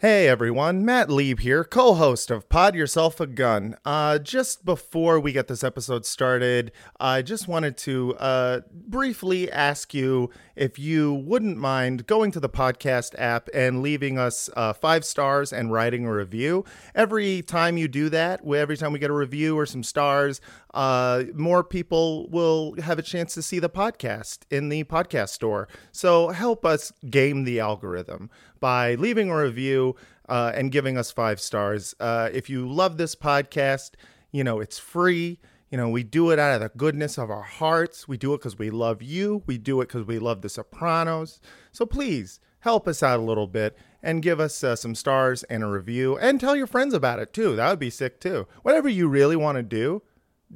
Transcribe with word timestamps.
Hey 0.00 0.28
everyone, 0.28 0.82
Matt 0.82 1.10
Lieb 1.10 1.40
here, 1.40 1.62
co 1.62 1.92
host 1.92 2.30
of 2.30 2.48
Pod 2.48 2.74
Yourself 2.74 3.20
a 3.20 3.26
Gun. 3.26 3.76
Uh, 3.84 4.18
just 4.18 4.64
before 4.64 5.20
we 5.20 5.30
get 5.30 5.46
this 5.46 5.62
episode 5.62 6.06
started, 6.06 6.72
I 6.98 7.20
just 7.20 7.46
wanted 7.46 7.76
to 7.76 8.16
uh, 8.16 8.60
briefly 8.72 9.52
ask 9.52 9.92
you 9.92 10.30
if 10.56 10.78
you 10.78 11.12
wouldn't 11.12 11.58
mind 11.58 12.06
going 12.06 12.30
to 12.30 12.40
the 12.40 12.48
podcast 12.48 13.14
app 13.18 13.50
and 13.52 13.82
leaving 13.82 14.18
us 14.18 14.48
uh, 14.56 14.72
five 14.72 15.04
stars 15.04 15.52
and 15.52 15.70
writing 15.70 16.06
a 16.06 16.14
review. 16.14 16.64
Every 16.94 17.42
time 17.42 17.76
you 17.76 17.86
do 17.86 18.08
that, 18.08 18.40
every 18.42 18.78
time 18.78 18.92
we 18.92 18.98
get 19.00 19.10
a 19.10 19.12
review 19.12 19.58
or 19.58 19.66
some 19.66 19.82
stars, 19.82 20.40
uh, 20.74 21.24
more 21.34 21.64
people 21.64 22.28
will 22.28 22.74
have 22.80 22.98
a 22.98 23.02
chance 23.02 23.34
to 23.34 23.42
see 23.42 23.58
the 23.58 23.68
podcast 23.68 24.40
in 24.50 24.68
the 24.68 24.84
podcast 24.84 25.30
store. 25.30 25.68
So 25.92 26.28
help 26.28 26.64
us 26.64 26.92
game 27.08 27.44
the 27.44 27.60
algorithm 27.60 28.30
by 28.60 28.94
leaving 28.94 29.30
a 29.30 29.36
review 29.36 29.96
uh, 30.28 30.52
and 30.54 30.70
giving 30.70 30.96
us 30.96 31.10
five 31.10 31.40
stars. 31.40 31.94
Uh, 31.98 32.30
if 32.32 32.48
you 32.48 32.68
love 32.68 32.96
this 32.96 33.14
podcast, 33.14 33.92
you 34.30 34.44
know, 34.44 34.60
it's 34.60 34.78
free. 34.78 35.40
You 35.70 35.78
know, 35.78 35.88
we 35.88 36.02
do 36.02 36.30
it 36.30 36.38
out 36.38 36.54
of 36.54 36.60
the 36.60 36.76
goodness 36.76 37.18
of 37.18 37.30
our 37.30 37.42
hearts. 37.42 38.08
We 38.08 38.16
do 38.16 38.34
it 38.34 38.38
because 38.38 38.58
we 38.58 38.70
love 38.70 39.02
you. 39.02 39.42
We 39.46 39.58
do 39.58 39.80
it 39.80 39.88
because 39.88 40.06
we 40.06 40.18
love 40.18 40.42
The 40.42 40.48
Sopranos. 40.48 41.40
So 41.72 41.86
please 41.86 42.40
help 42.60 42.86
us 42.86 43.02
out 43.02 43.20
a 43.20 43.22
little 43.22 43.46
bit 43.46 43.76
and 44.02 44.22
give 44.22 44.40
us 44.40 44.62
uh, 44.62 44.76
some 44.76 44.94
stars 44.94 45.42
and 45.44 45.62
a 45.62 45.66
review 45.66 46.18
and 46.18 46.40
tell 46.40 46.56
your 46.56 46.66
friends 46.66 46.94
about 46.94 47.18
it 47.18 47.32
too. 47.32 47.56
That 47.56 47.70
would 47.70 47.78
be 47.78 47.90
sick 47.90 48.20
too. 48.20 48.46
Whatever 48.62 48.88
you 48.88 49.08
really 49.08 49.36
want 49.36 49.56
to 49.56 49.62
do, 49.62 50.02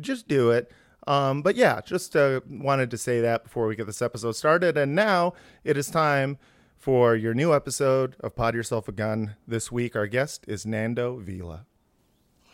just 0.01 0.29
do 0.29 0.51
it. 0.51 0.71
Um, 1.07 1.43
but 1.43 1.57
yeah, 1.57 1.81
just 1.85 2.17
uh, 2.17 2.41
wanted 2.49 2.91
to 2.91 2.99
say 2.99 3.21
that 3.21 3.45
before 3.45 3.67
we 3.67 3.77
get 3.77 3.87
this 3.87 4.03
episode 4.03 4.33
started. 4.33 4.77
And 4.77 4.95
now 4.95 5.35
it 5.63 5.77
is 5.77 5.91
time 5.91 6.39
for 6.79 7.15
your 7.15 7.35
new 7.35 7.55
episode 7.55 8.17
of 8.21 8.35
Pod 8.35 8.55
Yourself 8.55 8.89
a 8.89 8.93
Gun. 8.93 9.37
This 9.47 9.71
week, 9.71 9.95
our 9.97 10.07
guest 10.07 10.45
is 10.49 10.65
Nando 10.65 11.17
Vila. 11.17 11.67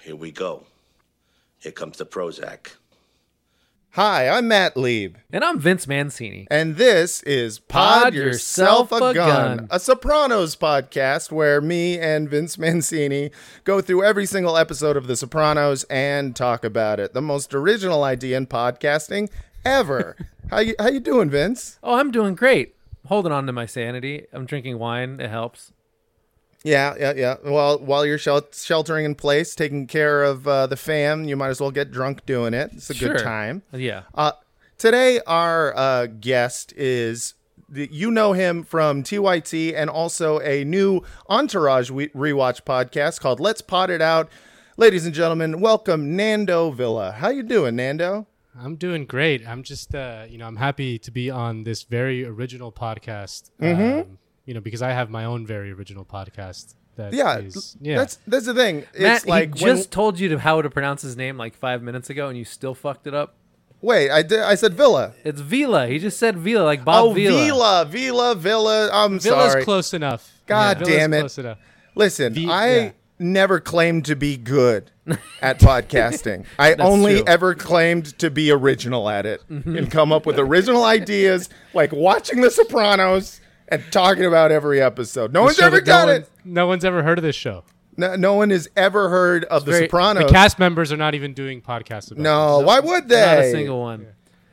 Here 0.01 0.17
we 0.17 0.33
go. 0.33 0.65
Here 1.59 1.73
comes 1.73 1.99
the 1.99 2.07
Prozac. 2.07 2.77
Hi, 3.95 4.29
I'm 4.29 4.47
Matt 4.47 4.77
Lieb, 4.77 5.17
And 5.33 5.43
I'm 5.43 5.59
Vince 5.59 5.89
Mancini. 5.89 6.47
and 6.49 6.77
this 6.77 7.25
is 7.25 7.59
Pod, 7.59 8.05
Pod 8.05 8.15
Yourself, 8.15 8.93
Yourself 8.93 9.03
a 9.03 9.05
a 9.07 9.15
Gun, 9.15 9.57
Gun. 9.57 9.69
a 9.69 9.81
Sopranos 9.81 10.55
podcast 10.55 11.33
where 11.33 11.61
me 11.61 11.99
and 11.99 12.29
Vince 12.31 12.57
Mancini 12.57 13.33
go 13.65 13.81
through 13.81 14.05
every 14.05 14.27
single 14.27 14.57
episode 14.57 14.97
of 14.97 15.09
The 15.09 15.17
Sopranos 15.17 15.83
and 15.91 16.37
talk 16.37 16.65
about 16.65 17.01
it. 17.01 17.15
The 17.15 17.21
most 17.23 17.53
original 17.53 18.05
idea 18.05 18.37
in 18.37 18.47
podcasting 18.47 19.29
ever. 19.65 20.17
how 20.51 20.61
you 20.61 20.77
how 20.79 20.89
you 20.89 21.01
doing, 21.01 21.29
Vince? 21.29 21.81
Oh, 21.83 21.95
I'm 21.97 22.13
doing 22.13 22.37
great. 22.37 22.77
Holding 23.07 23.33
on 23.33 23.47
to 23.47 23.53
my 23.53 23.67
sanity. 23.67 24.27
I'm 24.33 24.47
drinking 24.47 24.79
wine. 24.79 25.19
It 25.21 25.31
helps. 25.31 25.73
Yeah, 26.63 26.95
yeah, 26.99 27.13
yeah. 27.17 27.37
Well, 27.45 27.79
while 27.79 28.05
you're 28.05 28.19
shel- 28.19 28.47
sheltering 28.53 29.05
in 29.07 29.15
place, 29.15 29.55
taking 29.55 29.87
care 29.87 30.23
of 30.23 30.47
uh, 30.47 30.67
the 30.67 30.77
fam, 30.77 31.25
you 31.25 31.37
might 31.37 31.49
as 31.49 31.61
well 31.61 31.71
get 31.71 31.91
drunk 31.91 32.27
doing 32.27 32.53
it. 32.55 32.71
It's 32.75 32.91
a 32.91 32.95
Sure. 32.95 33.15
good 33.15 33.23
time. 33.23 33.63
Yeah. 33.73 34.03
Uh, 34.15 34.33
today, 34.77 35.21
our 35.27 35.75
uh, 35.77 36.07
guest 36.07 36.73
is 36.77 37.35
you 37.73 38.11
know 38.11 38.33
him 38.33 38.63
from 38.65 39.03
TYT 39.03 39.75
and 39.75 39.89
also 39.89 40.41
a 40.41 40.65
new 40.65 41.03
Entourage 41.31 41.91
we- 41.91 42.09
rewatch 42.09 42.63
podcast 42.63 43.21
called 43.21 43.41
Let's 43.41 43.63
Pot 43.63 43.89
It 43.91 44.03
Out. 44.03 44.29
Ladies 44.77 45.07
and 45.07 45.15
gentlemen, 45.15 45.61
welcome 45.61 46.15
Nando 46.17 46.71
Villa. 46.73 47.13
How 47.13 47.29
you 47.31 47.43
doing, 47.43 47.77
Nando? 47.77 48.27
I'm 48.59 48.77
doing 48.77 49.07
great. 49.07 49.47
I'm 49.47 49.63
just, 49.63 49.95
uh, 49.95 50.25
you 50.29 50.37
know, 50.37 50.47
I'm 50.47 50.57
happy 50.57 50.99
to 50.99 51.11
be 51.11 51.31
on 51.31 51.63
this 51.63 51.85
very 51.85 52.25
original 52.25 52.73
podcast. 52.73 53.51
Mm-hmm. 53.63 54.01
Um, 54.11 54.19
you 54.51 54.55
know, 54.55 54.61
because 54.61 54.83
I 54.83 54.91
have 54.91 55.11
my 55.11 55.27
own 55.27 55.47
very 55.47 55.71
original 55.71 56.05
podcast. 56.05 56.75
That 56.97 57.13
Yeah, 57.13 57.39
is- 57.39 57.77
yeah. 57.81 57.99
That's 57.99 58.19
that's 58.27 58.47
the 58.47 58.53
thing. 58.53 58.83
Matt, 58.99 59.25
like 59.25 59.57
he 59.57 59.65
when- 59.65 59.77
just 59.77 59.93
told 59.93 60.19
you 60.19 60.29
to 60.31 60.41
how 60.41 60.61
to 60.61 60.69
pronounce 60.69 61.03
his 61.03 61.17
name 61.17 61.37
like 61.39 61.55
five 61.55 61.85
minutes 61.85 62.11
ago, 62.11 62.27
and 62.29 62.37
you 62.37 62.45
still 62.45 62.75
fucked 62.75 63.07
it 63.07 63.15
up. 63.15 63.37
wait. 63.81 64.11
I 64.11 64.23
did. 64.23 64.41
I 64.41 64.57
said 64.57 64.75
Villa. 64.75 65.13
It's 65.23 65.41
Vila. 65.41 65.87
He 65.87 66.01
just 66.01 66.19
said 66.19 66.37
Vila, 66.37 66.65
like 66.65 66.85
Bob 66.85 67.05
oh, 67.05 67.13
Vila. 67.13 67.45
Villa, 67.45 67.87
Villa, 67.89 68.35
Villa. 68.35 68.91
I'm 68.93 69.21
Villa's 69.21 69.53
sorry. 69.53 69.63
close 69.63 69.95
enough. 69.95 70.33
God 70.49 70.79
Villa's 70.79 70.95
damn 70.97 71.15
it. 71.15 71.21
Close. 71.21 71.57
Listen, 71.95 72.35
V- 72.35 72.51
I 72.51 72.77
yeah. 72.77 72.91
never 73.21 73.61
claimed 73.61 74.05
to 74.07 74.17
be 74.17 74.37
good 74.37 74.91
at 75.41 75.61
podcasting. 75.61 76.45
I 76.59 76.75
only 76.75 77.19
true. 77.19 77.25
ever 77.29 77.55
claimed 77.55 78.19
to 78.19 78.31
be 78.33 78.51
original 78.51 79.09
at 79.09 79.27
it 79.27 79.43
mm-hmm. 79.49 79.77
and 79.77 79.91
come 79.93 80.11
up 80.13 80.27
with 80.27 80.41
original 80.41 80.83
ideas, 80.99 81.49
like 81.73 81.93
watching 81.93 82.41
The 82.41 82.51
Sopranos 82.51 83.40
and 83.71 83.83
talking 83.91 84.25
about 84.25 84.53
every 84.53 84.81
episode. 84.81 85.33
No 85.33 85.43
one's 85.43 85.61
ever 85.61 85.77
that 85.77 85.85
done 85.87 86.07
no 86.09 86.13
it. 86.15 86.21
one- 86.45 86.55
No 86.55 86.67
one's 86.67 86.85
ever 86.85 87.03
heard 87.03 87.19
of 87.19 87.23
this 87.25 87.37
show. 87.37 87.65
No, 87.97 88.17
no 88.17 88.35
one 88.35 88.51
has 88.51 88.69
ever 88.77 89.09
heard 89.11 89.45
of 89.45 89.65
The 89.65 89.73
very- 89.73 89.85
Sopranos. 89.87 90.25
The 90.25 90.29
cast 90.33 90.59
members 90.59 90.93
are 90.93 90.97
not 90.97 91.15
even 91.15 91.35
doing 91.35 91.61
podcasts 91.61 92.11
about 92.11 92.23
no, 92.23 92.59
this. 92.59 92.67
why 92.67 92.81
would 92.81 93.09
they? 93.09 93.21
Not 93.21 93.39
a 93.39 93.51
single 93.51 93.81
one. 93.81 94.07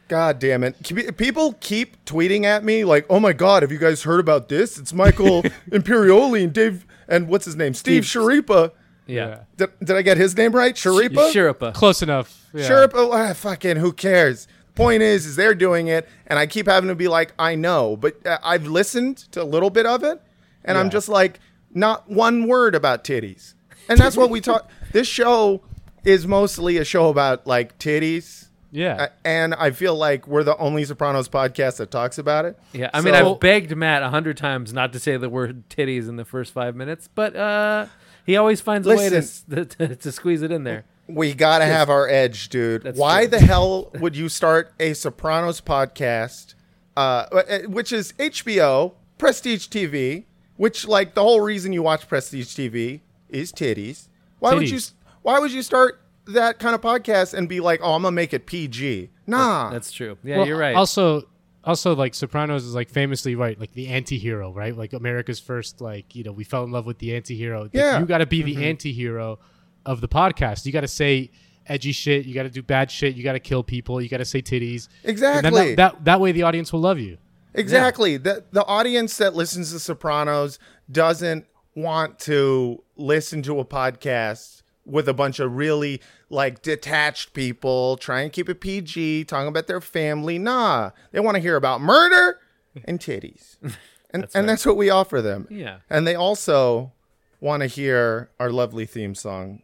God 0.09 0.39
damn 0.39 0.63
it. 0.63 0.75
People 1.17 1.53
keep 1.59 2.03
tweeting 2.05 2.45
at 2.45 2.63
me 2.63 2.83
like, 2.85 3.05
oh 3.09 3.19
my 3.19 3.33
God, 3.33 3.63
have 3.63 3.71
you 3.71 3.77
guys 3.77 4.03
heard 4.03 4.19
about 4.21 4.47
this? 4.49 4.77
It's 4.77 4.93
Michael 4.93 5.43
Imperioli 5.71 6.43
and 6.45 6.53
Dave, 6.53 6.85
and 7.09 7.27
what's 7.27 7.45
his 7.45 7.55
name? 7.55 7.73
Steve, 7.73 8.05
Steve- 8.05 8.21
Sharipa. 8.23 8.71
Yeah. 9.05 9.39
Did, 9.55 9.69
did 9.81 9.95
I 9.95 10.01
get 10.01 10.17
his 10.17 10.35
name 10.35 10.51
right? 10.53 10.75
Sharipa? 10.75 11.31
Schirripa. 11.33 11.73
Close 11.73 12.01
enough. 12.01 12.49
Yeah. 12.53 12.67
Sure, 12.67 12.87
but 12.89 13.09
ah, 13.11 13.33
fucking 13.33 13.77
who 13.77 13.93
cares? 13.93 14.47
Point 14.77 15.01
is, 15.01 15.25
is 15.25 15.35
they're 15.35 15.55
doing 15.55 15.87
it, 15.87 16.07
and 16.27 16.39
I 16.39 16.45
keep 16.47 16.67
having 16.67 16.87
to 16.87 16.95
be 16.95 17.07
like, 17.07 17.33
I 17.37 17.55
know, 17.55 17.97
but 17.97 18.25
uh, 18.25 18.37
I've 18.43 18.67
listened 18.67 19.17
to 19.33 19.41
a 19.41 19.43
little 19.43 19.69
bit 19.69 19.85
of 19.85 20.03
it, 20.03 20.21
and 20.63 20.77
I'm 20.77 20.89
just 20.89 21.09
like, 21.09 21.39
not 21.73 22.09
one 22.09 22.47
word 22.47 22.75
about 22.75 23.03
titties, 23.03 23.55
and 23.89 23.99
that's 23.99 24.15
what 24.15 24.29
we 24.29 24.39
talk. 24.41 24.69
This 24.93 25.07
show 25.07 25.61
is 26.05 26.25
mostly 26.25 26.77
a 26.77 26.85
show 26.85 27.09
about 27.09 27.45
like 27.45 27.77
titties, 27.77 28.47
Yeah. 28.71 28.95
uh, 28.95 29.07
and 29.25 29.53
I 29.53 29.71
feel 29.71 29.95
like 29.95 30.25
we're 30.27 30.43
the 30.43 30.55
only 30.57 30.85
Sopranos 30.85 31.27
podcast 31.27 31.77
that 31.77 31.91
talks 31.91 32.17
about 32.17 32.45
it. 32.45 32.57
Yeah. 32.71 32.89
I 32.93 33.01
mean, 33.01 33.13
I've 33.13 33.39
begged 33.41 33.75
Matt 33.75 34.01
a 34.01 34.09
hundred 34.09 34.37
times 34.37 34.71
not 34.71 34.93
to 34.93 34.99
say 34.99 35.17
the 35.17 35.27
word 35.29 35.67
titties 35.69 36.07
in 36.07 36.15
the 36.15 36.23
first 36.23 36.53
five 36.53 36.73
minutes, 36.75 37.09
but 37.13 37.35
uh, 37.35 37.87
he 38.25 38.37
always 38.37 38.61
finds 38.61 38.87
a 38.87 38.91
way 38.95 39.09
to, 39.09 39.21
to, 39.49 39.65
to, 39.87 39.95
to 39.97 40.11
squeeze 40.11 40.41
it 40.41 40.51
in 40.51 40.63
there. 40.63 40.85
We 41.07 41.33
gotta 41.33 41.65
have 41.65 41.89
our 41.89 42.07
edge, 42.07 42.49
dude. 42.49 42.83
That's 42.83 42.99
Why 42.99 43.21
true. 43.21 43.29
the 43.29 43.39
hell 43.39 43.91
would 43.99 44.15
you 44.15 44.27
start 44.29 44.73
a 44.79 44.93
Sopranos 44.93 45.61
podcast, 45.61 46.53
uh, 46.97 46.99
uh, 47.31 47.59
which 47.67 47.93
is 47.93 48.13
HBO, 48.13 48.93
Prestige 49.17 49.67
TV, 49.67 50.25
which 50.57 50.87
like 50.87 51.13
the 51.13 51.21
whole 51.21 51.41
reason 51.41 51.71
you 51.71 51.81
watch 51.81 52.07
Prestige 52.07 52.47
TV 52.47 53.01
is 53.29 53.51
titties. 53.53 54.07
Why 54.39 54.53
would 54.53 54.69
you? 54.69 54.79
Why 55.21 55.39
would 55.39 55.51
you 55.51 55.61
start 55.61 56.01
that 56.27 56.59
kind 56.59 56.75
of 56.75 56.81
podcast 56.81 57.33
and 57.33 57.47
be 57.47 57.59
like, 57.59 57.79
oh, 57.81 57.93
I'm 57.93 58.01
gonna 58.01 58.11
make 58.11 58.33
it 58.33 58.45
PG? 58.45 59.09
Nah, 59.25 59.69
That's 59.71 59.91
true. 59.91 60.17
Yeah, 60.23 60.37
Well, 60.37 60.47
you're 60.47 60.57
right. 60.57 60.75
Also, 60.75 61.23
also 61.63 61.95
like 61.95 62.15
Sopranos 62.15 62.63
is 62.63 62.73
like 62.73 62.89
famously 62.89 63.35
right, 63.35 63.59
like 63.59 63.73
the 63.73 63.89
anti-hero, 63.89 64.53
right? 64.53 64.75
Like 64.75 64.93
America's 64.93 65.39
first, 65.39 65.81
like 65.81 66.15
you 66.15 66.23
know, 66.23 66.31
we 66.31 66.43
fell 66.43 66.63
in 66.63 66.71
love 66.71 66.85
with 66.85 66.99
the 66.99 67.15
anti-hero. 67.15 67.69
Yeah. 67.73 67.99
you 67.99 68.05
got 68.05 68.19
to 68.19 68.25
be 68.25 68.41
the 68.41 68.65
anti-hero 68.65 69.39
of 69.87 70.01
the 70.01 70.07
podcast. 70.07 70.65
You 70.65 70.71
got 70.71 70.81
to 70.81 70.87
say 70.87 71.31
edgy 71.65 71.91
shit. 71.93 72.25
You 72.25 72.35
got 72.35 72.43
to 72.43 72.49
do 72.49 72.61
bad 72.61 72.91
shit. 72.91 73.15
You 73.15 73.23
got 73.23 73.33
to 73.33 73.39
kill 73.39 73.63
people. 73.63 73.99
You 74.01 74.09
got 74.09 74.17
to 74.17 74.25
say 74.25 74.41
titties. 74.41 74.87
And 75.01 75.09
exactly. 75.09 75.49
then 75.49 75.53
that, 75.53 75.75
that 75.75 76.05
that 76.05 76.21
way 76.21 76.31
the 76.31 76.43
audience 76.43 76.71
will 76.71 76.81
love 76.81 76.99
you. 76.99 77.17
Exactly. 77.55 78.17
The 78.17 78.43
the 78.51 78.65
audience 78.65 79.17
that 79.17 79.33
listens 79.33 79.71
to 79.71 79.79
Sopranos 79.79 80.59
doesn't 80.91 81.47
want 81.73 82.19
to 82.19 82.83
listen 82.95 83.41
to 83.43 83.59
a 83.59 83.65
podcast 83.65 84.61
with 84.85 85.09
a 85.09 85.13
bunch 85.13 85.39
of 85.39 85.55
really 85.55 86.01
like 86.29 86.61
detached 86.61 87.33
people 87.33 87.97
trying 87.97 88.29
to 88.29 88.33
keep 88.33 88.49
it 88.49 88.61
PG, 88.61 89.25
talking 89.25 89.47
about 89.47 89.67
their 89.67 89.81
family. 89.81 90.37
Nah, 90.37 90.91
they 91.11 91.19
want 91.19 91.35
to 91.35 91.41
hear 91.41 91.55
about 91.55 91.81
murder 91.81 92.39
and 92.85 92.99
titties. 92.99 93.57
And 94.09 94.23
That's 94.23 94.35
and 94.35 94.43
right. 94.43 94.53
that's 94.53 94.65
what 94.65 94.77
we 94.77 94.89
offer 94.89 95.21
them. 95.21 95.47
Yeah. 95.51 95.79
And 95.89 96.07
they 96.07 96.15
also 96.15 96.93
want 97.39 97.61
to 97.61 97.67
hear 97.67 98.29
our 98.39 98.51
lovely 98.51 98.85
theme 98.85 99.15
song. 99.15 99.61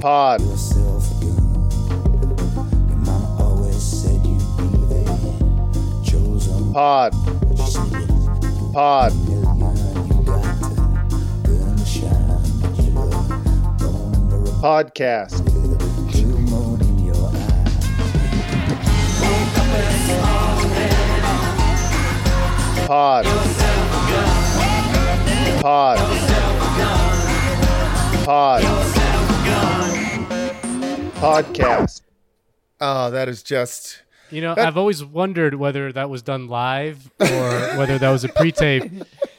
Pod. 0.00 0.40
yourself 0.40 1.22
a 1.22 1.24
gun. 14.94 15.41
Pod. 22.92 23.24
Pod. 25.62 25.98
Pod. 28.26 28.62
Podcast. 31.14 32.02
Oh, 32.82 33.10
that 33.10 33.30
is 33.30 33.42
just. 33.42 34.02
You 34.30 34.42
know, 34.42 34.54
I've 34.58 34.76
always 34.76 35.02
wondered 35.02 35.54
whether 35.54 35.90
that 35.90 36.10
was 36.10 36.20
done 36.20 36.48
live 36.48 37.10
or 37.18 37.28
whether 37.78 37.96
that 37.96 38.10
was 38.10 38.24
a 38.24 38.28
pre-tape. 38.28 38.84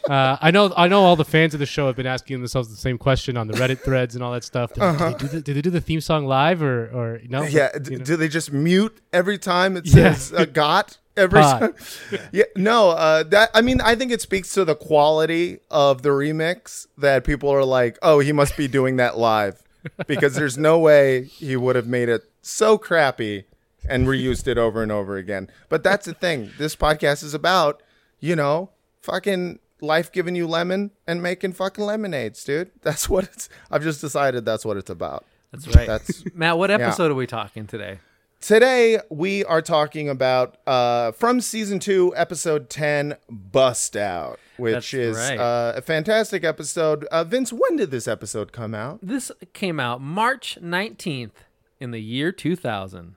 Uh, 0.10 0.38
I 0.42 0.50
know, 0.50 0.74
I 0.76 0.88
know, 0.88 1.02
all 1.04 1.16
the 1.16 1.24
fans 1.24 1.54
of 1.54 1.60
the 1.60 1.68
show 1.68 1.86
have 1.86 1.96
been 1.96 2.08
asking 2.08 2.40
themselves 2.40 2.70
the 2.70 2.76
same 2.76 2.98
question 2.98 3.38
on 3.38 3.46
the 3.46 3.54
Reddit 3.54 3.82
threads 3.82 4.16
and 4.16 4.24
all 4.24 4.32
that 4.32 4.44
stuff. 4.44 4.74
Did, 4.74 4.82
did, 4.82 4.98
they, 4.98 5.14
do 5.14 5.28
the, 5.28 5.42
did 5.42 5.56
they 5.58 5.62
do 5.62 5.70
the 5.70 5.82
theme 5.82 6.02
song 6.02 6.26
live 6.26 6.64
or, 6.64 6.88
or 6.88 7.22
no? 7.30 7.42
Uh-huh. 7.44 7.50
Yeah. 7.52 7.70
You 7.88 8.00
know? 8.00 8.04
Do 8.04 8.16
they 8.16 8.30
just 8.30 8.52
mute 8.52 9.00
every 9.14 9.38
time 9.38 9.78
it 9.78 9.86
Yeah. 9.86 10.16
says 10.16 10.34
uh, 10.34 10.46
"got"? 10.46 10.98
Every 11.16 11.42
Pod. 11.42 11.60
time. 11.60 11.76
Yeah. 12.32 12.46
No. 12.56 12.92
Uh, 12.92 13.24
that. 13.24 13.50
I 13.54 13.62
mean, 13.62 13.82
I 13.82 13.96
think 13.96 14.12
it 14.12 14.22
speaks 14.22 14.54
to 14.54 14.66
the 14.66 14.76
quality 14.76 15.60
of 15.70 16.02
the 16.02 16.10
remix 16.10 16.88
that 16.98 17.24
people 17.24 17.50
are 17.50 17.64
like, 17.66 17.98
"Oh, 18.02 18.20
he 18.20 18.32
must 18.32 18.58
be 18.58 18.68
doing 18.68 18.98
that 18.98 19.18
live," 19.18 19.62
because 20.08 20.36
there's 20.36 20.58
no 20.58 20.80
way 20.80 21.26
he 21.26 21.56
would 21.56 21.76
have 21.76 21.88
made 21.88 22.10
it 22.10 22.24
so 22.42 22.78
crappy 22.78 23.46
and 23.88 24.08
reused 24.08 24.48
it 24.48 24.58
over 24.58 24.82
and 24.82 24.92
over 24.92 25.18
again. 25.18 25.50
But 25.70 25.84
that's 25.84 26.06
the 26.06 26.14
thing. 26.14 26.52
This 26.58 26.76
podcast 26.76 27.24
is 27.24 27.34
about, 27.34 27.84
you 28.20 28.36
know, 28.36 28.70
fucking 29.02 29.60
life 29.82 30.12
giving 30.12 30.36
you 30.36 30.48
lemon 30.48 30.92
and 31.06 31.22
making 31.22 31.54
fucking 31.54 31.84
lemonades, 31.84 32.44
dude. 32.44 32.72
That's 32.82 33.10
what 33.10 33.26
it's. 33.26 33.50
I've 33.70 33.84
just 33.84 34.02
decided 34.02 34.46
that's 34.46 34.64
what 34.66 34.78
it's 34.78 34.90
about. 34.90 35.26
That's 35.52 35.68
right. 35.68 35.86
That's 35.88 36.24
Matt, 36.34 36.58
what 36.58 36.72
episode 36.72 37.12
are 37.12 37.16
we 37.16 37.28
talking 37.28 37.68
today? 37.68 38.00
Today 38.44 39.00
we 39.10 39.46
are 39.46 39.62
talking 39.62 40.10
about 40.10 40.58
uh, 40.68 41.14
from 41.14 41.40
season 41.40 41.80
two, 41.80 42.14
episode 42.14 42.70
ten, 42.70 43.16
"Bust 43.30 43.96
Out," 43.96 44.38
which 44.58 44.74
That's 44.74 44.94
is 44.94 45.16
right. 45.16 45.40
uh, 45.40 45.72
a 45.78 45.82
fantastic 45.82 46.44
episode. 46.44 47.06
Uh, 47.06 47.24
Vince, 47.24 47.54
when 47.54 47.78
did 47.78 47.90
this 47.90 48.06
episode 48.06 48.52
come 48.52 48.76
out? 48.76 49.00
This 49.02 49.32
came 49.54 49.80
out 49.80 50.02
March 50.02 50.58
19th 50.62 51.46
in 51.80 51.92
the 51.92 52.02
year 52.02 52.34
2000. 52.34 53.16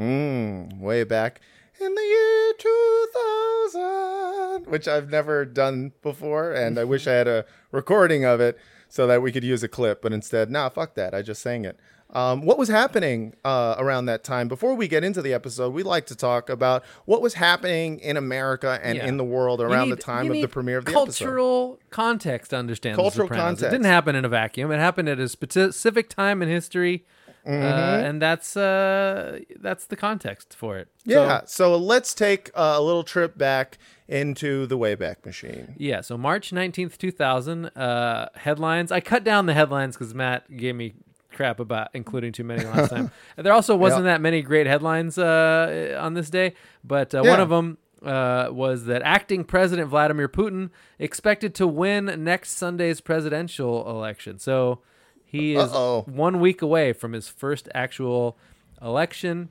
Mm, 0.00 0.78
way 0.80 1.04
back 1.04 1.42
in 1.78 1.94
the 1.94 2.00
year 2.00 2.54
two 2.58 3.06
thousand, 3.12 4.66
which 4.66 4.88
I've 4.88 5.10
never 5.10 5.44
done 5.44 5.92
before, 6.00 6.54
and 6.54 6.78
I 6.78 6.84
wish 6.84 7.06
I 7.06 7.12
had 7.12 7.28
a 7.28 7.44
recording 7.70 8.24
of 8.24 8.40
it 8.40 8.58
so 8.88 9.06
that 9.08 9.20
we 9.20 9.30
could 9.30 9.44
use 9.44 9.62
a 9.62 9.68
clip. 9.68 10.00
But 10.00 10.14
instead, 10.14 10.50
nah, 10.50 10.70
fuck 10.70 10.94
that. 10.94 11.12
I 11.12 11.20
just 11.20 11.42
sang 11.42 11.66
it. 11.66 11.78
Um, 12.14 12.42
what 12.42 12.58
was 12.58 12.68
happening 12.68 13.34
uh, 13.44 13.74
around 13.78 14.06
that 14.06 14.22
time? 14.24 14.46
Before 14.48 14.74
we 14.74 14.86
get 14.88 15.02
into 15.02 15.20
the 15.20 15.32
episode, 15.34 15.74
we 15.74 15.82
like 15.82 16.06
to 16.06 16.14
talk 16.14 16.48
about 16.48 16.84
what 17.06 17.20
was 17.20 17.34
happening 17.34 17.98
in 17.98 18.16
America 18.16 18.78
and 18.82 18.98
Yeah. 18.98 19.06
in 19.06 19.16
the 19.16 19.24
world 19.24 19.60
around 19.60 19.88
need- 19.88 19.98
the 19.98 20.02
time 20.02 20.26
of 20.26 20.32
the 20.32 20.46
premiere 20.46 20.78
of 20.78 20.84
the 20.84 20.92
episode. 20.92 21.24
cultural 21.24 21.80
context 21.90 22.50
to 22.50 22.56
understand 22.56 22.96
Cultural 22.96 23.28
context. 23.28 23.64
It 23.64 23.70
didn't 23.70 23.86
happen 23.86 24.14
in 24.14 24.24
a 24.24 24.28
vacuum. 24.28 24.70
It 24.70 24.78
happened 24.78 25.08
at 25.08 25.18
a 25.18 25.28
specific 25.28 26.08
time 26.08 26.40
in 26.42 26.48
history, 26.48 27.04
uh, 27.46 27.50
Mm-hmm. 27.50 28.06
and 28.06 28.22
that's 28.22 28.56
uh, 28.56 29.40
that's 29.60 29.84
the 29.86 29.96
context 29.96 30.54
for 30.56 30.78
it. 30.78 30.88
Yeah, 31.04 31.40
So, 31.46 31.72
so 31.72 31.76
let's 31.76 32.14
take 32.14 32.50
uh, 32.54 32.74
a 32.76 32.80
little 32.80 33.02
trip 33.04 33.36
back 33.36 33.76
into 34.08 34.66
the 34.66 34.78
Wayback 34.78 35.24
Machine. 35.26 35.74
yeah. 35.78 36.00
So 36.00 36.16
March 36.16 36.52
19th, 36.52 36.96
2000. 36.96 37.66
Uh, 37.76 38.28
headlines. 38.36 38.92
I 38.92 39.00
cut 39.00 39.24
down 39.24 39.46
the 39.46 39.54
headlines 39.54 39.96
because 39.96 40.14
Matt 40.14 40.56
gave 40.56 40.74
me 40.76 40.94
crap 41.34 41.60
about 41.60 41.88
including 41.94 42.32
too 42.32 42.44
many 42.44 42.64
last 42.64 42.90
time. 42.90 43.10
There 43.36 43.52
also 43.52 43.76
wasn't 43.76 44.04
that 44.04 44.20
many 44.20 44.40
great 44.42 44.66
headlines 44.66 45.18
uh, 45.18 45.98
on 46.00 46.14
this 46.14 46.30
day, 46.30 46.54
but 46.82 47.14
uh, 47.14 47.22
one 47.22 47.40
of 47.40 47.48
them 47.50 47.78
uh, 48.02 48.48
was 48.50 48.84
that 48.86 49.02
acting 49.02 49.44
President 49.44 49.88
Vladimir 49.88 50.28
Putin 50.28 50.70
expected 50.98 51.54
to 51.56 51.66
win 51.66 52.22
next 52.24 52.50
Sunday's 52.52 53.00
presidential 53.00 53.88
election. 53.90 54.38
So 54.38 54.80
he 55.24 55.54
is 55.56 55.72
Uh-oh. 55.72 56.02
one 56.06 56.38
week 56.40 56.62
away 56.62 56.92
from 56.92 57.12
his 57.12 57.28
first 57.28 57.68
actual 57.74 58.38
election. 58.80 59.48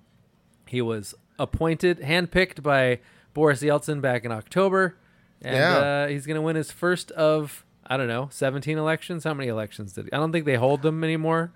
He 0.67 0.81
was 0.81 1.13
appointed, 1.39 1.99
handpicked 1.99 2.61
by 2.63 2.99
Boris 3.33 3.61
Yeltsin 3.61 3.99
back 4.01 4.23
in 4.23 4.31
October, 4.31 4.97
and 5.41 5.55
Yeah. 5.57 5.77
uh, 5.77 6.07
he's 6.07 6.25
going 6.25 6.35
to 6.35 6.41
win 6.41 6.55
his 6.55 6.71
first 6.71 7.11
of 7.11 7.65
I 7.85 7.97
don't 7.97 8.07
know, 8.07 8.29
17 8.31 8.77
elections. 8.77 9.25
How 9.25 9.33
many 9.33 9.49
elections 9.49 9.91
did 9.91 10.05
he? 10.05 10.13
I 10.13 10.17
don't 10.17 10.31
think 10.31 10.45
they 10.45 10.55
hold 10.55 10.83
them 10.83 11.03
anymore. 11.03 11.51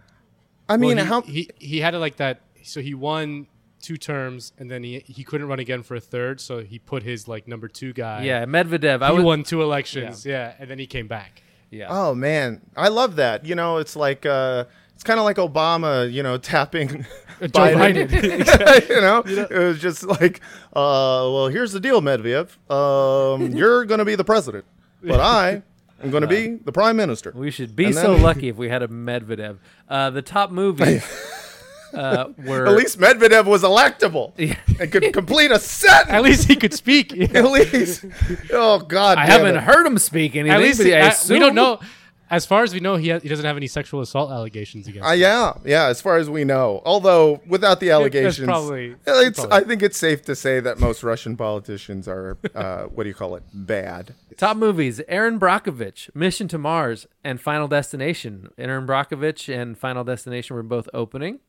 I 0.70 0.74
Well, 0.78 0.90
mean, 0.90 0.98
he, 0.98 1.04
how? 1.04 1.22
he 1.22 1.50
he 1.60 1.80
had 1.80 1.94
it 1.94 2.00
like 2.00 2.18
that. 2.18 2.42
So 2.64 2.82
he 2.82 2.94
won 2.94 3.48
two 3.82 3.98
terms, 3.98 4.52
and 4.58 4.70
then 4.70 4.84
he 4.84 5.00
he 5.06 5.24
couldn't 5.24 5.48
run 5.48 5.60
again 5.60 5.84
for 5.84 5.96
a 5.96 6.00
third. 6.02 6.42
So 6.42 6.60
he 6.60 6.80
put 6.80 7.04
his 7.04 7.28
like 7.28 7.48
number 7.48 7.68
two 7.68 7.94
guy. 7.94 8.24
Yeah, 8.24 8.46
Medvedev. 8.46 9.02
I 9.02 9.14
he 9.14 9.20
won 9.20 9.44
two 9.44 9.62
elections. 9.62 10.26
Yeah. 10.26 10.54
and 10.60 10.70
then 10.70 10.80
he 10.80 10.88
came 10.88 11.08
back. 11.08 11.44
Yeah. 11.70 11.88
Oh 11.90 12.16
man, 12.16 12.62
I 12.76 12.88
love 12.90 13.18
that. 13.18 13.46
You 13.46 13.56
know, 13.56 13.78
it's 13.78 13.96
like 13.96 14.26
uh, 14.26 14.66
it's 14.96 15.04
kind 15.04 15.20
of 15.20 15.26
like 15.26 15.38
Obama. 15.38 16.12
You 16.12 16.24
know, 16.24 16.38
tapping 16.54 16.88
Joe 17.42 17.48
Biden. 17.50 18.08
Biden. 18.10 18.90
you 18.90 19.02
know, 19.02 19.24
it 19.26 19.58
was 19.58 19.80
just 19.80 20.04
like, 20.04 20.42
uh, 20.74 21.28
well, 21.32 21.48
here's 21.50 21.72
the 21.74 21.80
deal, 21.80 22.02
Medvedev. 22.02 22.58
Um, 22.72 23.52
you're 23.56 23.86
going 23.86 24.00
to 24.00 24.06
be 24.06 24.16
the 24.16 24.24
president, 24.24 24.66
but 25.04 25.20
I 25.20 25.62
am 26.04 26.12
going 26.12 26.22
to 26.22 26.28
be 26.28 26.56
the 26.64 26.72
prime 26.72 26.96
minister. 26.98 27.32
We 27.36 27.52
should 27.52 27.76
be 27.76 27.86
And 27.86 27.96
so 27.96 28.16
lucky 28.16 28.50
if 28.50 28.56
we 28.58 28.70
had 28.70 28.84
a 28.84 28.88
Medvedev. 28.88 29.58
Uh, 29.90 30.10
the 30.10 30.22
top 30.22 30.52
movies 30.52 31.04
uh, 31.94 32.30
were 32.46 32.68
At 32.68 32.74
least 32.74 33.00
Medvedev 33.00 33.46
was 33.46 33.64
electable 33.64 34.34
and 34.80 34.92
could 34.92 35.12
complete 35.14 35.52
a 35.52 35.60
sentence. 35.60 36.10
At 36.10 36.22
least 36.24 36.48
he 36.48 36.56
could 36.56 36.74
speak. 36.74 37.18
At 37.36 37.46
least. 37.46 38.06
Oh 38.52 38.80
God. 38.80 39.18
I 39.18 39.26
damn 39.26 39.40
haven't 39.40 39.56
it. 39.58 39.64
heard 39.64 39.86
him 39.86 39.98
speak 39.98 40.36
anything. 40.36 40.56
At 40.56 40.62
least 40.62 40.80
but 40.80 40.88
he- 40.88 40.96
I 40.96 41.14
we 41.30 41.40
don't 41.40 41.56
know. 41.56 41.80
As 42.30 42.46
far 42.46 42.64
as 42.64 42.74
we 42.74 42.80
know, 42.82 42.98
he 42.98 43.10
ha- 43.10 43.20
he 43.20 43.30
doesn't 43.30 43.46
have 43.46 43.56
any 43.58 43.68
sexual 43.68 44.02
assault 44.02 44.32
allegations 44.32 44.88
against. 44.88 45.08
Uh, 45.08 45.12
him. 45.14 45.20
yeah, 45.22 45.54
yeah. 45.66 45.86
As 45.86 46.02
far 46.02 46.18
as 46.18 46.30
we 46.30 46.44
know, 46.44 46.82
although 46.86 47.42
without 47.48 47.80
the 47.80 47.90
allegations, 47.92 48.46
probably- 48.46 48.96
it's. 49.06 49.40
probably- 49.40 49.56
I 49.58 49.62
think 49.64 49.82
it's 49.82 49.98
safe 49.98 50.24
to 50.24 50.36
say 50.36 50.60
that 50.60 50.78
most 50.80 51.04
Russian 51.04 51.38
politicians 51.38 52.08
are, 52.08 52.38
uh, 52.54 52.84
what 52.94 53.04
do 53.04 53.10
you 53.10 53.16
call 53.16 53.36
it, 53.36 53.44
bad. 53.54 54.14
Top 54.36 54.58
movies: 54.58 55.00
Erin 55.08 55.40
Brockovich, 55.40 56.14
Mission 56.14 56.48
to 56.50 56.58
Mars, 56.58 57.08
and 57.24 57.40
Final 57.40 57.68
Destination. 57.68 58.50
Erin 58.58 58.86
Brockovich 58.86 59.54
and 59.54 59.78
Final 59.78 60.04
Destination 60.04 60.56
were 60.56 60.64
both 60.64 60.90
opening. 60.94 61.40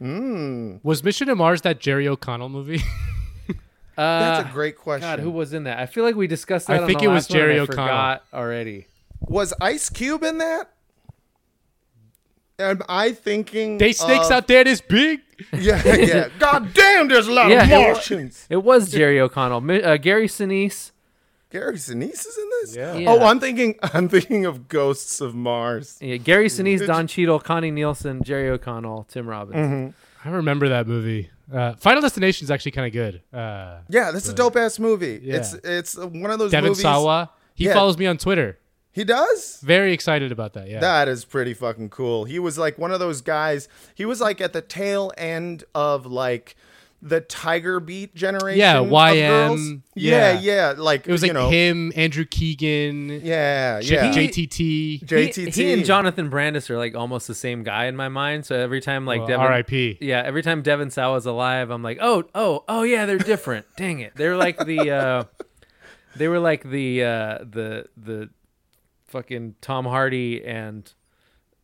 Was 0.00 1.02
Mission 1.02 1.28
to 1.28 1.34
Mars 1.34 1.62
that 1.62 1.80
Jerry 1.80 2.06
O'Connell 2.06 2.48
movie? 2.50 2.82
That's 3.96 4.48
a 4.48 4.52
great 4.52 4.76
question. 4.76 5.08
Uh, 5.08 5.16
God, 5.16 5.22
who 5.22 5.30
was 5.30 5.52
in 5.54 5.64
that? 5.64 5.78
I 5.78 5.86
feel 5.86 6.04
like 6.04 6.16
we 6.16 6.26
discussed 6.26 6.66
that. 6.66 6.74
I 6.74 6.78
on 6.82 6.86
think 6.86 6.98
the 7.00 7.04
it 7.06 7.08
was 7.08 7.24
last 7.24 7.30
one 7.30 7.38
Jerry 7.38 7.58
O'Connell. 7.60 7.84
Forgot 7.86 8.24
already. 8.34 8.86
Was 9.28 9.52
Ice 9.60 9.90
Cube 9.90 10.22
in 10.22 10.38
that? 10.38 10.70
Am 12.58 12.82
I 12.88 13.12
thinking 13.12 13.78
they 13.78 13.92
snakes 13.92 14.26
of- 14.26 14.32
out 14.32 14.46
there 14.46 14.62
this 14.62 14.80
big. 14.80 15.20
Yeah, 15.52 15.82
yeah. 15.96 16.28
God 16.38 16.72
damn, 16.72 17.08
there's 17.08 17.26
a 17.26 17.32
lot 17.32 17.50
Yeah, 17.50 17.64
of 17.64 17.70
it 17.70 17.72
wa- 17.72 17.92
Martians. 17.94 18.46
It 18.48 18.62
was 18.62 18.92
Jerry 18.92 19.18
O'Connell. 19.20 19.60
Mi- 19.60 19.82
Uh, 19.82 19.96
Gary 19.96 20.28
Sinise. 20.28 20.92
Gary 21.50 21.74
Sinise 21.76 22.26
is 22.26 22.38
in 22.38 22.50
this. 22.62 22.76
Yeah. 22.76 22.94
Yeah. 22.96 23.10
Oh, 23.10 23.24
I'm 23.26 23.40
thinking. 23.40 23.74
I'm 23.82 24.08
thinking 24.08 24.44
of 24.46 24.68
Ghosts 24.68 25.20
of 25.20 25.34
Mars. 25.34 25.98
Yeah, 26.00 26.16
Gary 26.18 26.46
Sinise, 26.48 26.86
Don 26.86 27.08
Cheadle, 27.08 27.40
Connie 27.40 27.72
Nielsen, 27.72 28.22
Jerry 28.22 28.48
O'Connell, 28.50 29.04
Tim 29.08 29.26
Robbins. 29.28 29.56
Mm-hmm. 29.56 30.28
I 30.28 30.32
remember 30.32 30.68
that 30.68 30.86
movie. 30.86 31.30
Uh, 31.52 31.74
Final 31.74 32.00
Destination 32.02 32.44
is 32.44 32.50
actually 32.52 32.70
kind 32.72 32.86
of 32.86 32.92
good. 32.92 33.20
Uh, 33.36 33.78
Yeah, 33.88 34.12
that's 34.12 34.28
a 34.28 34.32
dope 34.32 34.56
ass 34.56 34.78
movie. 34.78 35.20
Yeah. 35.22 35.36
It's 35.36 35.54
it's 35.64 35.96
one 35.96 36.30
of 36.30 36.38
those 36.38 36.52
Devon 36.52 36.70
movies. 36.70 36.82
Sawa. 36.82 37.30
He 37.54 37.64
Yeah. 37.64 37.74
follows 37.74 37.98
me 37.98 38.06
on 38.06 38.16
Twitter. 38.18 38.58
He 38.94 39.02
does. 39.02 39.58
Very 39.60 39.92
excited 39.92 40.30
about 40.30 40.52
that. 40.52 40.68
Yeah. 40.70 40.78
That 40.78 41.08
is 41.08 41.24
pretty 41.24 41.52
fucking 41.52 41.90
cool. 41.90 42.24
He 42.24 42.38
was 42.38 42.56
like 42.56 42.78
one 42.78 42.92
of 42.92 43.00
those 43.00 43.22
guys. 43.22 43.68
He 43.92 44.04
was 44.04 44.20
like 44.20 44.40
at 44.40 44.52
the 44.52 44.62
tail 44.62 45.10
end 45.18 45.64
of 45.74 46.06
like 46.06 46.54
the 47.02 47.20
Tiger 47.20 47.80
Beat 47.80 48.14
generation. 48.14 48.60
Yeah, 48.60 48.78
of 48.78 48.86
YM, 48.86 49.48
girls. 49.48 49.82
Yeah, 49.96 50.32
yeah. 50.38 50.40
yeah. 50.40 50.74
Like 50.78 51.08
It 51.08 51.10
was 51.12 51.22
like 51.22 51.32
know, 51.32 51.50
him, 51.50 51.92
Andrew 51.96 52.24
Keegan, 52.24 53.20
Yeah, 53.22 53.80
J- 53.80 53.94
yeah. 53.96 54.12
JTT. 54.12 54.54
He, 54.54 55.00
JTT. 55.04 55.52
he 55.54 55.72
and 55.72 55.84
Jonathan 55.84 56.30
Brandis 56.30 56.70
are 56.70 56.78
like 56.78 56.94
almost 56.94 57.26
the 57.26 57.34
same 57.34 57.64
guy 57.64 57.86
in 57.86 57.96
my 57.96 58.08
mind. 58.08 58.46
So 58.46 58.54
every 58.56 58.80
time 58.80 59.06
like 59.06 59.18
Well, 59.18 59.26
Devon, 59.28 59.46
R.I.P.. 59.46 59.98
Yeah, 60.02 60.22
every 60.24 60.42
time 60.42 60.62
Devon 60.62 60.90
Sawa's 60.90 61.26
alive, 61.26 61.70
I'm 61.70 61.82
like, 61.82 61.98
oh, 62.00 62.24
oh, 62.32 62.62
oh 62.68 62.84
yeah, 62.84 63.06
they're 63.06 63.18
different. 63.18 63.66
Dang 63.76 63.98
it, 63.98 64.14
they're 64.14 64.36
like 64.36 64.64
the, 64.64 64.90
uh, 64.90 65.24
they 66.16 66.28
were 66.28 66.38
like 66.38 66.62
the 66.62 67.02
uh, 67.02 67.38
the 67.40 67.86
the 67.96 68.30
fucking 69.14 69.54
Tom 69.60 69.84
Hardy 69.84 70.44
and 70.44 70.92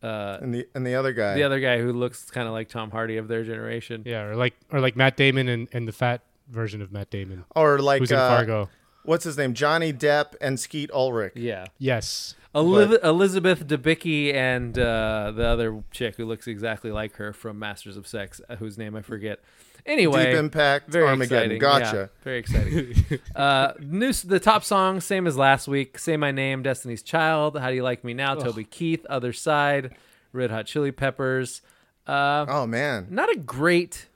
uh, 0.01 0.37
and 0.41 0.53
the 0.53 0.67
and 0.73 0.87
the 0.87 0.95
other 0.95 1.11
guy. 1.11 1.35
the 1.35 1.43
other 1.43 1.59
guy 1.59 1.79
who 1.79 1.91
looks 1.91 2.31
kind 2.31 2.47
of 2.47 2.53
like 2.53 2.69
Tom 2.69 2.91
Hardy 2.91 3.17
of 3.17 3.27
their 3.27 3.43
generation. 3.43 4.03
Yeah, 4.05 4.23
or 4.23 4.35
like 4.37 4.55
or 4.71 4.79
like 4.79 4.95
Matt 4.95 5.17
Damon 5.17 5.49
and, 5.49 5.67
and 5.73 5.87
the 5.87 5.91
fat 5.91 6.21
version 6.49 6.81
of 6.81 6.91
Matt 6.91 7.09
Damon, 7.09 7.43
or 7.55 7.79
like 7.79 7.99
who's 7.99 8.11
in 8.11 8.17
uh, 8.17 8.27
Fargo. 8.29 8.69
what's 9.03 9.25
his 9.25 9.37
name? 9.37 9.53
Johnny 9.53 9.91
Depp 9.91 10.35
and 10.39 10.59
Skeet 10.59 10.89
Ulrich. 10.91 11.33
Yeah. 11.35 11.65
Yes. 11.77 12.35
Eliz- 12.53 12.99
Elizabeth 13.03 13.65
Debicki 13.65 14.33
and 14.33 14.77
uh, 14.77 15.31
the 15.35 15.45
other 15.45 15.83
chick 15.91 16.15
who 16.15 16.25
looks 16.25 16.47
exactly 16.47 16.91
like 16.91 17.15
her 17.15 17.31
from 17.31 17.59
Masters 17.59 17.95
of 17.95 18.05
Sex, 18.07 18.41
uh, 18.49 18.57
whose 18.57 18.77
name 18.77 18.95
I 18.95 19.01
forget. 19.01 19.39
Anyway, 19.85 20.25
Deep 20.25 20.35
Impact, 20.35 20.89
very 20.89 21.07
Armageddon. 21.07 21.51
exciting. 21.51 21.59
Gotcha. 21.59 22.09
Yeah, 22.11 22.23
very 22.23 22.39
exciting. 22.39 23.19
uh, 23.35 23.73
new, 23.79 24.13
the 24.13 24.39
top 24.39 24.63
song, 24.63 24.99
same 25.01 25.27
as 25.27 25.37
last 25.37 25.67
week. 25.67 25.97
Say 25.97 26.17
my 26.17 26.31
name, 26.31 26.63
Destiny's 26.63 27.03
Child. 27.03 27.57
How 27.57 27.69
do 27.69 27.75
you 27.75 27.83
like 27.83 28.03
me 28.03 28.13
now? 28.13 28.35
Toby 28.35 28.63
Keith. 28.63 29.05
Other 29.09 29.33
side. 29.33 29.95
Red 30.33 30.51
Hot 30.51 30.65
Chili 30.65 30.91
Peppers. 30.91 31.61
Uh, 32.07 32.45
Oh 32.47 32.65
man. 32.65 33.07
not 33.09 33.31
a 33.31 33.37
great 33.37 34.07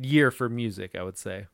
year 0.00 0.30
for 0.30 0.48
music, 0.48 0.94
I 0.94 1.02
would 1.02 1.18
say. 1.18 1.46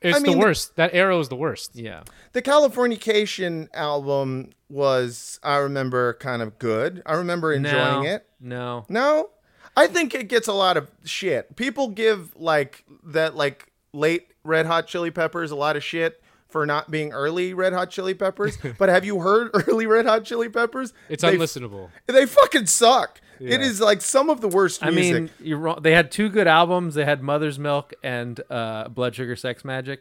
It's 0.00 0.20
mean, 0.20 0.32
the 0.32 0.38
worst. 0.38 0.76
That 0.76 0.94
era 0.94 1.16
was 1.16 1.28
the 1.28 1.36
worst. 1.36 1.74
Yeah. 1.74 2.04
The 2.32 2.42
Californication 2.42 3.68
album 3.74 4.50
was, 4.68 5.40
I 5.42 5.56
remember, 5.56 6.14
kind 6.14 6.40
of 6.40 6.58
good. 6.58 7.02
I 7.04 7.14
remember 7.14 7.52
enjoying 7.52 8.04
no, 8.04 8.08
it. 8.08 8.26
No. 8.40 8.86
No, 8.88 9.30
I 9.78 9.86
think 9.86 10.14
it 10.14 10.28
gets 10.28 10.48
a 10.48 10.52
lot 10.52 10.76
of 10.76 10.90
shit. 11.04 11.56
People 11.56 11.88
give 11.88 12.34
like 12.36 12.84
that, 13.04 13.34
like 13.36 13.70
late 13.92 14.32
Red 14.44 14.66
Hot 14.66 14.86
Chili 14.86 15.10
Peppers, 15.10 15.50
a 15.50 15.56
lot 15.56 15.76
of 15.76 15.84
shit 15.84 16.22
for 16.48 16.64
not 16.64 16.90
being 16.90 17.12
early 17.12 17.52
Red 17.54 17.72
Hot 17.74 17.90
Chili 17.90 18.14
Peppers. 18.14 18.56
but 18.78 18.88
have 18.88 19.04
you 19.04 19.20
heard 19.20 19.50
early 19.68 19.86
Red 19.86 20.06
Hot 20.06 20.24
Chili 20.24 20.48
Peppers? 20.48 20.92
It's 21.08 21.22
they, 21.22 21.36
unlistenable. 21.36 21.90
They 22.06 22.26
fucking 22.26 22.66
suck. 22.66 23.20
It 23.40 23.60
Yeah. 23.60 23.66
is 23.66 23.80
like 23.80 24.00
some 24.00 24.30
of 24.30 24.40
the 24.40 24.48
worst 24.48 24.82
I 24.84 24.90
music. 24.90 25.14
mean, 25.14 25.30
you're 25.40 25.58
wrong. 25.58 25.78
They 25.82 25.92
had 25.92 26.10
two 26.10 26.28
good 26.28 26.46
albums. 26.48 26.94
They 26.94 27.04
had 27.04 27.22
Mother's 27.22 27.58
Milk 27.58 27.94
and 28.02 28.40
uh, 28.50 28.88
Blood 28.88 29.14
Sugar 29.14 29.36
Sex 29.36 29.62
Magik, 29.62 29.98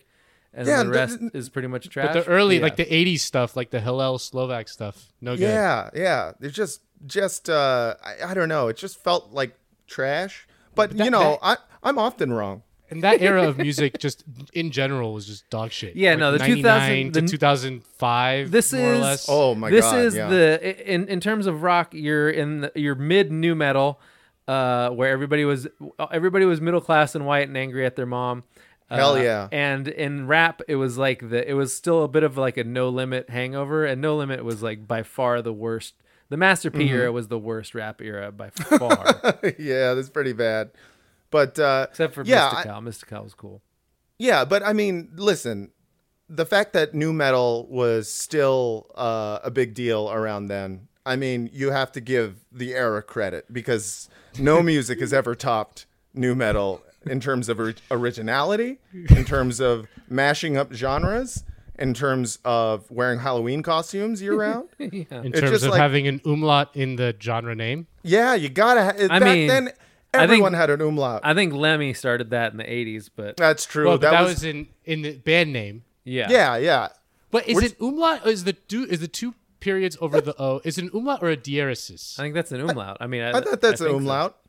and 0.54 0.68
Yeah, 0.68 0.82
the 0.84 0.90
rest 0.90 1.20
th- 1.20 1.32
is 1.36 1.48
pretty 1.50 1.68
much 1.68 1.88
trash. 1.90 2.14
But 2.16 2.26
the 2.26 2.32
early, 2.32 2.56
Yeah. 2.58 2.64
like 2.64 2.78
the 2.78 2.86
'80s 2.86 3.20
stuff, 3.20 3.56
like 3.56 3.70
the 3.70 3.80
Hillel 3.80 4.18
Slovak 4.18 4.68
stuff, 4.70 5.14
no 5.22 5.34
good. 5.36 5.42
yeah, 5.44 5.90
yeah. 5.94 6.32
It's 6.42 6.56
just, 6.56 6.82
just, 7.06 7.48
uh, 7.48 7.94
I, 8.04 8.32
I 8.32 8.34
don't 8.34 8.50
know. 8.50 8.70
It 8.70 8.78
just 8.78 9.04
felt 9.04 9.32
like 9.32 9.56
trash. 9.88 10.48
But, 10.76 10.96
that- 10.98 11.06
you 11.06 11.12
know, 11.12 11.40
that- 11.42 11.60
I, 11.84 11.90
I'm 11.90 11.98
often 11.98 12.32
wrong. 12.34 12.64
And 12.90 13.04
that 13.04 13.22
era 13.22 13.46
of 13.48 13.58
music, 13.68 13.98
just 14.00 14.24
in 14.54 14.72
general, 14.72 15.12
was 15.14 15.26
just 15.28 15.50
dog 15.50 15.72
shit. 15.74 15.96
Yeah, 15.98 16.12
Like 16.12 16.20
no, 16.20 16.32
the 16.32 16.38
99 16.40 17.12
2000 17.12 17.28
to 17.28 17.32
2005. 17.32 18.52
This 18.52 18.72
more 18.74 18.82
or 18.82 18.94
is- 18.94 19.02
less. 19.02 19.26
Oh 19.30 19.56
my 19.56 19.70
this 19.70 19.84
god. 19.84 19.96
This 19.96 20.06
is 20.14 20.16
yeah. 20.16 20.30
the 20.30 20.94
in 20.94 21.08
in 21.10 21.20
terms 21.20 21.48
of 21.48 21.64
rock. 21.64 21.94
You're 21.94 22.30
in 22.30 22.62
the, 22.62 22.72
you're 22.76 22.96
mid 22.96 23.30
nu 23.32 23.56
metal, 23.56 24.00
uh, 24.48 24.90
where 24.92 25.10
everybody 25.10 25.44
was 25.44 25.68
everybody 26.12 26.46
was 26.46 26.62
middle 26.62 26.80
class 26.82 27.14
and 27.16 27.26
white 27.26 27.48
and 27.50 27.58
angry 27.58 27.86
at 27.86 27.96
their 27.98 28.06
mom. 28.06 28.44
Hell 28.90 29.16
Uh, 29.16 29.22
yeah. 29.22 29.48
And 29.52 29.90
in 29.90 30.28
rap, 30.28 30.62
it 30.70 30.76
was 30.78 30.98
like 30.98 31.30
the 31.30 31.46
it 31.50 31.54
was 31.56 31.76
still 31.76 32.04
a 32.04 32.08
bit 32.08 32.24
of 32.24 32.38
like 32.38 32.56
a 32.56 32.64
no 32.64 32.88
limit 32.90 33.30
hangover, 33.30 33.86
and 33.86 34.02
no 34.02 34.16
limit 34.16 34.46
was 34.46 34.64
like 34.64 34.88
by 34.88 35.04
far 35.04 35.42
the 35.42 35.52
worst. 35.54 35.94
The 36.30 36.38
Master 36.38 36.70
P 36.72 36.80
Mm-hmm. 36.86 36.96
era 36.96 37.12
was 37.12 37.28
the 37.30 37.40
worst 37.40 37.74
rap 37.76 38.02
era 38.02 38.32
by 38.32 38.50
far, 38.50 39.16
yeah, 39.60 39.94
that's 39.94 40.10
pretty 40.10 40.34
bad. 40.34 40.72
But 41.32 41.58
uh, 41.60 41.88
except 41.90 42.14
for 42.14 42.24
yeah, 42.24 42.50
I- 42.50 42.64
Mystikal. 42.66 42.84
Mystikal 42.84 43.24
was 43.24 43.34
cool. 43.34 43.62
Yeah, 44.20 44.46
but 44.46 44.64
I 44.64 44.74
mean, 44.74 45.10
listen, 45.16 45.72
the 46.28 46.46
fact 46.46 46.74
that 46.74 46.94
nu 46.94 47.14
metal 47.14 47.68
was 47.70 48.12
still 48.12 48.88
uh, 48.96 49.40
a 49.44 49.52
big 49.52 49.74
deal 49.74 50.10
around 50.12 50.48
then, 50.48 50.88
I 51.06 51.16
mean, 51.16 51.50
you 51.54 51.72
have 51.72 51.92
to 51.94 52.02
give 52.02 52.44
the 52.52 52.74
era 52.74 53.02
credit 53.02 53.52
because 53.54 54.10
no 54.40 54.62
music 54.74 55.00
has 55.00 55.14
ever 55.14 55.36
topped 55.36 55.86
nu 56.14 56.34
metal 56.36 56.82
in 57.06 57.20
terms 57.22 57.48
of 57.48 57.60
or- 57.60 57.76
originality, 57.92 58.80
in 58.94 59.24
terms 59.24 59.62
of 59.62 59.88
mashing 60.10 60.58
up 60.58 60.74
genres, 60.74 61.44
in 61.80 61.94
terms 61.94 62.40
of 62.46 62.90
wearing 62.92 63.20
Halloween 63.20 63.62
costumes 63.64 64.22
year 64.22 64.36
round. 64.36 64.70
in 64.80 64.92
it's 65.10 65.40
terms 65.40 65.52
just 65.52 65.64
of 65.66 65.72
like- 65.72 65.80
having 65.82 66.08
an 66.08 66.22
umlaut 66.26 66.76
in 66.76 66.96
the 66.96 67.16
genre 67.22 67.56
name. 67.56 67.88
yeah, 68.04 68.34
you 68.34 68.50
gotta. 68.50 68.84
Ha- 68.84 68.94
I 69.10 69.20
back 69.20 69.24
mean, 69.24 69.48
then, 69.48 69.68
I 70.14 70.20
think- 70.22 70.24
everyone 70.24 70.54
had 70.54 70.70
an 70.70 70.82
umlaut. 70.82 71.22
I 71.24 71.34
think 71.34 71.54
Lemmy 71.54 71.94
started 71.94 72.30
that 72.32 72.52
in 72.52 72.58
the 72.58 72.64
'80s, 72.64 73.10
but 73.16 73.38
That's 73.38 73.66
true. 73.66 73.88
Well, 73.88 73.98
that, 74.00 74.12
that, 74.12 74.22
was, 74.22 74.36
was, 74.36 74.44
in 74.44 74.68
in 74.86 75.02
the 75.04 75.18
band 75.18 75.54
name. 75.54 75.84
yeah, 76.04 76.28
yeah, 76.30 76.58
yeah. 76.58 76.88
But 77.32 77.48
is 77.48 77.56
We're- 77.56 77.66
it 77.68 77.78
umlaut? 77.82 78.26
Or 78.26 78.30
is 78.30 78.44
the 78.46 78.54
do 78.54 78.84
is 78.86 79.00
the 79.00 79.08
two 79.08 79.36
periods 79.60 79.98
over 80.00 80.22
the 80.22 80.34
o? 80.42 80.62
Is 80.64 80.78
it 80.78 80.86
an 80.86 80.92
umlaut 80.94 81.22
or 81.22 81.30
a 81.30 81.38
diaeresis? 81.38 82.18
I 82.20 82.24
think 82.24 82.36
that's 82.36 82.52
an 82.52 82.62
umlaut. 82.62 82.98
I 83.00 83.08
mean, 83.08 83.22
I, 83.22 83.30
I 83.38 83.42
thought 83.42 83.60
that's 83.62 83.82
an 83.82 83.88
umlaut. 83.94 84.38
so. 84.44 84.47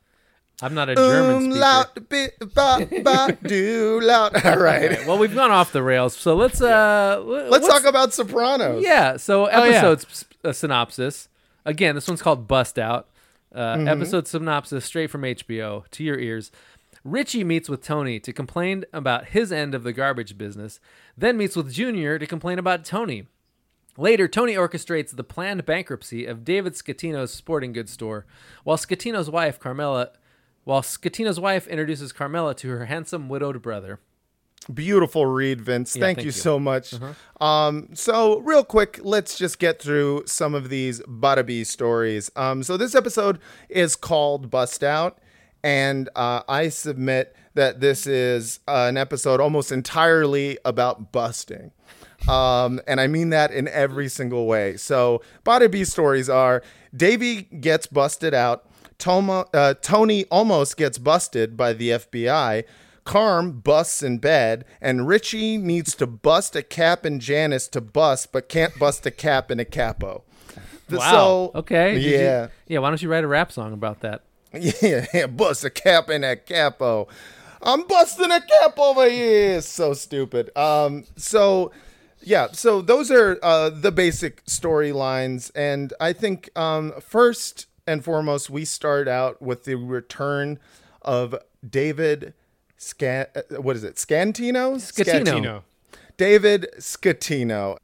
I'm 0.61 0.73
not 0.73 0.89
a 0.89 0.95
German 0.95 1.51
speaker. 1.53 2.01
Bit, 2.09 2.53
ba, 2.53 2.87
ba, 3.03 3.37
do, 3.47 3.99
loud. 4.01 4.45
All 4.45 4.57
right. 4.59 5.05
Well, 5.07 5.17
we've 5.17 5.33
gone 5.33 5.51
off 5.51 5.71
the 5.71 5.81
rails, 5.83 6.15
so 6.15 6.35
let's 6.35 6.61
uh 6.61 7.21
Let's 7.49 7.67
talk 7.67 7.85
about 7.85 8.13
Sopranos. 8.13 8.83
Yeah, 8.83 9.17
so 9.17 9.47
yeah. 9.49 9.61
episode 9.61 9.99
s- 10.09 10.25
uh, 10.43 10.51
synopsis. 10.51 11.29
Again, 11.65 11.95
this 11.95 12.07
one's 12.07 12.21
called 12.21 12.47
Bust 12.47 12.77
Out. 12.79 13.07
Uh, 13.53 13.75
Mm-hmm. 13.77 13.87
Episode 13.87 14.27
synopsis 14.27 14.85
straight 14.85 15.09
from 15.09 15.21
HBO 15.23 15.87
to 15.91 16.03
your 16.03 16.19
ears. 16.19 16.51
Richie 17.03 17.43
meets 17.45 17.69
with 17.69 17.81
Tony 17.81 18.19
to 18.19 18.33
complain 18.33 18.83
about 18.93 19.27
his 19.27 19.51
end 19.51 19.73
of 19.73 19.83
the 19.83 19.93
garbage 19.93 20.37
business, 20.37 20.79
then 21.17 21.37
meets 21.37 21.55
with 21.55 21.71
Junior 21.73 22.19
to 22.19 22.27
complain 22.27 22.59
about 22.59 22.83
Tony. 22.85 23.25
Later, 23.97 24.27
Tony 24.27 24.53
orchestrates 24.55 25.15
the 25.15 25.23
planned 25.23 25.65
bankruptcy 25.65 26.25
of 26.25 26.45
David 26.45 26.73
Scatino's 26.73 27.33
sporting 27.33 27.73
goods 27.73 27.91
store, 27.91 28.25
while 28.63 28.77
Scatino's 28.77 29.29
wife, 29.29 29.59
Carmela, 29.59 30.11
while 30.69 30.83
Scatino's 30.83 31.39
wife 31.39 31.65
introduces 31.65 32.11
Carmela 32.11 32.53
to 32.53 32.69
her 32.69 32.85
handsome 32.85 33.27
widowed 33.27 33.59
brother. 33.59 33.99
Beautiful 34.71 35.25
read, 35.25 35.61
Vince. 35.61 35.95
Yeah, 35.95 36.01
thank, 36.01 36.17
thank 36.17 36.25
you, 36.25 36.27
you. 36.27 36.31
so 36.31 36.59
much. 36.59 36.93
Um, 37.41 37.89
so, 37.95 38.37
real 38.41 38.63
quick, 38.63 38.99
let's 39.01 39.35
just 39.35 39.57
get 39.57 39.81
through 39.81 40.23
some 40.27 40.53
of 40.53 40.69
these 40.69 41.01
Bada 41.01 41.43
Bee 41.43 41.63
stories. 41.63 42.29
Um, 42.35 42.61
so, 42.61 42.77
this 42.77 42.93
episode 42.93 43.39
is 43.67 43.95
called 43.95 44.51
Bust 44.51 44.83
Out, 44.83 45.17
and 45.63 46.07
uh, 46.15 46.43
I 46.47 46.69
submit 46.69 47.35
that 47.55 47.79
this 47.79 48.05
is 48.05 48.59
uh, 48.67 48.85
an 48.87 48.97
episode 48.97 49.41
almost 49.41 49.71
entirely 49.71 50.59
about 50.63 51.11
busting. 51.11 51.71
Um, 52.27 52.79
and 52.85 53.01
I 53.01 53.07
mean 53.07 53.29
that 53.29 53.51
in 53.51 53.67
every 53.69 54.07
single 54.07 54.45
way. 54.45 54.77
So, 54.77 55.23
Bada 55.43 55.71
Bee 55.71 55.85
stories 55.85 56.29
are 56.29 56.61
Davey 56.95 57.43
gets 57.43 57.87
busted 57.87 58.35
out, 58.35 58.68
Toma, 58.99 59.45
uh, 59.53 59.73
Tony 59.81 60.25
almost 60.25 60.77
gets 60.77 60.97
busted 60.99 61.57
by 61.57 61.73
the 61.73 61.89
FBI. 61.91 62.63
Carm 63.05 63.53
busts 63.61 64.03
in 64.03 64.19
bed, 64.19 64.65
and 64.79 65.07
Richie 65.07 65.57
needs 65.57 65.95
to 65.95 66.05
bust 66.05 66.55
a 66.55 66.61
cap 66.61 67.05
in 67.05 67.19
Janice 67.19 67.67
to 67.69 67.81
bust, 67.81 68.31
but 68.31 68.49
can't 68.49 68.77
bust 68.77 69.03
a 69.05 69.11
cap 69.11 69.49
in 69.49 69.59
a 69.59 69.65
capo. 69.65 70.23
Wow. 70.91 71.11
So, 71.11 71.51
okay. 71.55 71.93
Did 71.95 72.03
you- 72.03 72.17
Yeah. 72.19 72.47
yeah. 72.67 72.79
Why 72.79 72.89
don't 72.89 73.01
you 73.01 73.09
write 73.09 73.23
a 73.23 73.27
rap 73.27 73.51
song 73.51 73.73
about 73.73 74.01
that? 74.01 74.21
Yeah, 74.53 75.05
yeah, 75.13 75.27
bust 75.27 75.63
a 75.63 75.69
cap 75.69 76.09
in 76.09 76.23
a 76.23 76.35
capo. 76.35 77.07
I'm 77.61 77.85
busting 77.87 78.31
a 78.31 78.41
cap 78.41 78.77
over 78.79 79.07
here. 79.09 79.61
So 79.61 79.93
stupid. 79.93 80.49
Um, 80.57 81.05
so 81.15 81.71
yeah, 82.21 82.47
so 82.51 82.81
those 82.81 83.11
are 83.11 83.37
uh, 83.43 83.69
the 83.69 83.91
basic 83.91 84.43
storylines, 84.45 85.51
and 85.55 85.93
I 85.99 86.13
think 86.13 86.49
um, 86.57 86.93
first 86.99 87.67
and 87.89 88.05
foremost, 88.05 88.51
we 88.51 88.65
start 88.65 89.07
out 89.07 89.41
with 89.41 89.63
the 89.63 89.73
return 89.73 90.59
of 91.01 91.35
David. 91.67 92.35
Scan, 92.77 93.25
uh, 93.35 93.41
what 93.61 93.75
is 93.75 93.83
it? 93.83 93.95
Scantino? 93.95 94.75
Scatino. 94.75 95.33
Tino. 95.33 95.63
David 96.15 96.67
Scatino. 96.77 97.77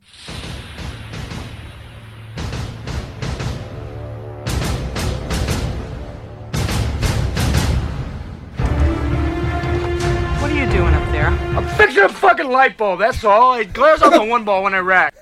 What 10.40 10.52
are 10.52 10.54
you 10.54 10.72
doing 10.72 10.94
up 10.94 11.12
there? 11.12 11.28
I'm 11.28 11.68
fixing 11.76 12.04
a 12.04 12.10
fucking 12.10 12.48
light 12.48 12.78
bulb, 12.78 13.00
that's 13.00 13.24
all. 13.24 13.56
It 13.56 13.74
glares 13.74 14.04
off 14.04 14.14
the 14.14 14.24
one 14.30 14.46
ball 14.46 14.62
when 14.64 14.76
I 14.76 14.80
rack. 14.80 15.16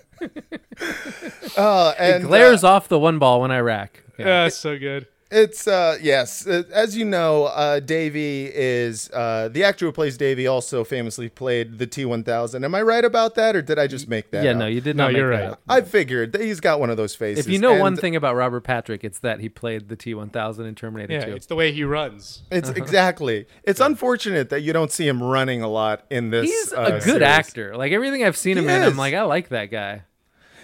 Uh, 1.58 1.94
and, 1.98 2.24
Glares 2.26 2.64
off 2.64 2.90
the 2.90 3.00
one 3.00 3.20
ball 3.20 3.42
when 3.42 3.52
I 3.52 3.60
rack. 3.60 4.03
Okay. 4.20 4.28
Yeah, 4.30 4.48
so 4.50 4.78
good. 4.78 5.08
It's 5.36 5.68
uh 5.68 5.98
yes, 6.00 6.46
Uh, 6.46 6.62
as 6.72 6.96
you 6.96 7.06
know, 7.06 7.46
uh 7.46 7.80
Davey 7.80 8.52
is 8.54 9.10
uh 9.12 9.50
the 9.52 9.64
actor 9.64 9.88
who 9.88 9.92
plays 9.92 10.16
Davey 10.16 10.46
also 10.46 10.84
famously 10.84 11.28
played 11.28 11.80
the 11.80 11.88
T1000. 11.88 12.64
Am 12.64 12.76
I 12.76 12.84
right 12.84 13.04
about 13.04 13.34
that 13.34 13.56
or 13.56 13.64
did 13.64 13.80
I 13.80 13.88
just 13.88 14.08
make 14.08 14.30
that 14.30 14.44
yeah, 14.46 14.52
up? 14.52 14.58
no, 14.58 14.68
you 14.68 14.80
did 14.80 14.96
No, 14.96 15.06
not. 15.06 15.14
make 15.14 15.18
you're 15.18 15.30
right. 15.30 15.44
up. 15.46 15.62
I 15.68 15.82
figured 15.82 16.34
that 16.34 16.42
he's 16.42 16.60
got 16.60 16.80
one 16.80 16.92
of 16.92 16.98
those 16.98 17.16
faces. 17.16 17.48
If 17.48 17.52
you 17.52 17.58
know 17.58 17.74
one 17.80 17.96
thing 17.96 18.16
about 18.16 18.36
Robert 18.36 18.62
Patrick, 18.62 19.04
it's 19.04 19.18
that 19.22 19.40
he 19.40 19.50
played 19.50 19.90
the 19.90 19.98
T1000 19.98 20.68
in 20.68 20.76
Terminator 20.76 21.14
Yeah, 21.14 21.26
2. 21.26 21.32
it's 21.36 21.46
the 21.48 21.56
way 21.56 21.72
he 21.72 21.84
runs. 21.84 22.44
It's 22.52 22.70
exactly. 22.70 23.48
It's 23.64 23.80
unfortunate 23.80 24.50
that 24.52 24.62
you 24.62 24.72
don't 24.72 24.92
see 24.92 25.08
him 25.08 25.24
running 25.24 25.64
a 25.64 25.68
lot 25.68 26.06
in 26.12 26.30
this. 26.30 26.46
He's 26.46 26.74
uh, 26.74 26.82
a 26.82 26.92
good 26.92 27.02
series. 27.04 27.22
actor. 27.24 27.76
Like 27.76 27.92
everything 27.92 28.24
I've 28.24 28.38
seen 28.38 28.60
him 28.60 28.66
He 28.66 28.70
in, 28.76 28.84
is. 28.84 28.92
I'm 28.92 28.98
like, 28.98 29.16
I 29.16 29.24
like 29.24 29.50
that 29.50 29.72
guy. 29.72 30.04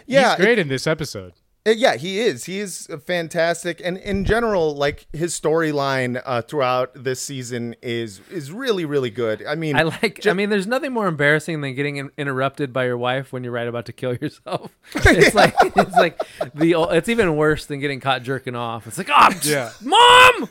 Yeah, 0.05 0.35
He's 0.35 0.45
great 0.45 0.59
in 0.59 0.67
this 0.67 0.85
episode. 0.85 1.33
Uh, 1.67 1.71
Yeah, 1.71 1.95
he 1.95 2.19
is. 2.19 2.45
He 2.45 2.59
is 2.59 2.87
fantastic, 3.05 3.81
and 3.83 3.97
in 3.97 4.23
general, 4.25 4.75
like 4.75 5.07
his 5.13 5.39
storyline 5.39 6.21
uh, 6.25 6.41
throughout 6.41 6.91
this 7.03 7.21
season 7.21 7.75
is 7.81 8.21
is 8.31 8.51
really 8.51 8.85
really 8.85 9.09
good. 9.09 9.45
I 9.45 9.55
mean, 9.55 9.75
I 9.75 9.83
like. 9.83 10.21
ju- 10.21 10.29
I 10.29 10.33
mean, 10.33 10.49
there's 10.49 10.67
nothing 10.67 10.93
more 10.93 11.07
embarrassing 11.07 11.61
than 11.61 11.75
getting 11.75 11.97
in, 11.97 12.11
interrupted 12.17 12.71
by 12.71 12.85
your 12.85 12.97
wife 12.97 13.33
when 13.33 13.43
you're 13.43 13.53
right 13.53 13.67
about 13.67 13.85
to 13.87 13.93
kill 13.93 14.15
yourself. 14.15 14.71
It's 15.05 15.35
like 15.35 15.53
it's 15.61 15.95
like 15.95 16.17
the. 16.55 16.75
It's 16.91 17.09
even 17.09 17.35
worse 17.35 17.65
than 17.65 17.79
getting 17.79 17.99
caught 17.99 18.23
jerking 18.23 18.55
off. 18.55 18.87
It's 18.87 18.97
like, 18.97 19.09
oh, 19.13 19.29
Yeah. 19.43 19.71
mom, 19.81 19.99
I'm 20.43 20.49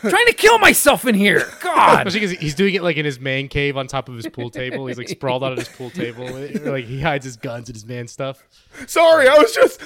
trying 0.00 0.26
to 0.26 0.32
kill 0.32 0.58
myself 0.58 1.06
in 1.06 1.14
here. 1.14 1.48
God. 1.60 2.06
Especially 2.06 2.36
he's 2.36 2.54
doing 2.54 2.74
it 2.74 2.82
like 2.82 2.96
in 2.96 3.04
his 3.04 3.20
man 3.20 3.48
cave 3.48 3.76
on 3.76 3.86
top 3.86 4.08
of 4.08 4.16
his 4.16 4.26
pool 4.28 4.50
table. 4.50 4.86
He's 4.86 4.98
like 4.98 5.08
sprawled 5.08 5.44
out 5.44 5.52
at 5.52 5.58
his 5.58 5.68
pool 5.68 5.90
table. 5.90 6.26
Like 6.66 6.84
he 6.84 7.00
hides 7.00 7.24
his 7.24 7.36
guns 7.36 7.68
and 7.68 7.76
his 7.76 7.86
man 7.86 8.08
stuff. 8.08 8.42
sorry, 8.86 9.28
I 9.28 9.38
was 9.38 9.52
just 9.52 9.80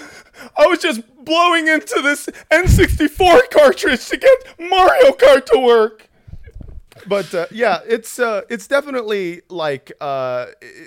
I 0.56 0.66
was 0.66 0.78
just 0.78 1.02
blowing 1.24 1.68
into 1.68 2.00
this 2.02 2.26
N64 2.50 3.50
cartridge 3.50 4.06
to 4.08 4.16
get 4.16 4.54
Mario 4.58 5.12
Kart 5.12 5.44
to 5.46 5.58
work. 5.58 6.08
But 7.06 7.34
uh, 7.34 7.46
yeah, 7.50 7.80
it's 7.86 8.18
uh, 8.18 8.42
it's 8.48 8.66
definitely 8.66 9.42
like 9.48 9.92
uh, 10.00 10.46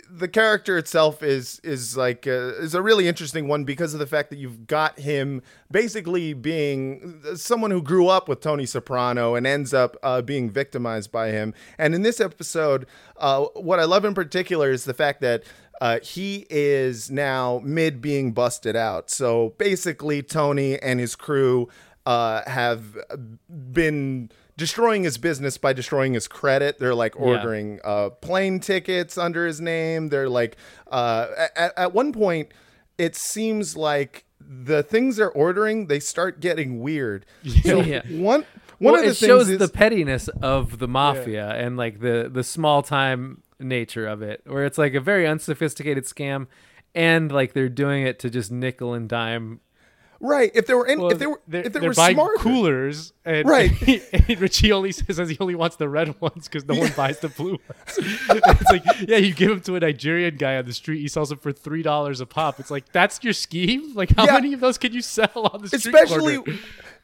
the 0.10 0.28
character 0.28 0.78
itself 0.78 1.24
is 1.24 1.60
is 1.64 1.98
like 1.98 2.28
uh, 2.28 2.54
is 2.60 2.76
a 2.76 2.82
really 2.82 3.08
interesting 3.08 3.48
one 3.48 3.64
because 3.64 3.94
of 3.94 4.00
the 4.00 4.08
fact 4.08 4.30
that 4.30 4.38
you've 4.38 4.68
got 4.68 5.00
him 5.00 5.42
basically 5.72 6.34
being 6.34 7.22
someone 7.36 7.72
who 7.72 7.82
grew 7.82 8.08
up 8.08 8.28
with 8.28 8.42
Tony 8.42 8.66
Soprano 8.66 9.36
and 9.36 9.48
ends 9.48 9.74
up 9.74 9.98
uh, 10.04 10.22
being 10.22 10.50
victimized 10.50 11.12
by 11.12 11.30
him. 11.30 11.54
And 11.78 11.96
in 11.96 12.04
this 12.04 12.20
episode, 12.20 12.86
uh, 13.18 13.46
what 13.56 13.80
I 13.80 13.86
love 13.86 14.06
in 14.06 14.14
particular 14.14 14.72
is 14.72 14.86
the 14.86 14.94
fact 14.94 15.22
that 15.22 15.44
uh, 15.82 16.00
he 16.02 16.46
is 16.50 17.12
now 17.12 17.62
mid 17.64 18.02
being 18.02 18.32
busted 18.32 18.76
out. 18.76 19.10
So 19.10 19.54
basically, 19.58 20.22
Tony 20.22 20.80
and 20.80 21.00
his 21.00 21.16
crew 21.16 21.68
uh, 22.06 22.50
have 22.50 22.98
been 23.72 24.30
destroying 24.58 25.04
his 25.04 25.18
business 25.18 25.58
by 25.58 25.74
destroying 25.74 26.14
his 26.14 26.28
credit. 26.28 26.80
They're 26.80 26.96
like 26.96 27.20
ordering 27.20 27.80
uh, 27.84 28.10
plane 28.12 28.60
tickets 28.60 29.18
under 29.18 29.46
his 29.46 29.60
name. 29.60 30.10
They're 30.10 30.30
like, 30.30 30.58
uh, 30.92 31.28
at, 31.56 31.74
at 31.78 31.94
one 31.94 32.14
point, 32.14 32.50
it 32.98 33.16
seems 33.16 33.76
like 33.76 34.26
the 34.40 34.84
things 34.84 35.16
they're 35.16 35.32
ordering 35.32 35.88
they 35.88 36.00
start 36.00 36.40
getting 36.40 36.82
weird. 36.82 37.26
So 37.64 37.82
Yeah. 37.82 38.02
one 38.10 38.46
one 38.80 38.94
well, 38.94 38.96
of 38.96 39.02
the 39.02 39.12
it 39.12 39.16
things 39.16 39.30
shows 39.30 39.50
is, 39.50 39.60
the 39.60 39.70
pettiness 39.70 40.28
of 40.42 40.80
the 40.80 40.88
mafia 40.88 41.50
and 41.52 41.78
like 41.78 42.00
the 42.02 42.30
the 42.32 42.44
small 42.44 42.84
time 42.84 43.42
nature 43.60 44.06
of 44.06 44.22
it, 44.22 44.42
where 44.46 44.66
it's 44.66 44.78
like 44.78 44.94
a 44.94 45.00
very 45.00 45.26
unsophisticated 45.26 46.04
scam, 46.04 46.48
and 46.94 47.32
like 47.32 47.54
they're 47.54 47.70
doing 47.70 48.06
it 48.06 48.20
to 48.20 48.30
just 48.30 48.52
nickel 48.52 48.94
and 48.94 49.08
dime. 49.08 49.62
Right. 50.24 50.52
If 50.56 50.66
there 50.66 50.78
were 50.78 50.88
in, 50.88 51.00
Well, 51.00 51.12
if 51.12 51.20
they 51.20 51.28
were 51.28 51.40
they're, 51.48 51.62
if 51.64 51.74
they 51.74 51.80
they're 51.80 51.90
were 51.90 51.94
buying 51.96 52.16
smart, 52.16 52.38
coolers, 52.40 53.14
and, 53.26 53.48
Right. 53.48 53.72
and 54.30 54.42
Richie 54.42 54.72
only 54.72 54.92
says 54.92 55.30
he 55.30 55.38
only 55.40 55.54
wants 55.56 55.76
the 55.76 55.88
red 55.88 56.20
ones 56.22 56.48
because 56.48 56.66
no 56.66 56.74
one 56.80 56.92
buys 56.96 57.20
the 57.20 57.30
blue 57.30 57.52
ones. 57.70 57.98
it's 57.98 58.72
like, 58.72 58.84
yeah, 59.08 59.18
you 59.18 59.34
give 59.34 59.50
them 59.50 59.62
to 59.62 59.76
a 59.76 59.80
Nigerian 59.80 60.38
guy 60.38 60.58
on 60.58 60.66
the 60.66 60.74
street, 60.74 61.00
he 61.02 61.08
sells 61.08 61.30
them 61.30 61.38
for 61.38 61.52
three 61.52 61.84
dollars 61.84 62.20
a 62.22 62.26
pop. 62.26 62.60
It's 62.60 62.72
like 62.72 62.92
that's 62.92 63.24
your 63.24 63.34
scheme. 63.34 63.94
Like, 63.94 64.16
how 64.16 64.26
Yeah. 64.26 64.34
many 64.34 64.54
of 64.54 64.60
those 64.60 64.78
can 64.78 64.94
you 64.94 65.02
sell 65.02 65.30
on 65.54 65.62
the 65.62 65.68
street? 65.68 65.86
especially 65.94 66.38
corner? 66.38 66.60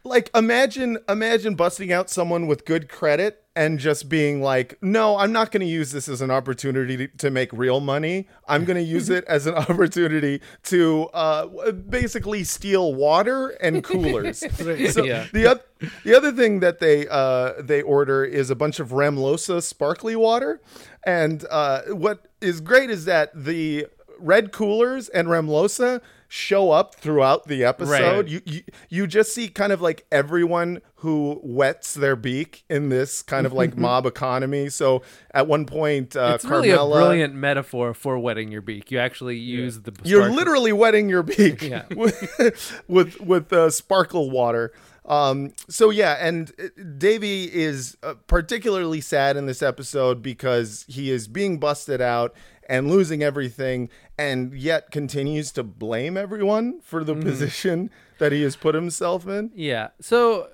like 0.05 0.29
imagine 0.33 0.97
imagine 1.09 1.55
busting 1.55 1.91
out 1.91 2.09
someone 2.09 2.47
with 2.47 2.63
good 2.65 2.87
credit 2.89 3.43
and 3.59 3.77
just 3.77 4.07
being 4.07 4.41
like 4.41 4.69
no 4.81 5.17
i'm 5.17 5.31
not 5.33 5.51
going 5.51 5.59
to 5.59 5.73
use 5.79 5.91
this 5.91 6.07
as 6.07 6.21
an 6.21 6.31
opportunity 6.31 7.07
to, 7.07 7.29
make 7.29 7.51
real 7.53 7.79
money. 7.79 8.27
I'm 8.47 8.63
going 8.65 8.77
to 8.85 8.89
use 8.97 9.07
it 9.17 9.23
as 9.25 9.45
an 9.45 9.53
opportunity 9.53 10.41
to 10.73 11.09
uh, 11.13 11.71
basically 11.71 12.43
steal 12.43 12.93
water 12.95 13.49
and 13.65 13.83
coolers. 13.83 14.39
So 14.95 15.03
Yeah. 15.03 15.27
the, 15.33 15.45
oth- 15.51 15.65
the 16.03 16.15
other 16.17 16.31
thing 16.31 16.59
that 16.61 16.79
they 16.79 17.07
uh, 17.07 17.53
they 17.71 17.81
order 17.81 18.23
is 18.39 18.49
a 18.49 18.55
bunch 18.55 18.79
of 18.79 18.87
Ramlösa 18.89 19.61
sparkly 19.61 20.15
water. 20.15 20.61
And 21.05 21.45
uh, 21.49 21.81
what 22.05 22.17
is 22.41 22.61
great 22.61 22.89
is 22.89 23.05
that 23.05 23.27
the 23.35 23.87
red 24.31 24.51
coolers 24.51 25.09
and 25.09 25.27
Ramlösa 25.27 26.01
show 26.31 26.69
up 26.69 26.93
throughout 26.93 27.47
the 27.47 27.63
episode 27.65 28.29
you, 28.29 28.39
you 28.45 28.61
you 28.87 29.07
just 29.07 29.33
see 29.33 29.47
kind 29.47 29.73
of 29.73 29.81
like 29.81 30.05
everyone 30.11 30.79
who 30.97 31.39
wets 31.43 31.95
their 31.95 32.15
beak 32.15 32.63
in 32.69 32.89
this 32.89 33.23
kind 33.23 33.47
of 33.47 33.51
like 33.53 33.75
mob 33.75 34.05
economy 34.05 34.69
so 34.69 35.01
at 35.33 35.47
one 35.47 35.65
point 35.65 36.15
uh 36.15 36.33
It's 36.35 36.45
really 36.45 36.69
a 36.69 36.77
brilliant 36.77 37.33
metaphor 37.33 37.95
for 37.95 38.19
wetting 38.19 38.51
your 38.51 38.61
beak. 38.61 38.91
You 38.91 38.99
actually 38.99 39.37
use 39.37 39.79
the. 39.81 39.91
you're 40.03 40.21
sparkle- 40.21 40.35
literally 40.37 40.71
wetting 40.73 41.09
your 41.09 41.23
beak 41.23 41.61
Yeah. 41.63 41.85
with 41.95 42.83
with, 42.87 43.19
with 43.21 43.51
uh, 43.51 43.71
sparkle 43.71 44.29
water. 44.29 44.71
Um, 45.05 45.53
so 45.67 45.89
yeah, 45.89 46.17
and 46.19 46.51
uh, 46.61 46.67
Davey 46.99 47.45
is 47.45 47.97
uh, 48.03 48.13
particularly 48.27 49.01
sad 49.01 49.35
in 49.37 49.47
this 49.47 49.63
episode 49.63 50.21
because 50.21 50.85
he 50.87 51.09
is 51.09 51.27
being 51.27 51.57
busted 51.59 51.99
out 52.01 52.35
and 52.69 52.87
losing 52.91 53.23
everything, 53.23 53.89
and 54.19 54.53
yet 54.53 54.91
continues 54.91 55.51
to 55.53 55.63
blame 55.63 56.17
everyone 56.17 56.81
for 56.81 57.03
the 57.03 57.15
position 57.15 57.89
that 58.19 58.31
he 58.31 58.41
has 58.43 58.55
put 58.55 58.75
himself 58.75 59.27
in. 59.27 59.51
Yeah. 59.55 59.89
So 60.01 60.49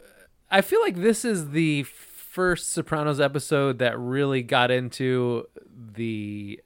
I 0.51 0.61
feel 0.61 0.81
like 0.81 0.95
this 0.97 1.25
is 1.25 1.49
the 1.49 1.83
first 1.83 2.71
Sopranos 2.73 3.19
episode 3.19 3.79
that 3.79 3.97
really 3.97 4.43
got 4.43 4.69
into 4.71 5.47
the 5.93 6.59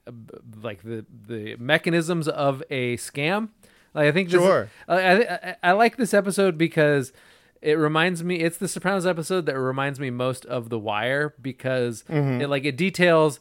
like 0.62 0.82
the 0.82 1.06
the 1.26 1.56
mechanisms 1.56 2.28
of 2.28 2.62
a 2.70 2.96
scam. 2.96 3.48
Like 3.94 4.08
I 4.08 4.12
think 4.12 4.28
this, 4.30 4.40
Sure. 4.40 4.68
I, 4.88 5.22
I 5.24 5.56
I 5.62 5.72
like 5.72 5.96
this 5.96 6.12
episode 6.14 6.58
because 6.58 7.12
it 7.62 7.74
reminds 7.78 8.22
me 8.24 8.36
it's 8.36 8.56
the 8.56 8.68
Sopranos 8.68 9.06
episode 9.06 9.46
that 9.46 9.58
reminds 9.58 9.98
me 10.00 10.10
most 10.10 10.44
of 10.46 10.68
The 10.70 10.78
Wire 10.78 11.34
because 11.40 12.04
Mm-hmm. 12.08 12.40
it 12.42 12.48
like 12.50 12.64
it 12.64 12.76
details 12.76 13.40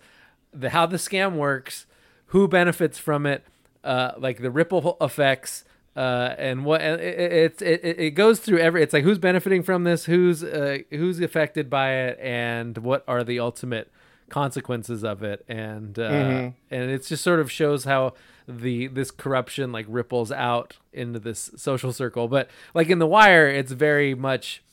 the 0.53 0.69
how 0.71 0.85
the 0.85 0.97
scam 0.97 1.35
works, 1.35 1.85
who 2.29 2.47
benefits 2.47 2.97
from 2.97 3.25
it, 3.25 3.45
uh, 3.83 4.11
like 4.17 4.41
the 4.41 4.51
ripple 4.51 4.97
effects, 5.01 5.63
uh, 5.95 6.35
and 6.37 6.65
what 6.65 6.81
and 6.81 7.01
it, 7.01 7.61
it, 7.61 7.83
it, 7.83 8.11
goes 8.11 8.39
through 8.39 8.59
every. 8.59 8.81
It's 8.81 8.93
like 8.93 9.03
who's 9.03 9.19
benefiting 9.19 9.63
from 9.63 9.83
this, 9.83 10.05
who's 10.05 10.43
uh, 10.43 10.79
who's 10.91 11.19
affected 11.19 11.69
by 11.69 11.91
it, 11.91 12.19
and 12.19 12.77
what 12.79 13.03
are 13.07 13.23
the 13.23 13.39
ultimate 13.39 13.91
consequences 14.29 15.03
of 15.03 15.23
it, 15.23 15.43
and 15.47 15.97
uh, 15.97 16.51
and 16.71 16.91
it 16.91 17.05
just 17.05 17.23
sort 17.23 17.39
of 17.39 17.51
shows 17.51 17.83
how 17.83 18.13
the 18.47 18.87
this 18.87 19.11
corruption 19.11 19.71
like 19.71 19.85
ripples 19.89 20.31
out 20.31 20.77
into 20.93 21.19
this 21.19 21.51
social 21.55 21.91
circle. 21.91 22.27
But 22.27 22.49
like 22.73 22.89
in 22.89 22.99
The 22.99 23.07
Wire, 23.07 23.47
it's 23.47 23.71
very 23.71 24.13
much 24.13 24.63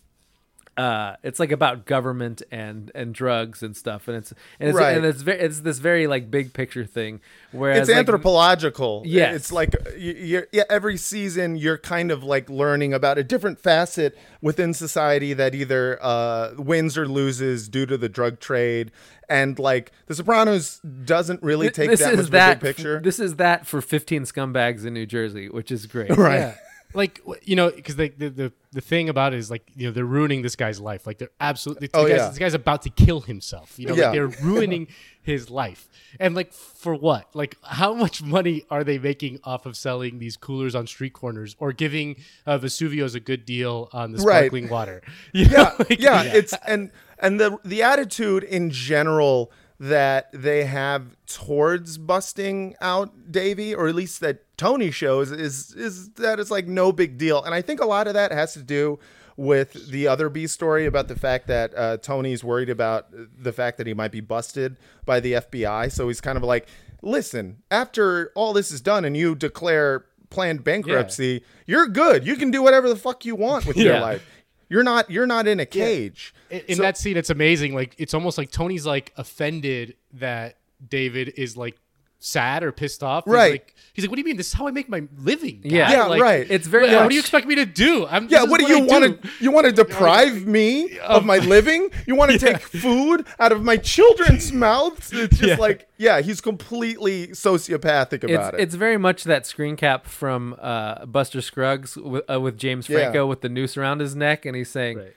uh 0.76 1.16
it's 1.22 1.40
like 1.40 1.52
about 1.52 1.86
government 1.86 2.42
and 2.50 2.90
and 2.94 3.14
drugs 3.14 3.62
and 3.62 3.74
stuff 3.76 4.08
and 4.08 4.16
it's 4.18 4.32
and 4.60 4.68
it's, 4.70 4.78
Right. 4.78 4.96
and 4.96 5.06
it's 5.06 5.22
very 5.22 5.38
it's 5.40 5.60
this 5.60 5.78
very 5.78 6.06
like 6.06 6.30
big 6.30 6.52
picture 6.52 6.84
thing 6.84 7.20
whereas 7.52 7.80
it's 7.80 7.88
like, 7.88 7.98
anthropological. 7.98 9.02
Yes. 9.06 9.34
It's 9.36 9.52
like 9.52 9.74
you, 9.96 10.12
you're, 10.12 10.46
yeah, 10.52 10.64
every 10.68 10.96
season 10.98 11.56
you're 11.56 11.78
kind 11.78 12.10
of 12.10 12.22
like 12.22 12.50
learning 12.50 12.92
about 12.92 13.16
a 13.16 13.24
different 13.24 13.58
facet 13.58 14.18
within 14.42 14.74
society 14.74 15.32
that 15.32 15.54
either 15.54 15.98
uh, 16.02 16.52
wins 16.58 16.98
or 16.98 17.08
loses 17.08 17.68
due 17.68 17.86
to 17.86 17.96
the 17.96 18.08
drug 18.08 18.38
trade. 18.40 18.92
And 19.28 19.58
like 19.58 19.90
The 20.06 20.14
Sopranos 20.14 20.80
doesn't 21.04 21.42
really 21.42 21.70
take 21.70 21.88
this 21.90 22.00
that 22.00 22.12
is 22.12 22.16
much 22.18 22.24
of 22.26 22.30
that 22.32 22.56
a 22.58 22.60
big 22.60 22.76
picture. 22.76 23.00
this 23.00 23.18
is 23.18 23.36
that 23.36 23.66
for 23.66 23.80
15 23.80 24.22
scumbags 24.22 24.84
in 24.84 24.94
New 24.94 25.06
Jersey 25.06 25.48
which 25.48 25.72
is 25.72 25.86
great 25.86 26.10
right. 26.16 26.38
Yeah. 26.40 26.54
Like 26.96 27.20
you 27.42 27.54
know, 27.56 27.70
because 27.70 27.96
the, 27.96 28.09
the 28.09 28.52
the 28.72 28.80
thing 28.80 29.09
about 29.09 29.35
it 29.35 29.38
is 29.38 29.50
like 29.50 29.70
you 29.76 29.87
know 29.87 29.92
they're 29.92 30.04
ruining 30.04 30.42
this 30.42 30.56
guy's 30.56 30.80
life. 30.80 31.06
Like 31.06 31.18
they're 31.18 31.30
absolutely. 31.38 31.90
Oh, 31.94 32.04
the 32.04 32.09
guy's, 32.11 32.18
yeah. 32.18 32.28
This 32.30 32.38
guy's 32.38 32.54
about 32.54 32.82
to 32.82 32.90
kill 32.90 33.20
himself. 33.20 33.78
You 33.78 33.88
know, 33.88 33.94
Yeah. 33.94 34.04
like 34.06 34.12
they're 34.14 34.26
ruining 34.42 34.88
his 35.22 35.50
life. 35.50 35.88
And 36.18 36.35
like 36.35 36.52
for 36.52 36.94
what? 36.94 37.28
Like 37.35 37.56
how 37.62 37.92
much 37.94 38.22
money 38.22 38.64
are 38.70 38.82
they 38.82 38.98
making 38.98 39.40
off 39.44 39.66
of 39.66 39.76
selling 39.76 40.18
these 40.18 40.37
coolers 40.37 40.74
on 40.74 40.87
street 40.87 41.12
corners 41.12 41.54
or 41.59 41.72
giving 41.72 42.16
uh, 42.46 42.59
Vesuvio's 42.59 43.14
a 43.14 43.20
good 43.20 43.44
deal 43.44 43.88
on 43.92 44.12
the 44.12 44.18
Right. 44.22 44.38
sparkling 44.46 44.68
water? 44.70 45.02
You 45.32 45.44
yeah, 45.50 45.74
like- 45.78 46.00
yeah, 46.00 46.22
it's 46.22 46.54
and 46.66 46.90
and 47.18 47.38
the 47.38 47.59
the 47.64 47.82
attitude 47.82 48.42
in 48.42 48.70
general 48.70 49.50
that 49.78 50.30
they 50.32 50.64
have 50.64 51.16
towards 51.26 51.98
busting 51.98 52.74
out 52.80 53.30
Davy, 53.30 53.74
or 53.74 53.88
at 53.88 53.94
least 53.94 54.20
that 54.20 54.56
Tony 54.56 54.90
shows, 54.90 55.30
is 55.30 55.74
is 55.74 56.10
that 56.14 56.40
it's 56.40 56.50
like 56.50 56.66
no 56.66 56.92
big 56.92 57.18
deal. 57.18 57.42
And 57.42 57.54
I 57.54 57.62
think 57.62 57.80
a 57.80 57.86
lot 57.86 58.06
of 58.06 58.14
that 58.14 58.32
has 58.32 58.54
to 58.54 58.62
do 58.62 58.98
with 59.36 59.90
the 59.90 60.08
other 60.08 60.28
B 60.30 60.46
story 60.46 60.86
about 60.86 61.08
the 61.08 61.16
fact 61.16 61.46
that 61.48 61.76
uh, 61.76 61.98
Tony's 61.98 62.42
worried 62.42 62.70
about 62.70 63.08
the 63.12 63.52
fact 63.52 63.76
that 63.78 63.86
he 63.86 63.92
might 63.92 64.12
be 64.12 64.20
busted 64.20 64.78
by 65.04 65.20
the 65.20 65.34
FBI. 65.34 65.92
So 65.92 66.08
he's 66.08 66.22
kind 66.22 66.38
of 66.38 66.44
like, 66.44 66.68
listen, 67.02 67.58
after 67.70 68.32
all 68.34 68.54
this 68.54 68.70
is 68.70 68.80
done 68.80 69.04
and 69.04 69.14
you 69.14 69.34
declare 69.34 70.06
planned 70.30 70.64
bankruptcy, 70.64 71.44
you're 71.66 71.86
good. 71.86 72.26
You 72.26 72.36
can 72.36 72.50
do 72.50 72.62
whatever 72.62 72.88
the 72.88 72.96
fuck 72.96 73.24
you 73.26 73.34
want 73.34 73.66
with 73.66 73.76
your 73.76 73.94
life. 74.00 74.26
You're 74.68 74.83
not 74.83 75.11
you're 75.11 75.26
not 75.26 75.46
in 75.46 75.61
a 75.61 75.66
cage. 75.66 76.35
in, 76.50 76.61
in 76.68 76.76
So- 76.76 76.83
that 76.83 76.96
scene 76.98 77.16
it's 77.16 77.31
amazing 77.31 77.74
like 77.74 77.94
it's 77.98 78.14
almost 78.14 78.38
like 78.38 78.50
tony's 78.50 78.85
like 78.87 79.12
offended 79.16 79.96
that 80.14 80.57
david 80.88 81.33
is 81.37 81.57
like 81.57 81.76
sad 82.18 82.62
or 82.62 82.72
pissed 82.72 83.02
off 83.02 83.24
He's 83.24 83.33
Right. 83.35 83.52
like, 83.52 83.74
he's 83.92 84.05
like 84.05 84.11
what 84.11 84.16
do 84.16 84.20
you 84.20 84.24
mean 84.24 84.37
this 84.37 84.48
is 84.48 84.52
how 84.55 84.66
i 84.66 84.70
make 84.70 84.88
my 84.88 85.02
living 85.18 85.61
guy." 85.62 85.68
Yeah. 85.70 85.90
Yeah, 85.90 86.05
Like, 86.07 86.22
right. 86.22 86.46
It's 86.50 86.66
very 86.66 86.88
what, 86.90 87.02
what 87.02 87.09
do 87.11 87.14
you 87.14 87.20
expect 87.20 87.46
me 87.46 87.55
to 87.57 87.66
do 87.66 88.07
I'm, 88.07 88.29
Yeah, 88.29 88.44
what 88.44 88.59
do 88.61 88.66
I 88.66 88.70
you 88.70 88.81
want 88.87 89.22
to 89.22 89.29
you 89.40 89.50
want 89.50 89.66
to 89.66 89.72
deprive 89.72 90.46
me 90.46 90.98
of 91.00 91.24
my 91.24 91.38
living? 91.38 91.90
You 92.07 92.14
want 92.16 92.33
to 92.33 92.38
take 92.46 92.59
food 92.61 93.26
out 93.38 93.52
of 93.52 93.62
my 93.62 93.76
children's 93.76 94.52
mouths? 94.66 95.12
It's 95.12 95.37
just 95.38 95.48
Yeah. 95.50 95.57
like, 95.57 95.88
yeah, 95.98 96.20
he's 96.20 96.40
completely 96.40 97.29
sociopathic 97.29 98.24
It's, 98.24 98.33
about 98.33 98.55
it. 98.55 98.61
it's 98.61 98.74
very 98.74 98.96
much 98.98 99.24
that 99.24 99.46
screen 99.46 99.76
cap 99.76 100.07
from 100.07 100.57
uh, 100.61 101.07
Buster 101.07 101.40
Scruggs 101.40 101.96
with, 101.96 102.24
uh, 102.31 102.40
with 102.40 102.59
James 102.59 102.88
Yeah. 102.88 102.98
Franco 102.98 103.26
with 103.26 103.40
the 103.42 103.48
noose 103.48 103.76
around 103.76 104.00
his 104.00 104.16
neck, 104.16 104.44
and 104.46 104.57
he's 104.57 104.70
saying, 104.70 104.96
Right. 104.98 105.14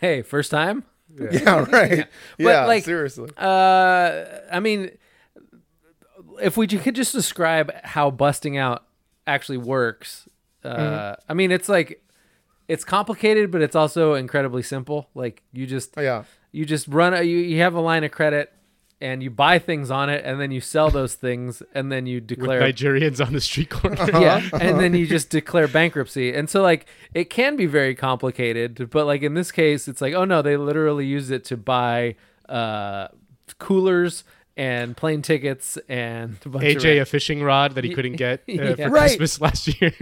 "Hey, 0.00 0.22
first 0.22 0.50
time." 0.50 0.84
yeah, 1.18 1.66
right. 1.70 2.06
Yeah, 2.38 2.64
like, 2.64 2.84
seriously. 2.84 3.30
Uh, 3.36 4.24
I 4.50 4.60
mean, 4.60 4.90
if 6.40 6.56
we 6.56 6.66
could 6.66 6.94
just 6.94 7.12
describe 7.12 7.72
how 7.84 8.10
busting 8.10 8.56
out 8.56 8.84
actually 9.26 9.58
works, 9.58 10.28
uh, 10.64 10.68
Mm-hmm. 10.76 11.20
I 11.28 11.34
mean, 11.34 11.50
it's 11.50 11.68
like 11.68 12.02
it's 12.68 12.84
complicated, 12.84 13.50
but 13.50 13.60
it's 13.62 13.74
also 13.76 14.14
incredibly 14.14 14.62
simple. 14.62 15.10
Like 15.14 15.42
you 15.52 15.66
just, 15.66 15.94
Yeah. 15.98 16.24
you 16.52 16.64
just 16.64 16.86
run. 16.88 17.12
A, 17.14 17.22
you 17.22 17.38
you 17.38 17.60
have 17.60 17.74
a 17.74 17.80
line 17.80 18.04
of 18.04 18.12
credit, 18.12 18.52
and 19.00 19.20
you 19.22 19.30
buy 19.30 19.58
things 19.58 19.90
on 19.90 20.08
it, 20.08 20.24
and 20.24 20.40
then 20.40 20.52
you 20.52 20.60
sell 20.60 20.88
those 20.88 21.14
things, 21.14 21.62
and 21.74 21.90
then 21.90 22.06
you 22.06 22.18
with 22.18 22.28
declare 22.28 22.62
nigerians 22.62 23.24
on 23.24 23.32
the 23.32 23.40
street 23.40 23.70
corner 23.70 23.96
yeah 24.20 24.40
and 24.60 24.78
then 24.78 24.94
you 24.94 25.06
just 25.06 25.28
declare 25.30 25.66
bankruptcy 25.66 26.32
and 26.32 26.48
so 26.48 26.62
like 26.62 26.86
it 27.12 27.28
can 27.28 27.56
be 27.56 27.66
very 27.66 27.94
complicated 27.96 28.88
but 28.90 29.04
like 29.06 29.22
in 29.22 29.34
this 29.34 29.50
case 29.50 29.88
it's 29.88 30.00
like 30.00 30.14
oh 30.14 30.24
no 30.24 30.40
they 30.42 30.56
literally 30.56 31.04
use 31.04 31.30
it 31.32 31.44
to 31.44 31.56
buy 31.56 32.14
uh 32.48 33.08
coolers 33.58 34.24
and 34.56 34.96
plane 34.96 35.22
tickets 35.22 35.78
and 35.88 36.36
a 36.44 36.48
bunch 36.48 36.64
aj 36.64 36.84
ra- 36.96 37.02
a 37.02 37.04
fishing 37.04 37.42
rod 37.42 37.74
that 37.74 37.84
he 37.84 37.94
couldn't 37.96 38.16
get 38.16 38.40
uh, 38.40 38.52
Yeah. 38.52 38.74
for 38.74 38.90
Right. 38.90 39.16
christmas 39.16 39.40
last 39.46 39.80
year 39.80 39.92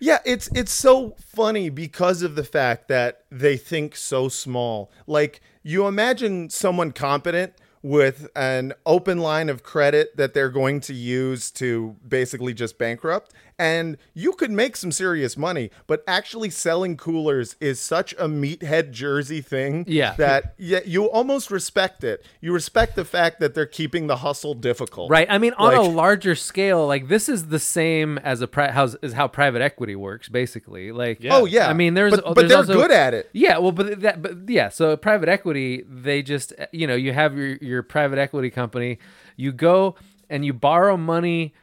Yeah, 0.00 0.18
it's 0.24 0.48
it's 0.54 0.72
so 0.72 1.14
funny 1.18 1.68
because 1.70 2.22
of 2.22 2.34
the 2.34 2.42
fact 2.44 2.88
that 2.88 3.22
they 3.30 3.56
think 3.56 3.94
so 3.94 4.28
small. 4.28 4.90
Like 5.06 5.40
you 5.62 5.86
imagine 5.86 6.50
someone 6.50 6.90
competent 6.90 7.52
with 7.82 8.28
an 8.34 8.72
open 8.84 9.18
line 9.18 9.48
of 9.48 9.62
credit 9.62 10.16
that 10.16 10.34
they're 10.34 10.50
going 10.50 10.80
to 10.80 10.94
use 10.94 11.50
to 11.52 11.96
basically 12.06 12.52
just 12.54 12.78
bankrupt 12.78 13.32
and 13.62 13.96
you 14.14 14.32
could 14.32 14.50
make 14.50 14.76
some 14.76 14.90
serious 14.92 15.36
money, 15.36 15.70
but 15.86 16.02
actually 16.06 16.50
selling 16.50 16.96
coolers 16.96 17.56
is 17.60 17.78
such 17.80 18.12
a 18.14 18.26
meathead 18.28 18.90
jersey 18.90 19.40
thing 19.40 19.84
Yeah. 19.86 20.14
that 20.14 20.54
yeah, 20.58 20.80
you 20.84 21.04
almost 21.10 21.50
respect 21.50 22.02
it. 22.04 22.24
You 22.40 22.52
respect 22.52 22.96
the 22.96 23.04
fact 23.04 23.38
that 23.40 23.54
they're 23.54 23.66
keeping 23.80 24.06
the 24.08 24.16
hustle 24.16 24.54
difficult. 24.54 25.10
right 25.10 25.28
i 25.30 25.38
mean 25.38 25.54
on 25.58 25.74
a 25.74 25.82
larger 25.82 26.34
scale 26.34 26.86
like 26.86 27.08
this 27.08 27.28
is 27.28 27.46
the 27.48 27.58
same 27.58 28.18
as 28.18 28.40
a 28.40 28.48
pri- 28.48 28.70
how's 28.70 28.94
is 29.02 29.12
how 29.12 29.28
private 29.28 29.62
equity 29.62 29.94
works 29.96 30.28
basically 30.28 30.90
like 30.92 31.20
Oh 31.30 31.44
yeah. 31.46 31.68
I 31.68 31.72
mean, 31.72 31.94
there's 31.94 32.12
but, 32.14 32.24
but 32.24 32.34
there's 32.36 32.48
they're 32.50 32.58
also- 32.58 32.74
good 32.74 32.90
at 32.90 33.14
it. 33.14 33.30
Yeah, 33.32 33.58
well, 33.58 33.72
but 33.72 34.00
that, 34.00 34.20
but 34.22 34.32
yeah. 34.48 34.68
So 34.70 34.96
private 34.96 35.28
equity, 35.28 35.84
they 35.88 36.22
just 36.22 36.52
you 36.72 36.86
know 36.86 36.94
you 36.96 37.12
have 37.12 37.36
your 37.36 37.56
your 37.70 37.82
private 37.82 38.18
equity 38.18 38.50
company, 38.50 38.98
you 39.36 39.52
go 39.52 39.94
and 40.28 40.44
you 40.44 40.52
borrow 40.52 40.96
money 40.96 41.54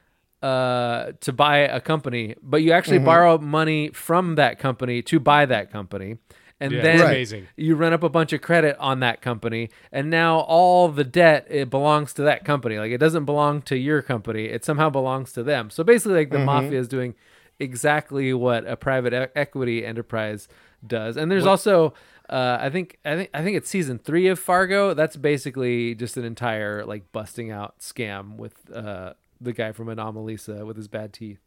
uh 0.41 1.12
to 1.21 1.34
buy 1.34 1.58
a 1.60 1.82
company, 1.82 2.36
but 2.41 2.62
you 2.63 2.71
actually 2.71 2.99
borrow 2.99 3.38
money 3.38 3.89
from 3.89 4.36
that 4.36 4.58
company 4.60 5.02
to 5.04 5.19
buy 5.19 5.45
that 5.45 5.71
company. 5.71 6.17
And 6.62 6.73
Yeah, 6.73 6.82
then 6.82 6.95
it's 6.95 7.04
amazing. 7.04 7.47
you 7.56 7.75
run 7.75 7.93
up 7.93 8.04
a 8.04 8.10
bunch 8.10 8.34
of 8.34 8.41
credit 8.41 8.75
on 8.80 8.99
that 8.99 9.21
company, 9.21 9.69
and 9.91 10.10
now 10.10 10.39
all 10.39 10.89
the 10.89 11.06
debt 11.06 11.47
it 11.49 11.69
belongs 11.69 12.13
to 12.15 12.21
that 12.23 12.43
company. 12.43 12.78
Like 12.78 12.91
it 12.91 12.97
doesn't 12.99 13.25
belong 13.25 13.62
to 13.63 13.78
your 13.78 14.02
company; 14.02 14.45
it 14.45 14.65
somehow 14.65 14.89
belongs 14.89 15.32
to 15.34 15.43
them. 15.43 15.69
So 15.69 15.84
basically, 15.84 16.15
like 16.15 16.32
the 16.32 16.39
mafia 16.45 16.80
is 16.80 16.88
doing 16.89 17.15
exactly 17.60 18.34
what 18.34 18.65
a 18.67 18.75
private 18.78 19.13
e- 19.13 19.32
equity 19.36 19.86
enterprise 19.86 20.47
does. 20.86 21.17
And 21.17 21.30
there's 21.32 21.45
also, 21.45 21.93
uh, 22.30 22.58
I 22.62 22.69
think, 22.69 22.97
I 23.04 23.15
think, 23.17 23.30
I 23.34 23.43
think 23.43 23.58
it's 23.58 23.69
season 23.69 23.99
three 23.99 24.28
of 24.28 24.39
Fargo. 24.39 24.93
That's 24.93 25.15
basically 25.17 25.95
just 25.95 26.15
an 26.17 26.23
entire 26.25 26.86
like 26.86 27.12
busting 27.12 27.52
out 27.52 27.80
scam 27.80 28.38
with 28.38 28.54
uh, 28.73 29.13
the 29.41 29.54
guy 29.54 29.71
from 29.71 29.88
Anomalisa 29.88 30.65
with 30.65 30.78
his 30.78 30.88
bad 30.88 31.13
teeth. 31.13 31.39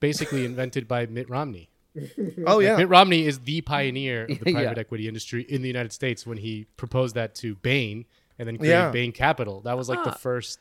basically 0.00 0.44
invented 0.44 0.88
by 0.88 1.06
mitt 1.06 1.28
romney 1.30 1.68
Oh 2.46 2.58
yeah. 2.60 2.76
Mitt 2.78 2.88
Romney 2.88 3.26
is 3.26 3.40
the 3.40 3.60
pioneer 3.60 4.22
of 4.24 4.38
the 4.40 4.46
Yeah. 4.46 4.52
private 4.62 4.78
equity 4.78 5.08
industry 5.08 5.42
in 5.42 5.60
the 5.60 5.68
United 5.68 5.92
States 5.92 6.26
when 6.26 6.38
he 6.38 6.64
proposed 6.78 7.14
that 7.16 7.34
to 7.36 7.54
Bain 7.56 8.06
and 8.38 8.48
then 8.48 8.56
created 8.56 8.72
Yeah. 8.78 8.90
Bain 8.90 9.12
Capital. 9.12 9.60
That 9.60 9.76
was 9.76 9.90
like 9.90 10.02
the 10.02 10.12
first 10.12 10.58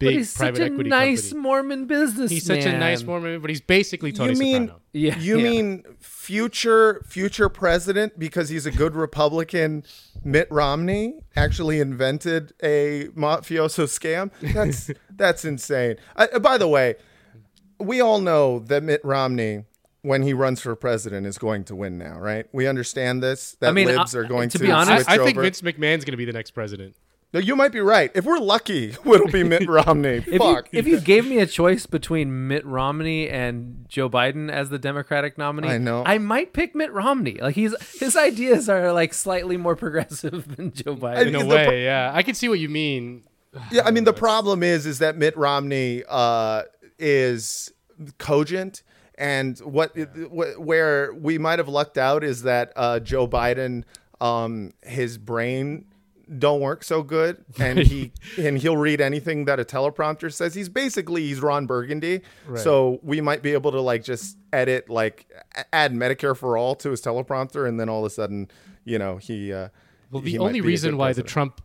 But 0.00 0.12
he's 0.12 0.36
private 0.36 0.56
such 0.56 0.62
a 0.62 0.72
equity 0.72 0.90
nice 0.90 1.30
company. 1.30 1.42
Mormon 1.42 1.86
businessman. 1.86 2.28
He's 2.28 2.46
such 2.46 2.64
a 2.64 2.78
nice 2.78 3.02
Mormon, 3.02 3.40
but 3.40 3.50
he's 3.50 3.60
basically 3.60 4.12
Tony 4.12 4.32
you 4.32 4.38
mean 4.38 4.62
Soprano. 4.68 4.80
Yeah, 4.92 5.18
you 5.18 5.38
yeah. 5.38 5.50
mean 5.50 5.84
future 5.98 7.02
future 7.06 7.48
president 7.48 8.18
because 8.18 8.48
he's 8.48 8.64
a 8.64 8.70
good 8.70 8.94
Republican 8.94 9.84
Mitt 10.22 10.48
Romney 10.50 11.20
actually 11.34 11.80
invented 11.80 12.52
a 12.62 13.08
mafioso 13.16 13.86
scam? 13.86 14.30
That's 14.54 14.90
that's 15.10 15.44
insane. 15.44 15.96
I, 16.14 16.38
by 16.38 16.58
the 16.58 16.68
way, 16.68 16.94
we 17.80 18.00
all 18.00 18.20
know 18.20 18.60
that 18.60 18.84
Mitt 18.84 19.04
Romney 19.04 19.64
when 20.02 20.22
he 20.22 20.32
runs 20.32 20.60
for 20.60 20.74
president 20.76 21.26
is 21.26 21.38
going 21.38 21.64
to 21.64 21.74
win 21.74 21.98
now, 21.98 22.18
right? 22.18 22.46
We 22.52 22.66
understand 22.66 23.22
this 23.22 23.56
that 23.60 23.70
I 23.70 23.72
mean, 23.72 23.88
libs 23.88 24.14
uh, 24.14 24.20
are 24.20 24.24
going 24.24 24.48
to 24.50 24.58
to, 24.58 24.64
be 24.64 24.70
honest- 24.70 25.06
switch 25.06 25.18
I, 25.18 25.22
I 25.22 25.24
think 25.24 25.36
over. 25.36 25.42
Vince 25.42 25.60
McMahon's 25.60 26.04
going 26.04 26.12
to 26.12 26.16
be 26.16 26.24
the 26.24 26.32
next 26.32 26.52
president. 26.52 26.94
No, 27.34 27.40
you 27.40 27.54
might 27.56 27.72
be 27.72 27.80
right. 27.80 28.10
If 28.14 28.24
we're 28.24 28.38
lucky, 28.38 28.90
it'll 29.04 29.28
be 29.28 29.44
Mitt 29.44 29.68
Romney. 29.68 30.08
If 30.08 30.26
you, 30.28 30.38
Fuck. 30.38 30.68
if 30.72 30.86
you 30.86 30.98
gave 30.98 31.26
me 31.26 31.38
a 31.40 31.46
choice 31.46 31.84
between 31.84 32.48
Mitt 32.48 32.64
Romney 32.64 33.28
and 33.28 33.84
Joe 33.88 34.08
Biden 34.08 34.50
as 34.50 34.70
the 34.70 34.78
Democratic 34.78 35.36
nominee, 35.36 35.68
I 35.68 35.78
know. 35.78 36.02
I 36.06 36.16
might 36.18 36.54
pick 36.54 36.74
Mitt 36.74 36.90
Romney. 36.92 37.38
Like 37.40 37.54
he's 37.54 37.74
his 38.00 38.16
ideas 38.16 38.68
are 38.70 38.92
like 38.94 39.12
slightly 39.12 39.58
more 39.58 39.76
progressive 39.84 40.56
than 40.56 40.72
Joe 40.72 40.96
Biden. 40.96 41.26
In 41.26 41.34
a 41.34 41.44
way, 41.44 41.66
pro- 41.66 41.74
yeah. 41.74 42.10
I 42.14 42.22
can 42.22 42.34
see 42.34 42.48
what 42.48 42.58
you 42.60 42.68
mean. 42.68 43.24
Yeah, 43.72 43.82
I 43.84 43.90
mean 43.90 44.04
the 44.04 44.12
problem 44.12 44.62
is 44.62 44.84
is 44.86 44.98
that 45.00 45.16
Mitt 45.16 45.36
Romney 45.36 46.04
uh, 46.08 46.62
is 46.98 47.72
cogent, 48.18 48.82
and 49.16 49.58
what 49.60 49.96
wh- 49.96 50.58
where 50.60 51.12
we 51.14 51.38
might 51.38 51.58
have 51.58 51.66
lucked 51.68 51.96
out 51.98 52.22
is 52.22 52.42
that 52.42 52.72
uh, 52.76 53.00
Joe 53.00 53.26
Biden, 53.26 53.84
um, 54.20 54.72
his 54.82 55.16
brain 55.18 55.86
don't 56.38 56.60
work 56.60 56.84
so 56.84 57.02
good, 57.02 57.44
and 57.58 57.78
he 57.78 58.12
and 58.38 58.58
he'll 58.58 58.76
read 58.76 59.00
anything 59.00 59.44
that 59.46 59.58
a 59.58 59.64
teleprompter 59.64 60.32
says. 60.32 60.54
He's 60.54 60.68
basically 60.68 61.22
he's 61.26 61.40
Ron 61.40 61.66
Burgundy, 61.66 62.22
so 62.56 63.00
we 63.02 63.20
might 63.20 63.42
be 63.42 63.52
able 63.52 63.72
to 63.72 63.80
like 63.80 64.04
just 64.04 64.36
edit 64.52 64.90
like 64.90 65.26
add 65.72 65.92
Medicare 65.92 66.36
for 66.36 66.56
all 66.56 66.74
to 66.76 66.90
his 66.90 67.00
teleprompter, 67.00 67.68
and 67.68 67.78
then 67.78 67.88
all 67.88 68.04
of 68.04 68.10
a 68.10 68.14
sudden, 68.14 68.50
you 68.84 68.98
know, 68.98 69.16
he. 69.16 69.52
Uh, 69.52 69.68
Well, 70.10 70.22
the 70.22 70.38
only 70.38 70.60
reason 70.60 70.96
why 70.96 71.12
the. 71.12 71.22
Trump 71.22 71.60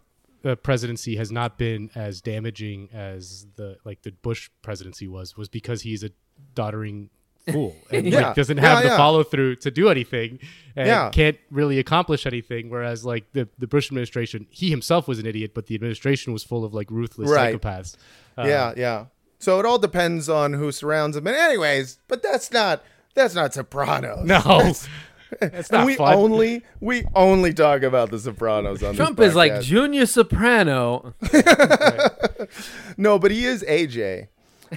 uh, 0.45 0.55
presidency 0.55 1.15
has 1.15 1.31
not 1.31 1.57
been 1.57 1.89
as 1.95 2.21
damaging 2.21 2.89
as 2.93 3.47
the 3.55 3.77
like 3.85 4.01
the 4.01 4.11
Bush 4.11 4.49
presidency 4.61 5.07
was 5.07 5.37
was 5.37 5.49
because 5.49 5.81
he's 5.83 6.03
a 6.03 6.11
doddering 6.55 7.09
fool 7.51 7.75
and 7.91 8.07
Yeah. 8.07 8.27
like, 8.27 8.35
doesn't 8.35 8.57
Yeah, 8.57 8.63
have 8.75 8.83
the 8.83 8.89
yeah. 8.89 8.97
follow 8.97 9.23
through 9.23 9.57
to 9.57 9.71
do 9.71 9.89
anything 9.89 10.39
and 10.75 10.87
Yeah. 10.87 11.09
can't 11.09 11.37
really 11.51 11.79
accomplish 11.79 12.25
anything. 12.25 12.69
Whereas 12.69 13.05
like 13.05 13.31
the 13.33 13.47
the 13.59 13.67
Bush 13.67 13.87
administration, 13.89 14.47
he 14.49 14.69
himself 14.69 15.07
was 15.07 15.19
an 15.19 15.25
idiot, 15.25 15.51
but 15.53 15.67
the 15.67 15.75
administration 15.75 16.33
was 16.33 16.43
full 16.43 16.63
of 16.63 16.73
like 16.73 16.89
ruthless 16.89 17.29
Right. 17.29 17.55
psychopaths. 17.59 17.95
Uh, 18.37 18.45
yeah, 18.47 18.73
yeah. 18.77 19.05
So 19.39 19.59
it 19.59 19.65
all 19.65 19.77
depends 19.77 20.29
on 20.29 20.53
who 20.53 20.71
surrounds 20.71 21.17
him. 21.17 21.27
And 21.27 21.35
anyways, 21.35 21.99
but 22.07 22.23
that's 22.23 22.51
not 22.51 22.83
that's 23.15 23.35
not 23.35 23.53
Sopranos. 23.53 24.25
No, 24.25 24.41
it's 25.41 25.69
And 25.69 25.71
not 25.71 25.85
we 25.85 25.95
fun. 25.95 26.15
only 26.15 26.63
we 26.79 27.03
only 27.13 27.53
talk 27.53 27.83
about 27.83 28.09
the 28.09 28.19
Sopranos 28.19 28.81
on 28.81 28.95
Trump 28.95 29.17
this 29.17 29.29
is 29.31 29.35
like. 29.35 29.61
Junior 29.61 30.05
Soprano. 30.05 31.13
no, 32.97 33.19
but 33.19 33.31
he 33.31 33.45
is 33.45 33.63
AJ. 33.67 34.27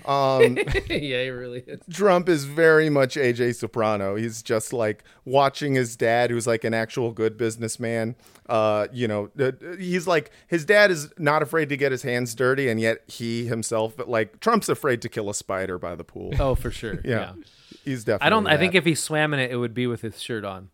Um, 0.04 0.56
yeah, 0.88 1.22
he 1.22 1.30
really 1.30 1.60
is. 1.66 1.80
Trump 1.90 2.28
is 2.28 2.44
very 2.44 2.90
much 2.90 3.16
AJ 3.16 3.56
Soprano. 3.56 4.16
He's 4.16 4.42
just 4.42 4.72
like 4.72 5.04
watching 5.24 5.74
his 5.74 5.96
dad, 5.96 6.30
who's 6.30 6.46
like 6.46 6.64
an 6.64 6.74
actual 6.74 7.12
good 7.12 7.36
businessman. 7.36 8.16
Uh, 8.48 8.86
you 8.92 9.08
know, 9.08 9.30
uh, 9.38 9.52
he's 9.78 10.06
like 10.06 10.30
his 10.46 10.64
dad 10.64 10.90
is 10.90 11.08
not 11.18 11.42
afraid 11.42 11.68
to 11.68 11.76
get 11.76 11.92
his 11.92 12.02
hands 12.02 12.34
dirty, 12.34 12.68
and 12.68 12.80
yet 12.80 13.02
he 13.06 13.46
himself, 13.46 13.94
like 14.06 14.40
Trump's 14.40 14.68
afraid 14.68 15.02
to 15.02 15.08
kill 15.08 15.30
a 15.30 15.34
spider 15.34 15.78
by 15.78 15.94
the 15.94 16.04
pool. 16.04 16.32
Oh, 16.38 16.54
for 16.54 16.70
sure. 16.70 17.00
yeah. 17.04 17.10
yeah. 17.10 17.32
he's 17.84 18.04
definitely. 18.04 18.26
I 18.26 18.30
don't. 18.30 18.46
I 18.46 18.56
think 18.56 18.74
if 18.74 18.84
he 18.84 18.94
swam 18.94 19.34
in 19.34 19.40
it, 19.40 19.50
it 19.50 19.56
would 19.56 19.74
be 19.74 19.86
with 19.86 20.02
his 20.02 20.20
shirt 20.20 20.44
on. 20.44 20.70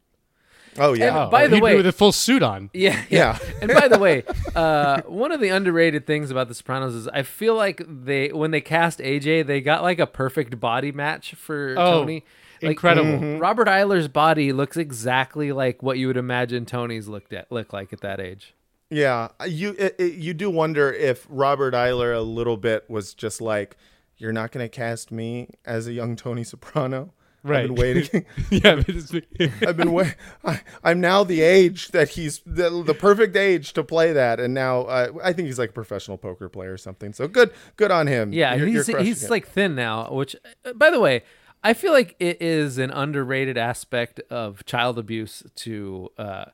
Oh 0.78 0.92
yeah. 0.94 1.22
And 1.22 1.30
by 1.30 1.46
the 1.46 1.56
He'd 1.56 1.60
be 1.60 1.64
way- 1.64 1.76
with 1.76 1.86
a 1.86 1.92
full 1.92 2.12
suit 2.12 2.42
on. 2.42 2.70
Yeah, 2.74 3.02
Yeah. 3.10 3.38
And 3.60 3.72
by 3.72 3.88
the 3.88 3.98
way, 4.06 4.24
uh, 4.54 5.02
one 5.02 5.32
of 5.32 5.40
the 5.40 5.48
underrated 5.48 6.06
things 6.06 6.30
about 6.30 6.48
The 6.48 6.54
Sopranos 6.54 6.94
is 6.94 7.08
I 7.08 7.22
feel 7.22 7.54
like 7.54 7.82
they 7.86 8.28
when 8.32 8.50
they 8.52 8.60
cast 8.60 8.98
AJ, 9.00 9.46
they 9.46 9.60
got 9.60 9.82
like 9.82 9.98
a 9.98 10.06
perfect 10.06 10.58
body 10.60 10.92
match 10.92 11.34
for 11.34 11.74
Oh, 11.78 12.00
Tony. 12.00 12.24
Like, 12.62 12.70
incredible. 12.72 13.10
Mm-hmm. 13.10 13.38
Robert 13.40 13.66
Iler's 13.66 14.06
body 14.06 14.52
looks 14.52 14.76
exactly 14.76 15.50
like 15.50 15.82
what 15.82 15.98
you 15.98 16.06
would 16.06 16.16
imagine 16.16 16.64
Tony's 16.64 17.08
looked 17.08 17.32
at 17.32 17.50
look 17.50 17.72
like 17.72 17.92
at 17.92 18.00
that 18.02 18.20
age. 18.20 18.54
Yeah, 18.88 19.28
you 19.46 19.74
it, 19.78 19.96
it- 19.98 20.14
you 20.14 20.32
do 20.32 20.48
wonder 20.48 20.92
if 20.92 21.26
Robert 21.28 21.74
Eiler 21.74 22.16
a 22.16 22.20
little 22.20 22.56
bit 22.56 22.84
was 22.88 23.14
just 23.14 23.40
like, 23.40 23.76
"You're 24.16 24.32
not 24.32 24.52
going 24.52 24.64
to 24.64 24.68
cast 24.68 25.10
me 25.10 25.48
as 25.64 25.86
a 25.88 25.92
young 25.92 26.14
Tony 26.14 26.44
Soprano." 26.44 27.12
Right. 27.44 27.62
I've 27.62 27.68
been 27.68 27.74
waiting. 27.74 28.24
yeah, 28.50 28.76
but 28.76 28.88
it's- 28.88 29.62
I've 29.66 29.76
been 29.76 29.92
waiting. 29.98 30.14
I, 30.44 30.60
I'm 30.84 31.00
now 31.00 31.24
the 31.24 31.40
age 31.40 31.88
that 31.88 32.10
he's 32.10 32.40
the, 32.46 32.70
the 32.84 32.94
perfect 32.94 33.34
age 33.36 33.72
to 33.72 33.82
play 33.82 34.12
that, 34.12 34.38
and 34.38 34.54
now 34.54 34.82
uh, 34.82 35.08
I 35.24 35.32
think 35.32 35.46
he's 35.46 35.58
like 35.58 35.70
a 35.70 35.72
professional 35.72 36.18
poker 36.18 36.48
player 36.48 36.72
or 36.72 36.78
something. 36.78 37.12
So 37.12 37.26
good, 37.26 37.50
good 37.76 37.90
on 37.90 38.06
him. 38.06 38.32
Yeah, 38.32 38.54
You're- 38.54 38.70
you're 38.70 38.80
he's 38.84 38.88
crushing 38.94 39.06
he's 39.06 39.30
like 39.30 39.48
thin 39.48 39.74
now. 39.74 40.08
Which, 40.12 40.36
uh, 40.64 40.72
by 40.74 40.90
the 40.90 41.00
way, 41.00 41.22
I 41.64 41.74
feel 41.74 41.92
like 41.92 42.14
it 42.20 42.40
is 42.40 42.78
an 42.78 42.90
underrated 42.90 43.58
aspect 43.58 44.20
of 44.30 44.64
child 44.64 44.98
abuse 44.98 45.42
to 45.56 46.10
uh, 46.18 46.44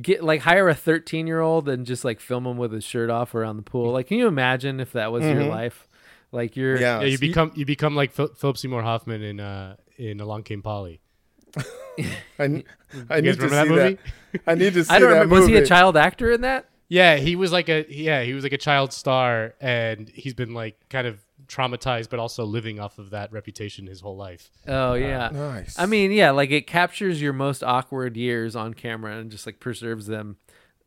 get 0.00 0.22
like 0.24 0.42
hire 0.42 0.68
a 0.68 0.74
13 0.74 1.26
year 1.26 1.40
old 1.40 1.68
and 1.70 1.86
just 1.86 2.04
like 2.04 2.20
film 2.20 2.46
him 2.46 2.56
with 2.58 2.72
his 2.72 2.84
shirt 2.84 3.08
off 3.10 3.34
around 3.34 3.56
the 3.56 3.62
pool. 3.62 3.92
Like, 3.92 4.08
can 4.08 4.18
you 4.18 4.26
imagine 4.26 4.78
if 4.80 4.92
that 4.92 5.10
was 5.12 5.24
your 5.24 5.44
life? 5.44 5.88
Like 6.32 6.56
you're 6.56 6.74
Mm-hmm. 6.74 6.82
Yeah. 6.82 7.00
yeah, 7.00 7.06
you 7.06 7.18
become 7.18 7.52
you 7.54 7.64
become 7.64 7.94
like 7.94 8.12
Phil- 8.12 8.34
Philip 8.34 8.58
Seymour 8.58 8.82
Hoffman 8.82 9.22
in 9.22 9.40
uh 9.40 9.76
in 9.96 10.20
Along 10.20 10.42
Came 10.42 10.62
Polly. 10.62 11.00
I, 11.58 12.44
n- 12.44 12.64
I 13.08 13.16
You 13.16 13.22
need 13.22 13.36
to 13.40 13.42
remember 13.46 13.50
that 13.50 13.64
see 13.64 13.68
movie? 13.68 13.98
that. 14.32 14.40
I 14.46 14.54
need 14.54 14.74
to 14.74 14.84
see 14.84 14.90
I 14.94 14.98
don't 14.98 15.10
that 15.10 15.14
remember. 15.14 15.34
Was 15.36 15.46
he 15.46 15.52
a 15.54 15.58
movie. 15.58 15.68
child 15.68 15.96
actor 15.96 16.30
in 16.32 16.40
that? 16.42 16.68
Yeah, 16.88 17.16
he 17.16 17.34
was 17.36 17.50
like 17.52 17.68
a 17.68 17.86
yeah, 17.88 18.22
he 18.22 18.34
was 18.34 18.42
like 18.44 18.52
a 18.52 18.58
child 18.58 18.92
star, 18.92 19.54
and 19.60 20.08
he's 20.10 20.34
been 20.34 20.52
like 20.54 20.78
kind 20.90 21.06
of 21.06 21.18
traumatized, 21.46 22.10
but 22.10 22.18
also 22.18 22.44
living 22.44 22.78
off 22.78 22.98
of 22.98 23.10
that 23.10 23.32
reputation 23.32 23.86
his 23.86 24.00
whole 24.00 24.16
life. 24.16 24.50
Oh 24.68 24.94
yeah. 24.94 25.30
Nice. 25.32 25.78
I 25.78 25.86
mean, 25.86 26.12
yeah, 26.12 26.30
like 26.30 26.50
it 26.50 26.66
captures 26.66 27.22
your 27.22 27.32
most 27.32 27.62
awkward 27.64 28.16
years 28.16 28.54
on 28.54 28.74
camera 28.74 29.16
and 29.16 29.30
just 29.30 29.46
like 29.46 29.60
preserves 29.60 30.06
them 30.06 30.36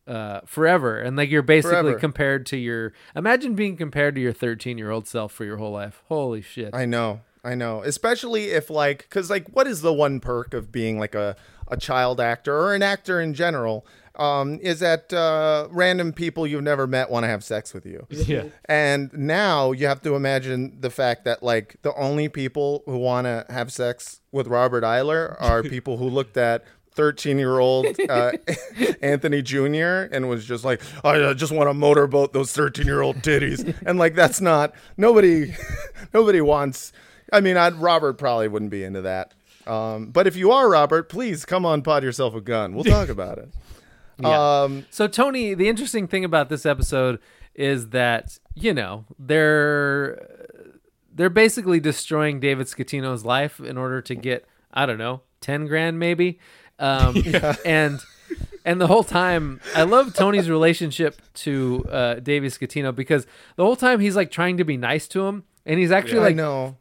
uh, 0.07 0.41
forever. 0.45 0.99
And 0.99 1.17
like 1.17 1.29
you're 1.31 1.41
basically 1.41 1.81
Forever. 1.81 1.99
compared 1.99 2.45
to 2.47 2.57
your. 2.57 2.93
Imagine 3.15 3.55
being 3.55 3.75
compared 3.75 4.15
to 4.15 4.21
your 4.21 4.33
13 4.33 4.77
year 4.77 4.91
old 4.91 5.07
self 5.07 5.31
for 5.31 5.45
your 5.45 5.57
whole 5.57 5.71
life. 5.71 6.03
Holy 6.07 6.41
shit. 6.41 6.73
I 6.75 6.85
know, 6.85 7.21
I 7.47 7.55
know. 7.55 7.81
Especially 7.81 8.45
if 8.51 8.69
like, 8.69 8.99
because 8.99 9.29
like, 9.29 9.47
what 9.49 9.67
is 9.67 9.81
the 9.81 9.93
one 9.93 10.19
perk 10.19 10.53
of 10.53 10.71
being 10.71 10.99
like 10.99 11.15
a 11.15 11.35
a 11.69 11.77
child 11.77 12.19
actor 12.21 12.55
or 12.55 12.73
an 12.73 12.83
actor 12.83 13.21
in 13.21 13.33
general? 13.33 13.85
Um, 14.15 14.57
is 14.63 14.79
that 14.79 15.13
uh, 15.13 15.67
random 15.69 16.11
people 16.11 16.47
you've 16.47 16.63
never 16.63 16.87
met 16.87 17.11
want 17.11 17.23
to 17.23 17.27
have 17.27 17.43
sex 17.43 17.73
with 17.73 17.85
you. 17.85 18.07
Yeah, 18.11 18.45
And 18.65 19.13
now 19.13 19.71
you 19.71 19.85
have 19.85 20.01
to 20.01 20.15
imagine 20.15 20.81
the 20.81 20.89
fact 20.89 21.23
that 21.25 21.43
like 21.43 21.75
the 21.83 21.93
only 21.93 22.27
people 22.27 22.81
who 22.85 22.97
want 22.97 23.25
to 23.25 23.45
have 23.49 23.71
sex 23.71 24.21
with 24.31 24.47
Robert 24.47 24.83
Iler 24.83 25.37
are 25.39 25.61
people 25.75 25.97
who 25.97 26.09
looked 26.09 26.35
at 26.35 26.63
13 26.93 27.37
year 27.37 27.59
old 27.59 27.85
uh, 28.09 28.31
Anthony 29.03 29.43
Jr. 29.43 30.09
and 30.11 30.27
was 30.27 30.45
just 30.45 30.65
like, 30.65 30.81
I 31.05 31.33
just 31.33 31.51
want 31.51 31.69
to 31.69 31.75
motorboat 31.75 32.33
those 32.33 32.51
13 32.53 32.87
year 32.87 33.01
old 33.01 33.17
titties. 33.17 33.71
And 33.85 33.99
like, 33.99 34.15
that's 34.15 34.41
not, 34.41 34.73
nobody, 34.97 35.55
nobody 36.11 36.41
wants, 36.41 36.91
I 37.31 37.41
mean, 37.41 37.57
I'd, 37.57 37.75
Robert 37.75 38.13
probably 38.13 38.47
wouldn't 38.47 38.71
be 38.71 38.83
into 38.83 39.01
that. 39.01 39.33
Um, 39.65 40.07
but 40.11 40.27
if 40.27 40.35
you 40.35 40.51
are 40.51 40.69
Robert, 40.69 41.09
please 41.09 41.45
come 41.45 41.65
on 41.65 41.81
Pod 41.81 42.03
Yourself 42.03 42.33
a 42.35 42.41
Gun. 42.41 42.73
We'll 42.73 42.85
talk 42.85 43.09
about 43.09 43.37
it. 43.37 43.49
Um, 44.23 44.87
So 44.89 45.07
Tony, 45.07 45.53
the 45.53 45.69
interesting 45.69 46.07
thing 46.07 46.25
about 46.25 46.49
this 46.49 46.65
episode 46.65 47.19
is 47.53 47.89
that 47.89 48.39
you 48.55 48.73
know 48.73 49.05
they're 49.19 50.27
they're 51.13 51.29
basically 51.29 51.79
destroying 51.79 52.39
David 52.39 52.65
Scatino's 52.65 53.23
life 53.23 53.59
in 53.59 53.77
order 53.77 54.01
to 54.01 54.15
get 54.15 54.45
I 54.73 54.87
don't 54.87 54.97
know 54.97 55.21
ten 55.39 55.67
grand 55.67 55.99
maybe, 55.99 56.39
um, 56.79 57.15
and 57.65 57.99
and 58.65 58.81
the 58.81 58.87
whole 58.87 59.03
time 59.03 59.61
I 59.75 59.83
love 59.83 60.15
Tony's 60.15 60.49
relationship 60.49 61.21
to 61.35 61.85
uh, 61.87 62.15
David 62.15 62.51
Scatino 62.51 62.95
because 62.95 63.27
the 63.55 63.63
whole 63.63 63.75
time 63.75 63.99
he's 63.99 64.15
like 64.15 64.31
trying 64.31 64.57
to 64.57 64.63
be 64.63 64.77
nice 64.77 65.07
to 65.09 65.27
him 65.27 65.43
and 65.63 65.79
he's 65.79 65.91
actually 65.91 66.21
I 66.21 66.23
like 66.23 66.35
know. 66.35 66.77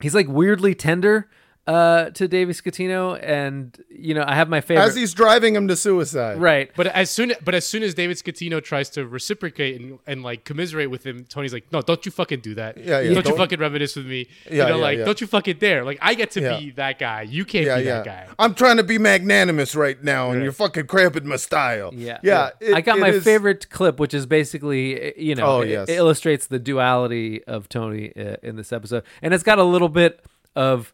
He's 0.00 0.14
like 0.14 0.28
weirdly 0.28 0.74
tender 0.74 1.28
uh, 1.66 2.10
to 2.10 2.28
David 2.28 2.54
Scatino 2.56 3.18
and 3.22 3.82
you 3.88 4.12
know 4.12 4.22
I 4.26 4.34
have 4.34 4.50
my 4.50 4.60
favorite 4.60 4.84
As 4.84 4.94
he's 4.94 5.14
driving 5.14 5.56
him 5.56 5.66
to 5.68 5.76
suicide. 5.76 6.38
right 6.38 6.70
but 6.76 6.88
as 6.88 7.10
soon 7.10 7.32
but 7.42 7.54
as 7.54 7.66
soon 7.66 7.82
as 7.82 7.94
David 7.94 8.18
Scatino 8.18 8.62
tries 8.62 8.90
to 8.90 9.06
reciprocate 9.06 9.80
and, 9.80 9.98
and 10.06 10.22
like 10.22 10.44
commiserate 10.44 10.90
with 10.90 11.04
him, 11.06 11.24
Tony's 11.24 11.54
like, 11.54 11.72
no, 11.72 11.80
don't 11.80 12.04
you 12.04 12.12
fucking 12.12 12.40
do 12.40 12.54
that. 12.56 12.76
Yeah, 12.76 12.84
yeah, 13.00 13.14
Don't, 13.14 13.16
you 13.16 13.22
don't- 13.22 13.36
fucking 13.38 13.60
reminisce 13.60 13.96
with 13.96 14.04
me. 14.06 14.28
Yeah, 14.44 14.50
you 14.50 14.58
know, 14.72 14.76
yeah, 14.76 14.82
like 14.82 14.98
yeah. 14.98 15.04
don't 15.06 15.20
you 15.22 15.26
fucking 15.26 15.56
dare. 15.56 15.84
Like 15.84 15.98
I 16.02 16.12
get 16.12 16.32
to 16.32 16.42
Yeah. 16.42 16.58
be 16.58 16.70
that 16.72 16.98
guy. 16.98 17.22
You 17.22 17.46
can't 17.46 17.64
yeah, 17.64 17.78
be 17.78 17.84
yeah. 17.84 17.94
that 18.02 18.04
guy. 18.04 18.28
I'm 18.38 18.54
trying 18.54 18.76
to 18.76 18.82
be 18.84 18.98
magnanimous 18.98 19.74
right 19.74 20.02
now, 20.04 20.32
and 20.32 20.42
you're 20.42 20.52
fucking 20.52 20.86
cramping 20.86 21.26
my 21.26 21.36
style. 21.36 21.92
Yeah, 21.94 22.18
yeah. 22.22 22.50
it- 22.60 22.74
I 22.74 22.82
got 22.82 22.98
my 22.98 23.08
is- 23.08 23.24
favorite 23.24 23.70
clip, 23.70 23.98
which 23.98 24.12
is 24.12 24.26
basically, 24.26 25.08
uh, 25.08 25.12
you 25.16 25.34
know, 25.34 25.46
Oh, 25.46 25.60
it- 25.62 25.70
yes. 25.70 25.88
it 25.88 25.94
illustrates 25.94 26.46
the 26.46 26.58
duality 26.58 27.42
of 27.44 27.70
Tony 27.70 28.12
uh, 28.16 28.36
in 28.42 28.56
this 28.56 28.70
episode, 28.70 29.02
and 29.22 29.32
it's 29.32 29.42
got 29.44 29.58
a 29.58 29.64
little 29.64 29.88
bit 29.88 30.20
of 30.54 30.92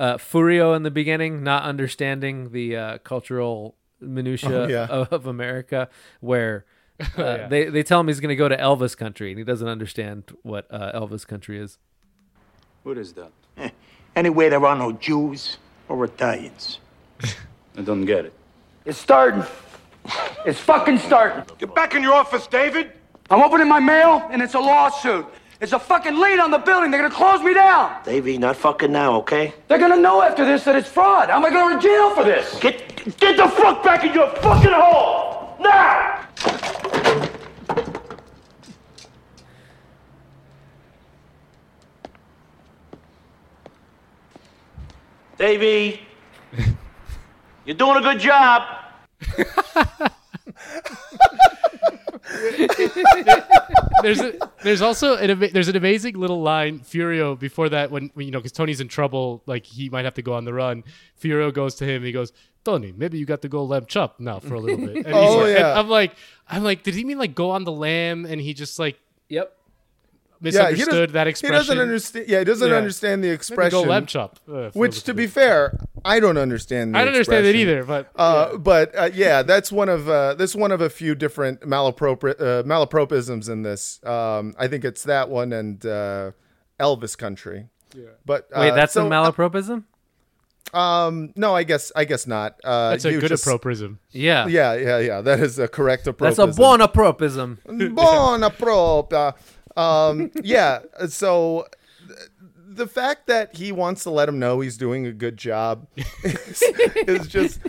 uh, 0.00 0.16
Furio 0.16 0.74
in 0.74 0.82
the 0.82 0.90
beginning, 0.90 1.44
not 1.44 1.62
understanding 1.62 2.50
the 2.50 2.76
uh, 2.76 2.98
cultural 2.98 3.76
minutia 4.00 4.62
Oh, 4.64 4.66
yeah. 4.66 4.86
of, 4.86 5.12
of 5.18 5.26
America, 5.26 5.88
where. 6.20 6.64
Uh, 7.00 7.06
yeah. 7.24 7.48
They 7.48 7.64
they 7.70 7.82
tell 7.82 7.98
him 8.00 8.08
he's 8.08 8.20
going 8.20 8.28
to 8.28 8.36
go 8.44 8.48
to 8.48 8.56
Elvis 8.58 8.94
country, 8.94 9.30
and 9.30 9.38
he 9.38 9.44
doesn't 9.44 9.66
understand 9.68 10.24
what 10.42 10.66
uh, 10.70 10.92
Elvis 11.00 11.26
country 11.26 11.58
is. 11.58 11.78
What 12.82 12.98
is 12.98 13.14
that? 13.14 13.30
Eh, 13.56 13.70
Anyway, 14.14 14.50
there 14.50 14.62
are 14.66 14.76
no 14.76 14.92
Jews 14.92 15.56
or 15.88 16.04
Italians. 16.04 16.78
I 17.78 17.80
don't 17.82 18.04
get 18.04 18.26
it. 18.26 18.34
It's 18.84 18.98
starting. 18.98 19.44
It's 20.44 20.60
fucking 20.60 20.98
starting. 20.98 21.42
Get 21.56 21.74
back 21.74 21.94
in 21.94 22.02
your 22.02 22.12
office, 22.12 22.46
David. 22.46 22.92
I'm 23.30 23.40
opening 23.42 23.68
my 23.68 23.80
mail, 23.80 24.26
and 24.30 24.42
it's 24.42 24.54
a 24.54 24.60
lawsuit. 24.60 25.24
It's 25.60 25.74
a 25.74 25.78
fucking 25.78 26.18
lien 26.18 26.40
on 26.40 26.50
the 26.50 26.58
building. 26.58 26.90
They're 26.90 27.02
gonna 27.02 27.14
close 27.14 27.42
me 27.42 27.52
down. 27.52 27.94
Davey, 28.02 28.38
not 28.38 28.56
fucking 28.56 28.90
now, 28.90 29.16
okay? 29.16 29.52
They're 29.68 29.78
gonna 29.78 30.00
know 30.00 30.22
after 30.22 30.46
this 30.46 30.64
that 30.64 30.74
it's 30.74 30.88
fraud. 30.88 31.28
How 31.28 31.36
am 31.36 31.44
I 31.44 31.50
going 31.50 31.78
to 31.78 31.82
jail 31.82 32.14
for 32.14 32.24
this? 32.24 32.58
Get 32.60 33.18
get 33.18 33.36
the 33.36 33.46
fuck 33.46 33.84
back 33.84 34.02
in 34.02 34.14
your 34.14 34.30
fucking 34.36 34.72
hole! 34.72 35.58
Now! 35.60 36.26
Davey, 45.36 46.00
you're 47.66 47.76
doing 47.76 47.98
a 47.98 48.00
good 48.00 48.18
job. 48.18 48.62
there's 54.02 54.20
a, 54.20 54.32
there's 54.62 54.82
also 54.82 55.16
an 55.16 55.30
ama- 55.30 55.48
there's 55.50 55.68
an 55.68 55.76
amazing 55.76 56.16
little 56.16 56.40
line 56.42 56.80
Furio 56.80 57.38
before 57.38 57.68
that 57.68 57.90
when, 57.90 58.10
when 58.14 58.26
you 58.26 58.32
know 58.32 58.38
because 58.38 58.52
Tony's 58.52 58.80
in 58.80 58.88
trouble 58.88 59.42
like 59.46 59.64
he 59.66 59.88
might 59.88 60.04
have 60.04 60.14
to 60.14 60.22
go 60.22 60.34
on 60.34 60.44
the 60.44 60.52
run. 60.54 60.84
Furio 61.20 61.52
goes 61.52 61.74
to 61.76 61.84
him. 61.84 62.02
He 62.02 62.12
goes, 62.12 62.32
Tony, 62.64 62.92
maybe 62.96 63.18
you 63.18 63.26
got 63.26 63.42
to 63.42 63.48
go 63.48 63.64
lam 63.64 63.86
chop 63.86 64.20
now 64.20 64.38
for 64.38 64.54
a 64.54 64.60
little 64.60 64.86
bit. 64.86 65.06
And 65.06 65.06
oh, 65.14 65.20
he's 65.22 65.30
Oh, 65.30 65.36
like- 65.38 65.48
and 65.48 65.58
yeah. 65.58 65.78
I'm 65.78 65.88
like, 65.88 66.12
I'm 66.48 66.62
like, 66.64 66.82
did 66.82 66.94
he 66.94 67.04
mean 67.04 67.18
like 67.18 67.34
go 67.34 67.50
on 67.50 67.64
the 67.64 67.72
lamb? 67.72 68.24
And 68.26 68.40
he 68.40 68.54
just 68.54 68.78
like 68.78 68.98
Yep. 69.28 69.56
Yeah, 70.42 70.50
he 70.50 70.54
doesn't- 70.54 70.70
misunderstood 70.78 71.10
that 71.12 71.26
expression. 71.26 71.54
He 71.54 71.58
doesn't 71.58 71.78
understand. 71.78 72.24
Yeah, 72.28 72.38
he 72.38 72.44
doesn't 72.44 72.68
Yeah. 72.70 72.76
understand 72.76 73.22
the 73.22 73.28
Maybe 73.28 73.34
expression. 73.34 73.70
go 73.70 73.82
lamb 73.82 74.06
chop. 74.06 74.38
uh, 74.50 74.70
Which, 74.72 75.02
to 75.04 75.12
be 75.14 75.26
fair, 75.26 75.76
I 76.04 76.18
don't 76.20 76.38
understand. 76.38 76.94
The 76.94 76.98
I 76.98 77.04
don't 77.04 77.12
understand 77.14 77.46
it 77.46 77.56
either. 77.56 77.84
But 77.84 78.08
Uh, 78.16 78.56
But 78.56 78.94
uh, 78.98 79.10
yeah, 79.12 79.42
that's 79.42 79.70
one 79.70 79.88
of 79.90 80.08
uh, 80.08 80.34
that's 80.34 80.54
one 80.54 80.72
of 80.72 80.80
a 80.80 80.88
few 80.88 81.14
different 81.14 81.60
malapropri- 81.60 82.40
uh, 82.40 82.62
malapropisms 82.62 83.50
in 83.50 83.62
this. 83.62 84.00
Um, 84.04 84.54
I 84.58 84.66
think 84.68 84.84
it's 84.84 85.02
that 85.04 85.28
one 85.28 85.52
and 85.52 85.84
uh, 85.84 86.30
Elvis 86.80 87.16
Country. 87.18 87.66
Yeah. 87.94 88.04
But 88.24 88.48
uh, 88.54 88.60
Wait, 88.60 88.74
that's 88.74 88.94
so, 88.94 89.06
a 89.06 89.10
malapropism. 89.10 89.84
Um, 90.72 91.32
no, 91.36 91.54
I 91.56 91.64
guess 91.64 91.90
I 91.96 92.04
guess 92.04 92.26
not. 92.26 92.60
Uh, 92.62 92.90
that's 92.90 93.04
a 93.04 93.10
good 93.18 93.28
just- 93.28 93.44
appropriism. 93.44 93.98
Yeah, 94.12 94.46
Yeah, 94.46 94.74
yeah, 94.74 94.98
yeah. 94.98 95.20
That 95.20 95.40
is 95.40 95.58
a 95.58 95.66
correct 95.66 96.04
that's 96.04 96.38
apropism. 96.38 96.50
a 96.50 96.88
bonapropism. 96.88 97.94
Buona 97.94 98.50
propria. 98.50 99.34
Um, 99.76 100.30
yeah. 100.42 100.80
So 101.08 101.66
th- 102.06 102.18
the 102.56 102.86
fact 102.86 103.26
that 103.26 103.56
he 103.56 103.72
wants 103.72 104.02
to 104.04 104.10
let 104.10 104.28
him 104.28 104.38
know 104.38 104.60
he's 104.60 104.76
doing 104.76 105.06
a 105.06 105.12
good 105.12 105.36
job 105.36 105.86
is, 106.22 106.62
is 107.06 107.26
just. 107.28 107.60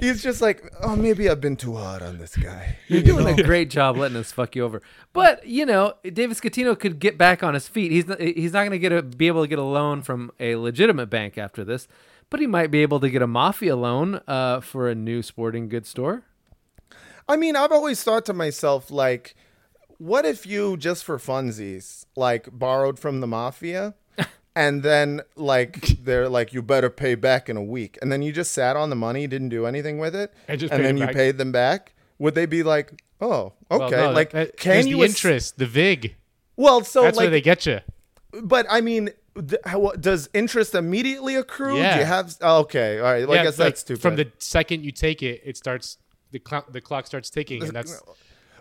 He's 0.00 0.20
just 0.20 0.42
like, 0.42 0.64
oh, 0.82 0.96
maybe 0.96 1.30
I've 1.30 1.40
been 1.40 1.54
too 1.54 1.76
hard 1.76 2.02
on 2.02 2.18
this 2.18 2.34
guy. 2.34 2.76
You're 2.88 3.04
doing 3.04 3.38
a 3.38 3.40
great 3.40 3.70
job 3.70 3.96
letting 3.96 4.16
us 4.16 4.32
fuck 4.32 4.56
you 4.56 4.64
over. 4.64 4.82
But 5.12 5.46
you 5.46 5.64
know, 5.64 5.94
David 6.02 6.36
Scatino 6.36 6.76
could 6.76 6.98
get 6.98 7.16
back 7.16 7.44
on 7.44 7.54
his 7.54 7.68
feet. 7.68 7.92
He's 7.92 8.08
not, 8.08 8.20
he's 8.20 8.52
not 8.52 8.62
going 8.62 8.72
to 8.72 8.80
get 8.80 8.90
a 8.90 9.00
be 9.00 9.28
able 9.28 9.42
to 9.42 9.48
get 9.48 9.60
a 9.60 9.62
loan 9.62 10.02
from 10.02 10.32
a 10.40 10.56
legitimate 10.56 11.06
bank 11.06 11.38
after 11.38 11.62
this. 11.62 11.86
but 12.30 12.40
he 12.40 12.46
might 12.46 12.70
be 12.70 12.82
able 12.82 13.00
to 13.00 13.10
get 13.10 13.22
a 13.22 13.26
mafia 13.26 13.76
loan 13.76 14.20
uh, 14.26 14.60
for 14.60 14.88
a 14.88 14.94
new 14.94 15.22
sporting 15.22 15.68
goods 15.68 15.88
store. 15.88 16.22
I 17.28 17.36
mean, 17.36 17.56
I've 17.56 17.72
always 17.72 18.02
thought 18.02 18.24
to 18.26 18.32
myself, 18.32 18.90
like, 18.90 19.34
what 19.98 20.24
if 20.24 20.46
you 20.46 20.76
just 20.76 21.04
for 21.04 21.18
funsies, 21.18 22.04
like, 22.16 22.48
borrowed 22.52 22.98
from 22.98 23.20
the 23.20 23.26
mafia, 23.26 23.94
and 24.56 24.82
then 24.82 25.22
like 25.36 25.80
they're 26.04 26.28
like, 26.28 26.52
you 26.52 26.62
better 26.62 26.90
pay 26.90 27.14
back 27.14 27.48
in 27.48 27.56
a 27.56 27.62
week, 27.62 27.98
and 28.02 28.10
then 28.10 28.22
you 28.22 28.32
just 28.32 28.52
sat 28.52 28.76
on 28.76 28.90
the 28.90 28.96
money, 28.96 29.26
didn't 29.26 29.50
do 29.50 29.66
anything 29.66 29.98
with 29.98 30.14
it, 30.14 30.32
And 30.48 30.60
just 30.60 30.72
and 30.72 30.84
then 30.84 30.96
you 30.96 31.06
paid 31.08 31.38
them 31.38 31.52
back? 31.52 31.94
Would 32.18 32.34
they 32.34 32.46
be 32.46 32.62
like, 32.62 32.92
oh, 33.20 33.52
Well, 33.70 33.82
okay, 33.82 33.96
no, 33.96 34.10
like, 34.12 34.30
that- 34.30 34.56
can 34.56 34.86
you 34.86 34.98
the 34.98 35.04
ass- 35.04 35.10
interest, 35.10 35.58
the 35.58 35.66
vig? 35.66 36.14
Well, 36.56 36.82
so 36.84 37.02
That's 37.02 37.16
like 37.16 37.24
where 37.24 37.30
they 37.30 37.42
get 37.42 37.66
you. 37.66 37.80
But 38.42 38.66
I 38.70 38.80
mean, 38.80 39.10
th- 39.34 39.60
how, 39.64 39.92
does 40.00 40.28
interest 40.32 40.74
immediately 40.74 41.34
accrue? 41.36 41.74
Do 41.74 41.98
you 41.98 42.04
have? 42.04 42.34
oh, 42.40 42.60
okay, 42.60 42.98
all 42.98 43.04
right. 43.12 43.28
Well, 43.28 43.38
I 43.38 43.42
guess 43.44 43.58
like, 43.58 43.66
that's 43.66 43.82
too 43.82 43.96
From 43.96 44.16
the 44.16 44.32
second 44.38 44.84
you 44.84 44.90
take 44.92 45.22
it, 45.22 45.42
it 45.44 45.56
starts 45.56 45.98
the 46.32 46.38
clock. 46.38 46.72
The 46.72 46.80
clock 46.80 47.06
starts 47.06 47.30
ticking, 47.30 47.62
and 47.62 47.72
that's 47.72 48.00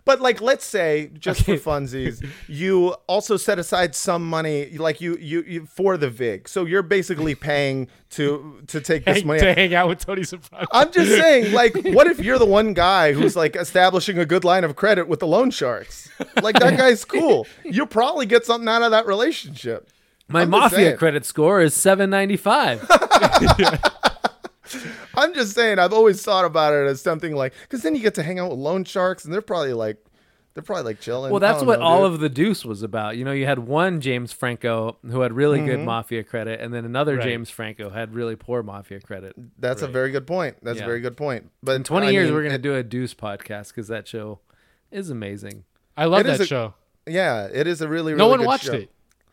But 0.06 0.22
like, 0.22 0.40
let's 0.40 0.66
say 0.66 1.10
just 1.18 1.44
for 1.44 1.54
funsies, 1.54 2.26
you 2.48 2.96
also 3.08 3.38
set 3.38 3.58
aside 3.58 3.96
some 3.96 4.30
money, 4.30 4.78
like 4.78 5.02
you, 5.02 5.18
you 5.18 5.42
you 5.42 5.66
for 5.66 5.98
the 5.98 6.10
vig. 6.10 6.48
So 6.48 6.66
you're 6.66 6.84
basically 6.84 7.34
paying 7.34 7.88
to 8.12 8.62
to 8.68 8.80
take 8.82 9.06
this 9.06 9.18
hang, 9.18 9.28
money. 9.28 9.40
to 9.40 9.54
hang 9.54 9.74
out 9.74 9.90
with 9.90 10.06
Tony 10.06 10.24
Soprano. 10.24 10.68
I'm 10.72 10.92
just 10.92 11.10
saying, 11.22 11.54
like, 11.54 11.74
what 11.86 12.06
if 12.06 12.20
you're 12.20 12.38
the 12.38 12.46
one 12.46 12.74
guy 12.74 13.14
who's 13.14 13.36
like 13.36 13.56
establishing 13.56 14.20
a 14.20 14.26
good 14.26 14.44
line 14.44 14.64
of 14.64 14.76
credit 14.76 15.08
with 15.08 15.20
the 15.20 15.28
loan 15.28 15.50
sharks? 15.50 16.10
Like 16.42 16.60
that 16.60 16.78
guy's 16.78 17.04
cool. 17.04 17.48
You'll 17.64 17.88
probably 17.88 18.28
get 18.28 18.46
something 18.46 18.70
out 18.70 18.84
of 18.84 18.92
that 18.92 19.08
relationship. 19.08 19.90
My 20.28 20.42
I'm 20.42 20.50
mafia 20.50 20.98
credit 20.98 21.26
score 21.26 21.62
is 21.62 21.74
795. 21.74 22.88
I'm 25.16 25.34
just 25.34 25.54
saying, 25.54 25.80
I've 25.80 25.94
always 25.94 26.22
thought 26.22 26.46
about 26.46 26.74
it 26.74 26.88
as 26.88 27.02
something 27.02 27.36
like, 27.36 27.54
because 27.64 27.82
then 27.82 27.96
you 27.96 28.02
get 28.02 28.16
to 28.16 28.24
hang 28.24 28.40
out 28.40 28.50
with 28.50 28.60
loan 28.60 28.84
sharks, 28.84 29.26
and 29.26 29.34
they're 29.34 29.42
probably 29.42 29.74
like, 29.74 29.98
they're 30.54 30.64
probably 30.64 30.84
like 30.86 31.02
chilling. 31.02 31.32
well, 31.32 31.42
that's 31.42 31.64
what 31.64 31.80
know, 31.80 31.86
all 31.86 32.04
dude. 32.06 32.14
of 32.14 32.20
the 32.22 32.30
Deuce 32.30 32.64
was 32.64 32.82
about. 32.82 33.18
You 33.18 33.26
know, 33.26 33.34
you 33.34 33.46
had 33.46 33.60
one 33.60 34.00
James 34.00 34.32
Franco 34.32 34.98
who 35.06 35.20
had 35.22 35.34
really 35.34 35.60
good 35.66 35.80
Mhm. 35.80 35.86
mafia 35.86 36.24
credit, 36.24 36.62
and 36.62 36.74
then 36.74 36.86
another 36.86 37.16
Right. 37.18 37.26
James 37.26 37.50
Franco 37.50 37.90
had 37.90 38.14
really 38.16 38.38
poor 38.38 38.64
mafia 38.64 39.02
credit. 39.02 39.34
That's 39.60 39.82
a 39.82 39.88
very 39.88 40.12
good 40.12 40.26
point. 40.26 40.56
That's 40.64 40.78
Yeah. 40.78 40.86
a 40.86 40.88
very 40.88 41.02
good 41.02 41.18
point. 41.18 41.52
But 41.62 41.74
In 41.76 41.84
20 41.84 42.08
I 42.08 42.12
years, 42.12 42.28
mean, 42.28 42.36
we're 42.36 42.44
going 42.44 42.54
to 42.54 42.58
do 42.58 42.74
a 42.74 42.84
Deuce 42.84 43.14
podcast 43.14 43.68
because 43.70 43.90
that 43.90 44.08
show 44.08 44.40
is 44.92 45.10
amazing. 45.10 45.66
I 45.98 46.06
love 46.06 46.22
it 46.22 46.28
is 46.28 46.38
that 46.38 46.44
a- 46.46 46.48
show. 46.48 46.74
Yeah, 47.06 47.48
it 47.52 47.68
is 47.68 47.82
a 47.82 47.88
really, 47.90 48.14
really 48.14 48.18
No 48.20 48.30
one 48.30 48.40
good 48.40 48.48
watched 48.48 48.66
show. 48.66 48.74
it. 48.74 48.90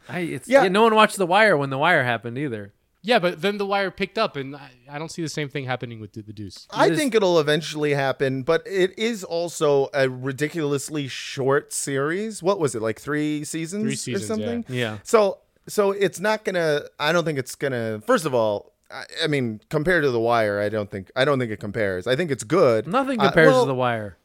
I, 0.08 0.18
it's, 0.20 0.48
Yeah. 0.48 0.64
yeah. 0.64 0.68
no 0.70 0.82
one 0.82 0.94
watched 0.96 1.16
The 1.18 1.26
Wire 1.26 1.56
when 1.56 1.70
The 1.70 1.78
Wire 1.78 2.02
happened 2.02 2.36
either. 2.36 2.72
Yeah, 3.04 3.18
but 3.18 3.42
then 3.42 3.58
the 3.58 3.66
wire 3.66 3.90
picked 3.90 4.16
up, 4.16 4.36
and 4.36 4.54
I, 4.54 4.70
I 4.88 4.98
don't 4.98 5.10
see 5.10 5.22
the 5.22 5.28
same 5.28 5.48
thing 5.48 5.64
happening 5.64 5.98
with 6.00 6.12
the, 6.12 6.22
the 6.22 6.32
Deuce. 6.32 6.68
I 6.70 6.88
just- 6.88 7.00
think 7.00 7.14
it'll 7.16 7.40
eventually 7.40 7.94
happen, 7.94 8.42
but 8.44 8.62
it 8.66 8.96
is 8.98 9.24
also 9.24 9.88
a 9.92 10.08
ridiculously 10.08 11.08
short 11.08 11.72
series. 11.72 12.42
What 12.42 12.60
was 12.60 12.74
it, 12.76 12.82
like 12.82 13.00
three 13.00 13.42
seasons, 13.44 13.82
Three 13.84 13.96
seasons, 13.96 14.24
or 14.24 14.26
something? 14.26 14.64
yeah. 14.68 14.76
Yeah. 14.92 14.98
So, 15.02 15.38
so 15.66 15.90
it's 15.90 16.20
not 16.20 16.44
gonna. 16.44 16.82
I 17.00 17.12
don't 17.12 17.24
think 17.24 17.38
it's 17.38 17.54
gonna. 17.56 18.00
First 18.06 18.24
of 18.24 18.34
all, 18.34 18.72
I, 18.90 19.04
I 19.24 19.26
mean, 19.26 19.60
compared 19.68 20.04
to 20.04 20.10
The 20.10 20.20
Wire, 20.20 20.60
I 20.60 20.68
don't 20.68 20.90
think. 20.90 21.10
I 21.16 21.24
don't 21.24 21.38
think 21.40 21.50
it 21.50 21.58
compares. 21.60 22.06
I 22.06 22.14
think 22.16 22.30
it's 22.30 22.44
good. 22.44 22.86
Nothing 22.86 23.18
Uh, 23.20 23.24
compares 23.24 23.48
well, 23.52 23.62
to 23.64 23.68
The 23.68 23.74
Wire. 23.74 24.16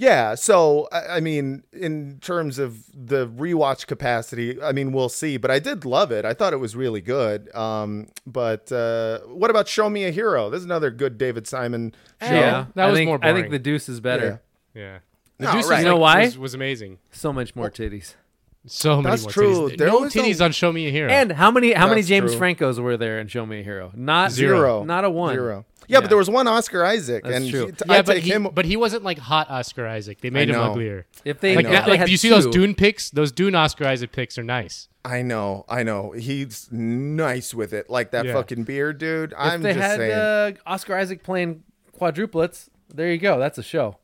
Yeah, 0.00 0.36
so 0.36 0.86
I 0.92 1.16
I 1.16 1.20
mean, 1.20 1.64
in 1.72 2.18
terms 2.20 2.60
of 2.60 2.84
the 2.94 3.26
rewatch 3.26 3.88
capacity, 3.88 4.62
I 4.62 4.70
mean, 4.70 4.92
we'll 4.92 5.08
see. 5.08 5.38
But 5.38 5.50
I 5.50 5.58
did 5.58 5.84
love 5.84 6.12
it. 6.12 6.24
I 6.24 6.34
thought 6.34 6.52
it 6.52 6.58
was 6.58 6.76
really 6.76 7.00
good. 7.00 7.52
Um, 7.52 8.06
but 8.24 8.70
uh, 8.70 9.18
what 9.26 9.50
about 9.50 9.66
Show 9.66 9.90
Me 9.90 10.04
a 10.04 10.12
Hero? 10.12 10.50
This 10.50 10.58
is 10.60 10.64
another 10.66 10.92
good 10.92 11.18
David 11.18 11.48
Simon 11.48 11.92
show. 12.22 12.32
Yeah, 12.32 12.66
that 12.76 12.84
I 12.84 12.90
was 12.90 12.96
think, 12.98 13.08
more 13.08 13.18
I 13.20 13.32
think. 13.32 13.50
The 13.50 13.58
Deuce 13.58 13.88
is 13.88 13.98
better. 14.00 14.40
Yeah. 14.72 14.98
The 15.38 15.46
No, 15.46 15.52
Deuce 15.52 15.64
is 15.64 15.70
right. 15.72 15.78
You 15.80 15.84
know 15.86 15.96
why? 15.96 16.26
Was, 16.26 16.38
was 16.38 16.54
amazing. 16.54 16.98
So 17.10 17.32
much 17.32 17.56
more 17.56 17.68
titties. 17.68 18.14
So 18.66 18.96
many 19.02 19.10
That's 19.10 19.22
more 19.22 19.32
true. 19.32 19.54
titties. 19.70 19.78
There 19.78 19.88
no 19.88 19.98
was 20.00 20.14
a- 20.14 20.18
titties 20.20 20.44
on 20.44 20.52
Show 20.52 20.70
Me 20.70 20.86
a 20.86 20.90
Hero. 20.92 21.10
And 21.10 21.32
how 21.32 21.50
many 21.50 21.72
how 21.72 21.88
many 21.88 22.02
James 22.02 22.32
true. 22.36 22.40
Francos 22.40 22.78
were 22.78 22.96
there 22.96 23.18
in 23.18 23.26
Show 23.26 23.46
Me 23.46 23.60
a 23.60 23.62
Hero? 23.64 23.90
Not 23.96 24.30
Zero. 24.30 24.84
Not 24.84 25.04
a 25.04 25.10
one. 25.10 25.34
Zero. 25.34 25.64
Yeah, 25.88 26.00
but 26.00 26.08
there 26.08 26.16
was 26.18 26.28
one 26.30 26.46
Oscar 26.46 26.84
Isaac, 26.84 27.24
That's 27.24 27.36
and 27.36 27.50
true. 27.50 27.66
he- 27.66 27.72
t- 27.72 27.84
yeah, 27.86 27.92
I 27.94 28.02
but 28.02 28.12
take 28.14 28.24
he, 28.24 28.30
him. 28.30 28.48
but 28.54 28.64
he 28.66 28.76
wasn't 28.76 29.02
like 29.04 29.18
hot 29.18 29.48
Oscar 29.50 29.86
Isaac. 29.86 30.20
They 30.20 30.30
made 30.30 30.48
him 30.50 30.56
know. 30.56 30.70
uglier. 30.72 31.06
If 31.24 31.40
they, 31.40 31.56
Like, 31.56 31.64
if 31.64 31.72
that, 31.72 31.84
they 31.86 31.90
like 31.92 32.00
had 32.00 32.06
do 32.06 32.12
you 32.12 32.18
see 32.18 32.28
those 32.28 32.44
two- 32.44 32.52
Dune 32.52 32.74
picks? 32.74 33.10
Those 33.10 33.32
Dune 33.32 33.54
Oscar 33.54 33.86
Isaac 33.86 34.12
picks 34.12 34.36
are 34.38 34.42
nice. 34.44 34.88
I 35.04 35.22
know, 35.22 35.64
I 35.68 35.82
know. 35.82 36.10
He's 36.12 36.68
nice 36.70 37.54
with 37.54 37.72
it, 37.72 37.88
like 37.88 38.10
that 38.10 38.26
Yeah. 38.26 38.34
fucking 38.34 38.64
beard, 38.64 38.98
dude. 38.98 39.32
If 39.32 39.38
I'm 39.38 39.62
they 39.62 39.72
just 39.72 39.80
had 39.86 39.96
saying. 39.96 40.12
uh, 40.12 40.52
Oscar 40.70 40.96
Isaac 40.96 41.22
playing 41.22 41.62
quadruplets, 41.98 42.68
there 42.94 43.10
you 43.10 43.18
go. 43.18 43.38
That's 43.38 43.58
a 43.58 43.62
show. 43.62 43.96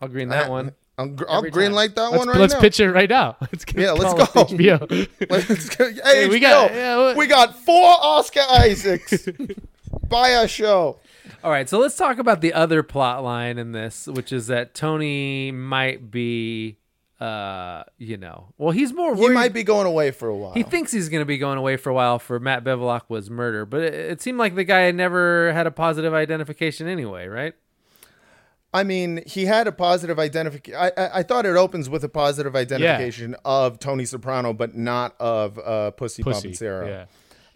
I'll 0.00 0.08
green 0.08 0.28
that 0.28 0.46
I- 0.46 0.48
one. 0.48 0.72
I'll, 0.96 1.08
gr- 1.08 1.24
I'll 1.28 1.38
every 1.38 1.50
green 1.50 1.72
light 1.72 1.96
that 1.96 2.02
Let's, 2.12 2.18
one 2.18 2.28
right 2.28 2.34
now. 2.36 2.40
let's 2.42 2.54
now. 2.54 2.60
pitch 2.60 2.78
it 2.78 2.88
right 2.92 3.10
now. 3.10 3.36
Let's 3.40 3.64
get 3.64 3.78
Yeah, 3.78 3.90
let's 3.92 4.14
call 4.30 4.44
go. 4.44 4.54
HBO. 4.54 5.08
Let's 5.28 5.68
go. 5.74 5.90
Hey, 6.04 6.28
we 6.28 6.36
HBO, 6.38 6.40
got- 6.40 6.72
yeah, 6.72 6.96
what- 6.98 7.16
we 7.16 7.26
got 7.26 7.58
four 7.64 7.96
Oscar 8.00 8.42
Isaacs. 8.48 9.26
Buy 10.08 10.28
a 10.28 10.46
show. 10.46 11.00
All 11.44 11.50
right, 11.50 11.68
so 11.68 11.78
let's 11.78 11.94
talk 11.94 12.18
about 12.18 12.40
the 12.40 12.54
other 12.54 12.82
plot 12.82 13.22
line 13.22 13.58
in 13.58 13.72
this, 13.72 14.06
which 14.06 14.32
is 14.32 14.46
that 14.46 14.74
Tony 14.74 15.52
might 15.52 16.10
be, 16.10 16.78
uh, 17.20 17.82
you 17.98 18.16
know, 18.16 18.54
well, 18.56 18.70
he's 18.70 18.94
more 18.94 19.14
He 19.14 19.28
might 19.28 19.52
be 19.52 19.62
going 19.62 19.86
away 19.86 20.10
for 20.10 20.26
a 20.26 20.34
while. 20.34 20.54
He 20.54 20.62
thinks 20.62 20.90
he's 20.90 21.10
going 21.10 21.20
to 21.20 21.26
be 21.26 21.36
going 21.36 21.58
away 21.58 21.76
for 21.76 21.90
a 21.90 21.94
while 21.94 22.18
for 22.18 22.40
Matt 22.40 22.64
Bevilacqua's 22.64 23.28
murder, 23.28 23.66
but 23.66 23.82
it, 23.82 23.92
it 23.92 24.22
seemed 24.22 24.38
like 24.38 24.54
the 24.54 24.64
guy 24.64 24.80
had 24.80 24.94
never 24.94 25.52
had 25.52 25.66
a 25.66 25.70
positive 25.70 26.14
identification 26.14 26.88
anyway, 26.88 27.26
right? 27.26 27.52
I 28.72 28.82
mean, 28.82 29.22
he 29.26 29.44
had 29.44 29.66
a 29.68 29.72
positive 29.72 30.18
identification. 30.18 30.80
I, 30.80 30.92
I 30.96 31.18
I 31.18 31.22
thought 31.24 31.44
it 31.44 31.56
opens 31.56 31.90
with 31.90 32.04
a 32.04 32.08
positive 32.08 32.56
identification 32.56 33.36
of 33.44 33.78
Tony 33.78 34.06
Soprano, 34.06 34.54
but 34.54 34.74
not 34.74 35.14
of 35.20 35.58
uh, 35.58 35.90
Pussy, 35.90 36.22
Pussy. 36.22 36.48
Bonpensiero. 36.48 36.88
Yeah. 36.88 37.04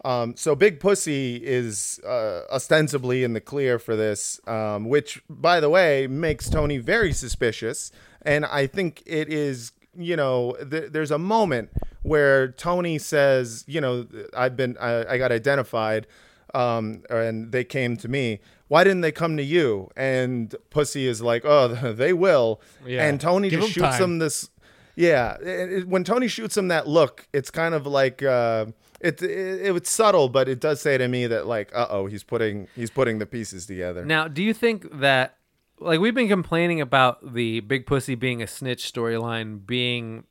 Um, 0.05 0.35
so 0.37 0.55
Big 0.55 0.79
Pussy 0.79 1.35
is 1.43 1.99
uh, 2.07 2.41
ostensibly 2.51 3.23
in 3.23 3.33
the 3.33 3.41
clear 3.41 3.79
for 3.79 3.95
this, 3.95 4.39
um, 4.47 4.87
which, 4.87 5.21
by 5.29 5.59
the 5.59 5.69
way, 5.69 6.07
makes 6.07 6.49
Tony 6.49 6.77
very 6.77 7.11
suspicious. 7.11 7.91
And 8.21 8.45
I 8.45 8.65
think 8.67 9.03
it 9.05 9.31
is, 9.31 9.73
you 9.97 10.15
know, 10.15 10.55
th- 10.69 10.91
there's 10.91 11.11
a 11.11 11.17
moment 11.17 11.69
where 12.03 12.47
Tony 12.53 12.97
says, 12.97 13.65
you 13.67 13.81
know, 13.81 14.07
I've 14.35 14.55
been, 14.55 14.77
I, 14.79 15.05
I 15.15 15.17
got 15.17 15.31
identified, 15.33 16.07
um, 16.53 17.03
and 17.09 17.51
they 17.51 17.63
came 17.65 17.97
to 17.97 18.07
me. 18.07 18.39
Why 18.69 18.83
didn't 18.85 19.01
they 19.01 19.11
come 19.11 19.35
to 19.35 19.43
you? 19.43 19.89
And 19.97 20.55
Pussy 20.69 21.07
is 21.07 21.21
like, 21.21 21.43
oh, 21.43 21.67
they 21.93 22.13
will. 22.13 22.61
Yeah. 22.85 23.05
And 23.07 23.19
Tony 23.19 23.49
Give 23.49 23.59
just 23.61 23.75
him 23.75 23.83
shoots 23.83 23.97
time. 23.97 24.03
him 24.03 24.19
this 24.19 24.49
yeah, 24.95 25.35
it, 25.41 25.71
it- 25.71 25.87
when 25.87 26.03
Tony 26.03 26.27
shoots 26.27 26.57
him 26.57 26.67
that 26.69 26.87
look, 26.87 27.25
it's 27.33 27.49
kind 27.51 27.73
of 27.73 27.85
like 27.87 28.21
uh, 28.21 28.65
it, 28.99 29.21
it. 29.21 29.61
It 29.67 29.71
was 29.73 29.87
subtle, 29.89 30.29
but 30.29 30.47
it 30.49 30.59
does 30.59 30.81
say 30.81 30.97
to 30.97 31.07
me 31.07 31.27
that 31.27 31.47
like, 31.47 31.71
uh 31.73 31.87
oh, 31.89 32.05
he's 32.07 32.23
putting 32.23 32.67
he's 32.75 32.89
putting 32.89 33.19
the 33.19 33.25
pieces 33.25 33.65
together. 33.65 34.05
Now, 34.05 34.27
do 34.27 34.43
you 34.43 34.53
think 34.53 34.99
that, 34.99 35.37
like, 35.79 35.99
we've 35.99 36.15
been 36.15 36.27
complaining 36.27 36.81
about 36.81 37.33
the 37.33 37.61
Big 37.61 37.85
Pussy 37.85 38.15
being 38.15 38.41
a 38.41 38.47
snitch 38.47 38.91
storyline 38.91 39.65
being 39.65 40.25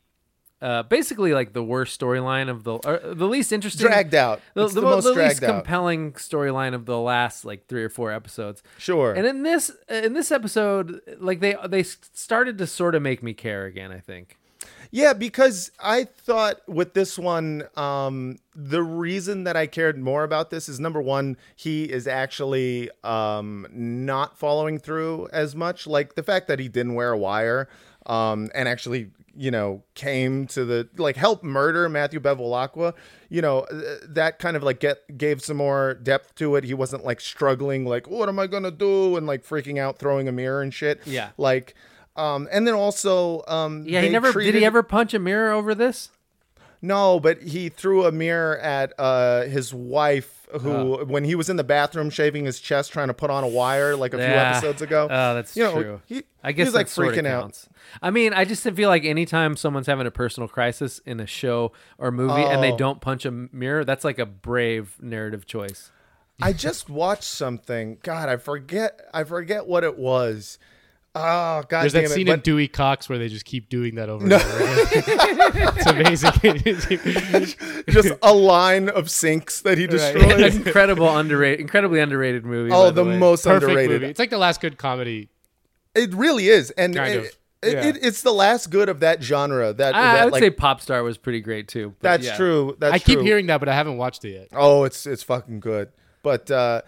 uh, 0.60 0.82
basically 0.82 1.32
like 1.32 1.52
the 1.52 1.62
worst 1.62 2.00
storyline 2.00 2.48
of 2.48 2.64
the, 2.64 2.72
or 2.84 2.98
the 3.14 3.28
least 3.28 3.52
interesting, 3.52 3.86
Dragged 3.86 4.14
out. 4.14 4.40
the, 4.54 4.66
the, 4.66 4.74
the 4.74 4.82
mo- 4.82 4.90
most 4.90 5.04
the 5.04 5.12
least 5.12 5.40
compelling 5.40 6.12
storyline 6.14 6.74
of 6.74 6.84
the 6.84 6.98
last 6.98 7.44
like 7.44 7.66
three 7.68 7.84
or 7.84 7.88
four 7.88 8.10
episodes. 8.10 8.62
Sure. 8.76 9.14
And 9.14 9.26
in 9.26 9.44
this 9.44 9.70
in 9.88 10.14
this 10.14 10.32
episode, 10.32 11.00
like 11.18 11.40
they 11.40 11.54
they 11.68 11.84
started 11.84 12.58
to 12.58 12.66
sort 12.66 12.94
of 12.94 13.02
make 13.02 13.22
me 13.22 13.34
care 13.34 13.66
again. 13.66 13.92
I 13.92 14.00
think. 14.00 14.36
Yeah, 14.90 15.12
because 15.12 15.70
I 15.78 16.04
thought 16.04 16.66
with 16.66 16.94
this 16.94 17.18
one, 17.18 17.64
um, 17.76 18.38
the 18.54 18.82
reason 18.82 19.44
that 19.44 19.56
I 19.56 19.66
cared 19.66 19.98
more 19.98 20.24
about 20.24 20.50
this 20.50 20.68
is 20.68 20.80
number 20.80 21.00
one, 21.00 21.36
he 21.54 21.84
is 21.84 22.06
actually 22.06 22.90
um, 23.04 23.66
not 23.70 24.38
following 24.38 24.78
through 24.78 25.28
as 25.32 25.54
much. 25.54 25.86
Like 25.86 26.14
the 26.14 26.22
fact 26.22 26.48
that 26.48 26.58
he 26.58 26.68
didn't 26.68 26.94
wear 26.94 27.12
a 27.12 27.18
wire 27.18 27.68
um, 28.06 28.48
and 28.54 28.68
actually, 28.68 29.10
you 29.36 29.50
know, 29.50 29.82
came 29.94 30.46
to 30.48 30.64
the 30.64 30.88
like 30.96 31.16
help 31.16 31.44
murder 31.44 31.88
Matthew 31.88 32.18
Bevilacqua. 32.18 32.94
You 33.28 33.42
know, 33.42 33.60
uh, 33.60 33.96
that 34.08 34.38
kind 34.38 34.56
of 34.56 34.62
like 34.62 34.80
get 34.80 35.16
gave 35.16 35.42
some 35.44 35.58
more 35.58 35.94
depth 35.94 36.34
to 36.36 36.56
it. 36.56 36.64
He 36.64 36.74
wasn't 36.74 37.04
like 37.04 37.20
struggling, 37.20 37.84
like 37.84 38.08
what 38.08 38.28
am 38.28 38.38
I 38.38 38.46
gonna 38.46 38.70
do, 38.70 39.16
and 39.16 39.26
like 39.26 39.44
freaking 39.44 39.78
out, 39.78 39.98
throwing 39.98 40.28
a 40.28 40.32
mirror 40.32 40.62
and 40.62 40.72
shit. 40.72 41.00
Yeah. 41.06 41.30
like. 41.36 41.74
Um, 42.18 42.48
and 42.50 42.66
then 42.66 42.74
also, 42.74 43.42
um, 43.48 43.84
Yeah, 43.86 44.02
he 44.02 44.08
never 44.08 44.32
did. 44.32 44.54
He 44.54 44.64
ever 44.64 44.82
punch 44.82 45.14
a 45.14 45.18
mirror 45.18 45.52
over 45.52 45.74
this? 45.74 46.10
no, 46.80 47.18
but 47.18 47.42
he 47.42 47.68
threw 47.68 48.04
a 48.04 48.12
mirror 48.12 48.56
at 48.58 48.92
uh, 48.98 49.42
his 49.42 49.74
wife, 49.74 50.46
who, 50.60 50.70
Oh. 50.70 51.04
when 51.04 51.24
he 51.24 51.34
was 51.34 51.48
in 51.50 51.56
the 51.56 51.64
bathroom 51.64 52.08
shaving 52.08 52.44
his 52.44 52.60
chest, 52.60 52.92
trying 52.92 53.08
to 53.08 53.14
put 53.14 53.30
on 53.30 53.42
a 53.44 53.48
wire 53.48 53.96
like 53.96 54.14
a 54.14 54.16
few 54.18 54.24
episodes 54.26 54.80
ago. 54.82 55.08
Oh, 55.10 55.34
that's 55.34 55.56
you 55.56 55.64
know, 55.64 55.82
true. 55.82 56.00
He, 56.06 56.22
I 56.42 56.52
guess 56.52 56.66
he 56.66 56.68
was 56.68 56.74
like 56.74 56.86
freaking 56.86 57.26
out. 57.26 57.60
I 58.00 58.10
mean, 58.10 58.32
I 58.32 58.44
just 58.44 58.62
feel 58.62 58.88
like 58.88 59.04
anytime 59.04 59.56
someone's 59.56 59.88
having 59.88 60.06
a 60.06 60.10
personal 60.12 60.48
crisis 60.48 61.00
in 61.04 61.18
a 61.20 61.26
show 61.26 61.72
or 61.98 62.10
movie 62.12 62.42
and 62.42 62.62
they 62.62 62.72
Oh. 62.72 62.76
don't 62.76 63.00
punch 63.00 63.24
a 63.24 63.30
mirror, 63.32 63.84
that's 63.84 64.04
like 64.04 64.18
a 64.20 64.26
brave 64.26 64.96
narrative 65.00 65.46
choice. 65.46 65.90
I 66.40 66.52
just 66.52 66.88
watched 66.88 67.24
something. 67.24 67.98
God, 68.04 68.28
I 68.28 68.36
forget. 68.36 69.00
I 69.12 69.24
forget 69.24 69.66
what 69.66 69.82
it 69.82 69.98
was. 69.98 70.58
Oh 71.18 71.62
God, 71.68 71.82
There's 71.82 71.92
damn 71.92 72.04
that 72.04 72.10
it. 72.10 72.14
scene 72.14 72.26
but- 72.26 72.32
in 72.34 72.40
Dewey 72.40 72.68
Cox 72.68 73.08
where 73.08 73.18
they 73.18 73.28
just 73.28 73.44
keep 73.44 73.68
doing 73.68 73.96
that 73.96 74.08
over 74.08 74.26
No. 74.26 74.36
and 74.36 74.44
over. 74.44 75.48
again. 75.48 75.72
it's 75.76 76.22
amazing. 76.24 77.84
just 77.88 78.12
a 78.22 78.32
line 78.32 78.88
of 78.88 79.10
sinks 79.10 79.60
that 79.62 79.78
he 79.78 79.84
An 79.84 79.90
destroys. 79.90 80.56
incredible 80.56 81.14
underrated, 81.16 81.60
incredibly 81.60 82.00
underrated 82.00 82.44
movie. 82.44 82.70
Oh, 82.72 82.84
by 82.84 82.90
the 82.90 83.04
most 83.04 83.44
Perfect 83.44 83.64
underrated. 83.64 83.90
movie. 84.02 84.10
It's 84.10 84.18
like 84.18 84.30
the 84.30 84.38
last 84.38 84.60
good 84.60 84.78
comedy. 84.78 85.28
It 85.94 86.14
really 86.14 86.48
is, 86.48 86.70
and 86.72 86.94
Kind 86.94 87.14
it, 87.14 87.18
of, 87.18 87.24
it- 87.24 87.34
yeah. 87.72 87.84
it- 87.86 87.98
it's 88.02 88.22
the 88.22 88.32
last 88.32 88.70
good 88.70 88.88
of 88.88 89.00
that 89.00 89.22
genre. 89.22 89.72
That, 89.72 89.94
I, 89.94 90.00
that 90.02 90.20
I 90.20 90.24
would 90.24 90.32
like, 90.34 90.42
say 90.42 90.50
Pop 90.50 90.80
Star 90.80 91.02
was 91.02 91.18
pretty 91.18 91.40
great 91.40 91.66
too. 91.68 91.94
but 91.98 92.08
that's 92.10 92.26
yeah. 92.26 92.36
true. 92.36 92.76
That's 92.78 92.94
I 92.94 92.98
keep 92.98 93.20
hearing 93.20 93.46
that, 93.46 93.58
but 93.58 93.68
I 93.68 93.74
haven't 93.74 93.96
watched 93.96 94.24
it 94.24 94.30
yet. 94.34 94.48
Oh, 94.52 94.84
it's 94.84 95.06
it's 95.06 95.22
fucking 95.22 95.60
good. 95.60 95.90
But 96.22 96.50
uh, 96.50 96.82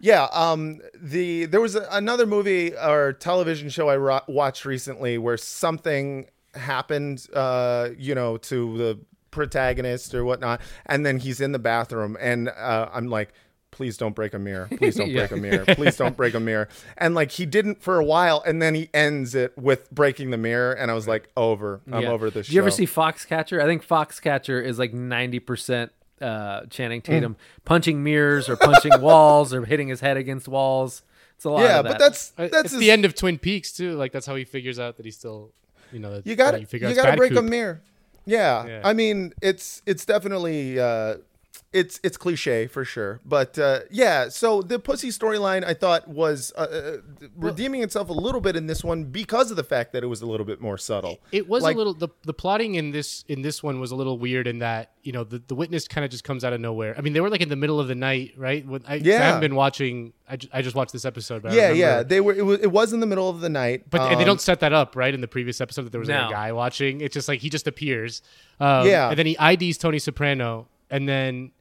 yeah, 0.00 0.24
um, 0.32 0.80
the 1.00 1.44
there 1.46 1.60
was 1.60 1.74
a, 1.76 1.86
another 1.92 2.26
movie 2.26 2.74
or 2.74 3.12
television 3.12 3.68
show 3.68 3.88
I 3.88 3.96
ro- 3.96 4.20
watched 4.26 4.64
recently 4.64 5.18
where 5.18 5.36
something 5.36 6.26
happened, 6.54 7.26
uh, 7.34 7.90
you 7.96 8.14
know, 8.14 8.36
to 8.38 8.76
the 8.78 8.98
protagonist 9.30 10.14
or 10.14 10.24
whatnot, 10.24 10.60
and 10.86 11.04
then 11.06 11.18
he's 11.18 11.40
in 11.40 11.52
the 11.52 11.58
bathroom, 11.58 12.16
and 12.20 12.48
uh, 12.48 12.88
I'm 12.92 13.06
like. 13.08 13.32
Please 13.72 13.96
don't 13.96 14.16
break 14.16 14.34
a 14.34 14.38
mirror. 14.38 14.68
Please 14.78 14.96
don't 14.96 15.08
Yeah. 15.08 15.26
break 15.28 15.30
a 15.30 15.36
mirror. 15.36 15.64
Please 15.64 15.96
don't 15.96 16.16
break 16.16 16.34
a 16.34 16.40
mirror. 16.40 16.68
And 16.98 17.14
like 17.14 17.30
he 17.30 17.46
didn't 17.46 17.80
for 17.80 17.98
a 18.00 18.04
while, 18.04 18.42
and 18.44 18.60
then 18.60 18.74
he 18.74 18.90
ends 18.92 19.36
it 19.36 19.56
with 19.56 19.88
breaking 19.92 20.30
the 20.30 20.36
mirror, 20.36 20.72
and 20.72 20.90
I 20.90 20.94
was 20.94 21.06
like, 21.06 21.28
over. 21.36 21.80
I'm 21.90 22.02
Yeah. 22.02 22.10
over 22.10 22.30
this. 22.30 22.48
Did 22.48 22.54
you 22.56 22.60
ever 22.60 22.70
see 22.72 22.84
Foxcatcher? 22.84 23.62
I 23.62 23.66
think 23.66 23.86
Foxcatcher 23.86 24.62
is 24.62 24.80
like 24.80 24.92
ninety 24.92 25.38
percent 25.38 25.92
uh, 26.20 26.66
Channing 26.66 27.00
Hmm. 27.00 27.12
Tatum 27.12 27.36
punching 27.64 28.02
mirrors 28.02 28.48
or 28.48 28.56
punching 28.56 28.92
walls 29.00 29.52
or 29.54 29.64
hitting 29.64 29.88
his 29.88 30.00
head 30.00 30.16
against 30.16 30.48
walls. 30.48 31.02
It's 31.36 31.44
a 31.44 31.50
lot. 31.50 31.62
Yeah, 31.62 31.78
of 31.80 31.86
but 31.86 31.98
that's 31.98 32.30
that's 32.30 32.54
it's 32.54 32.70
his- 32.72 32.80
the 32.80 32.90
end 32.90 33.04
of 33.04 33.14
Twin 33.14 33.38
Peaks 33.38 33.72
too. 33.72 33.92
Like 33.96 34.12
that's 34.12 34.26
how 34.26 34.34
he 34.36 34.44
figures 34.44 34.78
out 34.78 34.96
that 34.98 35.06
he's 35.06 35.16
still, 35.16 35.52
you 35.92 35.98
know, 35.98 36.14
that- 36.16 36.26
you 36.26 36.36
got 36.36 36.52
that 36.52 36.60
to 36.60 36.66
figure 36.66 36.88
you 36.88 36.94
got 36.94 37.02
to 37.06 37.08
Bad 37.12 37.18
break 37.18 37.34
a 37.36 37.42
mirror. 37.42 37.80
Yeah. 38.26 38.66
Yeah. 38.66 38.80
I 38.84 38.92
mean, 38.92 39.32
it's 39.40 39.80
it's 39.86 40.04
definitely 40.04 40.78
uh 40.78 41.16
it's 41.72 42.00
it's 42.02 42.16
cliche 42.16 42.66
for 42.66 42.84
sure. 42.84 43.20
But 43.24 43.58
uh 43.58 43.80
yeah, 43.90 44.28
so 44.28 44.60
the 44.60 44.78
pussy 44.80 45.08
storyline 45.10 45.64
I 45.64 45.72
thought 45.74 46.08
was 46.08 46.52
uh, 46.56 46.60
uh, 46.62 46.96
redeeming 47.36 47.82
itself 47.82 48.08
a 48.08 48.12
little 48.12 48.40
bit 48.40 48.56
in 48.56 48.66
this 48.66 48.82
one 48.82 49.04
because 49.04 49.50
of 49.52 49.56
the 49.56 49.62
fact 49.62 49.92
that 49.92 50.02
it 50.02 50.08
was 50.08 50.20
a 50.20 50.26
little 50.26 50.44
bit 50.46 50.60
more 50.60 50.76
subtle. 50.78 51.20
It 51.30 51.48
was 51.48 51.62
Like- 51.62 51.76
a 51.76 51.78
little 51.78 51.94
the 51.94 52.08
the 52.22 52.34
plotting 52.34 52.74
in 52.74 52.90
this 52.90 53.24
in 53.28 53.42
this 53.42 53.62
one 53.62 53.78
was 53.78 53.92
a 53.92 53.94
little 53.96 54.18
weird 54.18 54.48
in 54.48 54.58
that 54.58 54.90
you 55.02 55.12
know 55.12 55.22
the, 55.22 55.38
the 55.46 55.54
witness 55.54 55.86
kind 55.86 56.04
of 56.04 56.10
just 56.10 56.24
comes 56.24 56.42
out 56.44 56.52
of 56.52 56.60
nowhere. 56.60 56.94
I 56.98 57.02
mean 57.02 57.12
they 57.12 57.20
were 57.20 57.30
like 57.30 57.40
in 57.40 57.48
the 57.48 57.56
middle 57.56 57.78
of 57.78 57.86
the 57.86 57.94
night, 57.94 58.34
right? 58.36 58.66
When 58.66 58.82
I 58.88 58.96
Yeah. 58.96 59.18
haven't 59.20 59.40
been 59.40 59.54
watching. 59.54 60.12
I, 60.28 60.38
I 60.52 60.62
just 60.62 60.74
watched 60.76 60.92
this 60.92 61.04
episode. 61.04 61.42
But 61.42 61.52
Yeah, 61.52 61.68
remember- 61.68 61.78
yeah, 61.78 62.02
they 62.02 62.20
were 62.20 62.34
it 62.34 62.42
was, 62.44 62.60
it 62.60 62.70
was 62.72 62.92
in 62.92 62.98
the 63.00 63.06
middle 63.06 63.28
of 63.28 63.40
the 63.40 63.48
night. 63.48 63.88
But 63.90 64.00
and 64.10 64.18
they 64.18 64.24
um, 64.24 64.26
don't 64.26 64.40
set 64.40 64.58
that 64.60 64.72
up 64.72 64.96
right 64.96 65.14
in 65.14 65.20
the 65.20 65.28
previous 65.28 65.60
episode 65.60 65.82
that 65.82 65.90
there 65.92 66.00
was 66.00 66.08
like 66.08 66.26
a 66.30 66.32
guy 66.32 66.50
watching. 66.52 67.00
It's 67.00 67.14
just 67.14 67.28
like 67.28 67.40
he 67.40 67.48
just 67.48 67.66
appears. 67.68 68.22
Um, 68.58 68.86
Yeah. 68.88 69.08
and 69.10 69.18
then 69.18 69.26
he 69.26 69.36
IDs 69.40 69.78
Tony 69.78 69.98
Soprano, 70.00 70.66
and 70.90 71.08
then 71.08 71.52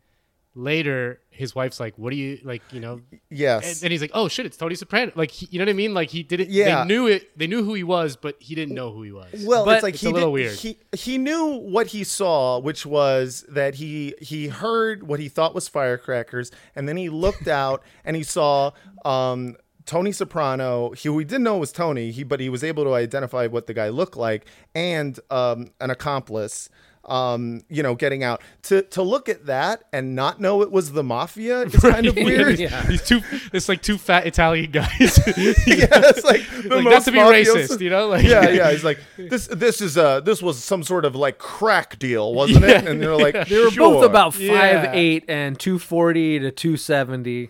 later 0.59 1.21
his 1.31 1.55
wife's 1.55 1.79
like, 1.79 1.97
"What 1.97 2.09
do 2.11 2.17
you 2.17 2.39
like?" 2.43 2.61
You 2.71 2.79
know, 2.81 3.01
Yes. 3.29 3.63
and, 3.77 3.83
and 3.85 3.91
he's 3.91 4.01
like, 4.01 4.11
"Oh 4.13 4.27
shit, 4.27 4.45
it's 4.45 4.57
Tony 4.57 4.75
Soprano." 4.75 5.11
Like, 5.15 5.31
he, 5.31 5.47
you 5.51 5.59
know 5.59 5.63
what 5.65 5.69
I 5.69 5.73
mean? 5.73 5.93
Like 5.93 6.09
he 6.09 6.21
didn't. 6.23 6.49
Yeah. 6.49 6.83
they 6.83 6.87
knew 6.87 7.07
it. 7.07 7.37
They 7.37 7.47
knew 7.47 7.63
who 7.63 7.73
he 7.73 7.83
was, 7.83 8.15
but 8.17 8.35
he 8.39 8.55
didn't 8.55 8.75
know 8.75 8.91
who 8.91 9.03
he 9.03 9.11
was. 9.11 9.43
Well, 9.45 9.63
But 9.65 9.75
it's 9.75 9.83
like 9.83 9.93
it's 9.95 10.03
he 10.03 10.09
a 10.09 10.11
little 10.11 10.29
did- 10.29 10.33
weird. 10.33 10.55
He 10.57 10.77
he 10.95 11.17
knew 11.17 11.45
what 11.61 11.87
he 11.87 12.03
saw, 12.03 12.59
which 12.59 12.85
was 12.85 13.45
that 13.49 13.75
he 13.75 14.13
he 14.21 14.47
heard 14.49 15.03
what 15.03 15.19
he 15.19 15.29
thought 15.29 15.55
was 15.55 15.67
firecrackers, 15.67 16.51
and 16.75 16.87
then 16.89 16.97
he 16.97 17.09
looked 17.09 17.47
out 17.63 17.83
and 18.03 18.15
he 18.15 18.23
saw 18.23 18.71
um, 19.05 19.55
Tony 19.85 20.11
Soprano. 20.11 20.91
He 20.91 21.07
we 21.09 21.23
didn't 21.23 21.43
know 21.43 21.55
it 21.57 21.59
was 21.59 21.71
Tony, 21.71 22.11
he 22.11 22.23
but 22.23 22.39
he 22.41 22.49
was 22.49 22.63
able 22.63 22.83
to 22.83 22.93
identify 22.93 23.47
what 23.47 23.65
the 23.67 23.73
guy 23.73 23.89
looked 23.89 24.17
like, 24.17 24.45
and 24.75 25.17
um, 25.31 25.71
an 25.79 25.89
accomplice. 25.89 26.69
Um, 27.09 27.63
you 27.69 27.81
know, 27.81 27.95
getting 27.95 28.23
out 28.23 28.41
to 28.63 28.83
to 28.83 29.01
look 29.01 29.29
at 29.29 29.47
that 29.47 29.83
and 29.91 30.15
not 30.15 30.39
know 30.39 30.61
it 30.61 30.71
was 30.71 30.91
the 30.91 31.03
mafia 31.03 31.61
is 31.63 31.75
kind 31.75 32.05
of 32.05 32.15
weird. 32.17 32.59
Yeah. 32.59 32.83
These 32.83 33.03
two, 33.03 33.21
it's 33.51 33.67
like 33.67 33.81
two 33.81 33.97
fat 33.97 34.27
Italian 34.27 34.71
guys. 34.71 35.17
yeah, 35.27 35.87
it's 35.89 36.23
like 36.23 36.41
the 36.49 36.69
Like, 36.75 36.83
most 36.83 36.93
not 36.93 37.03
to 37.05 37.11
be 37.11 37.17
mafioso- 37.17 37.55
racist, 37.67 37.81
you 37.81 37.89
know? 37.89 38.07
Like- 38.09 38.25
yeah, 38.25 38.49
yeah. 38.49 38.71
He's 38.71 38.83
like, 38.83 38.99
this, 39.17 39.47
this 39.47 39.81
is 39.81 39.97
uh 39.97 40.19
this 40.19 40.41
was 40.41 40.63
some 40.63 40.83
sort 40.83 41.03
of 41.05 41.15
like 41.15 41.39
crack 41.39 41.97
deal, 41.99 42.33
wasn't 42.33 42.65
it? 42.65 42.85
And 42.87 43.01
they're 43.01 43.15
like, 43.17 43.47
they 43.47 43.57
were 43.57 43.71
sure. 43.71 43.91
both 43.93 44.05
about 44.05 44.33
five 44.33 44.43
Yeah. 44.43 44.91
eight 44.93 45.25
and 45.27 45.59
two 45.59 45.79
forty 45.79 46.37
to 46.39 46.51
two 46.51 46.77
seventy. 46.77 47.49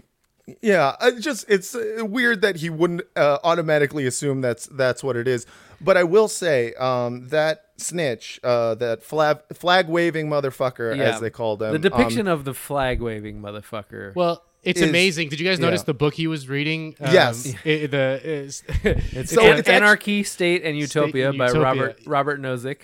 Yeah, 0.61 0.95
I 0.99 1.11
just 1.11 1.45
it's 1.47 1.75
uh, 1.75 2.03
weird 2.05 2.41
that 2.41 2.55
he 2.55 2.69
wouldn't 2.71 3.01
uh, 3.15 3.37
automatically 3.43 4.05
assume 4.07 4.41
that's 4.41 4.65
that's 4.67 5.03
what 5.03 5.15
it 5.15 5.27
is. 5.27 5.45
But 5.81 5.95
I 5.95 6.03
will 6.03 6.27
say 6.27 6.73
um, 6.73 7.27
that 7.27 7.65
snitch, 7.79 8.39
uh, 8.43 8.75
that 8.75 9.03
flag 9.03 9.39
flag 9.53 9.87
waving 9.87 10.29
motherfucker, 10.29 10.95
Yeah. 10.95 11.03
as 11.03 11.19
they 11.21 11.29
called 11.29 11.61
him. 11.61 11.71
The 11.71 11.79
depiction 11.79 12.27
um, 12.27 12.33
of 12.33 12.45
the 12.45 12.53
flag 12.53 13.01
waving 13.01 13.41
motherfucker. 13.41 14.13
Well, 14.15 14.43
it's 14.63 14.81
Is- 14.81 14.89
amazing. 14.89 15.29
Did 15.29 15.39
you 15.39 15.47
guys 15.47 15.59
notice 15.59 15.81
yeah. 15.81 15.85
the 15.85 15.93
book 15.93 16.13
he 16.15 16.27
was 16.27 16.49
reading? 16.49 16.95
Um, 16.99 17.13
Yes. 17.13 17.47
i- 17.65 17.85
the 17.87 18.19
is, 18.23 18.63
it's, 18.83 19.31
so 19.31 19.41
An- 19.41 19.57
it's 19.57 19.67
actu- 19.69 19.71
Anarchy, 19.71 20.23
State, 20.23 20.63
and 20.63 20.77
Utopia 20.77 21.29
and 21.29 21.37
by 21.37 21.47
Utopia. 21.47 21.63
Robert 21.63 21.99
Robert 22.05 22.41
Nozick. 22.41 22.79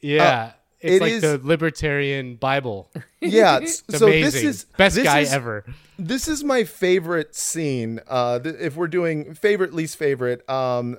yeah. 0.00 0.52
it's 0.80 0.96
it 0.96 1.00
like 1.02 1.12
is- 1.12 1.22
the 1.22 1.40
libertarian 1.42 2.36
Bible. 2.36 2.90
yeah. 3.20 3.56
s- 3.62 3.82
It's 3.88 3.98
so 3.98 4.06
amazing. 4.06 4.24
this 4.24 4.42
is 4.42 4.64
best 4.76 4.94
this 4.96 5.04
guy 5.04 5.20
is- 5.20 5.32
ever. 5.32 5.64
This 5.98 6.28
is 6.28 6.44
my 6.44 6.64
favorite 6.64 7.34
scene. 7.34 8.00
Uh, 8.06 8.38
th- 8.38 8.56
if 8.60 8.76
we're 8.76 8.86
doing 8.86 9.32
favorite, 9.34 9.72
least 9.72 9.96
favorite, 9.96 10.46
um, 10.48 10.98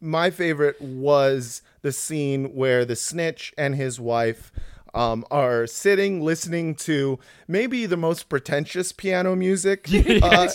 My 0.00 0.30
favorite 0.30 0.80
was 0.80 1.62
the 1.82 1.92
scene 1.92 2.54
where 2.54 2.84
the 2.84 2.96
snitch 2.96 3.52
and 3.58 3.74
his 3.74 3.98
wife 4.00 4.52
um, 4.94 5.24
are 5.30 5.66
sitting 5.66 6.22
listening 6.22 6.74
to 6.74 7.18
maybe 7.46 7.84
the 7.86 7.96
most 7.96 8.28
pretentious 8.28 8.90
piano 8.90 9.36
music 9.36 9.86
uh, 10.22 10.48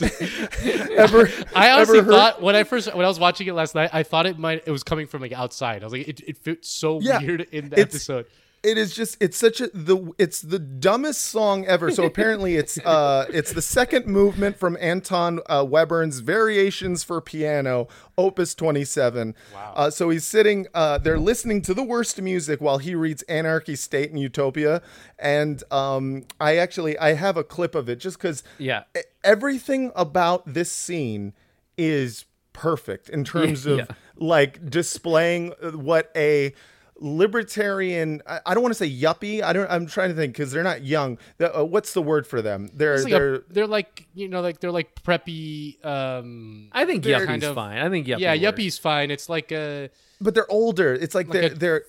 ever. 0.97 1.29
I 1.55 1.71
honestly 1.71 1.99
ever 1.99 2.11
thought 2.11 2.41
when 2.41 2.55
I 2.55 2.63
first 2.63 2.93
when 2.93 3.05
I 3.05 3.07
was 3.07 3.19
watching 3.19 3.47
it 3.47 3.53
last 3.53 3.75
night, 3.75 3.91
I 3.93 4.03
thought 4.03 4.25
it 4.25 4.37
might 4.39 4.63
it 4.65 4.71
was 4.71 4.83
coming 4.83 5.07
from 5.07 5.21
like 5.21 5.31
outside. 5.33 5.83
I 5.83 5.85
was 5.85 5.93
like, 5.93 6.07
it, 6.07 6.21
it 6.27 6.37
felt 6.37 6.65
so 6.65 6.99
Yeah, 6.99 7.19
weird 7.19 7.41
in 7.51 7.69
the 7.69 7.79
episode. 7.79 8.25
It 8.63 8.77
is 8.77 8.95
just 8.95 9.17
it's 9.19 9.35
such 9.35 9.59
a 9.59 9.67
the 9.73 10.13
it's 10.17 10.39
the 10.41 10.57
dumbest 10.57 11.25
song 11.25 11.65
ever. 11.65 11.91
So 11.91 12.05
apparently 12.05 12.55
it's 12.55 12.77
uh 12.85 13.25
it's 13.29 13.51
the 13.51 13.61
second 13.61 14.07
movement 14.07 14.57
from 14.57 14.77
Anton 14.79 15.41
uh, 15.47 15.65
Webern's 15.67 16.19
Variations 16.19 17.03
for 17.03 17.19
Piano, 17.19 17.89
Opus 18.17 18.55
27. 18.55 19.35
Wow. 19.53 19.73
Uh, 19.75 19.89
so 19.89 20.09
he's 20.09 20.25
sitting 20.25 20.67
uh 20.73 20.97
they're 20.97 21.19
listening 21.19 21.61
to 21.63 21.73
the 21.73 21.83
worst 21.83 22.21
music 22.21 22.61
while 22.61 22.77
he 22.77 22.95
reads 22.95 23.21
Anarchy 23.23 23.75
State 23.75 24.11
and 24.11 24.19
Utopia 24.19 24.81
and 25.19 25.61
um 25.69 26.23
I 26.39 26.55
actually 26.55 26.97
I 26.97 27.15
have 27.15 27.35
a 27.35 27.43
clip 27.43 27.75
of 27.75 27.89
it 27.89 27.97
just 27.99 28.17
cuz 28.19 28.43
Yeah. 28.57 28.83
everything 29.25 29.91
about 29.95 30.53
this 30.53 30.71
scene 30.71 31.33
is 31.77 32.25
perfect 32.53 33.09
in 33.09 33.23
terms 33.25 33.65
of 33.71 33.79
Yeah. 33.79 33.85
like 34.15 34.69
displaying 34.69 35.53
uh, 35.61 35.71
what 35.71 36.11
a 36.15 36.53
libertarian 36.99 38.21
I, 38.27 38.39
I 38.45 38.53
don't 38.53 38.63
want 38.63 38.71
to 38.73 38.77
say 38.77 38.89
yuppie 38.89 39.41
i 39.41 39.51
don't 39.53 39.69
i'm 39.69 39.87
trying 39.87 40.09
to 40.09 40.15
think 40.15 40.33
because 40.33 40.51
they're 40.51 40.63
not 40.63 40.83
young 40.83 41.17
the, 41.37 41.57
uh, 41.59 41.63
what's 41.63 41.93
the 41.93 42.01
word 42.01 42.25
for 42.27 42.41
them 42.41 42.69
they're 42.73 42.97
like 42.99 43.11
they're 43.11 43.35
a, 43.35 43.41
they're 43.49 43.67
like 43.67 44.07
you 44.13 44.27
know 44.29 44.41
like 44.41 44.59
they're 44.59 44.71
like 44.71 44.95
preppy. 45.03 45.83
Um, 45.85 46.69
I 46.71 46.85
think 46.85 47.03
yuppie's 47.03 47.25
kind 47.25 47.43
of- 47.43 47.55
fine. 47.55 47.77
I 47.79 47.89
think 47.89 48.07
yuppie 48.07 48.19
Yeah, 48.19 48.33
works. 48.33 48.59
yuppie's 48.59 48.77
fine. 48.77 49.11
It's 49.11 49.27
like 49.29 49.51
a 49.51 49.89
but 50.21 50.33
they're 50.35 50.49
older 50.51 50.93
it's 50.93 51.15
like, 51.15 51.27
Like 51.27 51.33
they're 51.33 51.51
a- 51.51 51.55
they're 51.55 51.83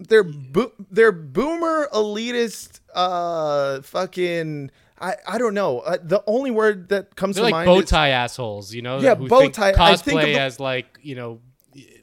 they're 0.00 0.24
bo- 0.24 0.72
they're 0.90 1.12
boomer 1.12 1.88
elitist 1.92 2.80
uh 2.94 3.80
fucking 3.82 4.70
i 5.00 5.14
i 5.26 5.38
don't 5.38 5.54
know 5.54 5.80
uh, 5.80 5.98
the 6.02 6.22
only 6.26 6.50
word 6.50 6.88
that 6.88 7.14
comes 7.16 7.36
they're 7.36 7.42
to 7.42 7.50
like 7.50 7.52
mind 7.52 7.66
bow 7.66 7.80
is- 7.80 7.90
tie 7.90 8.10
assholes. 8.10 8.72
You 8.74 8.82
know, 8.82 8.98
Yeah, 9.00 9.14
who 9.14 9.28
bow 9.28 9.40
think 9.40 9.54
tie- 9.54 9.70
I 9.70 9.94
Cosplay 9.94 10.02
think 10.04 10.20
the- 10.22 10.38
as 10.40 10.58
like 10.60 10.98
you 11.02 11.14
know, 11.16 11.40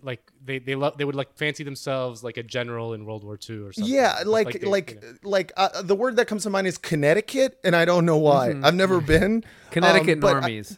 like 0.04 0.22
they 0.52 0.60
they 0.60 0.76
love 0.76 0.98
they 0.98 1.06
would 1.06 1.16
like 1.16 1.34
fancy 1.36 1.64
themselves 1.64 2.24
like 2.24 2.38
a 2.38 2.44
general 2.44 2.94
in 2.94 3.06
World 3.06 3.24
War 3.24 3.38
II 3.50 3.58
or 3.60 3.74
something. 3.74 3.94
Yeah, 3.94 4.16
But, 4.20 4.28
like 4.28 4.60
they- 4.62 4.68
like 4.68 4.92
you 4.92 5.02
know. 5.02 5.14
like, 5.24 5.52
uh, 5.58 5.82
the 5.82 5.96
word 5.96 6.16
that 6.18 6.28
comes 6.28 6.44
to 6.44 6.50
mind 6.50 6.68
is 6.68 6.78
Connecticut, 6.78 7.58
and 7.64 7.76
I 7.76 7.86
don't 7.86 8.06
know 8.06 8.18
why. 8.18 8.50
Mm-hmm. 8.50 8.66
I've 8.66 8.76
never 8.76 9.00
been 9.02 9.44
Connecticut 9.72 10.16
um, 10.16 10.20
but 10.20 10.36
I- 10.38 10.42
normies. 10.50 10.78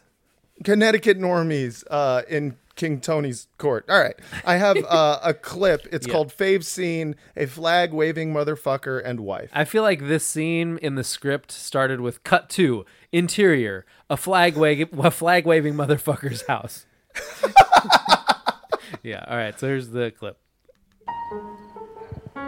Connecticut 0.62 1.18
normies 1.18 1.82
uh, 1.90 2.22
in 2.28 2.56
King 2.76 3.00
Tony's 3.00 3.48
court. 3.58 3.84
All 3.88 4.00
right, 4.00 4.14
I 4.44 4.54
have 4.56 4.76
uh, 4.88 5.18
a 5.22 5.34
clip. 5.34 5.86
It's 5.90 6.06
Yeah. 6.06 6.12
called 6.12 6.28
"Fave 6.36 6.64
Scene: 6.64 7.16
A 7.36 7.46
flag 7.46 7.92
waving 7.92 8.32
motherfucker 8.32 9.02
and 9.04 9.20
wife." 9.20 9.50
I 9.52 9.64
feel 9.64 9.82
like 9.82 10.06
this 10.06 10.24
scene 10.24 10.78
in 10.78 10.94
the 10.94 11.04
script 11.04 11.50
started 11.50 12.00
with 12.00 12.22
cut 12.22 12.48
two 12.48 12.84
interior 13.10 13.84
a 14.08 14.16
flag 14.16 14.56
waving 14.56 14.88
a 14.98 15.10
flag 15.10 15.44
waving 15.44 15.74
motherfucker's 15.74 16.46
house. 16.46 16.86
yeah. 19.04 19.24
All 19.28 19.36
right. 19.36 19.58
So 19.58 19.68
here's 19.68 19.90
the 19.90 20.10
clip. 20.10 20.38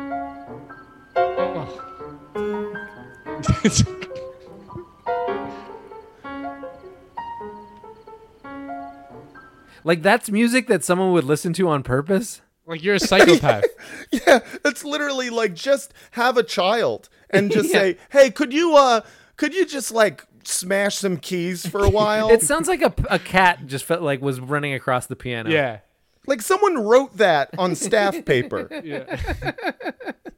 Like 9.85 10.03
that's 10.03 10.31
music 10.31 10.67
that 10.67 10.85
someone 10.85 11.13
would 11.13 11.25
listen 11.25 11.53
to 11.55 11.69
on 11.69 11.83
purpose. 11.83 12.41
Like 12.67 12.83
you're 12.83 12.97
a 12.97 13.01
psychopath. 13.01 13.65
yeah, 14.11 14.41
it's 14.65 14.85
literally 14.85 15.31
like 15.31 15.55
just 15.55 15.93
have 16.13 16.37
a 16.37 16.43
child 16.43 17.09
and 17.31 17.51
just 17.53 17.73
Yeah. 17.73 17.81
say, 17.81 17.97
"Hey, 18.11 18.31
could 18.31 18.53
you 18.53 18.75
uh, 18.77 19.03
could 19.37 19.55
you 19.55 19.65
just 19.65 19.93
like 19.93 20.25
smash 20.43 20.97
some 20.97 21.19
keys 21.19 21.65
for 21.67 21.85
a 21.85 21.89
while?" 21.89 22.31
It 22.31 22.43
sounds 22.43 22.67
like 22.67 22.83
a, 22.83 22.93
a 23.09 23.21
cat 23.21 23.67
just 23.67 23.85
felt 23.85 24.03
like 24.03 24.21
was 24.21 24.41
running 24.41 24.75
across 24.75 25.07
the 25.07 25.17
piano. 25.17 25.51
yeah. 25.51 25.79
Like 26.27 26.43
someone 26.43 26.79
wrote 26.79 27.17
that 27.19 27.51
on 27.59 27.75
staff 27.75 28.25
paper. 28.25 28.69
Yeah. 28.85 29.21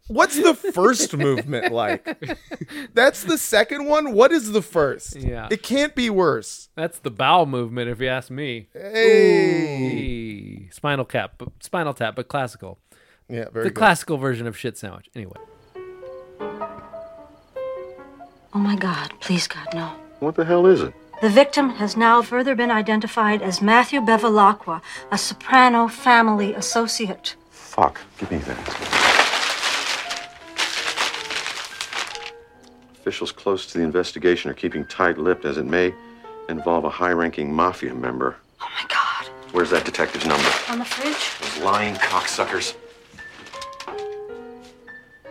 What's 0.09 0.37
the 0.37 0.55
first 0.55 1.15
movement 1.17 1.73
like? 1.73 2.07
That's 2.95 3.25
the 3.25 3.37
second 3.37 3.85
one. 3.87 4.13
What 4.13 4.33
is 4.33 4.53
the 4.53 4.63
first? 4.63 5.17
Yeah. 5.17 5.49
It 5.51 5.63
can't 5.63 5.95
be 5.95 6.09
worse. 6.09 6.71
That's 6.77 6.99
the 6.99 7.11
bowel 7.11 7.45
movement, 7.47 7.91
if 7.91 8.01
you 8.01 8.09
ask 8.09 8.31
me. 8.31 8.69
Hey. 8.73 9.89
Hey. 10.63 10.69
Spinal 10.71 11.05
tap, 11.05 11.35
but 11.39 11.49
spinal 11.61 11.93
tap, 11.95 12.17
but 12.17 12.29
classical. 12.29 12.79
Yeah, 13.29 13.51
very 13.51 13.65
the 13.65 13.71
good. 13.71 13.75
classical 13.77 14.17
version 14.17 14.47
of 14.47 14.57
shit 14.57 14.79
sandwich. 14.79 15.11
Anyway, 15.15 15.37
Oh 18.55 18.59
my 18.59 18.77
God, 18.77 19.13
please, 19.21 19.47
God, 19.47 19.67
no. 19.75 19.89
What 20.21 20.35
the 20.35 20.45
hell 20.45 20.67
is 20.67 20.81
it? 20.81 20.95
The 21.21 21.29
victim 21.29 21.71
has 21.71 21.97
now 21.97 22.23
further 22.23 22.55
been 22.55 22.71
identified 22.71 23.43
as 23.43 23.61
Matthew 23.61 24.01
Bevilacqua, 24.01 24.81
a 25.11 25.19
soprano 25.19 25.89
family 25.89 26.55
associate. 26.55 27.35
Fuck. 27.51 28.01
Give 28.19 28.31
me 28.31 28.39
that. 28.39 28.69
Officials 33.01 33.33
close 33.33 33.67
to 33.67 33.79
the 33.79 33.85
investigation 33.85 34.49
are 34.49 34.55
keeping 34.55 34.85
tight-lipped 34.85 35.45
as 35.45 35.59
it 35.59 35.65
may 35.65 35.93
involve 36.49 36.85
a 36.85 36.91
high-ranking 36.91 37.53
mafia 37.53 37.95
member. 37.95 38.37
Oh 38.61 38.69
my 38.81 38.87
God. 38.89 39.27
Where's 39.51 39.71
that 39.71 39.85
detective's 39.85 40.25
number? 40.25 40.49
On 40.69 40.79
the 40.79 40.85
fridge? 40.85 41.37
Those 41.41 41.65
lying 41.65 41.97
cocksuckers. 41.97 42.77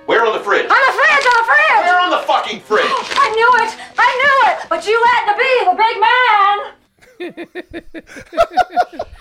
Where 0.08 0.26
on 0.26 0.34
the 0.34 0.40
fridge? 0.44 0.64
On 0.64 0.70
the 0.70 0.94
fridge, 0.94 1.26
on 1.26 1.34
the 1.38 1.44
fridge! 1.46 1.86
Where 1.86 2.00
on 2.00 2.10
the 2.10 2.18
fucking 2.26 2.62
fridge? 2.62 2.86
I 2.90 3.30
knew 3.36 3.52
it! 3.64 3.76
I 3.98 4.18
knew 4.18 4.36
it! 4.52 4.58
But 4.70 4.88
you 4.88 5.04
had 5.14 5.26
to 5.32 5.36
be 5.38 5.66
the 5.70 5.76
big 5.84 5.98
man! 6.02 6.58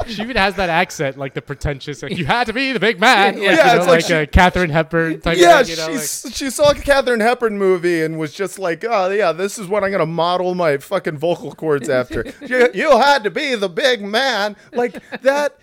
She 0.07 0.23
even 0.23 0.37
has 0.37 0.55
that 0.55 0.69
accent, 0.71 1.19
like 1.19 1.35
the 1.35 1.43
pretentious. 1.43 2.01
Like, 2.01 2.17
you 2.17 2.25
had 2.27 2.47
to 2.47 2.53
be 2.53 2.71
the 2.73 2.79
big 2.79 3.01
man. 3.01 3.35
Like, 3.35 3.43
Yeah, 3.43 3.51
you 3.51 3.57
know, 3.57 3.77
it's 3.79 3.87
like 3.87 3.89
like, 3.89 4.05
she- 4.05 4.13
a 4.13 4.25
Katharine 4.27 4.71
Hepburn 4.71 5.21
type. 5.21 5.37
yeah, 5.37 5.59
of 5.61 5.67
thing, 5.67 5.77
you 5.77 5.83
know, 5.83 5.89
she's, 5.99 6.27
she 6.33 6.49
saw 6.51 6.71
a 6.71 6.75
Katharine 6.77 7.19
Hepburn 7.19 7.59
movie 7.59 8.03
and 8.05 8.17
was 8.17 8.33
just 8.33 8.57
like, 8.59 8.85
oh, 8.89 9.11
yeah, 9.11 9.33
this 9.33 9.59
is 9.59 9.67
what 9.67 9.83
I'm 9.83 9.91
going 9.91 9.99
to 9.99 10.07
model 10.07 10.55
my 10.55 10.77
fucking 10.79 11.19
vocal 11.19 11.53
cords 11.57 11.89
after. 11.89 12.25
you, 12.47 12.69
you 12.73 12.97
had 12.99 13.25
to 13.25 13.31
be 13.33 13.57
the 13.57 13.69
big 13.69 14.01
man. 14.01 14.55
Like 14.73 15.03
that, 15.23 15.59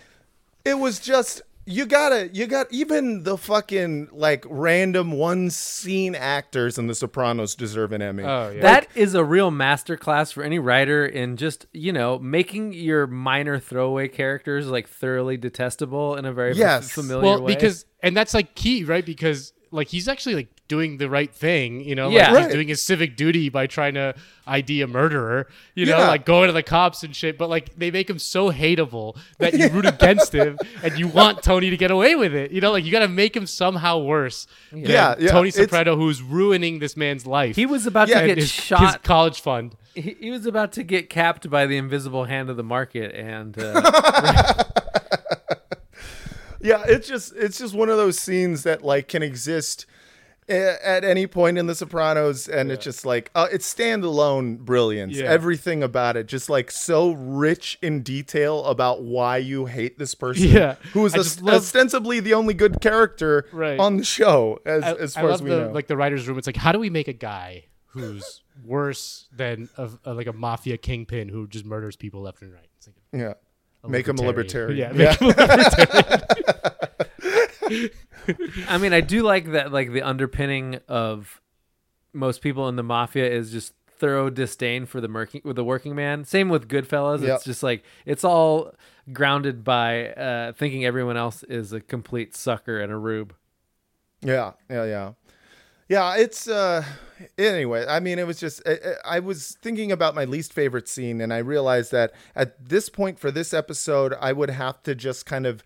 it 0.66 0.78
was 0.78 1.00
just, 1.00 1.40
you 1.66 1.86
gotta, 1.86 2.28
you 2.32 2.46
got, 2.46 2.66
even 2.70 3.22
the 3.22 3.38
fucking 3.38 4.08
like 4.12 4.44
random 4.48 5.12
one 5.12 5.50
scene 5.50 6.14
actors 6.14 6.78
in 6.78 6.86
The 6.86 6.94
Sopranos 6.94 7.54
deserve 7.54 7.92
an 7.92 8.02
Emmy. 8.02 8.22
Oh 8.22 8.50
yeah. 8.50 8.60
that 8.62 8.88
is 8.94 9.14
a 9.14 9.24
real 9.24 9.50
masterclass 9.50 10.32
for 10.32 10.42
any 10.42 10.58
writer 10.58 11.06
in 11.06 11.36
just 11.36 11.66
you 11.72 11.92
know 11.92 12.18
making 12.18 12.72
your 12.72 13.06
minor 13.06 13.58
throwaway 13.58 14.08
characters 14.08 14.66
like 14.66 14.88
thoroughly 14.88 15.36
detestable 15.36 16.16
in 16.16 16.24
a 16.24 16.32
very 16.32 16.54
Yes. 16.54 16.90
familiar 16.92 17.22
well, 17.22 17.42
way. 17.42 17.54
because 17.54 17.86
and 18.02 18.16
that's 18.16 18.34
like 18.34 18.54
key, 18.54 18.84
right? 18.84 19.04
Because 19.04 19.52
like 19.70 19.88
he's 19.88 20.06
actually 20.08 20.34
like 20.34 20.48
doing 20.66 20.96
the 20.96 21.10
right 21.10 21.32
thing. 21.32 21.80
You 21.82 21.94
know, 21.94 22.08
Yeah. 22.08 22.26
like 22.28 22.34
Right. 22.34 22.44
he's 22.46 22.54
doing 22.54 22.68
his 22.68 22.80
civic 22.80 23.16
duty 23.16 23.48
by 23.50 23.66
trying 23.66 23.94
to 23.94 24.14
ID 24.46 24.80
a 24.80 24.86
murderer. 24.86 25.46
You 25.74 25.84
know, 25.86 25.98
Yeah. 25.98 26.08
like 26.08 26.24
going 26.24 26.46
to 26.46 26.52
the 26.54 26.62
cops 26.62 27.02
and 27.02 27.14
shit. 27.14 27.36
But 27.36 27.50
like 27.50 27.76
they 27.76 27.90
make 27.90 28.08
him 28.08 28.18
so 28.18 28.50
hateable 28.50 29.16
that 29.38 29.52
you 29.54 29.68
root 29.68 29.84
against 29.86 30.34
him 30.34 30.58
and 30.82 30.98
you 30.98 31.06
want 31.08 31.42
Tony 31.42 31.68
to 31.70 31.76
get 31.76 31.90
away 31.90 32.14
with 32.16 32.34
it. 32.34 32.50
You 32.50 32.60
know, 32.62 32.72
like 32.72 32.84
you 32.84 32.92
got 32.92 33.00
to 33.00 33.08
make 33.08 33.36
him 33.36 33.46
somehow 33.46 33.98
worse. 33.98 34.46
than 34.70 34.80
Yeah, 34.80 35.14
yeah, 35.18 35.30
Tony 35.30 35.48
it's- 35.50 35.62
Soprano, 35.64 35.96
who's 35.96 36.22
ruining 36.22 36.78
this 36.78 36.96
man's 36.96 37.26
life. 37.26 37.56
He 37.56 37.66
was 37.66 37.86
about 37.86 38.08
Yeah, 38.08 38.22
to 38.22 38.26
get 38.26 38.38
his, 38.38 38.50
shot. 38.50 38.80
his 38.80 38.96
college 39.02 39.40
fund. 39.42 39.76
he, 39.94 40.16
he 40.18 40.30
was 40.30 40.46
about 40.46 40.72
to 40.72 40.82
get 40.82 41.08
capped 41.10 41.48
by 41.50 41.66
the 41.66 41.76
invisible 41.76 42.24
hand 42.24 42.48
of 42.50 42.56
the 42.56 42.64
market, 42.64 43.14
and 43.14 43.56
uh, 43.58 44.64
Yeah, 46.60 46.82
it's 46.88 47.06
just 47.06 47.34
it's 47.36 47.58
just 47.58 47.74
one 47.74 47.90
of 47.90 47.98
those 47.98 48.18
scenes 48.18 48.62
that 48.62 48.82
like 48.82 49.06
can 49.08 49.22
exist 49.22 49.84
a- 49.84 49.86
at 50.48 51.04
any 51.04 51.26
point 51.26 51.56
in 51.58 51.66
The 51.66 51.74
Sopranos, 51.74 52.48
and 52.48 52.70
it's 52.70 52.84
just 52.84 53.06
like 53.06 53.30
uh, 53.34 53.48
it's 53.50 53.72
standalone 53.72 54.58
brilliance. 54.58 55.16
Yeah. 55.16 55.26
Everything 55.26 55.82
about 55.82 56.16
it, 56.16 56.26
just 56.26 56.50
like 56.50 56.70
so 56.70 57.12
rich 57.12 57.78
in 57.82 58.02
detail 58.02 58.64
about 58.66 59.02
why 59.02 59.38
you 59.38 59.66
hate 59.66 59.98
this 59.98 60.14
person. 60.14 60.48
Yeah. 60.48 60.74
who 60.92 61.04
is 61.06 61.40
love- 61.42 61.54
ostensibly 61.56 62.20
the 62.20 62.34
only 62.34 62.54
good 62.54 62.80
character 62.80 63.46
Right. 63.52 63.78
on 63.78 63.96
the 63.96 64.04
show, 64.04 64.58
as 64.66 64.82
I, 64.84 64.92
as 64.94 65.14
far 65.14 65.30
as 65.30 65.42
we 65.42 65.50
the, 65.50 65.60
know. 65.66 65.72
like 65.72 65.86
the 65.86 65.96
writers' 65.96 66.28
room. 66.28 66.36
It's 66.38 66.46
like, 66.46 66.56
how 66.56 66.72
do 66.72 66.78
we 66.78 66.90
make 66.90 67.08
a 67.08 67.12
guy 67.14 67.64
who's 67.86 68.42
worse 68.64 69.28
than 69.32 69.68
a, 69.78 69.88
a- 70.04 70.12
like 70.14 70.26
a 70.26 70.32
mafia 70.32 70.76
kingpin 70.76 71.28
who 71.28 71.46
just 71.48 71.64
murders 71.64 71.96
people 71.96 72.20
left 72.22 72.42
and 72.42 72.52
right? 72.52 72.66
It's 72.76 72.86
like 72.88 72.96
yeah, 73.12 73.34
make 73.88 74.06
him 74.06 74.18
a 74.18 74.22
libertarian. 74.22 74.76
Yeah, 74.78 74.92
make 74.92 75.18
him 75.18 75.28
a 75.28 75.30
libertarian. 75.30 76.20
I 78.68 78.78
mean, 78.78 78.92
I 78.92 79.00
do 79.00 79.22
like 79.22 79.52
that. 79.52 79.72
Like 79.72 79.92
the 79.92 80.02
underpinning 80.02 80.80
of 80.88 81.40
most 82.12 82.40
people 82.42 82.68
in 82.68 82.76
the 82.76 82.82
mafia 82.82 83.30
is 83.30 83.50
just 83.50 83.74
thorough 83.96 84.28
disdain 84.30 84.86
for 84.86 85.00
the 85.00 85.08
working 85.08 85.40
with 85.44 85.56
the 85.56 85.64
working 85.64 85.94
man. 85.94 86.24
Same 86.24 86.48
with 86.48 86.68
Goodfellas. 86.68 87.22
Yep. 87.22 87.36
It's 87.36 87.44
just 87.44 87.62
like 87.62 87.84
it's 88.04 88.24
all 88.24 88.74
grounded 89.12 89.64
by 89.64 90.08
uh, 90.10 90.52
thinking 90.52 90.84
everyone 90.84 91.16
else 91.16 91.42
is 91.44 91.72
a 91.72 91.80
complete 91.80 92.36
sucker 92.36 92.80
and 92.80 92.92
a 92.92 92.96
rube. 92.96 93.34
Yeah, 94.22 94.52
yeah, 94.70 94.84
yeah. 94.84 95.12
Yeah, 95.88 96.16
it's 96.16 96.48
uh 96.48 96.82
anyway, 97.36 97.84
I 97.86 98.00
mean 98.00 98.18
it 98.18 98.26
was 98.26 98.40
just 98.40 98.62
I, 98.66 98.78
I 99.04 99.18
was 99.20 99.58
thinking 99.60 99.92
about 99.92 100.14
my 100.14 100.24
least 100.24 100.52
favorite 100.52 100.88
scene 100.88 101.20
and 101.20 101.32
I 101.32 101.38
realized 101.38 101.92
that 101.92 102.12
at 102.34 102.68
this 102.68 102.88
point 102.88 103.18
for 103.18 103.30
this 103.30 103.52
episode 103.52 104.14
I 104.18 104.32
would 104.32 104.50
have 104.50 104.82
to 104.84 104.94
just 104.94 105.26
kind 105.26 105.46
of 105.46 105.62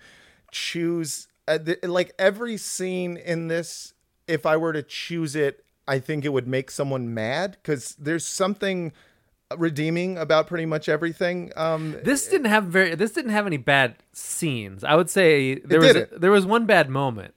choose 0.50 1.28
uh, 1.48 1.58
th- 1.58 1.82
like 1.82 2.12
every 2.18 2.56
scene 2.56 3.16
in 3.16 3.48
this 3.48 3.94
if 4.26 4.44
I 4.46 4.56
were 4.56 4.72
to 4.72 4.82
choose 4.82 5.34
it 5.34 5.64
I 5.86 5.98
think 5.98 6.24
it 6.24 6.32
would 6.36 6.46
make 6.46 6.70
someone 6.70 7.14
mad 7.14 7.56
cuz 7.64 7.96
there's 7.98 8.26
something 8.26 8.92
redeeming 9.56 10.18
about 10.18 10.46
pretty 10.46 10.66
much 10.66 10.88
everything. 10.88 11.50
Um 11.56 11.96
This 12.04 12.28
didn't 12.28 12.48
have 12.48 12.64
very. 12.64 12.94
This 12.94 13.12
didn't 13.12 13.30
have 13.30 13.46
any 13.46 13.56
bad 13.56 13.96
scenes. 14.12 14.84
I 14.84 14.94
would 14.94 15.08
say 15.08 15.54
there 15.60 15.80
was 15.80 15.92
didn't. 15.94 16.20
there 16.20 16.30
was 16.30 16.44
one 16.44 16.66
bad 16.66 16.90
moment. 16.90 17.34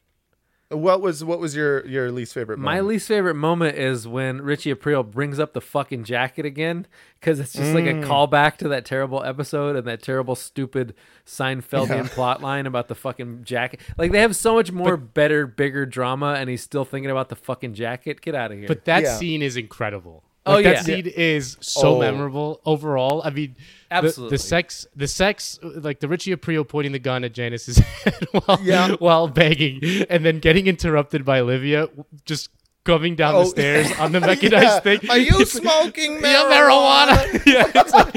What 0.72 1.02
was 1.02 1.24
what 1.24 1.40
was 1.40 1.56
your 1.56 1.86
your 1.86 2.12
least 2.12 2.34
favorite 2.34 2.58
Moment? 2.58 2.76
My 2.76 2.82
least 2.82 3.08
favorite 3.08 3.36
moment 3.36 3.78
is 3.78 4.08
when 4.08 4.42
Richie 4.42 4.74
Aprile 4.74 5.10
brings 5.10 5.40
up 5.40 5.54
the 5.54 5.62
fucking 5.62 6.04
jacket 6.06 6.46
again 6.46 6.88
because 7.20 7.40
it's 7.40 7.54
just 7.54 7.74
like 7.74 7.86
a 7.86 7.94
Mm. 7.94 8.04
callback 8.06 8.58
to 8.58 8.68
that 8.70 8.86
terrible 8.86 9.24
episode 9.24 9.76
and 9.76 9.86
that 9.88 10.02
terrible 10.02 10.36
stupid 10.36 10.94
Seinfeldian 11.26 11.90
Yeah. 11.90 12.08
plot 12.10 12.42
line 12.42 12.66
about 12.66 12.88
the 12.88 12.96
fucking 12.96 13.44
jacket. 13.44 13.80
Like 13.98 14.12
they 14.12 14.22
have 14.22 14.36
so 14.36 14.56
much 14.56 14.72
more 14.72 14.98
better, 14.98 15.46
bigger 15.48 15.86
drama, 15.86 16.36
and 16.38 16.50
he's 16.50 16.62
still 16.64 16.86
thinking 16.86 17.12
about 17.12 17.30
the 17.30 17.36
fucking 17.36 17.74
jacket. 17.74 18.22
Get 18.22 18.36
out 18.36 18.52
of 18.52 18.58
here. 18.58 18.68
But 18.68 18.86
that 18.86 19.04
Yeah. 19.04 19.16
scene 19.18 19.42
is 19.42 19.58
incredible. 19.58 20.24
Oh, 20.46 20.54
Like, 20.54 20.66
yeah. 20.66 20.72
that 20.74 20.86
scene 20.86 21.06
is 21.06 21.56
so 21.62 21.98
Oh. 21.98 22.00
memorable 22.00 22.62
overall. 22.66 23.22
I 23.24 23.30
mean, 23.30 23.56
the- 23.58 23.96
Absolutely. 23.96 24.38
The, 24.38 24.42
sex, 24.42 24.88
the 24.96 25.08
sex, 25.08 25.60
like 25.62 26.00
the 26.00 26.08
Richie 26.08 26.36
Aprile 26.36 26.68
pointing 26.68 26.94
the 26.94 27.00
gun 27.00 27.24
at 27.24 27.34
Janice's 27.34 27.78
head 28.04 28.26
while, 28.32 28.60
Yeah. 28.64 28.96
while 29.00 29.28
begging, 29.28 29.82
and 30.10 30.26
then 30.26 30.40
getting 30.40 30.66
interrupted 30.68 31.24
by 31.26 31.40
Olivia, 31.42 31.90
just 32.26 32.50
coming 32.86 33.16
down 33.16 33.36
Oh, 33.36 33.44
the 33.44 33.50
stairs 33.50 33.92
on 34.00 34.12
the 34.14 34.20
mechanized 34.20 34.64
yeah. 34.66 34.80
thing. 34.80 35.10
Are 35.12 35.18
you 35.20 35.40
It's 35.40 35.54
like, 35.54 35.64
smoking 35.64 36.14
Yeah, 36.14 36.46
marijuana? 36.50 37.18
marijuana. 37.18 37.46
yeah, 37.46 37.72
it's, 37.76 37.94
like, 37.94 38.12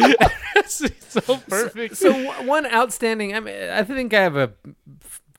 it's, 0.57 0.81
it's 0.81 1.13
so 1.13 1.37
perfect. 1.49 1.97
So 1.99 2.11
w- 2.11 2.49
one 2.49 2.65
outstanding. 2.67 3.35
I 3.37 3.41
mean, 3.41 3.69
I 3.71 3.83
think 3.83 4.15
I 4.15 4.23
have 4.23 4.37
a 4.37 4.53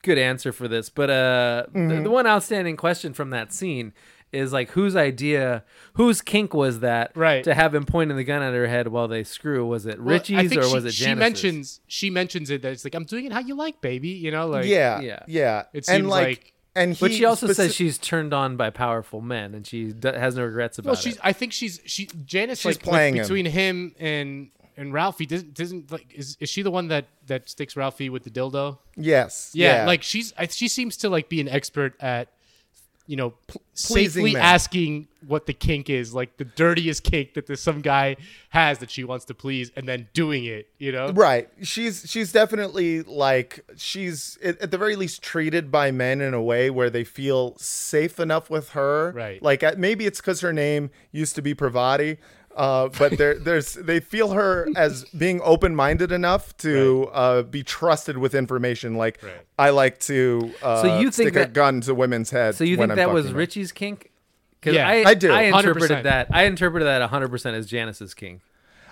good 0.02 0.18
answer 0.18 0.52
for 0.52 0.68
this, 0.68 0.88
but 0.88 1.10
uh, 1.10 1.64
Mm-hmm. 1.74 1.88
the, 1.88 2.00
the 2.02 2.10
one 2.10 2.28
outstanding 2.28 2.76
question 2.76 3.12
from 3.12 3.30
that 3.30 3.52
scene 3.52 3.92
is 4.32 4.52
like, 4.52 4.70
whose 4.70 4.96
idea, 4.96 5.64
whose 5.94 6.20
kink 6.20 6.52
was 6.52 6.80
that, 6.80 7.12
Right. 7.16 7.44
To 7.44 7.54
have 7.54 7.74
him 7.74 7.84
pointing 7.86 8.16
the 8.16 8.24
gun 8.24 8.42
at 8.42 8.52
her 8.54 8.66
head 8.66 8.88
while 8.88 9.08
they 9.08 9.24
screw. 9.24 9.66
Was 9.66 9.86
it 9.86 9.98
Well, 9.98 10.14
Richie's 10.14 10.56
or 10.56 10.62
she, 10.64 10.74
was 10.74 10.84
it 10.84 10.94
she 10.94 11.14
mentions 11.14 11.80
she 11.86 12.10
mentions 12.10 12.50
it 12.50 12.62
that 12.62 12.72
it's 12.72 12.84
like 12.84 12.94
I'm 12.94 13.04
doing 13.04 13.24
it 13.26 13.32
how 13.32 13.40
you 13.40 13.54
like, 13.54 13.80
baby. 13.80 14.08
You 14.08 14.30
know, 14.30 14.46
like 14.48 14.66
yeah, 14.66 15.00
yeah. 15.00 15.20
yeah, 15.26 15.60
It 15.72 15.86
and 15.88 16.02
seems 16.02 16.06
like, 16.08 16.26
like- 16.26 16.52
and 16.74 16.92
he 16.92 17.00
But 17.00 17.12
she 17.12 17.24
also 17.24 17.46
speci- 17.46 17.54
says 17.54 17.74
she's 17.74 17.96
turned 17.96 18.34
on 18.34 18.58
by 18.58 18.68
powerful 18.68 19.22
men, 19.22 19.54
and 19.54 19.66
she 19.66 19.92
d- 19.92 20.08
has 20.08 20.36
no 20.36 20.44
regrets 20.44 20.78
about 20.78 20.90
it. 20.90 20.92
Well, 20.92 21.00
she's. 21.00 21.14
it. 21.14 21.20
I 21.24 21.32
think 21.32 21.54
she's. 21.54 21.80
She 21.86 22.04
Janice 22.26 22.58
She's 22.58 22.76
like 22.76 22.82
playing 22.82 23.14
like, 23.14 23.22
between 23.22 23.46
him 23.46 23.94
and 23.98 24.50
and 24.76 24.92
Ralphie. 24.92 25.24
Doesn't 25.24 25.54
doesn't 25.54 25.90
like 25.90 26.12
is 26.14 26.36
is 26.38 26.50
she 26.50 26.60
the 26.60 26.70
one 26.70 26.88
that 26.88 27.06
that 27.28 27.48
sticks 27.48 27.76
Ralphie 27.76 28.10
with 28.10 28.24
the 28.24 28.30
dildo? 28.30 28.76
yes, 28.94 29.52
Yeah, 29.54 29.86
like 29.86 30.02
she's. 30.02 30.34
I, 30.36 30.48
she 30.48 30.68
seems 30.68 30.98
to 30.98 31.08
like 31.08 31.30
be 31.30 31.40
an 31.40 31.48
expert 31.48 31.94
at. 31.98 32.28
You 33.06 33.16
know, 33.16 33.34
safely 33.74 34.32
men. 34.32 34.42
asking 34.42 35.08
what 35.26 35.46
the 35.46 35.52
kink 35.52 35.88
is, 35.90 36.14
like 36.14 36.36
the 36.36 36.44
dirtiest 36.44 37.04
kink 37.04 37.34
that 37.34 37.46
there's 37.46 37.60
some 37.60 37.80
guy 37.80 38.16
has 38.50 38.78
that 38.78 38.90
she 38.90 39.04
wants 39.04 39.24
to 39.26 39.34
please, 39.34 39.70
and 39.76 39.88
then 39.88 40.08
doing 40.12 40.44
it. 40.44 40.68
You 40.78 40.92
know, 40.92 41.12
Right. 41.12 41.48
She's 41.62 42.04
she's 42.08 42.32
definitely 42.32 43.02
like 43.02 43.64
she's 43.76 44.38
at, 44.42 44.70
the 44.70 44.78
very 44.78 44.96
least 44.96 45.22
treated 45.22 45.70
by 45.70 45.90
men 45.90 46.20
in 46.20 46.34
a 46.34 46.42
way 46.42 46.70
where 46.70 46.90
they 46.90 47.04
feel 47.04 47.56
safe 47.58 48.18
enough 48.18 48.50
with 48.50 48.70
her. 48.70 49.12
Right. 49.12 49.42
Like 49.42 49.78
maybe 49.78 50.06
it's 50.06 50.20
because 50.20 50.40
her 50.40 50.52
name 50.52 50.90
used 51.12 51.34
to 51.36 51.42
be 51.42 51.54
Parvati. 51.54 52.18
Uh, 52.56 52.88
but 52.98 53.18
there, 53.18 53.38
there's 53.38 53.74
they 53.74 54.00
feel 54.00 54.30
her 54.30 54.66
as 54.76 55.04
being 55.16 55.40
open-minded 55.44 56.10
enough 56.10 56.56
to 56.58 57.10
uh, 57.12 57.42
be 57.42 57.62
trusted 57.62 58.16
with 58.16 58.34
information. 58.34 58.94
Like 58.96 59.22
Right. 59.22 59.32
I 59.58 59.70
like 59.70 59.98
to 60.00 60.52
uh, 60.62 60.80
So 60.82 60.98
you 60.98 61.12
stick 61.12 61.26
think 61.26 61.36
a 61.36 61.38
that- 61.40 61.52
gun 61.52 61.82
to 61.82 61.94
women's 61.94 62.30
heads. 62.30 62.56
so 62.56 62.64
you 62.64 62.76
think 62.76 62.90
I'm 62.92 62.96
that 62.96 63.10
was 63.12 63.26
fucking. 63.26 63.36
Richie's 63.36 63.72
kink? 63.72 64.10
'Cause 64.62 64.74
Yeah, 64.74 64.88
I, 64.88 65.10
I 65.10 65.14
do. 65.14 65.30
I 65.32 65.44
100%. 65.50 65.58
interpreted 65.58 66.04
that. 66.06 66.28
I 66.32 66.44
interpreted 66.44 66.86
that 66.88 67.00
100 67.02 67.28
percent 67.30 67.56
as 67.56 67.66
Janice's 67.66 68.14
kink. 68.14 68.40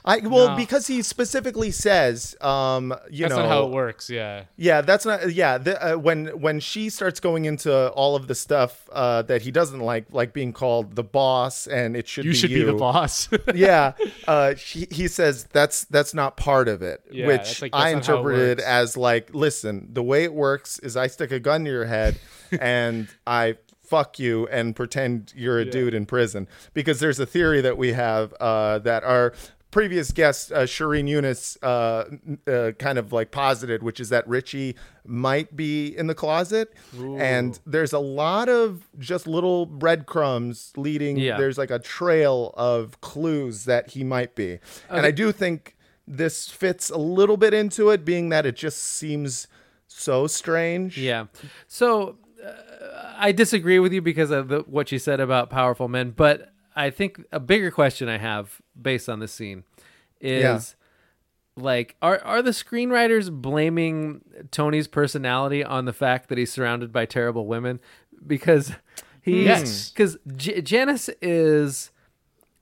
I 0.06 0.18
well 0.18 0.50
No. 0.50 0.56
because 0.56 0.86
he 0.86 1.00
specifically 1.00 1.70
says, 1.70 2.36
um, 2.42 2.94
you 3.10 3.22
that's 3.24 3.34
know, 3.34 3.42
not 3.42 3.48
how 3.48 3.64
it 3.64 3.70
works. 3.70 4.10
Yeah, 4.10 4.44
Yeah, 4.56 4.82
that's 4.82 5.06
not. 5.06 5.32
Yeah, 5.32 5.56
the, 5.56 5.94
uh, 5.94 5.96
when 5.96 6.26
when 6.40 6.60
she 6.60 6.90
starts 6.90 7.20
going 7.20 7.46
into 7.46 7.88
all 7.92 8.14
of 8.14 8.26
the 8.26 8.34
stuff 8.34 8.86
uh, 8.92 9.22
that 9.22 9.40
he 9.42 9.50
doesn't 9.50 9.80
like, 9.80 10.04
like 10.12 10.34
being 10.34 10.52
called 10.52 10.94
the 10.94 11.02
boss, 11.04 11.66
and 11.66 11.96
it 11.96 12.06
should 12.06 12.26
you 12.26 12.32
be 12.32 12.36
should 12.36 12.50
you. 12.50 12.58
be 12.66 12.72
the 12.72 12.74
boss. 12.76 13.30
yeah, 13.54 13.92
uh, 14.28 14.54
she, 14.56 14.86
he 14.90 15.08
says 15.08 15.44
that's 15.44 15.84
that's 15.86 16.12
not 16.12 16.36
part 16.36 16.68
of 16.68 16.82
it, 16.82 17.00
Yeah, 17.10 17.26
which 17.26 17.36
that's 17.38 17.62
like- 17.62 17.74
I 17.74 17.94
that's 17.94 18.06
interpreted 18.06 18.60
as 18.60 18.98
like, 18.98 19.30
listen, 19.34 19.88
the 19.92 20.02
way 20.02 20.24
it 20.24 20.34
works 20.34 20.78
is 20.80 20.98
I 20.98 21.06
stick 21.06 21.32
a 21.32 21.40
gun 21.40 21.64
to 21.64 21.70
your 21.70 21.86
head, 21.86 22.18
and 22.60 23.08
I 23.26 23.56
fuck 23.82 24.18
you 24.18 24.48
and 24.48 24.74
pretend 24.74 25.30
you're 25.36 25.58
a 25.58 25.64
dude 25.64 25.92
in 25.92 26.06
prison 26.06 26.48
because 26.72 27.00
there's 27.00 27.20
a 27.20 27.26
theory 27.26 27.60
that 27.60 27.76
we 27.76 27.92
have 27.92 28.32
uh, 28.40 28.78
that 28.78 29.04
our 29.04 29.34
previous 29.74 30.12
guest 30.12 30.52
uh, 30.52 30.60
Shireen 30.60 31.08
Yunus 31.08 31.58
uh, 31.60 32.04
uh, 32.46 32.70
kind 32.78 32.96
of 32.96 33.12
like 33.12 33.32
posited, 33.32 33.82
which 33.82 33.98
is 33.98 34.08
that 34.10 34.26
Richie 34.28 34.76
might 35.04 35.56
be 35.56 35.88
in 35.88 36.06
the 36.06 36.14
closet, 36.14 36.72
and 36.96 37.58
there's 37.66 37.92
a 37.92 37.98
lot 37.98 38.48
of 38.48 38.88
just 39.00 39.26
little 39.26 39.66
breadcrumbs 39.66 40.72
leading. 40.76 41.18
Yeah. 41.18 41.38
There's 41.38 41.58
like 41.58 41.72
a 41.72 41.80
trail 41.80 42.54
of 42.56 43.00
clues 43.00 43.64
that 43.64 43.90
he 43.90 44.04
might 44.04 44.36
be, 44.36 44.60
and 44.88 45.04
I 45.04 45.10
do 45.10 45.32
think 45.32 45.76
this 46.06 46.48
fits 46.48 46.88
a 46.88 46.98
little 46.98 47.36
bit 47.36 47.52
into 47.52 47.90
it, 47.90 48.04
being 48.04 48.28
that 48.28 48.46
it 48.46 48.54
just 48.54 48.78
seems 48.80 49.48
so 49.88 50.28
strange. 50.28 50.98
Yeah. 50.98 51.26
So 51.66 52.18
uh, 52.40 53.14
I 53.16 53.32
disagree 53.32 53.80
with 53.80 53.92
you 53.92 54.02
because 54.02 54.30
of 54.30 54.46
the, 54.46 54.60
what 54.60 54.92
you 54.92 55.00
said 55.00 55.18
about 55.18 55.50
powerful 55.50 55.88
men, 55.88 56.12
but 56.12 56.53
I 56.76 56.90
think 56.90 57.22
a 57.32 57.40
bigger 57.40 57.70
question 57.70 58.08
I 58.08 58.18
have 58.18 58.60
based 58.80 59.08
on 59.08 59.20
this 59.20 59.32
scene 59.32 59.64
is 60.20 60.74
like 61.56 61.94
are 62.02 62.18
are 62.24 62.42
the 62.42 62.50
screenwriters 62.50 63.30
blaming 63.30 64.22
Tony's 64.50 64.88
personality 64.88 65.62
on 65.62 65.84
the 65.84 65.92
fact 65.92 66.28
that 66.28 66.38
he's 66.38 66.52
surrounded 66.52 66.92
by 66.92 67.06
terrible 67.06 67.46
women 67.46 67.78
because 68.26 68.72
he's 69.22 69.44
Yes. 69.44 69.92
cuz 69.94 70.16
J- 70.36 70.60
Janice 70.62 71.10
is 71.22 71.90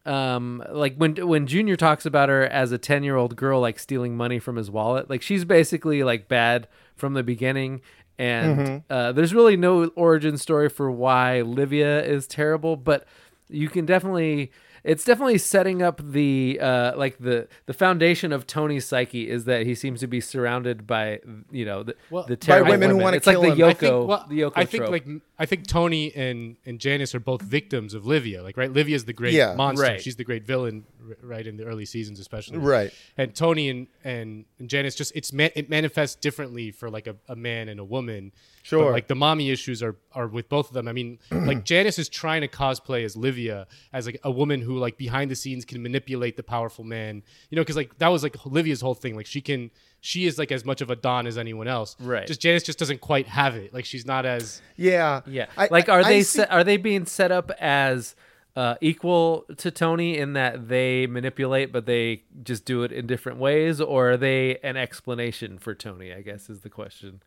um 0.04 0.62
like 0.70 0.96
when 0.96 1.14
when 1.28 1.46
junior 1.46 1.76
talks 1.76 2.04
about 2.04 2.28
her 2.28 2.44
as 2.44 2.72
a 2.72 2.78
10 2.78 3.04
year 3.04 3.14
old 3.16 3.36
girl 3.36 3.60
like 3.60 3.78
stealing 3.78 4.16
money 4.16 4.38
from 4.40 4.56
his 4.56 4.68
wallet 4.70 5.08
like 5.08 5.22
she's 5.22 5.44
basically 5.44 6.02
like 6.02 6.26
bad 6.28 6.66
from 6.96 7.14
the 7.14 7.22
beginning 7.22 7.80
and 8.18 8.58
Mhm. 8.58 8.82
uh, 8.90 9.12
there's 9.12 9.32
really 9.32 9.56
no 9.56 9.86
origin 9.94 10.36
story 10.36 10.68
for 10.68 10.90
why 10.90 11.40
Livia 11.40 12.04
is 12.04 12.26
terrible, 12.26 12.76
but 12.76 13.06
you 13.52 13.68
can 13.68 13.86
definitely 13.86 14.50
it's 14.84 15.04
definitely 15.04 15.38
setting 15.38 15.80
up 15.82 16.00
the 16.02 16.58
uh 16.60 16.96
like 16.96 17.18
the 17.18 17.46
the 17.66 17.72
foundation 17.72 18.32
of 18.32 18.46
Tony's 18.46 18.84
psyche 18.84 19.30
is 19.30 19.44
that 19.44 19.64
he 19.66 19.74
seems 19.74 20.00
to 20.00 20.06
be 20.08 20.20
surrounded 20.20 20.86
by 20.86 21.20
you 21.50 21.64
know 21.64 21.82
the, 21.84 21.94
the 22.26 22.36
terrible 22.36 22.70
women 22.70 22.90
who 22.90 22.96
wanna 22.98 23.18
It's 23.18 23.26
like 23.26 23.34
kill 23.34 23.42
the 23.42 23.50
him. 23.50 23.58
Yoko 23.58 23.68
I 23.68 23.74
think, 23.74 24.08
well, 24.08 24.26
the 24.28 24.40
Yoko 24.40 24.52
I 24.56 24.64
think 24.64 24.80
trope. 24.82 24.90
like 24.90 25.06
I 25.42 25.46
think 25.46 25.66
Tony 25.66 26.14
and 26.14 26.56
and 26.64 26.78
Janice 26.78 27.16
are 27.16 27.20
both 27.20 27.42
victims 27.42 27.94
of 27.94 28.06
Livia. 28.06 28.44
Like 28.44 28.56
right, 28.56 28.72
Livia's 28.72 29.04
the 29.06 29.12
great 29.12 29.34
Yeah. 29.34 29.54
monster. 29.56 29.82
Right. 29.86 30.00
She's 30.00 30.14
the 30.14 30.22
great 30.22 30.44
villain, 30.46 30.84
right 31.20 31.44
in 31.44 31.56
the 31.56 31.64
early 31.64 31.84
seasons, 31.84 32.20
especially. 32.20 32.58
Right. 32.58 32.92
And 33.16 33.34
Tony 33.34 33.68
and 33.68 33.88
and, 34.04 34.44
and 34.60 34.68
Janice 34.68 34.94
just 34.94 35.10
it's 35.16 35.32
ma- 35.32 35.48
it 35.56 35.68
manifests 35.68 36.14
differently 36.14 36.70
for 36.70 36.88
like 36.88 37.08
a, 37.08 37.16
a 37.28 37.34
man 37.34 37.68
and 37.68 37.80
a 37.80 37.84
woman. 37.84 38.30
But, 38.34 38.68
Sure. 38.68 38.92
like 38.92 39.08
the 39.08 39.16
mommy 39.16 39.50
issues 39.50 39.82
are 39.82 39.96
are 40.12 40.28
with 40.28 40.48
both 40.48 40.68
of 40.68 40.74
them. 40.74 40.86
I 40.86 40.92
mean, 40.92 41.18
like 41.32 41.64
Janice 41.64 41.98
is 41.98 42.08
trying 42.08 42.42
to 42.42 42.48
cosplay 42.48 43.04
as 43.04 43.16
Livia 43.16 43.66
as 43.92 44.06
like 44.06 44.20
a 44.22 44.30
woman 44.30 44.60
who 44.60 44.78
like 44.78 44.96
behind 44.96 45.28
the 45.32 45.34
scenes 45.34 45.64
can 45.64 45.82
manipulate 45.82 46.36
the 46.36 46.44
powerful 46.44 46.84
man. 46.84 47.24
You 47.50 47.56
know, 47.56 47.62
because 47.62 47.74
like 47.76 47.98
that 47.98 48.08
was 48.08 48.22
like 48.22 48.36
Livia's 48.46 48.80
whole 48.80 48.94
thing. 48.94 49.16
Like 49.16 49.26
she 49.26 49.40
can. 49.40 49.72
She 50.04 50.26
is 50.26 50.36
like 50.36 50.50
as 50.50 50.64
much 50.64 50.80
of 50.80 50.90
a 50.90 50.96
don 50.96 51.28
as 51.28 51.38
anyone 51.38 51.68
else. 51.68 51.94
Right. 52.00 52.26
Just 52.26 52.40
Janice 52.40 52.64
just 52.64 52.78
doesn't 52.78 53.00
quite 53.00 53.28
have 53.28 53.54
it. 53.54 53.72
Like 53.72 53.84
she's 53.84 54.04
not 54.04 54.26
as 54.26 54.60
Yeah. 54.76 55.20
Yeah. 55.26 55.46
I- 55.56 55.68
like, 55.70 55.88
are 55.88 56.00
I 56.00 56.08
they 56.08 56.22
see- 56.24 56.38
set, 56.40 56.50
are 56.50 56.64
they 56.64 56.76
being 56.76 57.06
set 57.06 57.30
up 57.30 57.52
as 57.60 58.16
uh, 58.56 58.74
equal 58.80 59.46
to 59.58 59.70
Tony 59.70 60.18
in 60.18 60.32
that 60.32 60.68
they 60.68 61.06
manipulate, 61.06 61.72
but 61.72 61.86
they 61.86 62.24
just 62.42 62.64
do 62.64 62.82
it 62.82 62.90
in 62.92 63.06
different 63.06 63.38
ways, 63.38 63.80
or 63.80 64.10
are 64.10 64.16
they 64.16 64.58
an 64.64 64.76
explanation 64.76 65.56
for 65.56 65.72
Tony? 65.74 66.12
I 66.12 66.20
guess 66.20 66.50
is 66.50 66.60
the 66.60 66.68
question. 66.68 67.22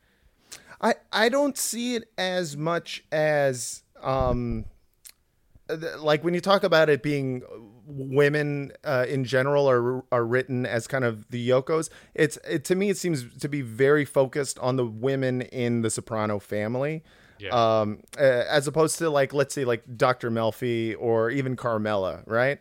I 0.81 0.95
I 1.13 1.29
don't 1.29 1.57
see 1.57 1.95
it 1.95 2.09
as 2.17 2.57
much 2.57 3.05
as 3.11 3.83
um 4.03 4.65
th- 5.69 5.95
like 5.99 6.23
when 6.25 6.33
you 6.33 6.41
talk 6.41 6.63
about 6.63 6.89
it 6.89 7.01
being 7.01 7.41
women 7.85 8.71
uh, 8.83 9.05
in 9.07 9.23
general 9.23 9.69
are 9.69 10.03
are 10.11 10.25
written 10.25 10.65
as 10.65 10.87
kind 10.87 11.03
of 11.03 11.29
the 11.29 11.49
Yokos. 11.49 11.89
It's 12.13 12.37
it 12.47 12.63
to 12.65 12.75
me 12.75 12.89
it 12.89 12.97
seems 12.97 13.25
to 13.39 13.49
be 13.49 13.61
very 13.61 14.05
focused 14.05 14.59
on 14.59 14.75
the 14.75 14.85
women 14.85 15.41
in 15.41 15.81
the 15.81 15.89
Soprano 15.89 16.39
family. 16.39 17.03
Yeah. 17.37 17.49
Um, 17.49 17.99
as 18.17 18.67
opposed 18.67 18.97
to 18.99 19.09
like 19.09 19.33
let's 19.33 19.53
say 19.53 19.65
like 19.65 19.83
Dr. 19.97 20.31
Melfi 20.31 20.95
or 20.97 21.29
even 21.29 21.55
Carmela, 21.55 22.23
right? 22.25 22.59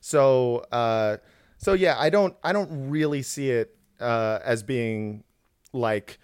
So 0.00 0.64
uh, 0.72 1.18
so 1.58 1.72
yeah, 1.72 1.96
I 1.98 2.10
don't 2.10 2.36
I 2.42 2.52
don't 2.52 2.90
really 2.90 3.22
see 3.22 3.50
it 3.50 3.76
uh, 4.00 4.38
as 4.44 4.62
being 4.62 5.24
like 5.72 6.18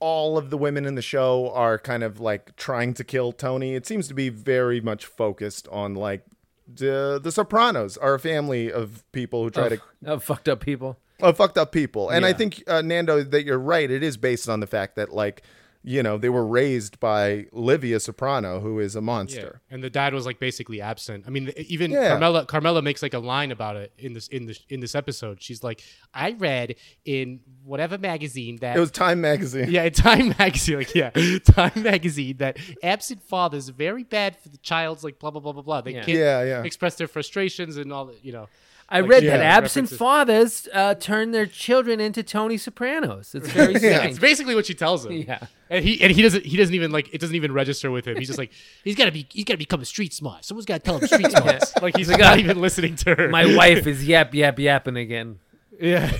all 0.00 0.36
of 0.36 0.50
the 0.50 0.58
women 0.58 0.84
in 0.84 0.94
the 0.94 1.02
show 1.02 1.50
are 1.54 1.78
kind 1.78 2.02
of 2.02 2.20
like 2.20 2.54
trying 2.56 2.92
to 2.94 3.04
kill 3.04 3.32
Tony. 3.32 3.74
It 3.74 3.86
seems 3.86 4.06
to 4.08 4.14
be 4.14 4.28
very 4.28 4.80
much 4.80 5.06
focused 5.06 5.66
on 5.68 5.94
like 5.94 6.24
the 6.72 7.20
the 7.22 7.30
Sopranos 7.32 7.96
are 7.96 8.14
a 8.14 8.18
family 8.20 8.72
of 8.72 9.04
people 9.12 9.42
who 9.44 9.50
try 9.50 9.66
Of- 9.66 9.80
to 10.02 10.12
of 10.12 10.24
fucked 10.24 10.48
up 10.48 10.60
people. 10.60 10.98
of 11.20 11.36
fucked 11.36 11.58
up 11.58 11.72
people. 11.72 12.10
And 12.10 12.24
I 12.26 12.32
think 12.32 12.62
uh, 12.66 12.82
Nando 12.82 13.22
that 13.22 13.44
you're 13.44 13.58
right. 13.58 13.90
It 13.90 14.02
is 14.02 14.16
based 14.16 14.48
on 14.48 14.60
the 14.60 14.66
fact 14.66 14.96
that 14.96 15.12
like 15.12 15.42
you 15.86 16.02
know 16.02 16.16
they 16.16 16.30
were 16.30 16.46
raised 16.46 16.98
by 16.98 17.44
Livia 17.52 18.00
Soprano, 18.00 18.60
who 18.60 18.80
is 18.80 18.96
a 18.96 19.02
monster. 19.02 19.60
And 19.70 19.84
the 19.84 19.90
dad 19.90 20.14
was 20.14 20.24
like 20.24 20.38
basically 20.38 20.80
absent. 20.80 21.24
I 21.26 21.30
mean, 21.30 21.52
even 21.58 21.90
Yeah. 21.90 22.08
Carmela 22.08 22.46
Carmela 22.46 22.80
makes 22.82 23.02
like 23.02 23.12
a 23.12 23.18
line 23.18 23.50
about 23.52 23.76
it 23.76 23.92
in 23.98 24.14
this 24.14 24.26
in 24.28 24.46
this 24.46 24.60
in 24.70 24.80
this 24.80 24.94
episode. 24.94 25.42
She's 25.42 25.62
like, 25.62 25.82
"I 26.14 26.32
read 26.32 26.76
in 27.04 27.40
whatever 27.62 27.98
magazine 27.98 28.56
that 28.62 28.76
It 28.76 28.80
was 28.80 28.90
Time 28.90 29.20
magazine. 29.20 29.70
yeah, 29.70 29.88
Time 29.90 30.28
magazine, 30.38 30.78
like 30.78 30.94
yeah, 30.94 31.10
Time 31.44 31.82
magazine 31.82 32.38
that 32.38 32.56
absent 32.82 33.22
fathers 33.22 33.68
are 33.68 33.74
very 33.74 34.04
bad 34.04 34.36
for 34.36 34.48
the 34.48 34.58
child's 34.58 35.04
like 35.04 35.18
blah 35.18 35.30
blah 35.30 35.40
blah 35.42 35.52
blah 35.52 35.62
blah. 35.62 35.80
They 35.82 35.92
Yeah. 35.92 36.04
can't 36.04 36.18
Yeah, 36.18 36.42
yeah. 36.44 36.62
express 36.64 36.94
their 36.96 37.08
frustrations 37.08 37.76
and 37.76 37.92
all 37.92 38.06
that, 38.06 38.24
you 38.24 38.32
know. 38.32 38.48
I 38.94 39.00
Like, 39.00 39.10
read 39.10 39.20
she 39.22 39.26
that 39.26 39.40
absent 39.40 39.84
references. 39.90 39.98
fathers 39.98 40.68
uh, 40.72 40.94
turn 40.94 41.32
their 41.32 41.46
children 41.46 42.00
into 42.00 42.22
Tony 42.22 42.56
Sopranos. 42.56 43.34
It's 43.34 43.48
very 43.48 43.72
Yeah, 43.74 43.78
strange. 43.78 44.04
it's 44.10 44.18
basically 44.18 44.54
what 44.54 44.66
she 44.66 44.74
tells 44.74 45.04
him. 45.04 45.12
Yeah. 45.12 45.46
and 45.68 45.84
he 45.84 46.00
and 46.02 46.12
he 46.12 46.22
doesn't 46.22 46.44
he 46.46 46.56
doesn't 46.56 46.74
even 46.74 46.90
like 46.92 47.12
it 47.12 47.20
doesn't 47.20 47.34
even 47.36 47.52
register 47.52 47.90
with 47.90 48.06
him. 48.06 48.16
He's 48.16 48.28
just 48.28 48.38
like 48.38 48.52
he's 48.84 48.94
got 48.96 49.06
to 49.06 49.10
be 49.12 49.26
he's 49.30 49.44
got 49.44 49.54
to 49.54 49.58
become 49.58 49.80
a 49.80 49.84
street 49.84 50.12
smart. 50.12 50.44
Someone's 50.44 50.66
got 50.66 50.84
to 50.84 50.90
tell 50.90 50.98
him 50.98 51.06
street 51.06 51.30
smart. 51.32 51.82
Like 51.82 51.96
he's 51.96 52.08
Like, 52.08 52.20
not 52.20 52.36
uh, 52.36 52.40
even 52.40 52.60
listening 52.60 52.96
to 52.96 53.14
her. 53.14 53.28
My 53.28 53.56
wife 53.56 53.86
is 53.86 54.04
yap 54.08 54.32
yap 54.34 54.58
yapping 54.58 54.96
again. 54.96 55.38
yeah. 55.80 56.10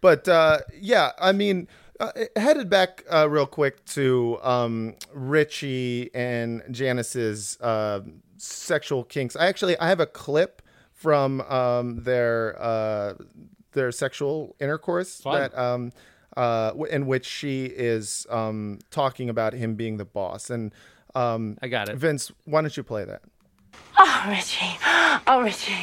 But 0.00 0.28
uh, 0.28 0.58
yeah, 0.78 1.12
I 1.18 1.32
mean, 1.32 1.68
uh, 1.98 2.12
headed 2.36 2.68
back 2.68 3.02
uh, 3.12 3.28
real 3.28 3.46
quick 3.46 3.84
to 3.86 4.38
um, 4.42 4.94
Richie 5.12 6.10
and 6.14 6.62
Janice's 6.70 7.58
uh, 7.60 8.00
sexual 8.36 9.04
kinks. 9.04 9.36
I 9.36 9.46
actually 9.46 9.76
I 9.78 9.88
have 9.88 10.00
a 10.00 10.06
clip 10.06 10.62
from 11.06 11.40
um, 11.42 12.02
their 12.02 12.60
uh, 12.60 13.14
their 13.70 13.92
sexual 13.92 14.56
intercourse 14.58 15.20
Fun. 15.20 15.38
that 15.40 15.56
um, 15.56 15.92
uh, 16.36 16.70
w- 16.70 16.90
in 16.92 17.06
which 17.06 17.24
she 17.24 17.66
is 17.66 18.26
um, 18.28 18.80
talking 18.90 19.30
about 19.30 19.52
him 19.52 19.76
being 19.76 19.98
the 19.98 20.04
boss. 20.04 20.50
And 20.50 20.74
um, 21.14 21.58
I 21.62 21.68
got 21.68 21.88
it. 21.88 21.94
Vince, 21.96 22.32
why 22.44 22.60
don't 22.60 22.76
you 22.76 22.82
play 22.82 23.04
that? 23.04 23.22
Oh, 23.96 24.24
Richie. 24.28 24.76
Oh, 25.28 25.42
Richie. 25.44 25.74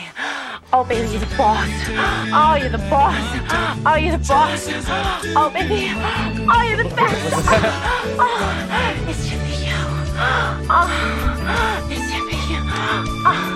Oh, 0.74 0.84
baby, 0.84 1.07
you're 1.09 1.21
the 1.21 1.36
boss. 1.38 1.69
Oh, 1.88 2.55
you're 2.59 2.67
the 2.69 2.78
boss. 2.89 3.15
Oh, 3.86 3.95
you're 3.95 4.17
the 4.17 4.26
boss. 4.28 4.67
Oh, 5.38 5.49
baby. 5.53 5.88
Oh, 5.95 6.63
you're 6.67 6.84
the 6.84 6.89
best. 6.95 7.34
Oh, 8.26 9.05
it's 9.07 9.30
Jimmy 9.30 9.55
you. 9.67 9.80
Oh, 10.69 11.88
it's 11.89 12.11
Jimmy 12.11 12.38
you. 12.51 12.59
Oh. 13.26 13.53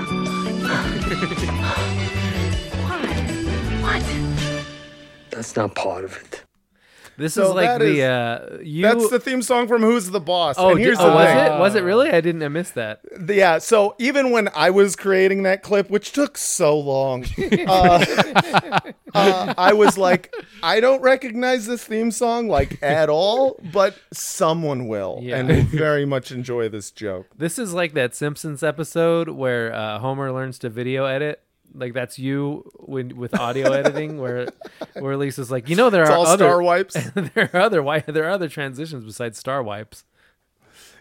What? 1.08 1.16
What? 3.82 4.04
That's 5.30 5.56
not 5.56 5.74
part 5.74 6.04
of 6.04 6.18
it. 6.18 6.47
This 7.18 7.34
So 7.34 7.50
is 7.50 7.54
like 7.56 7.80
the 7.80 7.86
is- 7.98 8.00
uh, 8.02 8.58
you. 8.64 8.84
That's 8.84 9.10
the 9.10 9.20
theme 9.20 9.42
song 9.42 9.68
from 9.68 9.82
Who's 9.82 10.12
the 10.12 10.20
Boss. 10.20 10.56
oh, 10.60 10.70
and 10.72 10.80
here's 10.80 11.00
oh, 11.00 11.10
the 11.10 11.16
was 11.16 11.28
thing. 11.28 11.38
it? 11.38 11.60
Was 11.60 11.76
it 11.76 11.82
really? 11.84 12.10
I 12.12 12.22
didn't. 12.22 12.44
I 12.44 12.48
missed 12.48 12.76
that. 12.76 13.02
Yeah, 13.28 13.58
so 13.58 13.96
even 13.98 14.30
when 14.32 14.50
I 14.56 14.70
was 14.70 14.96
creating 14.96 15.44
that 15.44 15.64
clip, 15.64 15.90
which 15.90 16.12
took 16.12 16.38
so 16.38 16.78
long, 16.80 17.26
uh, 17.68 18.06
uh, 19.14 19.54
I 19.58 19.74
was 19.74 19.98
like, 19.98 20.34
I 20.62 20.80
don't 20.80 21.02
recognize 21.02 21.66
this 21.66 21.84
theme 21.84 22.12
song 22.12 22.48
like 22.48 22.82
at 22.84 23.10
all, 23.10 23.60
but 23.74 23.96
someone 24.14 24.88
will, 24.88 25.20
Yeah. 25.22 25.38
and 25.38 25.48
will 25.50 25.64
very 25.64 26.06
much 26.06 26.32
enjoy 26.32 26.70
this 26.70 26.92
joke. 26.92 27.28
This 27.36 27.58
is 27.58 27.74
like 27.74 27.94
that 27.94 28.14
Simpsons 28.16 28.62
episode 28.64 29.30
where 29.30 29.74
uh, 29.74 30.00
Homer 30.00 30.32
learns 30.32 30.60
to 30.60 30.70
video 30.70 31.06
edit. 31.06 31.42
Like 31.74 31.94
that's 31.94 32.18
you 32.18 32.70
when 32.76 33.16
with 33.18 33.38
audio 33.40 33.72
editing, 33.80 34.20
where 34.20 34.48
where 34.94 35.16
Lisa's 35.18 35.52
like, 35.52 35.70
you 35.70 35.76
know, 35.76 35.90
there 35.90 36.04
It's 36.04 36.12
are 36.12 36.20
other 36.26 36.46
star 36.46 36.62
wipes. 36.72 36.94
there 37.12 37.50
are 37.54 37.62
other 37.62 37.78
wi- 37.80 38.04
there 38.08 38.26
are 38.26 38.30
other 38.32 38.50
transitions 38.50 39.04
besides 39.04 39.38
star 39.38 39.62
wipes. 39.62 40.04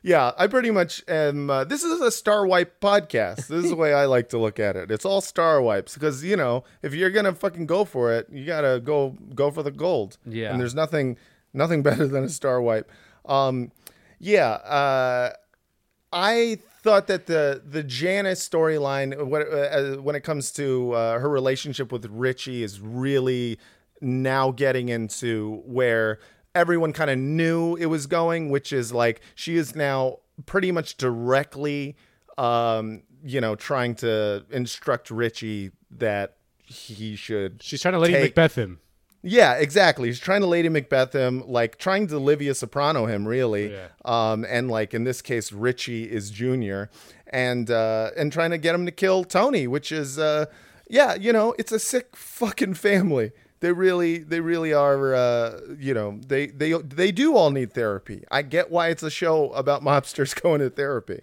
Yeah, 0.02 0.32
I 0.38 0.46
pretty 0.46 0.70
much 0.70 1.02
am. 1.08 1.50
Uh, 1.50 1.64
this 1.64 1.82
is 1.82 2.00
a 2.00 2.10
star 2.12 2.46
wipe 2.46 2.80
podcast. 2.80 3.48
This 3.48 3.64
is 3.64 3.70
the 3.70 3.76
way 3.76 3.92
I 3.92 4.04
like 4.16 4.28
to 4.28 4.38
look 4.38 4.60
at 4.60 4.76
it. 4.76 4.90
It's 4.90 5.04
all 5.04 5.20
star 5.20 5.60
wipes 5.60 5.94
because 5.94 6.22
you 6.22 6.36
know 6.36 6.62
if 6.82 6.94
you're 6.94 7.10
gonna 7.10 7.34
fucking 7.34 7.66
go 7.66 7.84
for 7.84 8.12
it, 8.12 8.28
you 8.30 8.44
gotta 8.44 8.80
go 8.80 9.16
go 9.34 9.50
for 9.50 9.62
the 9.62 9.70
gold. 9.72 10.18
Yeah. 10.26 10.50
and 10.52 10.60
there's 10.60 10.74
nothing 10.74 11.16
nothing 11.52 11.82
better 11.82 12.06
than 12.06 12.22
a 12.24 12.28
star 12.28 12.60
wipe. 12.60 12.90
Um, 13.24 13.72
yeah, 14.20 14.50
uh, 14.50 15.32
I 16.12 16.58
thought 16.86 17.08
that 17.08 17.26
the 17.26 17.60
the 17.66 17.82
Janice 17.82 18.48
storyline, 18.48 19.26
when 19.26 19.42
uh, 19.42 19.96
when 19.96 20.14
it 20.14 20.20
comes 20.22 20.52
to 20.52 20.92
uh, 20.92 21.18
her 21.18 21.28
relationship 21.28 21.90
with 21.90 22.06
Richie, 22.06 22.62
is 22.62 22.80
really 22.80 23.58
now 24.00 24.52
getting 24.52 24.88
into 24.88 25.62
where 25.66 26.20
everyone 26.54 26.92
kind 26.92 27.10
of 27.10 27.18
knew 27.18 27.74
it 27.74 27.86
was 27.86 28.06
going, 28.06 28.50
which 28.50 28.72
is 28.72 28.92
like 28.92 29.20
she 29.34 29.56
is 29.56 29.74
now 29.74 30.20
pretty 30.46 30.70
much 30.70 30.96
directly, 30.96 31.96
um, 32.38 33.02
you 33.24 33.40
know, 33.40 33.56
trying 33.56 33.96
to 33.96 34.46
instruct 34.50 35.10
Richie 35.10 35.72
that 35.90 36.36
he 36.64 37.16
should. 37.16 37.62
She's 37.62 37.82
trying 37.82 37.94
to 37.94 37.98
Lady 37.98 38.14
take- 38.14 38.22
Macbeth 38.36 38.54
him. 38.54 38.78
Yeah, 39.26 39.54
exactly. 39.54 40.06
He's 40.08 40.20
trying 40.20 40.40
to 40.42 40.46
Lady 40.46 40.68
Macbeth 40.68 41.12
him, 41.12 41.42
like 41.48 41.78
trying 41.78 42.06
to 42.06 42.18
Livia 42.18 42.54
Soprano 42.54 43.06
him, 43.06 43.26
really. 43.26 43.72
Yeah. 43.72 43.88
Um, 44.04 44.46
and 44.48 44.70
like 44.70 44.94
in 44.94 45.02
this 45.02 45.20
case, 45.20 45.52
Richie 45.52 46.04
is 46.04 46.30
Junior, 46.30 46.90
and 47.26 47.68
uh, 47.68 48.12
and 48.16 48.32
trying 48.32 48.52
to 48.52 48.58
get 48.58 48.74
him 48.74 48.86
to 48.86 48.92
kill 48.92 49.24
Tony, 49.24 49.66
which 49.66 49.90
is, 49.90 50.16
uh, 50.16 50.46
yeah, 50.88 51.16
you 51.16 51.32
know, 51.32 51.56
it's 51.58 51.72
a 51.72 51.80
sick 51.80 52.14
fucking 52.14 52.74
family. 52.74 53.32
They 53.58 53.72
really, 53.72 54.18
they 54.18 54.38
really 54.38 54.72
are. 54.72 55.14
Uh, 55.14 55.60
you 55.76 55.92
know, 55.92 56.20
they 56.24 56.46
they 56.46 56.74
they 56.74 57.10
do 57.10 57.34
all 57.34 57.50
need 57.50 57.72
therapy. 57.72 58.22
I 58.30 58.42
get 58.42 58.70
why 58.70 58.90
it's 58.90 59.02
a 59.02 59.10
show 59.10 59.50
about 59.54 59.82
mobsters 59.82 60.40
going 60.40 60.60
to 60.60 60.70
therapy. 60.70 61.22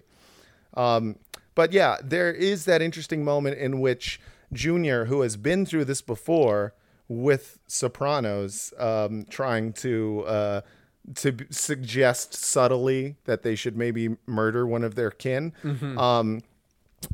Um, 0.74 1.16
but 1.54 1.72
yeah, 1.72 1.96
there 2.02 2.30
is 2.30 2.66
that 2.66 2.82
interesting 2.82 3.24
moment 3.24 3.56
in 3.56 3.80
which 3.80 4.20
Junior, 4.52 5.06
who 5.06 5.22
has 5.22 5.38
been 5.38 5.64
through 5.64 5.86
this 5.86 6.02
before 6.02 6.74
with 7.08 7.58
Sopranos, 7.66 8.72
um, 8.78 9.26
trying 9.30 9.72
to 9.74 10.24
uh, 10.26 10.60
to 11.16 11.36
suggest 11.50 12.32
subtly 12.34 13.16
that 13.24 13.42
they 13.42 13.54
should 13.54 13.76
maybe 13.76 14.16
murder 14.26 14.66
one 14.66 14.82
of 14.84 14.94
their 14.94 15.10
kin. 15.10 15.52
Mhm. 15.62 15.98
Um, 15.98 16.42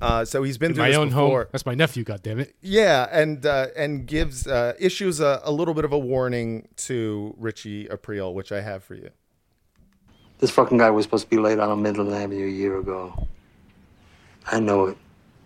uh, 0.01 0.25
so 0.25 0.45
he's 0.45 0.57
been 0.59 0.71
In 0.71 0.75
through 0.77 0.85
my 0.85 0.89
this 0.91 0.97
own 0.99 1.09
before. 1.09 1.41
home. 1.41 1.49
That's 1.51 1.67
my 1.67 1.75
nephew. 1.75 2.05
God 2.05 2.23
damn 2.23 2.39
it. 2.39 2.55
Yeah, 2.61 3.09
and 3.11 3.45
uh, 3.45 3.67
and 3.77 4.07
gives 4.07 4.47
uh, 4.47 4.75
issues 4.79 5.19
a, 5.19 5.41
a 5.43 5.51
little 5.51 5.75
bit 5.75 5.85
of 5.85 5.93
a 5.93 5.99
warning 5.99 6.69
to 6.87 7.35
Richie 7.37 7.87
Aprile, 7.89 8.33
which 8.33 8.53
I 8.53 8.61
have 8.61 8.85
for 8.85 8.95
you. 8.95 9.11
This 10.39 10.51
fucking 10.53 10.79
guy 10.79 10.91
was 10.91 11.05
supposed 11.05 11.25
to 11.25 11.31
be 11.31 11.37
laid 11.39 11.59
out 11.59 11.69
on 11.69 11.83
Midland 11.83 12.15
Avenue 12.15 12.47
a 12.47 12.51
year 12.51 12.79
ago. 12.79 13.27
I 14.47 14.61
know 14.61 14.87
it, 14.87 14.97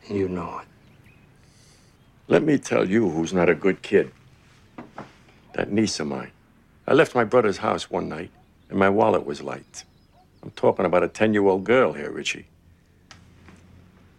and 0.08 0.18
you 0.18 0.28
know 0.28 0.58
it. 0.60 0.66
Let 2.28 2.42
me 2.42 2.58
tell 2.58 2.88
you 2.88 3.08
who's 3.08 3.32
not 3.32 3.48
a 3.48 3.54
good 3.54 3.82
kid. 3.82 4.12
That 5.54 5.70
niece 5.70 5.98
of 6.00 6.06
mine. 6.06 6.30
I 6.86 6.92
left 6.94 7.14
my 7.14 7.24
brother's 7.24 7.58
house 7.58 7.90
one 7.90 8.08
night, 8.08 8.30
and 8.68 8.78
my 8.78 8.88
wallet 8.88 9.24
was 9.24 9.42
light. 9.42 9.84
I'm 10.42 10.50
talking 10.50 10.84
about 10.84 11.02
a 11.02 11.08
10 11.08 11.32
year 11.32 11.46
old 11.46 11.64
girl 11.64 11.94
here, 11.94 12.10
Richie. 12.10 12.46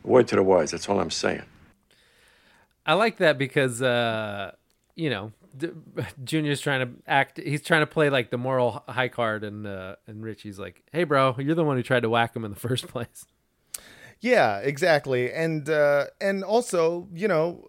Word 0.03 0.27
to 0.29 0.35
the 0.35 0.43
wise, 0.43 0.71
that's 0.71 0.89
all 0.89 0.99
I'm 0.99 1.11
saying. 1.11 1.43
I 2.85 2.93
like 2.93 3.17
that 3.17 3.37
because 3.37 3.81
uh, 3.81 4.51
you 4.95 5.09
know 5.09 5.31
D- 5.57 5.71
Junior's 6.23 6.61
trying 6.61 6.87
to 6.87 6.93
act. 7.07 7.39
He's 7.39 7.61
trying 7.61 7.81
to 7.81 7.87
play 7.87 8.09
like 8.09 8.29
the 8.29 8.37
moral 8.37 8.83
high 8.87 9.07
card, 9.07 9.43
and 9.43 9.65
uh, 9.65 9.95
and 10.07 10.23
Richie's 10.23 10.59
like, 10.59 10.83
"Hey, 10.91 11.03
bro, 11.03 11.35
you're 11.39 11.55
the 11.55 11.63
one 11.63 11.77
who 11.77 11.83
tried 11.83 12.01
to 12.01 12.09
whack 12.09 12.35
him 12.35 12.45
in 12.45 12.51
the 12.51 12.59
first 12.69 12.87
place." 12.87 13.25
Yeah, 14.21 14.59
exactly. 14.59 15.31
And 15.31 15.69
uh 15.69 16.05
and 16.21 16.43
also, 16.43 17.07
you 17.13 17.27
know, 17.27 17.67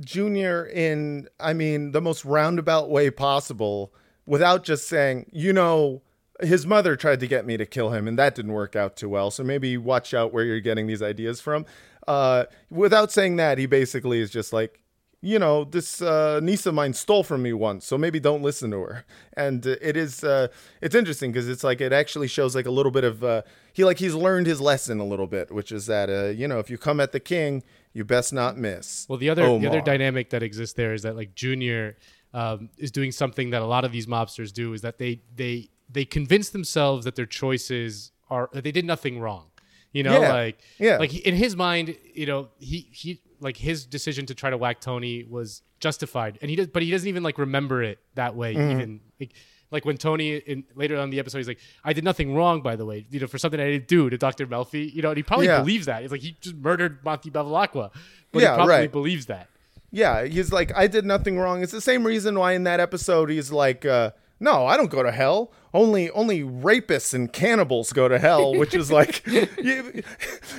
Junior 0.00 0.66
in 0.66 1.28
I 1.40 1.52
mean, 1.52 1.92
the 1.92 2.00
most 2.00 2.24
roundabout 2.24 2.90
way 2.90 3.10
possible 3.10 3.92
without 4.26 4.64
just 4.64 4.88
saying, 4.88 5.30
you 5.32 5.52
know, 5.52 6.02
his 6.40 6.66
mother 6.66 6.96
tried 6.96 7.20
to 7.20 7.26
get 7.26 7.46
me 7.46 7.56
to 7.56 7.66
kill 7.66 7.90
him 7.90 8.08
and 8.08 8.18
that 8.18 8.34
didn't 8.34 8.52
work 8.52 8.74
out 8.74 8.96
too 8.96 9.08
well. 9.08 9.30
So 9.30 9.44
maybe 9.44 9.76
watch 9.76 10.14
out 10.14 10.32
where 10.32 10.44
you're 10.44 10.60
getting 10.60 10.86
these 10.86 11.02
ideas 11.02 11.40
from. 11.40 11.66
Uh 12.08 12.44
without 12.70 13.12
saying 13.12 13.36
that, 13.36 13.58
he 13.58 13.66
basically 13.66 14.20
is 14.20 14.30
just 14.30 14.52
like 14.52 14.81
you 15.24 15.38
know, 15.38 15.62
this 15.62 16.02
uh, 16.02 16.40
niece 16.42 16.66
of 16.66 16.74
mine 16.74 16.92
stole 16.92 17.22
from 17.22 17.42
me 17.42 17.52
once, 17.52 17.86
so 17.86 17.96
maybe 17.96 18.18
don't 18.18 18.42
listen 18.42 18.72
to 18.72 18.80
her. 18.80 19.04
And 19.34 19.64
uh, 19.64 19.76
it 19.80 19.96
is, 19.96 20.24
uh, 20.24 20.48
it's 20.80 20.96
interesting 20.96 21.30
because 21.30 21.48
it's 21.48 21.62
like 21.62 21.80
it 21.80 21.92
actually 21.92 22.26
shows 22.26 22.56
like 22.56 22.66
a 22.66 22.72
little 22.72 22.90
bit 22.90 23.04
of 23.04 23.22
uh, 23.22 23.42
he 23.72 23.84
like 23.84 24.00
he's 24.00 24.14
learned 24.14 24.48
his 24.48 24.60
lesson 24.60 24.98
a 24.98 25.06
little 25.06 25.28
bit, 25.28 25.52
which 25.52 25.70
is 25.70 25.86
that 25.86 26.10
uh, 26.10 26.26
you 26.26 26.48
know 26.48 26.58
if 26.58 26.68
you 26.68 26.76
come 26.76 26.98
at 26.98 27.12
the 27.12 27.20
king, 27.20 27.62
you 27.92 28.04
best 28.04 28.32
not 28.32 28.58
miss. 28.58 29.06
Well, 29.08 29.18
the 29.18 29.30
other 29.30 29.58
the 29.60 29.68
other 29.68 29.80
dynamic 29.80 30.30
that 30.30 30.42
exists 30.42 30.74
there 30.74 30.92
is 30.92 31.02
that 31.02 31.14
like 31.14 31.36
Junior 31.36 31.96
um, 32.34 32.70
is 32.76 32.90
doing 32.90 33.12
something 33.12 33.50
that 33.50 33.62
a 33.62 33.66
lot 33.66 33.84
of 33.84 33.92
these 33.92 34.06
mobsters 34.06 34.52
do 34.52 34.72
is 34.72 34.82
that 34.82 34.98
they 34.98 35.22
they 35.36 35.70
they 35.88 36.04
convince 36.04 36.50
themselves 36.50 37.04
that 37.04 37.14
their 37.14 37.26
choices 37.26 38.10
are 38.28 38.50
that 38.52 38.64
they 38.64 38.72
did 38.72 38.84
nothing 38.84 39.20
wrong. 39.20 39.51
You 39.92 40.02
know, 40.04 40.20
Yeah. 40.20 40.32
like 40.32 40.58
Yeah. 40.78 40.96
like 40.98 41.14
in 41.14 41.34
his 41.34 41.54
mind, 41.56 41.96
you 42.14 42.26
know, 42.26 42.48
he 42.58 42.88
he 42.92 43.20
like 43.40 43.56
his 43.56 43.84
decision 43.86 44.26
to 44.26 44.34
try 44.34 44.50
to 44.50 44.56
whack 44.56 44.80
Tony 44.80 45.24
was 45.24 45.62
justified, 45.80 46.38
and 46.40 46.48
he 46.50 46.56
does, 46.56 46.68
but 46.68 46.82
he 46.82 46.90
doesn't 46.90 47.08
even 47.08 47.22
like 47.22 47.38
remember 47.38 47.82
it 47.82 47.98
that 48.14 48.34
way. 48.36 48.54
Mhm. 48.54 48.70
Even 48.72 49.00
like, 49.20 49.32
like 49.70 49.84
when 49.84 49.96
Tony 49.96 50.36
in 50.36 50.64
later 50.74 50.96
on 50.96 51.04
in 51.04 51.10
the 51.10 51.18
episode, 51.18 51.38
he's 51.38 51.48
like, 51.48 51.58
"I 51.84 51.92
did 51.92 52.04
nothing 52.04 52.34
wrong, 52.34 52.62
by 52.62 52.76
the 52.76 52.86
way, 52.86 53.04
you 53.10 53.20
know, 53.20 53.26
for 53.26 53.38
something 53.38 53.58
I 53.60 53.70
didn't 53.70 53.88
do 53.88 54.08
to 54.10 54.16
Doctor 54.16 54.46
Melfi." 54.46 54.92
You 54.94 55.02
know, 55.02 55.08
and 55.10 55.16
he 55.16 55.22
probably 55.22 55.46
Yeah. 55.46 55.58
believes 55.60 55.86
that. 55.86 56.02
It's 56.04 56.12
like 56.12 56.20
he 56.20 56.36
just 56.40 56.56
murdered 56.56 57.04
Monty 57.04 57.30
Bevilacqua, 57.30 57.90
but 58.32 58.42
Yeah, 58.42 58.50
he 58.52 58.56
probably 58.56 58.74
right. 58.74 58.92
believes 58.92 59.26
that. 59.26 59.48
Yeah, 59.90 60.24
he's 60.24 60.52
like, 60.52 60.72
I 60.74 60.86
did 60.86 61.04
nothing 61.04 61.36
wrong. 61.38 61.62
It's 61.62 61.72
the 61.72 61.80
same 61.82 62.06
reason 62.06 62.38
why 62.38 62.52
in 62.52 62.64
that 62.64 62.80
episode 62.80 63.28
he's 63.28 63.52
like, 63.52 63.84
uh, 63.84 64.12
no, 64.42 64.66
I 64.66 64.76
don't 64.76 64.90
go 64.90 65.02
to 65.02 65.12
hell. 65.12 65.50
Only 65.74 66.10
only 66.10 66.40
rapists 66.42 67.14
and 67.14 67.32
cannibals 67.32 67.94
go 67.94 68.06
to 68.06 68.18
hell, 68.18 68.54
which 68.54 68.74
is 68.74 68.92
like 68.92 69.26
you- 69.26 70.02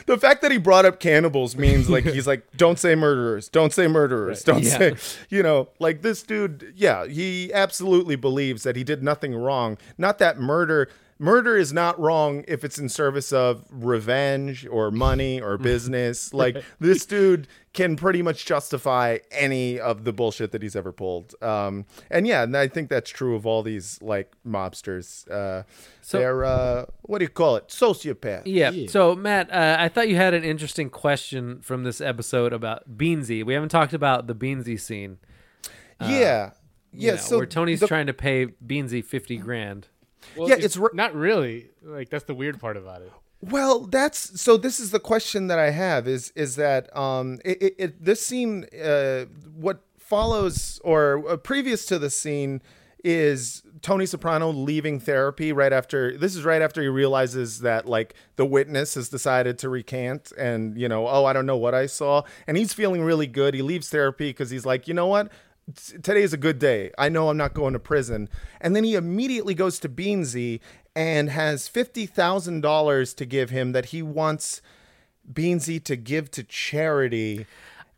the 0.07 0.17
fact 0.19 0.41
that 0.41 0.51
he 0.51 0.57
brought 0.57 0.85
up 0.85 0.99
cannibals 0.99 1.55
means 1.55 1.87
like 1.89 2.03
he's 2.05 2.25
like, 2.25 2.45
don't 2.57 2.79
say 2.79 2.95
murderers, 2.95 3.47
don't 3.49 3.71
say 3.71 3.85
murderers, 3.87 4.39
Right. 4.39 4.53
don't 4.55 4.63
Yeah. 4.63 4.95
say 4.95 4.95
you 5.29 5.43
know, 5.43 5.69
like 5.79 6.01
this 6.01 6.23
dude, 6.23 6.73
yeah, 6.75 7.05
he 7.05 7.53
absolutely 7.53 8.15
believes 8.15 8.63
that 8.63 8.75
he 8.75 8.83
did 8.83 9.03
nothing 9.03 9.35
wrong. 9.35 9.77
Not 9.99 10.17
that 10.17 10.39
murder 10.39 10.89
murder 11.23 11.55
is 11.57 11.71
not 11.71 11.99
wrong 11.99 12.43
if 12.47 12.63
it's 12.63 12.77
in 12.77 12.89
service 12.89 13.31
of 13.31 13.63
revenge 13.71 14.67
or 14.67 14.91
money 14.91 15.39
or 15.41 15.57
business. 15.71 16.33
Like 16.33 16.63
this 16.79 17.05
dude 17.05 17.47
can 17.73 17.95
pretty 17.95 18.21
much 18.21 18.45
justify 18.45 19.17
any 19.31 19.79
of 19.79 20.03
the 20.03 20.13
bullshit 20.13 20.51
that 20.51 20.61
he's 20.61 20.75
ever 20.75 20.91
pulled. 20.91 21.33
Um, 21.41 21.85
and 22.11 22.27
yeah, 22.27 22.43
and 22.43 22.55
I 22.55 22.67
think 22.67 22.89
that's 22.89 23.09
true 23.09 23.35
of 23.35 23.45
all 23.47 23.63
these 23.63 23.99
like 24.01 24.33
mobsters. 24.45 25.27
Uh, 25.31 25.63
So- 26.01 26.19
they're 26.19 26.43
uh, 26.45 26.85
what 27.03 27.19
do 27.19 27.25
you 27.25 27.29
call 27.29 27.55
it? 27.55 27.69
Sociopath. 27.69 28.43
Yeah. 28.45 28.71
So 28.89 29.15
Matt, 29.15 29.51
uh, 29.51 29.77
I 29.79 29.87
thought 29.89 30.09
you 30.09 30.17
had 30.17 30.33
an 30.33 30.43
interesting 30.43 30.89
question 30.89 31.61
from 31.61 31.83
this 31.83 32.01
episode 32.01 32.53
about 32.53 32.97
Beansy. 32.97 33.43
We 33.45 33.53
haven't 33.53 33.69
talked 33.69 33.93
about 33.93 34.27
the 34.27 34.35
Beansy 34.35 34.79
scene. 34.79 35.17
Uh, 35.99 36.07
Yeah. 36.09 36.51
you 36.91 37.07
Yeah, 37.07 37.11
know, 37.11 37.17
so 37.17 37.37
where 37.37 37.45
Tony's 37.47 37.79
the- 37.79 37.87
trying 37.87 38.07
to 38.07 38.13
pay 38.13 38.47
Beansy 38.65 39.03
fifty 39.03 39.37
grand. 39.37 39.87
Well, 40.35 40.49
Yeah, 40.49 40.55
it's 40.59 40.77
re- 40.77 40.89
not 40.93 41.15
really. 41.15 41.69
Like 41.81 42.09
that's 42.09 42.25
the 42.25 42.35
weird 42.35 42.59
part 42.59 42.77
about 42.77 43.01
it. 43.01 43.11
Well, 43.41 43.81
that's 43.81 44.39
so. 44.39 44.55
This 44.55 44.79
is 44.79 44.91
the 44.91 44.99
question 45.01 45.47
that 45.47 45.59
I 45.59 45.71
have: 45.71 46.07
is 46.07 46.31
is 46.35 46.55
that 46.55 46.95
um, 46.95 47.39
it, 47.43 47.61
it, 47.61 47.75
it 47.77 48.05
this 48.05 48.25
scene, 48.25 48.65
uh, 48.81 49.25
what 49.55 49.81
follows 49.97 50.79
or 50.83 51.27
uh, 51.27 51.37
previous 51.37 51.85
to 51.87 51.99
the 51.99 52.09
scene 52.09 52.61
is 53.03 53.63
Tony 53.81 54.05
Soprano 54.05 54.49
leaving 54.49 54.97
therapy 54.97 55.51
right 55.51 55.73
after. 55.73 56.17
This 56.17 56.37
is 56.37 56.45
right 56.45 56.61
after 56.61 56.81
he 56.81 56.87
realizes 56.87 57.59
that 57.59 57.85
like 57.85 58.13
the 58.37 58.45
witness 58.45 58.95
has 58.95 59.09
decided 59.09 59.57
to 59.59 59.67
recant, 59.69 60.31
and 60.37 60.77
you 60.77 60.87
know, 60.87 61.07
oh, 61.07 61.25
I 61.25 61.33
don't 61.33 61.45
know 61.45 61.57
what 61.57 61.75
I 61.75 61.87
saw, 61.87 62.23
and 62.47 62.55
he's 62.55 62.71
feeling 62.73 63.01
really 63.01 63.27
good. 63.27 63.53
He 63.55 63.61
leaves 63.61 63.89
therapy 63.89 64.29
because 64.29 64.51
he's 64.51 64.65
like, 64.65 64.87
you 64.87 64.93
know 64.93 65.07
what. 65.07 65.29
Today 65.75 66.23
is 66.23 66.33
a 66.33 66.37
good 66.37 66.59
day. 66.59 66.91
I 66.97 67.09
know 67.09 67.29
I'm 67.29 67.37
not 67.37 67.53
going 67.53 67.73
to 67.73 67.79
prison. 67.79 68.29
And 68.59 68.75
then 68.75 68.83
he 68.83 68.95
immediately 68.95 69.53
goes 69.53 69.79
to 69.79 69.89
Beansy 69.89 70.59
and 70.95 71.29
has 71.29 71.69
$50,000 71.69 73.15
to 73.15 73.25
give 73.25 73.49
him 73.49 73.71
that 73.71 73.85
he 73.85 74.01
wants 74.01 74.61
Beansy 75.31 75.83
to 75.85 75.95
give 75.95 76.29
to 76.31 76.43
charity. 76.43 77.47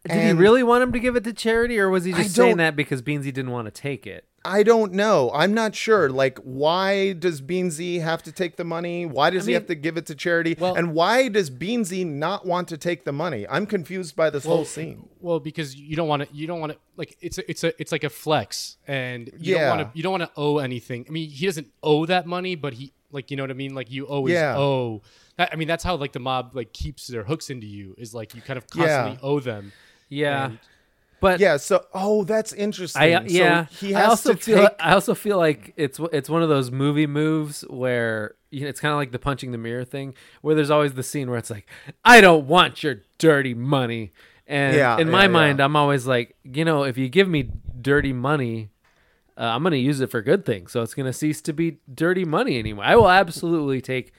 Did 0.03 0.11
And 0.11 0.21
he 0.21 0.33
really 0.33 0.63
want 0.63 0.83
him 0.83 0.91
to 0.91 0.99
give 0.99 1.15
it 1.15 1.23
to 1.23 1.33
charity, 1.33 1.79
or 1.79 1.89
was 1.89 2.03
he 2.05 2.13
just 2.13 2.35
saying 2.35 2.57
that 2.57 2.75
because 2.75 3.01
Beansy 3.01 3.33
didn't 3.33 3.51
want 3.51 3.65
to 3.65 3.71
take 3.71 4.05
it? 4.05 4.25
I 4.45 4.63
don't 4.63 4.93
know. 4.93 5.31
I'm 5.33 5.53
not 5.53 5.75
sure. 5.75 6.09
Like, 6.09 6.37
why 6.39 7.13
does 7.13 7.41
Beansy 7.41 8.01
have 8.01 8.21
to 8.23 8.31
take 8.31 8.55
the 8.55 8.63
money? 8.63 9.05
Why 9.05 9.29
does 9.31 9.45
I 9.45 9.47
he 9.47 9.53
have 9.53 9.65
to 9.67 9.75
give 9.75 9.97
it 9.97 10.05
to 10.07 10.15
charity? 10.15 10.55
Well, 10.59 10.75
and 10.75 10.93
why 10.93 11.27
does 11.29 11.49
Beansy 11.49 12.05
not 12.05 12.45
want 12.45 12.67
to 12.69 12.77
take 12.77 13.03
the 13.05 13.11
money? 13.11 13.47
I'm 13.49 13.65
confused 13.65 14.15
by 14.15 14.29
this 14.29 14.45
whole 14.45 14.65
scene. 14.65 15.09
Well, 15.19 15.39
because 15.39 15.75
you 15.75 15.95
don't 15.95 16.07
want 16.07 16.29
to. 16.29 16.35
You 16.35 16.45
don't 16.47 16.59
want 16.59 16.73
to. 16.73 16.77
Like 16.95 17.17
it's 17.19 17.37
a, 17.39 17.49
it's 17.49 17.63
a 17.63 17.73
it's 17.81 17.91
like 17.91 18.03
a 18.03 18.09
flex, 18.09 18.77
and 18.87 19.27
you 19.39 19.55
Yeah. 19.55 19.69
don't 19.69 19.77
want 19.77 19.91
to. 19.93 19.97
You 19.97 20.03
don't 20.03 20.11
want 20.11 20.23
to 20.23 20.31
owe 20.37 20.59
anything. 20.59 21.05
I 21.09 21.11
mean, 21.11 21.29
he 21.29 21.45
doesn't 21.45 21.67
owe 21.83 22.05
that 22.05 22.25
money, 22.27 22.55
but 22.55 22.73
he 22.73 22.93
like 23.11 23.31
you 23.31 23.37
know 23.37 23.43
what 23.43 23.49
I 23.51 23.55
mean. 23.55 23.73
Like 23.73 23.91
you 23.91 24.05
always 24.05 24.33
Yeah. 24.33 24.55
owe. 24.57 25.01
That, 25.37 25.49
I 25.51 25.55
mean, 25.57 25.67
that's 25.67 25.83
how 25.83 25.95
like 25.95 26.13
the 26.13 26.19
mob 26.19 26.51
like 26.55 26.71
keeps 26.71 27.07
their 27.07 27.23
hooks 27.23 27.49
into 27.49 27.67
you. 27.67 27.95
Is 27.97 28.13
like 28.13 28.35
you 28.35 28.41
kind 28.41 28.57
of 28.57 28.65
Yeah. 28.75 28.85
constantly 28.85 29.19
owe 29.27 29.39
them. 29.39 29.71
Yeah. 30.09 30.45
And- 30.45 30.59
But 31.19 31.39
yeah, 31.39 31.57
so 31.57 31.85
oh, 31.93 32.23
that's 32.23 32.53
interesting. 32.53 33.01
I 33.01 33.13
uh, 33.13 33.27
So 33.27 33.27
yeah. 33.27 33.65
he 33.65 33.95
I 33.95 34.01
has 34.01 34.09
also 34.09 34.33
to 34.33 34.37
feel 34.37 34.57
take. 34.57 34.71
I 34.79 34.93
also 34.93 35.15
feel 35.15 35.37
like 35.37 35.73
it's 35.77 35.99
it's 36.11 36.29
one 36.29 36.43
of 36.43 36.49
those 36.49 36.71
movie 36.71 37.07
moves 37.07 37.61
where 37.69 38.35
you 38.51 38.61
know, 38.61 38.67
it's 38.67 38.79
kind 38.79 38.91
of 38.91 38.97
like 38.97 39.11
the 39.11 39.19
punching 39.19 39.51
the 39.51 39.57
mirror 39.57 39.83
thing, 39.85 40.13
where 40.41 40.55
there's 40.55 40.69
always 40.69 40.93
the 40.93 41.03
scene 41.03 41.29
where 41.29 41.37
it's 41.37 41.49
like, 41.49 41.67
I 42.05 42.21
don't 42.21 42.47
want 42.47 42.83
your 42.83 43.01
dirty 43.17 43.53
money, 43.53 44.13
and 44.47 44.75
Yeah, 44.75 44.97
in 44.97 45.09
my 45.09 45.23
yeah, 45.23 45.27
mind, 45.27 45.59
yeah. 45.59 45.65
I'm 45.65 45.75
always 45.75 46.05
like, 46.07 46.35
you 46.43 46.63
know, 46.63 46.83
if 46.83 46.97
you 46.97 47.09
give 47.09 47.27
me 47.27 47.49
dirty 47.81 48.13
money. 48.13 48.69
Uh, 49.37 49.43
I'm 49.53 49.63
gonna 49.63 49.75
use 49.75 49.99
it 49.99 50.09
for 50.09 50.21
good 50.21 50.45
things, 50.45 50.71
so 50.71 50.81
it's 50.81 50.93
gonna 50.93 51.11
cease 51.11 51.41
to 51.41 51.51
be 51.51 51.79
dirty 51.93 52.23
money 52.23 52.57
anymore. 52.57 52.85
I 52.85 52.95
will 52.95 53.09
absolutely 53.09 53.81
take 53.81 54.13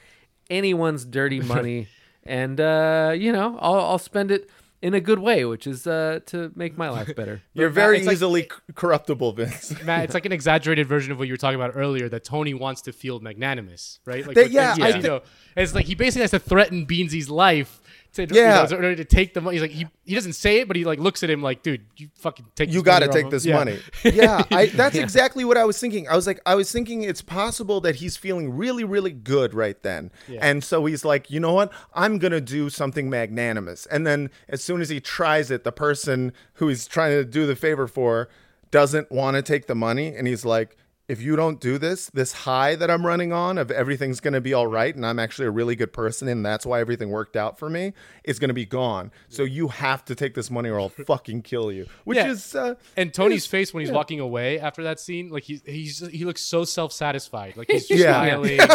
anyone's 0.50 1.06
dirty 1.06 1.40
money, 1.40 1.88
and 2.24 2.60
uh, 2.60 3.14
you 3.16 3.32
know, 3.32 3.56
I'll, 3.58 3.80
I'll 3.80 3.98
spend 3.98 4.30
it 4.30 4.50
in 4.86 4.94
a 4.94 5.00
good 5.00 5.18
way, 5.18 5.44
which 5.44 5.66
is 5.66 5.86
uh, 5.86 6.20
to 6.26 6.52
make 6.54 6.76
my 6.78 6.88
life 6.88 7.14
better. 7.16 7.42
You're 7.54 7.68
But 7.70 7.74
Matt, 7.74 7.84
very 7.86 7.96
it's 7.98 8.06
like- 8.06 8.14
easily 8.14 8.42
c- 8.42 8.48
corruptible, 8.74 9.32
Vince. 9.32 9.82
Matt, 9.84 10.04
it's 10.04 10.14
like 10.14 10.26
an 10.26 10.32
exaggerated 10.32 10.86
version 10.86 11.10
of 11.12 11.18
what 11.18 11.26
you 11.28 11.32
were 11.34 11.38
talking 11.38 11.60
about 11.60 11.72
earlier. 11.74 12.08
That 12.08 12.24
Tony 12.24 12.54
wants 12.54 12.82
to 12.82 12.92
feel 12.92 13.18
magnanimous, 13.20 13.98
right? 14.04 14.24
Like 14.26 14.36
That- 14.36 14.44
with 14.44 14.52
yeah, 14.52 14.74
I 14.80 14.92
Esposito. 14.92 15.22
it's 15.56 15.74
like 15.74 15.86
he 15.86 15.94
basically 15.94 16.22
has 16.22 16.30
to 16.32 16.38
threaten 16.38 16.84
Beansy's 16.84 17.28
life 17.28 17.80
to, 18.24 18.34
you 18.34 18.40
Yeah. 18.40 18.62
know, 18.62 18.76
in 18.78 18.84
order 18.84 18.96
to 18.96 19.04
take 19.04 19.34
the 19.34 19.42
money. 19.42 19.56
He's 19.56 19.62
like 19.62 19.70
he, 19.72 19.86
he 20.04 20.14
doesn't 20.14 20.32
say 20.32 20.60
it, 20.60 20.68
but 20.68 20.76
he 20.76 20.84
like 20.86 20.98
looks 20.98 21.22
at 21.22 21.28
him 21.28 21.42
like, 21.42 21.62
dude, 21.62 21.82
you 21.96 22.08
fucking 22.16 22.46
take. 22.54 22.72
you 22.72 22.82
got 22.82 23.00
to 23.00 23.08
take 23.08 23.28
this 23.28 23.44
Yeah. 23.44 23.56
money. 23.56 23.78
Yeah, 24.04 24.42
I, 24.50 24.66
that's 24.66 24.96
Yeah. 24.96 25.02
exactly 25.02 25.44
what 25.44 25.58
I 25.58 25.64
was 25.64 25.78
thinking. 25.78 26.08
I 26.08 26.16
was 26.16 26.26
like, 26.26 26.40
I 26.46 26.54
was 26.54 26.72
thinking 26.72 27.02
it's 27.02 27.20
possible 27.20 27.80
that 27.82 27.96
he's 27.96 28.16
feeling 28.16 28.56
really, 28.56 28.84
really 28.84 29.12
good 29.12 29.52
right 29.52 29.80
then, 29.82 30.10
Yeah. 30.26 30.38
and 30.40 30.64
so 30.64 30.86
he's 30.86 31.04
like, 31.04 31.30
you 31.30 31.40
know 31.40 31.52
what, 31.52 31.70
I'm 31.92 32.18
gonna 32.18 32.40
do 32.40 32.70
something 32.70 33.10
magnanimous. 33.10 33.84
And 33.86 34.06
then 34.06 34.30
as 34.48 34.62
soon 34.64 34.80
as 34.80 34.88
he 34.88 35.00
tries 35.00 35.50
it, 35.50 35.64
the 35.64 35.72
person 35.72 36.32
who 36.54 36.68
he's 36.68 36.86
trying 36.86 37.10
to 37.12 37.24
do 37.24 37.46
the 37.46 37.56
favor 37.56 37.86
for 37.86 38.28
doesn't 38.70 39.10
want 39.12 39.36
to 39.36 39.42
take 39.42 39.66
the 39.66 39.74
money, 39.74 40.14
and 40.14 40.26
he's 40.26 40.44
like. 40.44 40.76
If 41.08 41.22
you 41.22 41.36
don't 41.36 41.60
do 41.60 41.78
this, 41.78 42.10
this 42.14 42.32
high 42.32 42.74
that 42.74 42.90
I'm 42.90 43.06
running 43.06 43.32
on 43.32 43.58
of 43.58 43.70
everything's 43.70 44.18
going 44.18 44.34
to 44.34 44.40
be 44.40 44.52
all 44.52 44.66
right 44.66 44.94
and 44.94 45.06
I'm 45.06 45.18
actually 45.20 45.46
a 45.46 45.50
really 45.52 45.76
good 45.76 45.92
person 45.92 46.26
and 46.26 46.44
that's 46.44 46.66
why 46.66 46.80
everything 46.80 47.10
worked 47.10 47.36
out 47.36 47.58
for 47.60 47.70
me 47.70 47.92
is 48.24 48.40
going 48.40 48.48
to 48.48 48.54
be 48.54 48.66
gone. 48.66 49.12
So 49.28 49.44
you 49.44 49.68
have 49.68 50.04
to 50.06 50.16
take 50.16 50.34
this 50.34 50.50
money 50.50 50.68
or 50.68 50.80
I'll 50.80 50.88
fucking 51.06 51.42
kill 51.42 51.70
you. 51.70 51.86
Which 52.04 52.16
Yeah. 52.16 52.28
is 52.30 52.54
uh, 52.56 52.74
and 52.96 53.14
Tony's 53.14 53.42
is- 53.42 53.46
face 53.46 53.72
when 53.72 53.82
he's 53.82 53.90
yeah. 53.90 53.94
walking 53.96 54.18
away 54.18 54.58
after 54.58 54.82
that 54.82 54.98
scene, 54.98 55.30
like 55.30 55.44
he's 55.44 55.62
he's 55.64 56.06
he 56.08 56.24
looks 56.24 56.42
so 56.42 56.64
self 56.64 56.92
satisfied, 56.92 57.56
like 57.56 57.70
he's 57.70 57.88
Yeah. 57.90 58.12
smiling. 58.24 58.58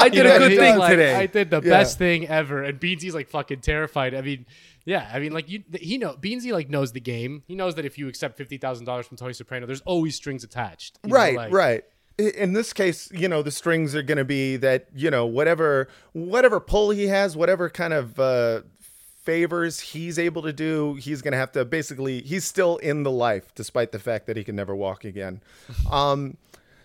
I 0.00 0.04
You 0.04 0.10
did 0.22 0.26
a 0.26 0.38
good 0.38 0.58
thing 0.58 0.76
like, 0.78 0.90
today. 0.90 1.14
I 1.14 1.26
did 1.26 1.50
the 1.50 1.60
best 1.60 1.98
thing 1.98 2.28
ever, 2.28 2.62
and 2.62 2.78
Beansy's 2.78 3.14
like 3.14 3.28
fucking 3.30 3.60
terrified. 3.62 4.14
I 4.14 4.20
mean, 4.20 4.46
yeah, 4.88 5.10
I 5.12 5.18
mean, 5.18 5.32
like 5.32 5.50
you, 5.50 5.62
he 5.78 5.98
know 5.98 6.14
Beansy 6.14 6.50
like 6.50 6.70
knows 6.70 6.92
the 6.92 7.00
game. 7.00 7.42
He 7.46 7.54
knows 7.54 7.74
that 7.74 7.84
if 7.84 7.98
you 7.98 8.08
accept 8.08 8.38
fifty 8.38 8.56
thousand 8.56 8.86
dollars 8.86 9.06
from 9.06 9.18
Tony 9.18 9.34
Soprano, 9.34 9.66
there's 9.66 9.82
always 9.82 10.14
strings 10.16 10.44
attached. 10.44 10.98
you 11.04 11.10
know, 11.10 11.16
right 11.16 11.36
like- 11.36 11.52
right 11.52 11.84
in 12.18 12.52
this 12.52 12.72
case 12.72 13.08
you 13.12 13.28
know 13.28 13.42
the 13.42 13.50
strings 13.52 13.94
are 13.94 14.02
going 14.02 14.18
to 14.18 14.24
be 14.24 14.56
that 14.56 14.88
you 14.92 15.08
know 15.08 15.24
whatever 15.24 15.86
whatever 16.14 16.58
pull 16.58 16.90
he 16.90 17.06
has 17.06 17.36
whatever 17.36 17.70
kind 17.70 17.92
of 17.92 18.18
uh 18.18 18.60
favors 19.22 19.78
he's 19.78 20.18
able 20.18 20.42
to 20.42 20.52
do 20.52 20.94
he's 20.94 21.22
going 21.22 21.30
to 21.30 21.38
have 21.38 21.52
to 21.52 21.64
basically 21.64 22.20
he's 22.22 22.44
still 22.44 22.76
in 22.78 23.04
the 23.04 23.10
life 23.10 23.54
despite 23.54 23.92
the 23.92 24.00
fact 24.00 24.26
that 24.26 24.36
he 24.36 24.42
can 24.42 24.56
never 24.56 24.74
walk 24.74 25.04
again 25.04 25.40
um 25.92 26.36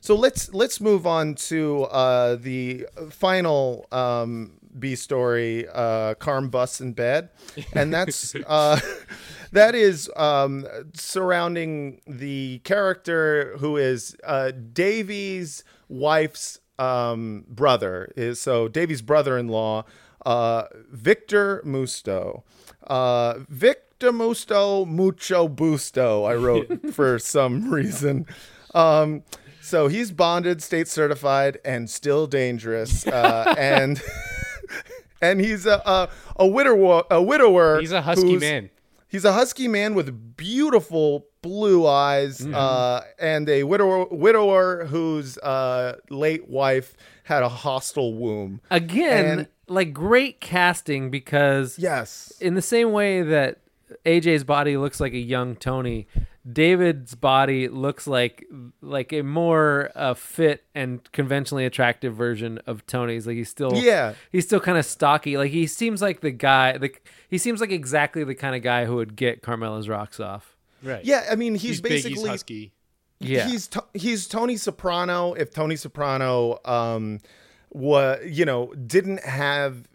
so 0.01 0.13
let's 0.15 0.53
let's 0.53 0.79
move 0.79 1.07
on 1.07 1.33
to 1.33 1.85
uh 1.85 2.35
the 2.35 2.85
final 3.09 3.87
um 3.91 4.51
b 4.77 4.95
story 4.95 5.67
uh 5.73 6.13
carm 6.15 6.49
busts 6.49 6.81
in 6.81 6.93
bed 6.93 7.29
and 7.73 7.93
that's 7.93 8.35
uh 8.47 8.79
that 9.53 9.75
is 9.75 10.09
um, 10.15 10.67
surrounding 10.93 12.01
the 12.07 12.59
character 12.63 13.55
who 13.59 13.77
is 13.77 14.17
uh, 14.23 14.51
Davy's 14.51 15.63
wife's 15.87 16.59
um, 16.79 17.45
brother. 17.47 18.11
Is 18.17 18.41
so 18.41 18.67
Davy's 18.67 19.01
brother-in-law, 19.01 19.85
uh, 20.25 20.63
Victor 20.91 21.61
Musto. 21.65 22.43
Uh, 22.85 23.35
Victor 23.47 24.11
Musto 24.11 24.85
Mucho 24.87 25.47
Busto. 25.47 26.27
I 26.27 26.33
wrote 26.33 26.91
for 26.93 27.19
some 27.19 27.71
reason. 27.71 28.25
Um, 28.73 29.23
so 29.61 29.87
he's 29.87 30.11
bonded, 30.11 30.61
state 30.63 30.87
certified, 30.87 31.59
and 31.63 31.89
still 31.89 32.25
dangerous. 32.25 33.05
Uh, 33.07 33.53
and 33.57 34.01
and 35.21 35.39
he's 35.41 35.65
a 35.65 35.81
a, 35.85 36.09
a 36.37 36.47
widower. 36.47 37.03
A 37.11 37.21
widower. 37.21 37.79
He's 37.79 37.91
a 37.91 38.01
husky 38.01 38.37
man. 38.37 38.69
He's 39.07 39.25
a 39.25 39.33
husky 39.33 39.67
man 39.67 39.93
with 39.93 40.35
beautiful 40.37 41.27
blue 41.43 41.85
eyes, 41.85 42.39
Mm-hmm. 42.39 42.55
uh, 42.55 43.01
and 43.19 43.47
a 43.49 43.63
widower 43.63 44.05
widower 44.09 44.85
whose 44.85 45.37
uh, 45.39 45.97
late 46.09 46.49
wife 46.49 46.95
had 47.23 47.43
a 47.43 47.49
hostile 47.49 48.13
womb. 48.15 48.59
Again, 48.71 49.39
And- 49.39 49.47
like 49.67 49.93
great 49.93 50.41
casting 50.41 51.09
because 51.09 51.77
yes, 51.79 52.33
in 52.41 52.55
the 52.55 52.61
same 52.61 52.91
way 52.91 53.21
that 53.21 53.59
AJ's 54.05 54.43
body 54.43 54.75
looks 54.77 54.99
like 54.99 55.13
a 55.13 55.17
young 55.19 55.55
Tony, 55.55 56.07
David's 56.51 57.15
body 57.15 57.69
looks 57.69 58.05
like 58.05 58.45
like 58.81 59.13
a 59.13 59.21
more 59.21 59.91
uh, 59.95 60.13
fit 60.13 60.65
and 60.75 61.09
conventionally 61.13 61.65
attractive 61.65 62.15
version 62.15 62.59
of 62.67 62.85
Tony's. 62.85 63.25
Like 63.25 63.37
he's 63.37 63.49
still 63.49 63.71
Yeah. 63.75 64.13
he's 64.31 64.45
still 64.45 64.59
kind 64.59 64.77
of 64.77 64.85
stocky. 64.85 65.37
Like 65.37 65.51
he 65.51 65.67
seems 65.67 66.01
like 66.01 66.19
the 66.19 66.31
guy. 66.31 66.73
Like 66.73 67.07
he 67.29 67.37
seems 67.37 67.61
like 67.61 67.71
exactly 67.71 68.23
the 68.25 68.35
kind 68.35 68.55
of 68.55 68.61
guy 68.61 68.85
who 68.85 68.95
would 68.97 69.15
get 69.15 69.41
Carmela's 69.41 69.87
rocks 69.87 70.19
off. 70.19 70.57
Right. 70.83 71.03
Yeah, 71.05 71.25
I 71.31 71.35
mean 71.35 71.53
he's, 71.53 71.61
He's 71.63 71.81
big, 71.81 71.91
he's 71.93 72.03
basically 72.03 72.29
husky. 72.29 72.73
Yeah. 73.21 73.47
he's 73.47 73.67
to- 73.69 73.85
he's 73.93 74.27
Tony 74.27 74.57
Soprano. 74.57 75.33
If 75.33 75.53
Tony 75.53 75.77
Soprano, 75.77 76.59
um, 76.65 77.19
wa 77.71 78.17
you 78.25 78.43
know 78.43 78.73
didn't 78.73 79.23
have 79.23 79.87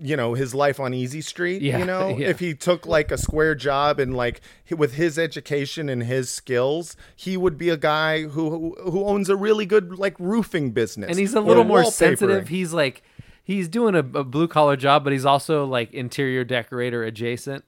you 0.00 0.16
know 0.16 0.34
his 0.34 0.54
life 0.54 0.78
on 0.80 0.94
easy 0.94 1.20
street 1.20 1.62
Yeah, 1.62 1.78
you 1.78 1.84
know 1.84 2.08
yeah. 2.18 2.28
if 2.28 2.38
he 2.38 2.54
took 2.54 2.86
like 2.86 3.10
a 3.10 3.18
square 3.18 3.54
job 3.54 3.98
and 3.98 4.16
like 4.16 4.40
with 4.76 4.94
his 4.94 5.18
education 5.18 5.88
and 5.88 6.02
his 6.02 6.30
skills 6.30 6.96
he 7.14 7.36
would 7.36 7.58
be 7.58 7.68
a 7.68 7.76
guy 7.76 8.22
who 8.22 8.76
who, 8.82 9.04
owns 9.04 9.28
a 9.28 9.36
really 9.36 9.66
good 9.66 9.98
like 9.98 10.18
roofing 10.18 10.72
business 10.72 11.10
and 11.10 11.18
he's 11.18 11.34
a 11.34 11.40
little 11.40 11.64
more 11.64 11.84
sensitive. 11.84 12.48
He's 12.48 12.72
like 12.72 13.02
he's 13.46 13.68
doing 13.68 13.94
a, 13.94 14.00
a 14.00 14.24
blue 14.24 14.48
collar 14.48 14.76
job, 14.76 15.04
but 15.04 15.12
he's 15.12 15.24
also 15.24 15.64
like 15.64 15.94
interior 15.94 16.44
decorator 16.44 17.04
adjacent. 17.04 17.64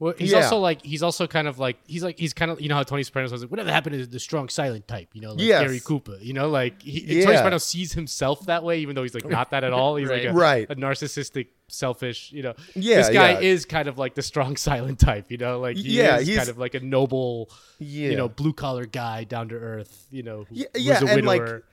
Well, 0.00 0.14
he's 0.16 0.30
Yeah. 0.30 0.42
also 0.44 0.58
like 0.58 0.80
he's 0.84 1.02
also 1.02 1.26
kind 1.26 1.48
of 1.48 1.58
like 1.58 1.76
he's 1.86 2.04
like 2.04 2.18
he's 2.20 2.32
kind 2.32 2.52
of 2.52 2.60
you 2.60 2.68
know 2.68 2.76
how 2.76 2.84
Tony 2.84 3.02
Soprano 3.02 3.28
was 3.28 3.42
like 3.42 3.50
whatever 3.50 3.72
happened 3.72 3.98
to 3.98 4.06
the 4.06 4.20
strong 4.20 4.48
silent 4.48 4.86
type 4.86 5.08
you 5.12 5.20
know 5.20 5.30
like 5.32 5.40
Yes. 5.40 5.60
Gary 5.62 5.80
Cooper 5.80 6.16
you 6.20 6.32
know 6.34 6.48
like 6.48 6.80
he, 6.82 7.00
Yeah. 7.00 7.24
Tony 7.24 7.36
Soprano 7.36 7.58
sees 7.58 7.94
himself 7.94 8.46
that 8.46 8.62
way 8.62 8.78
even 8.78 8.94
though 8.94 9.02
he's 9.02 9.14
like 9.14 9.28
not 9.28 9.50
that 9.50 9.64
at 9.64 9.72
all 9.72 9.96
he's 9.96 10.08
like 10.08 10.22
a, 10.24 10.32
Right. 10.32 10.70
a 10.70 10.76
narcissistic 10.76 11.48
selfish 11.66 12.30
you 12.32 12.42
know 12.44 12.54
Yeah, 12.76 12.96
this 12.98 13.08
guy 13.10 13.32
yeah. 13.32 13.40
is 13.40 13.64
kind 13.64 13.88
of 13.88 13.98
like 13.98 14.14
the 14.14 14.22
strong 14.22 14.56
silent 14.68 15.00
type 15.00 15.32
you 15.32 15.36
know 15.36 15.58
like 15.58 15.76
he 15.76 15.98
Yeah, 15.98 16.18
is 16.18 16.28
he's- 16.28 16.38
kind 16.38 16.48
of 16.48 16.58
like 16.58 16.74
a 16.74 16.80
noble 16.80 17.50
Yeah. 17.80 18.10
you 18.10 18.16
know 18.16 18.28
blue 18.28 18.52
collar 18.52 18.86
guy 18.86 19.24
down 19.24 19.48
to 19.48 19.56
earth 19.56 20.06
you 20.12 20.22
know 20.22 20.44
who- 20.48 20.54
yeah, 20.54 20.66
who's 20.74 20.84
yeah 20.84 21.00
a 21.02 21.06
and 21.16 21.26
like 21.26 21.40
widower. 21.40 21.64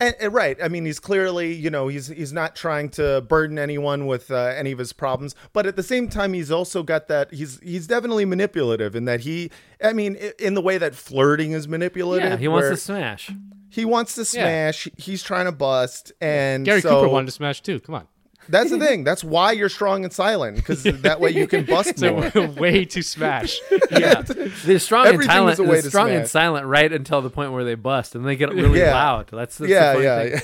And, 0.00 0.14
and 0.20 0.32
right 0.32 0.56
i 0.62 0.68
mean 0.68 0.84
he's 0.84 0.98
clearly 1.00 1.52
you 1.52 1.70
know 1.70 1.88
he's 1.88 2.08
he's 2.08 2.32
not 2.32 2.54
trying 2.56 2.88
to 2.88 3.20
burden 3.28 3.58
anyone 3.58 4.06
with 4.06 4.30
uh, 4.30 4.36
any 4.56 4.72
of 4.72 4.78
his 4.78 4.92
problems 4.92 5.34
but 5.52 5.66
at 5.66 5.76
the 5.76 5.82
same 5.82 6.08
time 6.08 6.32
he's 6.32 6.50
also 6.50 6.82
got 6.82 7.08
that 7.08 7.32
he's 7.32 7.60
he's 7.60 7.86
definitely 7.86 8.24
manipulative 8.24 8.94
in 8.96 9.04
that 9.04 9.20
he 9.20 9.50
i 9.82 9.92
mean 9.92 10.16
in 10.38 10.54
the 10.54 10.60
way 10.62 10.78
that 10.78 10.94
flirting 10.94 11.52
is 11.52 11.66
manipulative 11.68 12.30
Yeah, 12.30 12.36
he 12.36 12.48
wants 12.48 12.68
to 12.70 12.76
smash. 12.76 13.30
he 13.70 13.84
wants 13.84 14.14
to 14.16 14.24
smash 14.24 14.88
he's 14.96 15.22
trying 15.22 15.46
to 15.46 15.52
bust 15.52 16.12
and 16.20 16.64
Gary 16.64 16.80
so- 16.80 16.90
Cooper 17.00 17.08
wanted 17.08 17.26
to 17.26 17.32
smash 17.32 17.60
too 17.62 17.80
come 17.80 17.94
on 17.94 18.06
that's 18.48 18.70
the 18.70 18.78
thing 18.78 19.04
that's 19.04 19.24
why 19.24 19.52
you're 19.52 19.68
strong 19.68 20.04
and 20.04 20.12
silent 20.12 20.56
because 20.56 20.82
that 21.02 21.20
way 21.20 21.30
you 21.30 21.46
can 21.46 21.64
bust 21.64 21.88
it's 21.90 22.02
more 22.02 22.30
a 22.34 22.46
way 22.50 22.84
to 22.84 23.02
smash 23.02 23.58
Yeah, 23.90 24.22
they're 24.64 24.78
strong 24.78 25.06
and 25.06 25.14
Everything 25.14 25.32
silent. 25.32 25.52
is 25.54 25.58
a 25.58 25.62
way 25.62 25.68
They're 25.72 25.82
to 25.82 25.88
strong 25.88 26.10
and 26.10 26.28
silent 26.28 26.66
right 26.66 26.92
until 26.92 27.22
the 27.22 27.30
point 27.30 27.52
where 27.52 27.64
they 27.64 27.74
bust 27.74 28.14
and 28.14 28.26
they 28.26 28.36
get 28.36 28.52
really 28.52 28.80
Yeah. 28.80 28.92
loud. 28.94 29.28
That's, 29.32 29.58
that's 29.58 29.70
yeah 29.70 29.94
the 29.94 30.02
yeah, 30.02 30.22
thing. 30.22 30.32
yeah. 30.32 30.40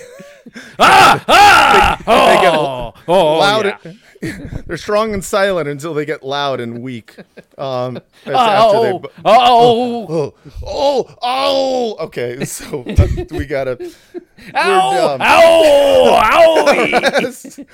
Ah 0.78 1.24
ah 1.28 1.96
They- 2.06 2.34
they 2.36 2.42
get 2.42 2.54
oh, 2.54 2.94
oh, 3.08 3.38
loud 3.38 3.66
yeah. 3.66 3.92
they're 4.66 4.76
strong 4.76 5.14
and 5.14 5.24
silent 5.24 5.66
until 5.68 5.94
they 5.94 6.04
get 6.04 6.22
loud 6.22 6.60
and 6.60 6.82
weak 6.82 7.16
um 7.58 7.94
that's 7.94 8.06
Oh, 8.26 8.36
after 8.36 8.80
they 8.92 8.98
bu- 8.98 9.08
oh. 9.24 10.06
oh 10.10 10.34
oh 10.62 11.14
oh 11.22 11.96
okay 12.00 12.44
so 12.44 12.80
we 13.30 13.46
gotta 13.46 13.78
Ow! 14.54 15.18
Ow! 15.20 16.64
Owie! 16.66 17.66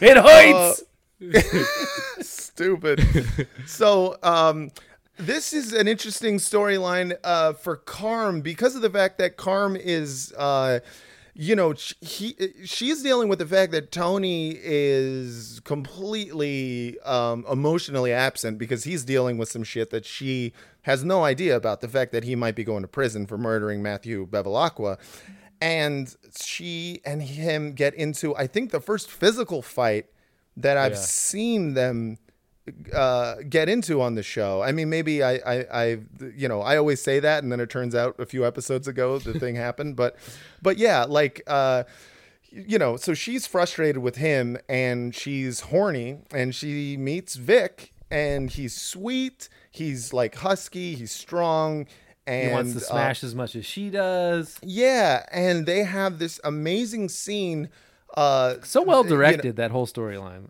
It 0.00 0.16
hurts. 0.16 0.82
Uh, 1.22 2.22
stupid 2.22 3.48
so 3.66 4.16
um 4.22 4.70
this 5.16 5.52
is 5.52 5.72
an 5.72 5.86
interesting 5.88 6.38
storyline 6.38 7.16
uh, 7.22 7.52
for 7.52 7.76
Carm 7.76 8.40
because 8.40 8.74
of 8.74 8.82
the 8.82 8.90
fact 8.90 9.18
that 9.18 9.36
Carm 9.36 9.76
is, 9.76 10.32
uh, 10.36 10.80
you 11.34 11.56
know, 11.56 11.74
he 12.00 12.36
she's 12.64 13.02
dealing 13.02 13.28
with 13.28 13.40
the 13.40 13.46
fact 13.46 13.72
that 13.72 13.90
Tony 13.90 14.56
is 14.62 15.60
completely 15.64 16.98
um, 17.00 17.44
emotionally 17.50 18.12
absent 18.12 18.58
because 18.58 18.84
he's 18.84 19.04
dealing 19.04 19.36
with 19.36 19.48
some 19.50 19.64
shit 19.64 19.90
that 19.90 20.04
she 20.04 20.52
has 20.82 21.02
no 21.04 21.24
idea 21.24 21.56
about. 21.56 21.80
The 21.80 21.88
fact 21.88 22.12
that 22.12 22.24
he 22.24 22.36
might 22.36 22.54
be 22.54 22.62
going 22.64 22.82
to 22.82 22.88
prison 22.88 23.26
for 23.26 23.36
murdering 23.36 23.82
Matthew 23.82 24.26
Bevilacqua. 24.26 24.98
And 25.60 26.14
she 26.38 27.00
and 27.06 27.22
him 27.22 27.72
get 27.72 27.94
into, 27.94 28.36
I 28.36 28.46
think, 28.46 28.70
the 28.70 28.80
first 28.80 29.10
physical 29.10 29.62
fight 29.62 30.06
that 30.56 30.76
I've 30.76 30.92
Yeah. 30.92 30.98
seen 30.98 31.74
them 31.74 32.18
uh, 32.94 33.36
get 33.48 33.68
into 33.68 34.00
on 34.00 34.14
the 34.14 34.22
show. 34.22 34.62
I 34.62 34.72
mean, 34.72 34.88
maybe 34.88 35.22
I, 35.22 35.34
I, 35.34 35.66
I, 35.72 35.98
you 36.34 36.48
know, 36.48 36.60
I 36.62 36.76
always 36.76 37.00
say 37.02 37.20
that, 37.20 37.42
and 37.42 37.52
then 37.52 37.60
it 37.60 37.68
turns 37.70 37.94
out 37.94 38.14
a 38.18 38.26
few 38.26 38.46
episodes 38.46 38.88
ago 38.88 39.18
the 39.18 39.38
thing 39.38 39.54
happened. 39.56 39.96
But, 39.96 40.16
but 40.62 40.78
yeah, 40.78 41.04
like, 41.04 41.42
uh, 41.46 41.84
you 42.50 42.78
know, 42.78 42.96
so 42.96 43.14
she's 43.14 43.46
frustrated 43.46 43.98
with 43.98 44.16
him, 44.16 44.56
and 44.68 45.14
she's 45.14 45.60
horny, 45.60 46.18
and 46.32 46.54
she 46.54 46.96
meets 46.96 47.34
Vic, 47.36 47.92
and 48.10 48.48
he's 48.50 48.74
sweet. 48.80 49.48
He's 49.70 50.12
like 50.12 50.36
husky. 50.36 50.94
He's 50.94 51.12
strong. 51.12 51.86
And 52.26 52.48
he 52.48 52.54
wants 52.54 52.72
to 52.72 52.78
uh, 52.78 52.82
smash 52.82 53.22
as 53.22 53.34
much 53.34 53.54
as 53.54 53.66
she 53.66 53.90
does. 53.90 54.58
yeah, 54.62 55.26
and 55.30 55.66
they 55.66 55.84
have 55.84 56.18
this 56.18 56.40
amazing 56.42 57.10
scene. 57.10 57.68
Uh, 58.16 58.54
So 58.62 58.80
well 58.82 58.98
you 59.04 59.10
know- 59.10 59.16
directed 59.16 59.56
that 59.56 59.70
whole 59.72 59.86
storyline. 59.86 60.48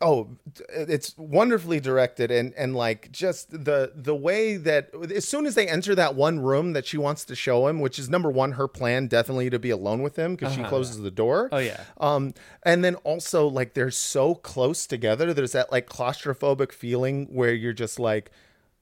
Oh 0.00 0.28
it's 0.68 1.16
wonderfully 1.16 1.80
directed 1.80 2.30
and 2.30 2.52
and 2.54 2.76
like 2.76 3.10
just 3.12 3.50
the 3.50 3.90
the 3.94 4.14
way 4.14 4.56
that 4.58 4.90
as 5.14 5.26
soon 5.26 5.46
as 5.46 5.54
they 5.54 5.66
enter 5.66 5.94
that 5.94 6.14
one 6.14 6.38
room 6.38 6.74
that 6.74 6.84
she 6.86 6.98
wants 6.98 7.24
to 7.24 7.34
show 7.34 7.66
him 7.66 7.80
which 7.80 7.98
is 7.98 8.10
number 8.10 8.30
one 8.30 8.52
her 8.52 8.68
plan 8.68 9.06
definitely 9.06 9.48
to 9.48 9.58
be 9.58 9.70
alone 9.70 10.02
with 10.02 10.16
him 10.16 10.34
because 10.36 10.52
she 10.52 10.60
Uh-huh. 10.60 10.68
closes 10.68 10.98
the 11.00 11.10
door 11.10 11.48
Oh, 11.50 11.58
yeah. 11.58 11.80
um 11.98 12.34
and 12.62 12.84
then 12.84 12.96
also 12.96 13.46
like 13.46 13.72
they're 13.74 13.90
so 13.90 14.34
close 14.34 14.86
together 14.86 15.32
there's 15.32 15.52
that 15.52 15.72
like 15.72 15.88
claustrophobic 15.88 16.72
feeling 16.72 17.26
where 17.32 17.54
you're 17.54 17.72
just 17.72 17.98
like 17.98 18.30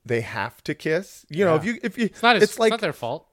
they 0.04 0.20
have 0.20 0.64
to 0.64 0.74
kiss 0.74 1.24
you 1.28 1.44
know 1.44 1.54
if 1.54 1.64
you 1.64 1.78
if 1.82 1.96
you 1.96 2.06
it's 2.06 2.22
not 2.22 2.36
it's 2.36 2.44
it's 2.44 2.58
like 2.58 2.70
not 2.70 2.80
their 2.80 2.92
fault 2.92 3.26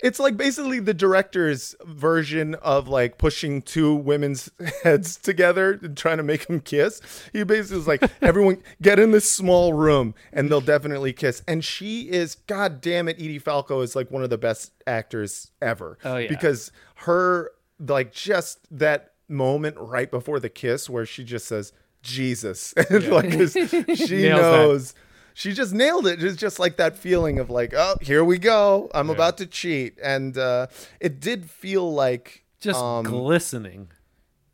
It's 0.00 0.18
like 0.20 0.36
basically 0.36 0.80
the 0.80 0.94
director's 0.94 1.74
version 1.84 2.54
of 2.56 2.88
like 2.88 3.18
pushing 3.18 3.62
two 3.62 3.94
women's 3.94 4.50
heads 4.82 5.16
together 5.16 5.78
and 5.82 5.96
trying 5.96 6.18
to 6.18 6.22
make 6.22 6.46
them 6.46 6.60
kiss. 6.60 7.00
He 7.32 7.42
basically 7.44 7.78
was 7.78 7.88
like, 7.88 8.02
everyone 8.22 8.62
get 8.80 8.98
in 8.98 9.10
this 9.10 9.30
small 9.30 9.72
room 9.72 10.14
and 10.32 10.48
they'll 10.50 10.60
definitely 10.60 11.12
kiss. 11.12 11.42
And 11.48 11.64
she 11.64 12.10
is, 12.10 12.34
god 12.46 12.80
damn 12.80 13.08
it, 13.08 13.16
Edie 13.16 13.38
Falco 13.38 13.80
is 13.80 13.96
like 13.96 14.10
one 14.10 14.22
of 14.22 14.30
the 14.30 14.38
best 14.38 14.72
actors 14.86 15.50
ever. 15.60 15.98
Oh, 16.04 16.16
yeah. 16.16 16.28
Because 16.28 16.70
her, 16.96 17.50
like, 17.80 18.12
just 18.12 18.58
that 18.76 19.12
moment 19.28 19.76
right 19.78 20.10
before 20.10 20.40
the 20.40 20.48
kiss 20.48 20.88
where 20.88 21.06
she 21.06 21.24
just 21.24 21.46
says, 21.46 21.72
Jesus. 22.02 22.72
And 22.90 23.08
like, 23.08 23.32
'cause 23.32 23.52
she 23.52 24.22
Nails 24.22 24.92
that. 24.92 25.00
Knows 25.38 25.54
she 25.54 25.56
just 25.56 25.72
nailed 25.72 26.06
it. 26.06 26.22
It's 26.22 26.36
just 26.36 26.58
like 26.58 26.76
that 26.76 26.96
feeling 26.96 27.38
of 27.38 27.50
like, 27.50 27.72
oh, 27.74 27.96
here 28.00 28.24
we 28.24 28.38
go. 28.38 28.90
I'm 28.94 29.10
about 29.10 29.38
to 29.38 29.46
cheat, 29.46 29.98
and 30.02 30.36
uh, 30.36 30.66
it 31.00 31.20
did 31.20 31.48
feel 31.50 31.92
like 31.92 32.44
Just 32.60 32.80
um, 32.82 33.04
glistening. 33.04 33.88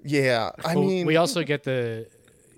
Yeah, 0.05 0.51
I 0.65 0.75
Well, 0.75 0.85
mean, 0.85 1.07
we 1.07 1.17
also 1.17 1.43
get 1.43 1.63
the, 1.65 2.07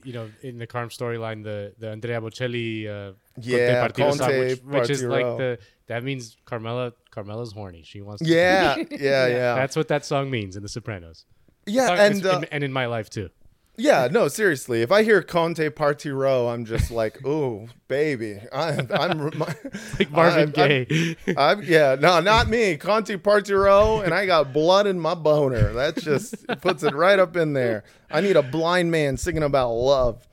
you 0.02 0.12
know, 0.12 0.28
in 0.42 0.58
the 0.58 0.66
Carm 0.66 0.88
storyline, 0.88 1.44
the 1.44 1.72
the 1.78 1.90
Andrea 1.90 2.20
Bocelli, 2.20 2.86
uh, 2.88 3.12
Yeah, 3.40 3.86
Con 3.86 3.92
te 3.92 4.02
partirò 4.02 4.16
song, 4.16 4.38
which, 4.38 4.60
which 4.62 4.90
is 4.90 5.02
like 5.04 5.36
the 5.38 5.58
that 5.86 6.02
means 6.02 6.36
Carmela 6.44 6.92
Carmela's 7.10 7.52
horny. 7.52 7.82
She 7.84 8.00
wants. 8.02 8.22
To 8.22 8.28
Yeah, 8.28 8.76
yeah, 8.90 9.26
yeah. 9.28 9.54
That's 9.54 9.76
what 9.76 9.86
that 9.88 10.04
song 10.04 10.30
means 10.30 10.56
in 10.56 10.62
The 10.62 10.68
Sopranos. 10.68 11.24
Yeah, 11.66 11.86
Sorry, 11.86 12.00
and, 12.00 12.16
it's- 12.18 12.34
uh, 12.34 12.44
and 12.50 12.64
in 12.64 12.72
my 12.72 12.86
life 12.86 13.08
too. 13.10 13.30
Yeah, 13.78 14.08
no, 14.10 14.28
seriously. 14.28 14.80
If 14.82 14.90
I 14.90 15.02
hear 15.02 15.20
Con 15.22 15.52
te 15.54 15.68
partirò, 15.68 16.52
I'm 16.52 16.64
just 16.64 16.90
like, 16.90 17.24
ooh, 17.26 17.68
baby, 17.88 18.38
I'm, 18.52 18.88
I'm 18.90 19.28
Like 19.98 20.10
Marvin 20.10 20.38
I'm- 20.40 20.50
Gaye. 20.86 21.16
I'm, 21.28 21.34
I'm- 21.38 21.62
yeah, 21.62 21.96
no, 21.98 22.20
not 22.20 22.48
me. 22.48 22.76
Con 22.76 23.04
te 23.04 23.16
partirò, 23.16 24.02
and 24.02 24.14
I 24.14 24.24
got 24.26 24.52
blood 24.52 24.86
in 24.86 24.98
my 24.98 25.14
boner. 25.14 25.72
That 25.74 25.96
just 25.98 26.46
puts 26.62 26.82
it 26.82 26.94
right 26.94 27.18
up 27.18 27.36
in 27.36 27.52
there. 27.52 27.84
I 28.10 28.20
need 28.22 28.36
a 28.36 28.42
blind 28.42 28.90
man 28.90 29.16
singing 29.18 29.42
about 29.42 29.72
love. 29.72 30.26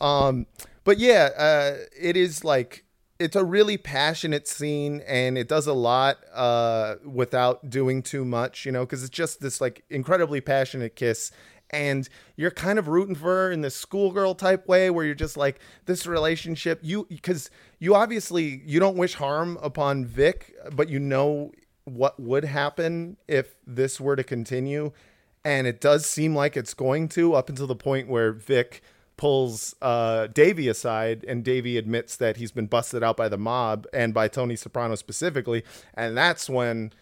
Um, 0.00 0.46
but 0.84 0.98
yeah, 0.98 1.30
uh, 1.36 1.76
it 1.98 2.16
is 2.16 2.44
like 2.44 2.84
it's 3.18 3.36
a 3.36 3.44
really 3.44 3.76
passionate 3.78 4.46
scene, 4.46 5.00
and 5.06 5.38
it 5.38 5.48
does 5.48 5.66
a 5.66 5.72
lot 5.72 6.18
uh, 6.34 6.96
without 7.04 7.70
doing 7.70 8.02
too 8.02 8.24
much, 8.24 8.66
you 8.66 8.72
know, 8.72 8.84
because 8.84 9.02
it's 9.02 9.10
just 9.10 9.40
this 9.40 9.60
like 9.60 9.82
incredibly 9.90 10.40
passionate 10.40 10.94
kiss. 10.96 11.30
And 11.70 12.08
you're 12.36 12.50
kind 12.50 12.78
of 12.78 12.88
rooting 12.88 13.14
for 13.14 13.24
her 13.24 13.50
in 13.50 13.62
this 13.62 13.74
schoolgirl 13.74 14.36
type 14.36 14.68
way, 14.68 14.90
where 14.90 15.04
you're 15.04 15.14
just 15.14 15.36
like 15.36 15.58
this 15.86 16.06
relationship. 16.06 16.78
You 16.82 17.06
because 17.08 17.50
you 17.78 17.94
obviously 17.94 18.62
you 18.64 18.78
don't 18.78 18.96
wish 18.96 19.14
harm 19.14 19.58
upon 19.62 20.04
Vic, 20.04 20.54
but 20.72 20.88
you 20.88 21.00
know 21.00 21.52
what 21.84 22.18
would 22.20 22.44
happen 22.44 23.16
if 23.28 23.56
this 23.66 24.00
were 24.00 24.16
to 24.16 24.24
continue, 24.24 24.92
and 25.44 25.66
it 25.66 25.80
does 25.80 26.06
seem 26.06 26.34
like 26.34 26.56
it's 26.56 26.74
going 26.74 27.08
to 27.10 27.34
up 27.34 27.48
until 27.48 27.66
the 27.66 27.76
point 27.76 28.08
where 28.08 28.32
Vic 28.32 28.82
pulls 29.16 29.74
uh, 29.82 30.26
Davy 30.28 30.68
aside, 30.68 31.24
and 31.28 31.44
Davy 31.44 31.76
admits 31.76 32.16
that 32.16 32.36
he's 32.36 32.52
been 32.52 32.66
busted 32.66 33.02
out 33.02 33.16
by 33.16 33.28
the 33.28 33.38
mob 33.38 33.86
and 33.92 34.14
by 34.14 34.28
Tony 34.28 34.56
Soprano 34.56 34.94
specifically, 34.94 35.64
and 35.94 36.16
that's 36.16 36.48
when 36.48 36.92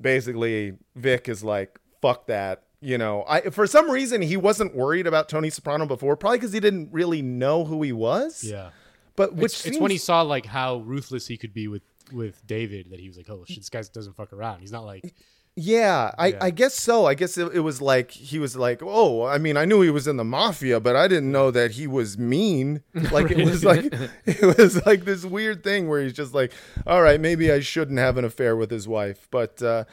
basically 0.00 0.74
Vic 0.96 1.28
is 1.28 1.44
like, 1.44 1.78
"Fuck 2.00 2.26
that." 2.26 2.62
You 2.82 2.96
know, 2.96 3.24
I 3.28 3.42
for 3.50 3.66
some 3.66 3.90
reason 3.90 4.22
he 4.22 4.36
wasn't 4.36 4.74
worried 4.74 5.06
about 5.06 5.28
Tony 5.28 5.50
Soprano 5.50 5.84
before, 5.86 6.16
probably 6.16 6.38
because 6.38 6.52
he 6.52 6.60
didn't 6.60 6.88
really 6.92 7.20
know 7.20 7.64
who 7.64 7.82
he 7.82 7.92
was. 7.92 8.42
Yeah. 8.42 8.70
but 9.16 9.34
which 9.34 9.52
it's, 9.52 9.66
it's 9.66 9.78
when 9.78 9.90
he 9.90 9.98
saw 9.98 10.22
like 10.22 10.46
how 10.46 10.78
ruthless 10.78 11.26
he 11.26 11.36
could 11.36 11.52
be 11.52 11.68
with 11.68 11.82
with 12.12 12.44
David 12.46 12.90
that 12.90 12.98
he 13.00 13.08
was 13.08 13.16
like, 13.16 13.28
oh 13.28 13.44
shit, 13.46 13.58
this 13.58 13.68
guy 13.68 13.82
doesn't 13.92 14.16
fuck 14.16 14.32
around. 14.32 14.60
He's 14.60 14.72
not 14.72 14.84
like 14.84 15.14
Yeah, 15.56 16.12
I, 16.16 16.34
I 16.40 16.50
guess 16.50 16.74
so. 16.74 17.04
I 17.06 17.14
guess 17.14 17.36
it, 17.36 17.52
it 17.54 17.60
was 17.60 17.82
like 17.82 18.12
he 18.12 18.38
was 18.38 18.56
like, 18.56 18.80
oh, 18.82 19.24
I 19.26 19.36
mean, 19.36 19.58
I 19.58 19.66
knew 19.66 19.82
he 19.82 19.90
was 19.90 20.06
in 20.08 20.16
the 20.16 20.24
mafia, 20.24 20.80
but 20.80 20.96
I 20.96 21.06
didn't 21.06 21.30
know 21.30 21.50
that 21.50 21.72
he 21.72 21.86
was 21.86 22.16
mean. 22.16 22.82
Like 23.12 23.30
it 23.30 23.44
was 23.44 23.62
like 23.62 23.84
it 24.24 24.56
was 24.56 24.86
like 24.86 25.04
this 25.04 25.24
weird 25.24 25.62
thing 25.62 25.86
where 25.88 26.02
he's 26.02 26.14
just 26.14 26.32
like, 26.32 26.52
all 26.86 27.02
right, 27.02 27.20
maybe 27.20 27.52
I 27.52 27.60
shouldn't 27.60 27.98
have 27.98 28.16
an 28.16 28.24
affair 28.24 28.56
with 28.56 28.70
his 28.70 28.88
wife, 28.88 29.28
but 29.30 29.60
uh, 29.62 29.84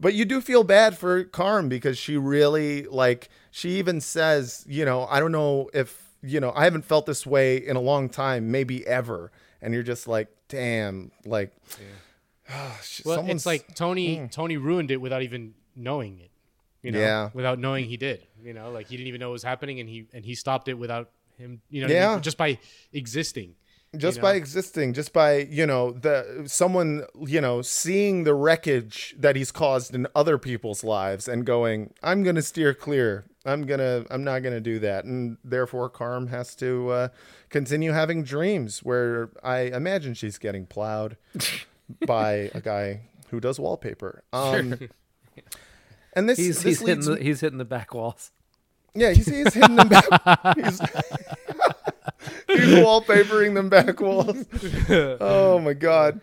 but 0.00 0.14
you 0.14 0.24
do 0.24 0.40
feel 0.40 0.64
bad 0.64 0.96
for 0.96 1.24
Carm 1.24 1.68
because 1.68 1.96
she 1.98 2.16
really 2.16 2.84
like 2.84 3.28
she 3.50 3.78
even 3.78 4.00
says, 4.00 4.64
you 4.68 4.84
know, 4.84 5.06
I 5.10 5.20
don't 5.20 5.32
know 5.32 5.70
if 5.74 6.02
you 6.22 6.40
know, 6.40 6.52
I 6.56 6.64
haven't 6.64 6.84
felt 6.84 7.06
this 7.06 7.26
way 7.26 7.56
in 7.56 7.76
a 7.76 7.80
long 7.80 8.08
time, 8.08 8.50
maybe 8.50 8.86
ever, 8.86 9.30
and 9.62 9.72
you're 9.74 9.82
just 9.84 10.08
like, 10.08 10.28
damn, 10.48 11.10
like. 11.24 11.52
sh- 12.82 13.02
Well, 13.04 13.16
someone's- 13.16 13.40
it's 13.42 13.46
like 13.46 13.74
Tony 13.74 14.18
Mm. 14.18 14.30
Tony 14.30 14.56
ruined 14.56 14.90
it 14.90 15.00
without 15.00 15.22
even 15.22 15.54
knowing 15.74 16.18
it. 16.20 16.30
You 16.82 16.92
know, 16.92 17.00
Yeah. 17.00 17.30
without 17.34 17.58
knowing 17.58 17.86
he 17.86 17.96
did. 17.96 18.26
You 18.42 18.52
know, 18.54 18.70
like 18.70 18.86
he 18.88 18.96
didn't 18.96 19.08
even 19.08 19.20
know 19.20 19.30
it 19.30 19.32
was 19.32 19.42
happening, 19.42 19.80
and 19.80 19.88
he 19.88 20.06
and 20.12 20.24
he 20.24 20.34
stopped 20.34 20.68
it 20.68 20.74
without 20.74 21.10
him. 21.36 21.60
You 21.68 21.80
know, 21.82 21.86
what 21.88 21.96
I 21.96 22.00
mean? 22.00 22.14
Yeah. 22.16 22.20
just 22.20 22.38
by 22.38 22.58
existing. 22.92 23.54
You 23.92 23.98
just 24.00 24.18
know? 24.18 24.22
by 24.22 24.34
existing 24.34 24.92
just 24.92 25.12
by 25.12 25.38
you 25.38 25.66
know 25.66 25.92
the 25.92 26.44
someone 26.46 27.04
you 27.26 27.40
know 27.40 27.62
seeing 27.62 28.24
the 28.24 28.34
wreckage 28.34 29.14
that 29.18 29.36
he's 29.36 29.50
caused 29.52 29.94
in 29.94 30.06
other 30.14 30.38
people's 30.38 30.84
lives 30.84 31.28
and 31.28 31.46
going 31.46 31.92
i'm 32.02 32.22
gonna 32.22 32.42
steer 32.42 32.74
clear 32.74 33.24
i'm 33.44 33.62
gonna 33.64 34.04
i'm 34.10 34.22
not 34.24 34.40
gonna 34.42 34.60
do 34.60 34.78
that 34.78 35.04
and 35.04 35.38
therefore 35.44 35.88
carm 35.88 36.26
has 36.26 36.54
to 36.56 36.88
uh, 36.90 37.08
continue 37.48 37.92
having 37.92 38.22
dreams 38.22 38.80
where 38.82 39.30
i 39.42 39.60
imagine 39.60 40.12
she's 40.14 40.36
getting 40.38 40.66
plowed 40.66 41.16
by 42.06 42.50
a 42.54 42.60
guy 42.60 43.00
who 43.30 43.40
does 43.40 43.58
wallpaper 43.58 44.22
um 44.32 44.76
Sure. 44.78 44.88
and 46.14 46.28
this 46.28 46.38
he's 46.38 46.62
this 46.62 46.80
he's 46.80 46.88
hitting 46.88 47.04
the, 47.04 47.16
he's 47.22 47.40
hitting 47.40 47.58
the 47.58 47.64
back 47.64 47.94
walls. 47.94 48.30
yeah, 48.94 49.10
he's, 49.12 49.26
he's 49.26 49.52
hitting 49.52 49.76
them 49.76 49.88
back. 49.88 50.08
He's, 50.56 50.80
he's 52.46 52.74
wallpapering 52.74 53.54
them 53.54 53.68
back 53.68 54.00
walls. 54.00 54.44
Oh 55.20 55.58
my 55.58 55.72
god! 55.72 56.20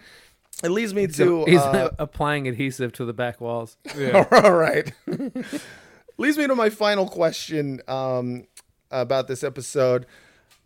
It 0.63 0.69
leads 0.69 0.93
me 0.93 1.07
to 1.07 1.45
he's 1.45 1.59
uh, 1.59 1.89
applying 1.99 2.47
adhesive 2.47 2.93
to 2.93 3.05
the 3.05 3.13
back 3.13 3.41
walls. 3.41 3.77
all 4.31 4.53
right. 4.53 4.93
leads 6.17 6.37
me 6.37 6.47
to 6.47 6.55
my 6.55 6.69
final 6.69 7.07
question 7.07 7.81
um, 7.87 8.45
about 8.91 9.27
this 9.27 9.43
episode. 9.43 10.05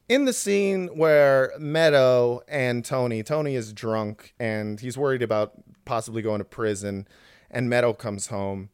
In 0.07 0.25
the 0.25 0.33
scene 0.33 0.87
where 0.95 1.51
Meadow 1.59 2.41
and 2.47 2.85
Tony, 2.85 3.23
Tony 3.23 3.55
is 3.55 3.73
drunk 3.73 4.33
and 4.39 4.79
he's 4.79 4.97
worried 4.97 5.21
about 5.21 5.53
possibly 5.83 6.21
going 6.21 6.39
to 6.39 6.45
prison, 6.45 7.07
and 7.49 7.69
Meadow 7.69 7.93
comes 7.93 8.27
home. 8.27 8.69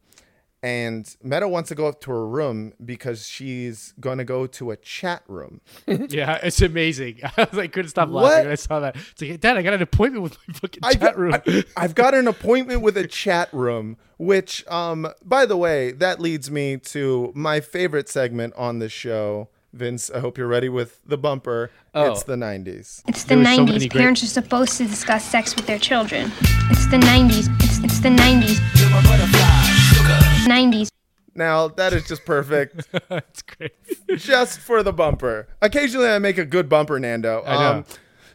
And 0.64 1.14
Meadow 1.22 1.46
wants 1.48 1.68
to 1.68 1.74
go 1.74 1.86
up 1.86 2.00
to 2.00 2.10
her 2.10 2.26
room 2.26 2.72
because 2.82 3.26
she's 3.28 3.92
going 4.00 4.16
to 4.16 4.24
go 4.24 4.46
to 4.46 4.70
a 4.70 4.78
chat 4.78 5.22
room. 5.28 5.60
yeah, 5.86 6.38
it's 6.42 6.62
amazing. 6.62 7.20
I 7.36 7.44
was 7.44 7.52
like, 7.52 7.72
couldn't 7.72 7.90
stop 7.90 8.08
What? 8.08 8.24
laughing 8.24 8.44
when 8.44 8.52
I 8.52 8.54
saw 8.54 8.80
that. 8.80 8.96
It's 8.96 9.20
like, 9.20 9.40
Dad, 9.40 9.58
I 9.58 9.62
got 9.62 9.74
an 9.74 9.82
appointment 9.82 10.22
with 10.22 10.38
my 10.48 10.54
fucking 10.54 10.80
I 10.82 10.92
chat 10.94 11.00
got- 11.02 11.18
room. 11.18 11.34
I, 11.76 11.82
have 11.82 11.94
got 11.94 12.14
an 12.14 12.26
appointment 12.26 12.80
with 12.80 12.96
a 12.96 13.06
chat 13.06 13.52
room, 13.52 13.98
which, 14.16 14.66
um, 14.68 15.06
by 15.22 15.44
the 15.44 15.58
way, 15.58 15.92
that 15.92 16.18
leads 16.18 16.50
me 16.50 16.78
to 16.78 17.30
my 17.34 17.60
favorite 17.60 18.08
segment 18.08 18.54
on 18.56 18.78
the 18.78 18.88
show. 18.88 19.50
Vince, 19.74 20.08
I 20.08 20.20
hope 20.20 20.38
you're 20.38 20.46
ready 20.46 20.70
with 20.70 21.00
the 21.04 21.18
bumper. 21.18 21.72
Oh. 21.94 22.12
It's 22.12 22.22
the 22.22 22.36
90s. 22.36 23.02
It's 23.06 23.24
the 23.24 23.34
90s. 23.34 23.90
Parents 23.92 24.22
are 24.22 24.26
supposed 24.28 24.78
to 24.78 24.86
discuss 24.86 25.26
sex 25.26 25.54
with 25.56 25.66
their 25.66 25.78
children. 25.78 26.32
It's 26.70 26.86
the 26.86 26.96
90s. 26.96 27.48
It's, 27.62 27.80
it's 27.80 27.98
the 27.98 28.08
90s. 28.08 29.83
90s. 30.44 30.88
Now, 31.34 31.68
that 31.68 31.92
is 31.92 32.06
just 32.06 32.24
perfect. 32.24 32.86
That's 33.08 33.42
great. 33.42 33.72
just 34.16 34.60
for 34.60 34.82
the 34.82 34.92
bumper. 34.92 35.48
Occasionally 35.60 36.08
I 36.08 36.18
make 36.18 36.38
a 36.38 36.44
good 36.44 36.68
bumper, 36.68 36.98
Nando. 37.00 37.42
I 37.44 37.54
know. 37.54 37.78
Um, 37.78 37.84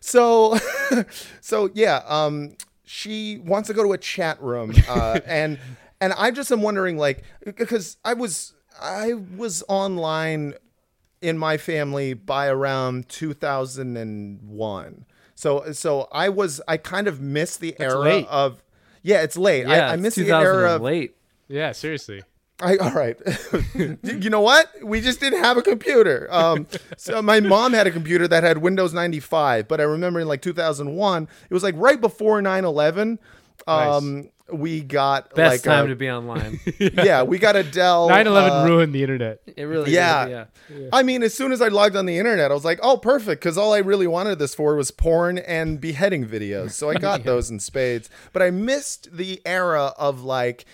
so, 0.02 0.58
so 1.42 1.70
yeah, 1.74 2.02
um, 2.08 2.56
she 2.84 3.38
wants 3.40 3.68
to 3.68 3.74
go 3.74 3.84
to 3.84 3.94
a 3.94 3.98
chat 3.98 4.42
room, 4.42 4.74
uh, 4.88 5.20
and 5.26 5.60
and 6.02 6.14
I 6.14 6.32
just 6.32 6.52
am 6.52 6.62
wondering, 6.62 6.98
like, 6.98 7.24
because 7.44 7.98
I 8.04 8.14
was 8.14 8.54
I 8.82 9.14
was 9.14 9.64
online 9.68 10.56
in 11.22 11.38
my 11.38 11.58
family 11.58 12.14
by 12.14 12.48
around 12.48 13.10
2001. 13.10 15.06
So 15.36 15.72
so 15.72 16.08
I 16.12 16.30
was 16.30 16.62
I 16.68 16.78
kind 16.78 17.08
of 17.08 17.22
missed 17.22 17.60
the 17.60 17.76
That's 17.78 17.94
era 17.94 18.04
late. 18.04 18.28
of 18.28 18.64
yeah, 19.04 19.22
it's 19.22 19.38
late. 19.38 19.68
Yeah, 19.68 19.90
I, 19.90 19.94
I 19.94 19.96
missed 19.96 20.18
the 20.18 20.32
era 20.32 20.76
of 20.76 20.82
late. 20.82 21.16
Yeah, 21.50 21.74
seriously. 21.74 22.24
I, 22.62 22.78
all 22.78 22.92
right. 22.92 23.18
you 24.04 24.30
know 24.30 24.42
what? 24.42 24.70
We 24.84 25.02
just 25.02 25.20
didn't 25.20 25.40
have 25.40 25.58
a 25.58 25.62
computer. 25.62 26.28
Um, 26.30 26.68
so 26.98 27.22
my 27.22 27.40
mom 27.40 27.74
had 27.74 27.88
a 27.88 27.92
computer 27.92 28.28
that 28.28 28.44
had 28.44 28.58
Windows 28.58 28.94
95, 28.94 29.68
but 29.68 29.80
I 29.80 29.84
remember 29.84 30.20
in 30.20 30.28
like 30.28 30.42
2001, 30.42 31.28
it 31.50 31.54
was 31.54 31.64
like 31.64 31.76
right 31.78 32.00
before 32.00 32.42
9 32.42 32.66
11. 32.66 33.20
Um, 33.68 34.30
we 34.52 34.82
got 34.82 35.34
Best 35.36 35.54
like 35.54 35.62
time 35.62 35.86
a- 35.86 35.90
to 35.90 35.96
be 35.96 36.10
online. 36.10 36.60
yeah, 36.80 37.24
we 37.24 37.38
got 37.38 37.56
a 37.56 37.64
Dell. 37.64 38.10
9/11 38.10 38.64
uh, 38.64 38.66
ruined 38.66 38.94
the 38.94 39.04
internet. 39.04 39.42
It 39.56 39.64
really 39.64 39.94
yeah. 39.94 40.26
did, 40.26 40.48
yeah. 40.70 40.90
I 40.92 41.04
mean, 41.04 41.24
as 41.24 41.34
soon 41.34 41.52
as 41.52 41.62
I 41.62 41.68
logged 41.68 41.96
on 41.96 42.06
the 42.06 42.18
internet, 42.18 42.52
I 42.52 42.54
was 42.54 42.66
like, 42.66 42.80
oh, 42.82 42.98
perfect. 42.98 43.42
Because 43.42 43.58
all 43.58 43.74
I 43.74 43.80
really 43.80 44.08
wanted 44.08 44.40
this 44.40 44.56
for 44.56 44.76
was 44.76 44.92
porn 44.92 45.38
and 45.38 45.80
beheading 45.80 46.26
videos. 46.26 46.72
So 46.72 46.90
I 46.90 46.96
got 47.00 47.24
those 47.24 47.50
in 47.50 47.60
spades. 47.60 48.10
But 48.34 48.42
I 48.42 48.52
missed 48.52 49.16
the 49.16 49.42
era 49.46 49.94
of 49.98 50.24
like, 50.24 50.66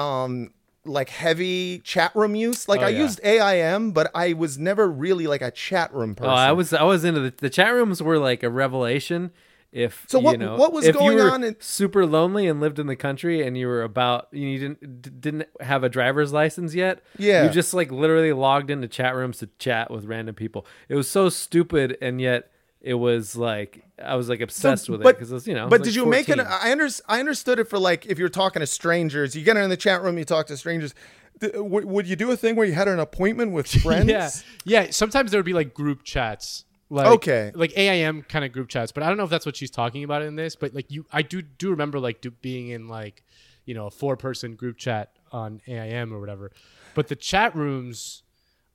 um, 0.00 0.52
like 0.84 1.10
heavy 1.10 1.80
chat 1.80 2.14
room 2.14 2.34
use. 2.34 2.68
Like 2.68 2.80
Oh, 2.80 2.84
I 2.86 2.88
yeah. 2.88 2.98
used 3.02 3.20
AIM, 3.22 3.92
but 3.92 4.10
I 4.14 4.32
was 4.32 4.58
never 4.58 4.88
really 4.90 5.26
like 5.26 5.42
a 5.42 5.50
chat 5.50 5.92
room 5.94 6.14
person. 6.14 6.30
Oh, 6.30 6.34
I 6.34 6.52
was 6.52 6.72
I 6.72 6.82
was 6.84 7.04
into 7.04 7.20
the 7.20 7.34
the 7.36 7.50
chat 7.50 7.72
rooms 7.74 8.02
were 8.02 8.18
like 8.18 8.42
a 8.42 8.50
revelation. 8.50 9.30
If 9.72 10.04
So 10.08 10.18
you 10.18 10.24
what- 10.24 10.38
know, 10.40 10.56
what 10.56 10.72
was 10.72 10.88
going 10.90 11.16
you 11.18 11.22
were 11.24 11.30
on 11.30 11.44
in- 11.44 11.54
super 11.60 12.04
lonely 12.04 12.48
and 12.48 12.58
lived 12.60 12.80
in 12.80 12.88
the 12.88 12.96
country 12.96 13.46
and 13.46 13.56
you 13.56 13.68
were 13.68 13.82
about 13.82 14.26
you 14.32 14.58
didn't 14.58 15.02
d- 15.02 15.10
didn't 15.20 15.48
have 15.60 15.84
a 15.84 15.88
driver's 15.88 16.32
license 16.32 16.74
yet, 16.74 17.02
Yeah. 17.18 17.44
you 17.44 17.50
just 17.50 17.72
like 17.72 17.92
literally 17.92 18.32
logged 18.32 18.68
into 18.70 18.88
chat 18.88 19.14
rooms 19.14 19.38
to 19.38 19.48
chat 19.60 19.88
with 19.92 20.06
random 20.06 20.34
people. 20.34 20.66
It 20.88 20.96
was 20.96 21.08
so 21.08 21.28
stupid 21.28 21.96
and 22.02 22.20
yet 22.20 22.50
it 22.80 22.94
was 22.94 23.36
like 23.36 23.84
I 24.02 24.16
was 24.16 24.28
like 24.28 24.40
obsessed 24.40 24.88
with 24.88 25.04
it 25.04 25.18
because 25.18 25.46
you 25.46 25.54
know. 25.54 25.68
But 25.68 25.80
like, 25.80 25.84
did 25.84 25.94
you 25.94 26.06
make 26.06 26.28
it? 26.28 26.38
I 26.40 26.72
under, 26.72 26.88
I 27.08 27.20
understood 27.20 27.58
it 27.58 27.68
for 27.68 27.78
like 27.78 28.06
if 28.06 28.18
you're 28.18 28.28
talking 28.28 28.60
to 28.60 28.66
strangers, 28.66 29.36
you 29.36 29.44
get 29.44 29.56
in 29.56 29.68
the 29.70 29.76
chat 29.76 30.02
room, 30.02 30.16
you 30.18 30.24
talk 30.24 30.46
to 30.46 30.56
strangers. 30.56 30.94
Th- 31.40 31.52
w- 31.52 31.86
would 31.86 32.06
you 32.06 32.16
do 32.16 32.30
a 32.30 32.36
thing 32.36 32.56
where 32.56 32.66
you 32.66 32.72
had 32.72 32.88
an 32.88 32.98
appointment 32.98 33.52
with 33.52 33.66
friends? 33.82 34.08
Yeah, 34.08 34.30
yeah. 34.64 34.90
Sometimes 34.90 35.30
there 35.30 35.38
would 35.38 35.46
be 35.46 35.52
like 35.52 35.74
group 35.74 36.02
chats. 36.04 36.64
Like, 36.92 37.06
Okay. 37.06 37.52
like 37.54 37.72
AIM 37.78 38.22
kind 38.22 38.44
of 38.44 38.50
group 38.50 38.68
chats, 38.68 38.90
but 38.90 39.04
I 39.04 39.08
don't 39.08 39.16
know 39.16 39.22
if 39.22 39.30
that's 39.30 39.46
what 39.46 39.54
she's 39.56 39.70
talking 39.70 40.02
about 40.02 40.22
in 40.22 40.34
this. 40.34 40.56
But 40.56 40.74
like 40.74 40.90
you, 40.90 41.06
I 41.12 41.22
do 41.22 41.40
do 41.40 41.70
remember 41.70 42.00
like 42.00 42.20
do, 42.20 42.32
being 42.32 42.70
in 42.70 42.88
like 42.88 43.22
you 43.64 43.74
know 43.74 43.86
a 43.86 43.90
four 43.92 44.16
person 44.16 44.56
group 44.56 44.76
chat 44.76 45.12
on 45.30 45.60
AIM 45.68 46.12
or 46.12 46.18
whatever. 46.18 46.50
But 46.96 47.06
the 47.06 47.14
chat 47.14 47.54
rooms, 47.54 48.24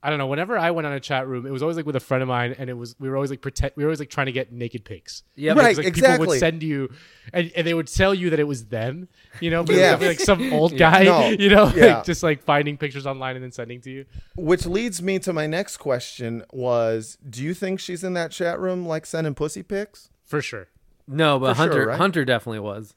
I 0.06 0.10
don't 0.10 0.18
know. 0.18 0.28
Whenever 0.28 0.56
I 0.56 0.70
went 0.70 0.86
on 0.86 0.92
a 0.92 1.00
chat 1.00 1.26
room, 1.26 1.46
it 1.46 1.50
was 1.50 1.62
always 1.62 1.76
like 1.76 1.84
with 1.84 1.96
a 1.96 2.00
friend 2.00 2.22
of 2.22 2.28
mine, 2.28 2.54
and 2.58 2.70
it 2.70 2.74
was 2.74 2.94
we 3.00 3.08
were 3.08 3.16
always 3.16 3.30
like 3.30 3.40
pretend 3.40 3.72
we 3.76 3.82
were 3.82 3.88
always 3.88 3.98
like 3.98 4.10
trying 4.10 4.26
to 4.26 4.32
get 4.32 4.52
naked 4.52 4.84
pics. 4.84 5.24
Yeah, 5.34 5.52
Right, 5.52 5.76
Because, 5.76 5.78
like, 5.78 5.86
People 5.94 5.98
exactly. 5.98 6.26
would 6.28 6.38
send 6.38 6.62
you, 6.62 6.90
and, 7.32 7.50
and 7.56 7.66
they 7.66 7.74
would 7.74 7.88
tell 7.88 8.14
you 8.14 8.30
that 8.30 8.38
it 8.38 8.44
was 8.46 8.66
them. 8.66 9.08
You 9.40 9.50
know, 9.50 9.64
but 9.64 9.74
Yeah. 9.74 9.94
it 9.94 9.98
would 10.00 10.08
like 10.08 10.20
some 10.20 10.52
old 10.52 10.72
Yeah. 10.78 10.78
guy. 10.78 11.04
No. 11.04 11.28
You 11.30 11.50
know, 11.50 11.72
Yeah. 11.74 11.96
like 11.96 12.04
just 12.04 12.22
like 12.22 12.42
finding 12.44 12.76
pictures 12.76 13.06
online 13.06 13.34
and 13.36 13.42
then 13.44 13.52
sending 13.52 13.80
to 13.82 13.90
you. 13.90 14.04
Which 14.36 14.64
leads 14.64 15.02
me 15.02 15.18
to 15.18 15.32
my 15.32 15.46
next 15.46 15.78
question: 15.78 16.44
Was 16.52 17.18
do 17.28 17.42
you 17.42 17.52
think 17.52 17.80
she's 17.80 18.04
in 18.04 18.12
that 18.14 18.30
chat 18.30 18.60
room 18.60 18.86
like 18.86 19.06
sending 19.06 19.34
pussy 19.34 19.62
pics? 19.64 20.08
For 20.24 20.40
sure. 20.40 20.68
no, 21.08 21.38
but 21.38 21.54
For 21.54 21.62
sure, 21.64 21.68
Hunter 21.72 21.86
right? 21.88 21.98
Hunter 21.98 22.24
definitely 22.24 22.60
was. 22.60 22.94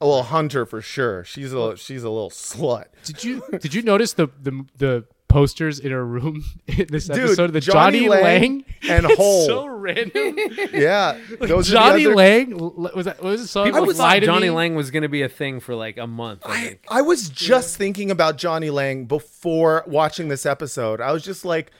Oh, 0.00 0.08
well, 0.08 0.22
Hunter 0.24 0.66
for 0.66 0.82
sure. 0.82 1.24
She's 1.24 1.52
a 1.54 1.76
she's 1.76 2.02
a 2.02 2.10
little 2.10 2.28
slut. 2.30 2.86
Did 3.04 3.24
you 3.24 3.42
did 3.60 3.72
you 3.74 3.82
notice 3.82 4.12
the 4.12 4.28
the 4.42 4.64
the 4.76 5.04
posters 5.34 5.80
in 5.80 5.90
her 5.90 6.06
room 6.06 6.44
in 6.68 6.86
this 6.88 7.06
Dude, 7.08 7.18
episode 7.18 7.44
of 7.50 7.52
the 7.52 7.60
Jonny 7.60 8.00
Jonny, 8.06 8.08
Lang 8.08 8.22
Lang, 8.22 8.64
and 8.88 9.04
It's 9.10 9.16
Hole. 9.16 9.46
So 9.46 9.66
random. 9.66 10.38
Yeah, 10.72 11.18
those 11.40 11.68
Jonny 11.68 12.06
other- 12.06 12.14
Lang 12.14 12.56
was 12.56 13.04
that 13.06 13.22
was 13.22 13.42
the 13.42 13.48
song? 13.48 13.66
People 13.66 13.84
called 13.84 13.96
thought 13.96 14.02
Lie 14.04 14.20
to 14.20 14.26
Jonny 14.26 14.48
Me? 14.48 14.50
Lang 14.50 14.74
was 14.76 14.90
going 14.90 15.02
to 15.02 15.08
be 15.08 15.22
a 15.22 15.28
thing 15.28 15.60
for 15.60 15.74
like 15.74 15.98
a 15.98 16.06
month. 16.06 16.42
I 16.46 16.60
think. 16.68 16.84
I 16.88 17.02
was 17.02 17.28
just 17.28 17.76
thinking 17.76 18.10
about 18.10 18.38
Jonny 18.38 18.70
Lang 18.70 19.06
before 19.06 19.82
watching 19.86 20.28
this 20.28 20.46
episode. 20.46 21.00
I 21.00 21.10
was 21.12 21.22
just 21.24 21.44
like, 21.44 21.70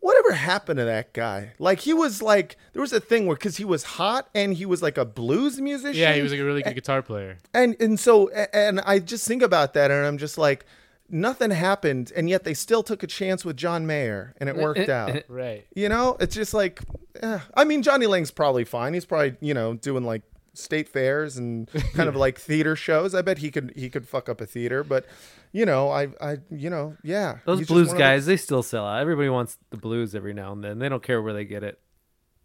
whatever 0.00 0.32
happened 0.32 0.78
to 0.78 0.84
that 0.84 1.12
guy? 1.14 1.52
Like 1.58 1.80
he 1.80 1.92
was 1.94 2.20
like 2.20 2.56
there 2.72 2.82
was 2.82 2.92
a 2.92 3.00
thing 3.00 3.26
where 3.26 3.36
because 3.36 3.56
he 3.56 3.64
was 3.64 3.84
hot 3.84 4.28
and 4.34 4.52
he 4.54 4.66
was 4.66 4.82
like 4.82 4.98
a 4.98 5.04
blues 5.04 5.60
musician. 5.60 6.00
Yeah, 6.00 6.12
he 6.14 6.22
was 6.22 6.32
like 6.32 6.40
a 6.40 6.44
really 6.44 6.62
good 6.62 6.74
guitar 6.74 7.00
player. 7.02 7.38
and 7.54 7.76
and 7.80 7.98
so 7.98 8.28
and 8.52 8.80
I 8.80 8.98
just 8.98 9.26
think 9.28 9.42
about 9.42 9.74
that 9.74 9.90
and 9.90 10.04
I'm 10.04 10.18
just 10.18 10.36
like 10.36 10.66
nothing 11.08 11.50
happened 11.50 12.12
and 12.16 12.28
yet 12.28 12.44
they 12.44 12.54
still 12.54 12.82
took 12.82 13.02
a 13.02 13.06
chance 13.06 13.44
with 13.44 13.56
John 13.56 13.86
Mayer 13.86 14.34
and 14.38 14.48
it 14.48 14.56
worked 14.56 14.88
out. 14.88 15.22
Right. 15.28 15.66
You 15.74 15.88
know, 15.88 16.16
it's 16.20 16.34
just 16.34 16.54
like 16.54 16.80
eh. 17.22 17.40
I 17.54 17.64
mean 17.64 17.82
Jonny 17.82 18.06
Lang's 18.06 18.30
probably 18.30 18.64
fine. 18.64 18.94
He's 18.94 19.04
probably, 19.04 19.36
you 19.40 19.54
know, 19.54 19.74
doing 19.74 20.04
like 20.04 20.22
state 20.54 20.88
fairs 20.88 21.36
and 21.36 21.68
kind 21.94 22.08
of 22.08 22.16
like 22.16 22.38
theater 22.38 22.76
shows. 22.76 23.14
I 23.14 23.22
bet 23.22 23.38
he 23.38 23.50
could 23.50 23.72
he 23.76 23.90
could 23.90 24.08
fuck 24.08 24.28
up 24.28 24.40
a 24.40 24.46
theater, 24.46 24.82
but 24.84 25.06
you 25.52 25.66
know, 25.66 25.88
I 25.90 26.08
I 26.20 26.38
you 26.50 26.70
know, 26.70 26.96
yeah. 27.02 27.38
Those 27.44 27.66
blues 27.66 27.88
one 27.88 27.96
of 27.96 27.98
the- 27.98 27.98
guys, 27.98 28.26
they 28.26 28.36
still 28.36 28.62
sell 28.62 28.86
out. 28.86 29.00
Everybody 29.00 29.28
wants 29.28 29.58
the 29.70 29.76
blues 29.76 30.14
every 30.14 30.32
now 30.34 30.52
and 30.52 30.64
then. 30.64 30.78
They 30.78 30.88
don't 30.88 31.02
care 31.02 31.20
where 31.22 31.32
they 31.32 31.44
get 31.44 31.62
it. 31.62 31.78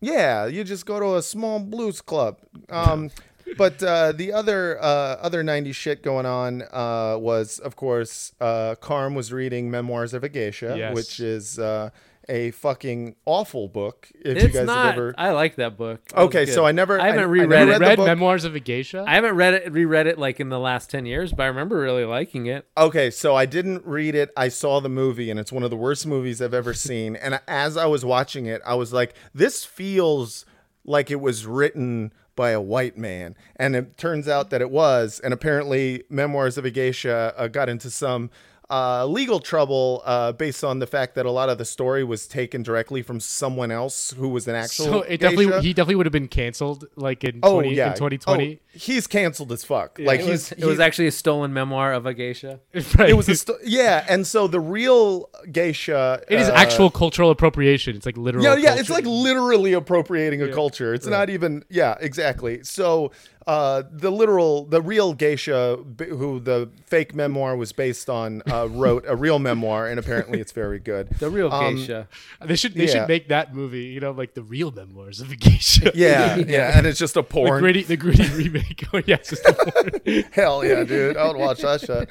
Yeah, 0.01 0.45
you 0.45 0.63
just 0.63 0.85
go 0.85 0.99
to 0.99 1.15
a 1.17 1.21
small 1.21 1.59
blues 1.59 1.99
club. 2.01 2.39
Um, 2.69 3.11
but 3.57 3.81
uh, 3.83 4.11
the 4.11 4.31
other 4.33 4.77
uh, 4.81 5.15
other 5.21 5.43
'90s 5.43 5.75
shit 5.75 6.03
going 6.03 6.25
on 6.25 6.63
uh, 6.71 7.17
was, 7.19 7.59
of 7.59 7.75
course, 7.75 8.33
uh, 8.39 8.75
Carm 8.75 9.15
was 9.15 9.31
reading 9.33 9.69
Memoirs 9.71 10.13
of 10.13 10.23
a 10.23 10.29
Geisha, 10.29 10.75
Yes. 10.77 10.95
which 10.95 11.19
is 11.19 11.57
uh, 11.59 11.89
a 12.27 12.51
fucking 12.51 13.15
awful 13.25 13.67
book. 13.67 14.07
If 14.13 14.37
you 14.37 14.43
it's 14.49 14.53
guys 14.55 14.67
not. 14.67 14.85
have 14.85 14.93
ever, 14.93 15.15
I 15.17 15.31
like 15.31 15.55
that 15.55 15.77
book. 15.77 16.01
It 16.11 16.15
was 16.15 16.25
okay, 16.27 16.45
so 16.45 16.63
I 16.65 16.71
never, 16.71 17.01
I 17.01 17.07
haven't 17.07 17.21
I, 17.21 17.27
reread 17.27 17.53
I 17.53 17.65
never 17.65 17.71
it. 17.71 17.79
read, 17.87 17.99
Read. 17.99 18.05
Memoirs 18.05 18.45
of 18.45 18.53
a 18.55 18.59
Geisha. 18.59 19.03
I 19.07 19.15
haven't 19.15 19.35
read 19.35 19.55
it, 19.55 19.71
reread 19.71 20.05
it 20.05 20.19
like 20.19 20.39
in 20.39 20.49
the 20.49 20.59
last 20.59 20.91
ten 20.91 21.05
years, 21.07 21.31
but 21.33 21.43
I 21.43 21.47
remember 21.47 21.79
really 21.79 22.05
liking 22.05 22.45
it. 22.45 22.67
Okay, 22.77 23.09
so 23.09 23.35
I 23.35 23.45
didn't 23.47 23.83
read 23.85 24.13
it. 24.15 24.31
I 24.37 24.49
saw 24.49 24.79
the 24.79 24.89
movie, 24.89 25.31
and 25.31 25.39
it's 25.39 25.51
one 25.51 25.63
of 25.63 25.71
the 25.71 25.77
worst 25.77 26.05
movies 26.05 26.39
I've 26.41 26.53
ever 26.53 26.73
seen. 26.75 27.15
And 27.15 27.39
as 27.47 27.77
I 27.77 27.87
was 27.87 28.05
watching 28.05 28.45
it, 28.45 28.61
I 28.65 28.75
was 28.75 28.93
like, 28.93 29.15
this 29.33 29.65
feels 29.65 30.45
like 30.85 31.09
it 31.11 31.19
was 31.19 31.45
written 31.47 32.13
by 32.39 32.51
a 32.51 32.61
white 32.61 32.97
man. 32.97 33.35
And 33.57 33.75
it 33.75 33.97
turns 33.97 34.29
out 34.29 34.49
that 34.51 34.61
it 34.61 34.71
was. 34.71 35.19
And 35.19 35.33
apparently, 35.33 36.05
Memoirs 36.09 36.57
of 36.57 36.63
a 36.63 36.71
Geisha 36.71 37.33
uh, 37.37 37.47
got 37.49 37.67
into 37.67 37.91
some. 37.91 38.31
Uh, 38.71 39.03
legal 39.03 39.39
trouble 39.39 40.03
uh, 40.05 40.31
based 40.31 40.63
on 40.63 40.77
the 40.77 40.85
fact 40.85 41.15
that 41.15 41.25
a 41.25 41.31
lot 41.31 41.49
of 41.49 41.57
the 41.57 41.65
story 41.65 42.03
was 42.03 42.27
taken 42.27 42.61
directly 42.61 43.01
from 43.01 43.19
someone 43.19 43.71
else 43.71 44.11
who 44.11 44.29
was 44.29 44.47
an 44.47 44.53
actual. 44.53 44.85
so 44.85 45.01
it 45.01 45.19
definitely 45.19 45.59
he 45.61 45.73
definitely 45.73 45.95
would 45.95 46.05
have 46.05 46.13
been 46.13 46.27
canceled 46.27 46.85
like 46.95 47.23
in 47.23 47.39
oh 47.41 47.53
20, 47.61 47.73
yeah 47.73 47.87
in 47.87 47.93
2020. 47.95 48.59
Oh, 48.61 48.68
he's 48.71 49.07
canceled 49.07 49.51
as 49.51 49.63
fuck. 49.63 49.97
Like 49.99 50.19
it 50.19 50.23
he's 50.27 50.31
was, 50.31 50.51
it 50.53 50.65
was 50.65 50.79
actually 50.79 51.07
a 51.07 51.11
stolen 51.11 51.53
memoir 51.53 51.93
of 51.93 52.05
a 52.05 52.13
geisha. 52.13 52.59
Right. 52.97 53.09
it 53.09 53.17
was 53.17 53.27
a 53.29 53.35
sto- 53.35 53.57
yeah, 53.63 54.05
and 54.09 54.25
so 54.27 54.47
the 54.47 54.59
real 54.59 55.29
geisha. 55.51 56.21
It 56.29 56.39
is 56.39 56.49
uh, 56.49 56.53
actual 56.53 56.89
cultural 56.89 57.29
appropriation. 57.31 57.95
It's 57.95 58.05
like 58.05 58.17
literal. 58.17 58.43
Yeah, 58.43 58.55
yeah, 58.55 58.75
it's 58.79 58.89
like 58.89 59.05
literally 59.05 59.73
appropriating 59.73 60.41
a 60.41 60.47
Yeah. 60.47 60.53
culture. 60.53 60.93
It's 60.93 61.05
Right. 61.05 61.11
not 61.17 61.29
even 61.29 61.63
yeah, 61.69 61.95
exactly. 61.99 62.63
So 62.63 63.11
uh, 63.47 63.81
the 63.91 64.11
literal, 64.11 64.65
the 64.65 64.79
real 64.81 65.13
geisha, 65.15 65.79
who 66.09 66.39
the 66.39 66.69
fake 66.85 67.15
memoir 67.15 67.55
was 67.55 67.71
based 67.71 68.07
on, 68.07 68.43
uh, 68.51 68.67
wrote 68.71 69.03
a 69.07 69.15
real 69.15 69.39
memoir, 69.39 69.87
and 69.87 69.99
apparently 69.99 70.39
it's 70.39 70.51
very 70.51 70.77
good. 70.77 71.09
The 71.17 71.31
real 71.31 71.51
Um, 71.51 71.75
geisha. 71.77 72.07
They 72.45 72.55
should 72.55 72.75
they 72.75 72.85
Yeah. 72.85 72.91
should 72.91 73.07
make 73.07 73.29
that 73.29 73.55
movie. 73.55 73.85
You 73.85 74.01
know, 74.01 74.11
like 74.11 74.35
the 74.35 74.43
real 74.43 74.69
memoirs 74.71 75.19
of 75.19 75.31
a 75.31 75.35
geisha. 75.35 75.91
Yeah, 75.95 76.35
yeah, 76.47 76.77
and 76.77 76.85
it's 76.85 76.99
just 76.99 77.15
a 77.15 77.21
The 77.21 77.23
porn. 77.23 77.59
gritty, 77.61 77.81
the 77.83 77.97
gritty 77.97 78.27
remake. 78.29 78.58
Oh 78.93 79.01
yeah, 79.05 79.15
it's 79.15 79.29
just 79.29 79.45
a 79.45 79.53
porn. 79.53 80.23
Hell 80.31 80.65
yeah, 80.65 80.83
dude! 80.83 81.17
I 81.17 81.27
would 81.27 81.37
watch 81.37 81.61
that 81.61 81.81
shit. 81.81 82.09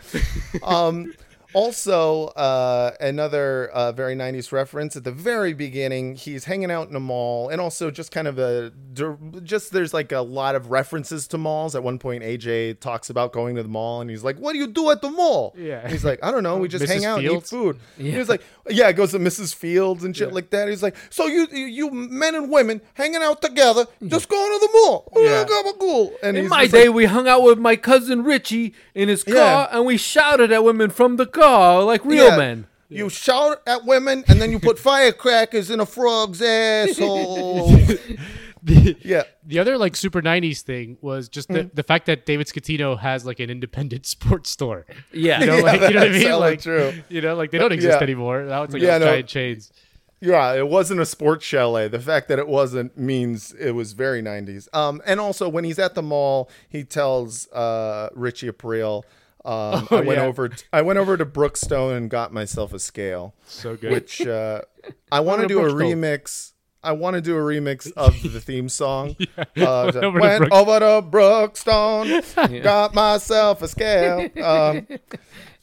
Um, 0.62 1.12
also, 1.58 2.26
uh, 2.36 2.92
another 3.00 3.68
uh, 3.74 3.90
very 3.90 4.14
'90s 4.14 4.52
reference 4.52 4.94
at 4.94 5.02
the 5.02 5.10
very 5.10 5.52
beginning. 5.54 6.14
He's 6.14 6.44
hanging 6.44 6.70
out 6.70 6.88
in 6.88 6.94
a 6.94 7.00
mall, 7.00 7.48
and 7.48 7.60
also 7.60 7.90
just 7.90 8.12
kind 8.12 8.28
of 8.28 8.38
a 8.38 8.72
just 9.42 9.72
there's 9.72 9.92
like 9.92 10.12
a 10.12 10.20
lot 10.20 10.54
of 10.54 10.70
references 10.70 11.26
to 11.28 11.38
malls. 11.38 11.74
At 11.74 11.82
one 11.82 11.98
point, 11.98 12.22
AJ 12.22 12.78
talks 12.78 13.10
about 13.10 13.32
going 13.32 13.56
to 13.56 13.62
the 13.64 13.68
mall, 13.68 14.00
and 14.00 14.08
he's 14.08 14.22
like, 14.22 14.38
"What 14.38 14.52
do 14.52 14.58
you 14.58 14.68
do 14.68 14.90
at 14.90 15.02
the 15.02 15.10
mall?" 15.10 15.52
Yeah. 15.58 15.80
And 15.82 15.90
he's 15.90 16.04
like, 16.04 16.20
"I 16.22 16.30
don't 16.30 16.44
know. 16.44 16.58
We 16.58 16.68
just 16.68 16.84
Mrs. 16.84 16.88
hang 16.88 17.04
out 17.04 17.20
Fields? 17.20 17.52
and 17.52 17.60
eat 17.60 17.64
food." 17.64 17.76
Yeah. 17.98 18.12
He 18.12 18.18
was 18.18 18.28
like, 18.28 18.42
"Yeah." 18.68 18.88
It 18.88 18.92
goes 18.94 19.10
to 19.10 19.18
Mrs. 19.18 19.52
Fields 19.54 20.04
and 20.04 20.16
shit 20.16 20.32
like 20.32 20.50
that. 20.50 20.68
He's 20.68 20.82
like, 20.82 20.94
"So 21.10 21.26
you 21.26 21.48
you, 21.50 21.90
men 21.90 22.36
and 22.36 22.50
women 22.50 22.80
hanging 22.94 23.22
out 23.22 23.42
together, 23.42 23.86
just 24.06 24.28
going 24.28 24.52
to 24.60 24.66
the 24.66 24.72
mall? 24.78 25.12
Yeah. 25.16 25.44
cool." 25.80 26.12
And 26.22 26.36
In 26.36 26.44
he's 26.44 26.50
my 26.50 26.66
day, 26.68 26.86
like, 26.86 26.94
we 26.96 27.04
hung 27.06 27.26
out 27.26 27.42
with 27.42 27.58
my 27.58 27.74
cousin 27.74 28.22
Richie 28.22 28.74
in 28.94 29.08
his 29.08 29.24
car, 29.24 29.34
Yeah. 29.34 29.68
and 29.72 29.84
we 29.86 29.96
shouted 29.96 30.52
at 30.52 30.62
women 30.62 30.90
from 30.90 31.16
the 31.16 31.26
car 31.26 31.47
like 31.84 32.04
real 32.04 32.26
Yeah. 32.28 32.36
men. 32.36 32.66
You 32.90 33.08
shout 33.10 33.60
at 33.66 33.84
women 33.84 34.24
and 34.28 34.40
then 34.40 34.50
you 34.50 34.58
put 34.58 34.78
firecrackers 34.90 35.70
in 35.70 35.80
a 35.80 35.86
frog's 35.86 36.40
asshole. 36.42 37.76
The, 38.60 38.96
yeah. 39.02 39.22
the 39.46 39.60
other 39.60 39.78
like 39.78 39.94
super 39.94 40.20
90s 40.20 40.62
thing 40.62 40.98
was 41.00 41.28
just 41.28 41.48
the, 41.48 41.60
Mm. 41.60 41.74
the 41.74 41.84
fact 41.84 42.06
that 42.06 42.26
David 42.26 42.48
Scatino 42.48 42.98
has 42.98 43.24
like 43.24 43.38
an 43.38 43.50
independent 43.50 44.04
sports 44.14 44.50
store. 44.50 44.84
Yeah. 45.12 45.40
You 45.40 45.46
know, 45.46 45.56
Yeah, 45.58 45.62
like, 45.62 45.80
you 45.80 45.88
know 45.90 45.94
what 45.94 45.96
I 45.96 46.08
that's 46.08 46.12
mean? 46.18 46.26
hella 46.26 46.40
Like, 46.40 46.60
true. 46.60 46.92
you 47.08 47.20
know, 47.20 47.36
like 47.36 47.52
they 47.52 47.58
don't 47.58 47.72
exist 47.72 47.98
Yeah. 47.98 48.02
anymore. 48.02 48.42
Now 48.42 48.64
it's 48.64 48.72
like 48.72 48.82
Yeah, 48.82 48.94
yeah, 48.94 48.98
no. 48.98 49.04
giant 49.06 49.28
chains. 49.28 49.72
Yeah, 50.20 50.54
it 50.54 50.66
wasn't 50.68 51.00
a 51.00 51.06
sports 51.06 51.46
chalet. 51.46 51.86
The 51.86 52.00
fact 52.00 52.26
that 52.28 52.40
it 52.40 52.48
wasn't 52.48 52.98
means 52.98 53.52
it 53.52 53.70
was 53.70 53.92
very 53.92 54.20
90s. 54.22 54.66
Um, 54.74 55.00
and 55.06 55.20
also, 55.20 55.48
when 55.48 55.62
he's 55.62 55.78
at 55.78 55.94
the 55.94 56.02
mall, 56.02 56.50
he 56.68 56.82
tells 56.82 57.46
uh, 57.52 58.08
Richie 58.16 58.50
Aprile, 58.50 59.04
um, 59.44 59.88
Oh, 59.90 59.96
I 59.98 60.00
went 60.00 60.18
yeah. 60.20 60.24
over. 60.26 60.48
T- 60.48 60.64
I 60.72 60.82
went 60.82 60.98
over 60.98 61.16
to 61.16 61.24
Brookstone 61.26 61.96
and 61.96 62.10
got 62.10 62.32
myself 62.32 62.72
a 62.72 62.78
scale. 62.78 63.34
So 63.46 63.76
good. 63.76 63.92
Which 63.92 64.20
uh, 64.26 64.62
I 65.12 65.20
want 65.20 65.42
to 65.42 65.48
to 65.48 65.54
do 65.54 65.60
a 65.60 65.70
remix 65.72 66.52
I 66.82 66.92
want 66.92 67.14
to 67.14 67.20
do 67.20 67.36
a 67.36 67.40
remix 67.40 67.90
of 67.96 68.22
the 68.22 68.40
theme 68.48 68.68
song. 68.68 69.16
Uh, 69.36 69.44
Went 69.56 69.96
over 69.96 70.20
to 70.20 70.20
Went 70.20 70.38
Brook- 70.38 70.52
over 70.52 70.78
to 70.78 71.02
Brookstone, 71.08 72.62
got 72.62 72.94
myself 72.94 73.62
a 73.62 73.68
scale. 73.68 74.28
Um, 74.42 74.86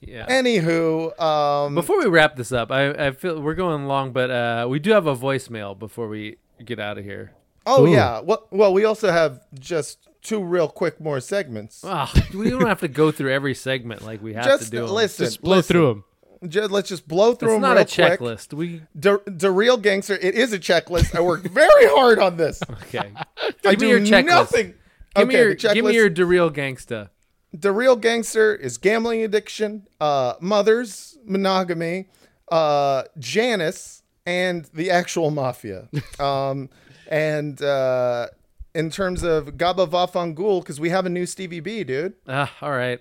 Yeah. 0.02 0.28
Anywho, 0.28 1.20
um, 1.20 1.74
Before 1.74 1.98
we 1.98 2.06
wrap 2.08 2.36
this 2.36 2.52
up, 2.52 2.70
I, 2.72 2.90
I 3.08 3.12
feel 3.12 3.42
we're 3.42 3.56
going 3.56 3.88
long, 3.88 4.12
but 4.12 4.30
uh, 4.30 4.68
we 4.70 4.78
do 4.78 4.92
have 4.92 5.08
a 5.08 5.16
voicemail 5.16 5.78
before 5.78 6.08
we 6.08 6.36
get 6.64 6.80
out 6.80 6.98
of 7.00 7.04
here. 7.06 7.32
oh 7.66 7.86
yeah, 7.86 8.20
well, 8.20 8.46
well, 8.52 8.72
we 8.74 8.86
also 8.86 9.12
have 9.12 9.40
just 9.58 10.08
two 10.26 10.44
real 10.44 10.68
quick 10.68 11.00
more 11.00 11.20
segments. 11.22 11.82
Ah, 11.86 12.12
we 12.34 12.50
don't 12.50 12.66
have 12.68 12.82
to 12.82 12.88
go 12.88 13.12
through 13.12 13.32
every 13.32 13.54
segment 13.54 14.02
like 14.02 14.22
we 14.22 14.34
have 14.34 14.46
just 14.46 14.66
to 14.66 14.70
do. 14.72 14.86
'em. 14.86 14.92
listen, 14.92 15.26
Just 15.26 15.42
blow 15.42 15.58
listen. 15.58 15.74
through 15.74 15.92
'em. 15.92 16.04
Ju- 16.50 16.68
let's 16.68 16.90
just 16.90 17.08
blow 17.08 17.34
through 17.34 17.60
them. 17.60 17.64
It's 17.78 17.96
them 17.96 18.02
not 18.02 18.08
real 18.08 18.14
a 18.14 18.18
quick. 18.18 18.38
checklist. 18.40 18.54
We 18.54 18.82
The, 18.94 19.22
the 19.26 19.50
real 19.52 19.78
gangster. 19.78 20.16
It 20.16 20.36
is 20.36 20.52
a 20.54 20.60
checklist. 20.60 21.16
I 21.16 21.22
worked 21.22 21.48
very 21.48 21.86
hard 21.88 22.20
on 22.20 22.38
this. 22.38 22.62
okay. 22.84 23.12
I 23.38 23.52
Give 23.62 23.72
me 23.72 23.76
do 23.76 23.88
your 23.88 24.00
checklist. 24.02 24.26
nothing. 24.26 24.74
Give 25.16 25.28
me 25.30 25.36
your 25.36 25.56
the 25.56 25.74
give 25.74 25.86
me 25.86 25.92
checklist- 25.92 25.94
your 25.94 26.10
DeReal 26.10 26.52
gangsta. 26.54 27.10
The 27.54 27.72
real 27.72 27.96
gangster 27.96 28.54
is 28.54 28.78
gambling 28.78 29.24
addiction, 29.24 29.88
uh, 30.02 30.34
mothers, 30.42 31.18
monogamy, 31.26 32.10
uh, 32.52 33.04
Janice, 33.18 34.04
and 34.26 34.66
the 34.74 34.92
actual 34.92 35.32
mafia. 35.32 35.88
um, 36.20 36.70
and 37.10 37.62
uh, 37.62 38.28
in 38.76 38.92
terms 38.92 39.24
of 39.24 39.58
Gaba 39.58 39.88
Vafangul, 39.88 40.62
because 40.62 40.80
we 40.80 40.90
have 40.90 41.06
a 41.06 41.10
new 41.10 41.26
Stevie 41.26 41.62
B, 41.62 41.84
dude. 41.84 42.14
Ah, 42.28 42.54
all 42.62 42.72
right. 42.72 43.00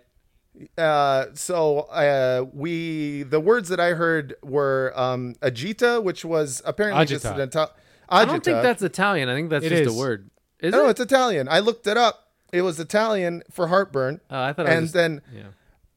Uh, 0.79 1.27
so 1.35 1.81
uh, 1.91 2.45
we 2.53 3.25
the 3.25 3.41
words 3.41 3.69
that 3.71 3.81
I 3.81 3.91
heard 3.91 4.35
were 4.43 4.93
um, 4.95 5.35
agita, 5.43 6.03
which 6.03 6.25
was 6.25 6.63
apparently 6.65 7.05
just 7.07 7.25
Agita. 7.25 7.35
an 7.35 7.49
Ita- 7.49 7.71
I 8.09 8.25
don't 8.25 8.45
think 8.45 8.63
that's 8.63 8.83
Italian. 8.83 9.29
I 9.29 9.35
think 9.35 9.51
that's 9.51 9.65
It 9.65 9.71
just 9.71 9.83
is. 9.83 9.97
a 9.97 9.99
word. 9.99 10.31
Is 10.61 10.73
no, 10.73 10.87
it? 10.87 10.91
it's 10.91 11.01
Italian. 11.01 11.49
I 11.49 11.59
looked 11.59 11.87
it 11.89 11.97
up. 11.97 12.29
It 12.53 12.63
was 12.63 12.79
Italian 12.79 13.43
for 13.51 13.67
heartburn. 13.67 14.21
Oh, 14.31 14.41
I 14.41 14.53
thought. 14.53 14.69
I 14.69 14.75
and 14.75 14.89
then 14.91 15.23
yeah. 15.35 15.43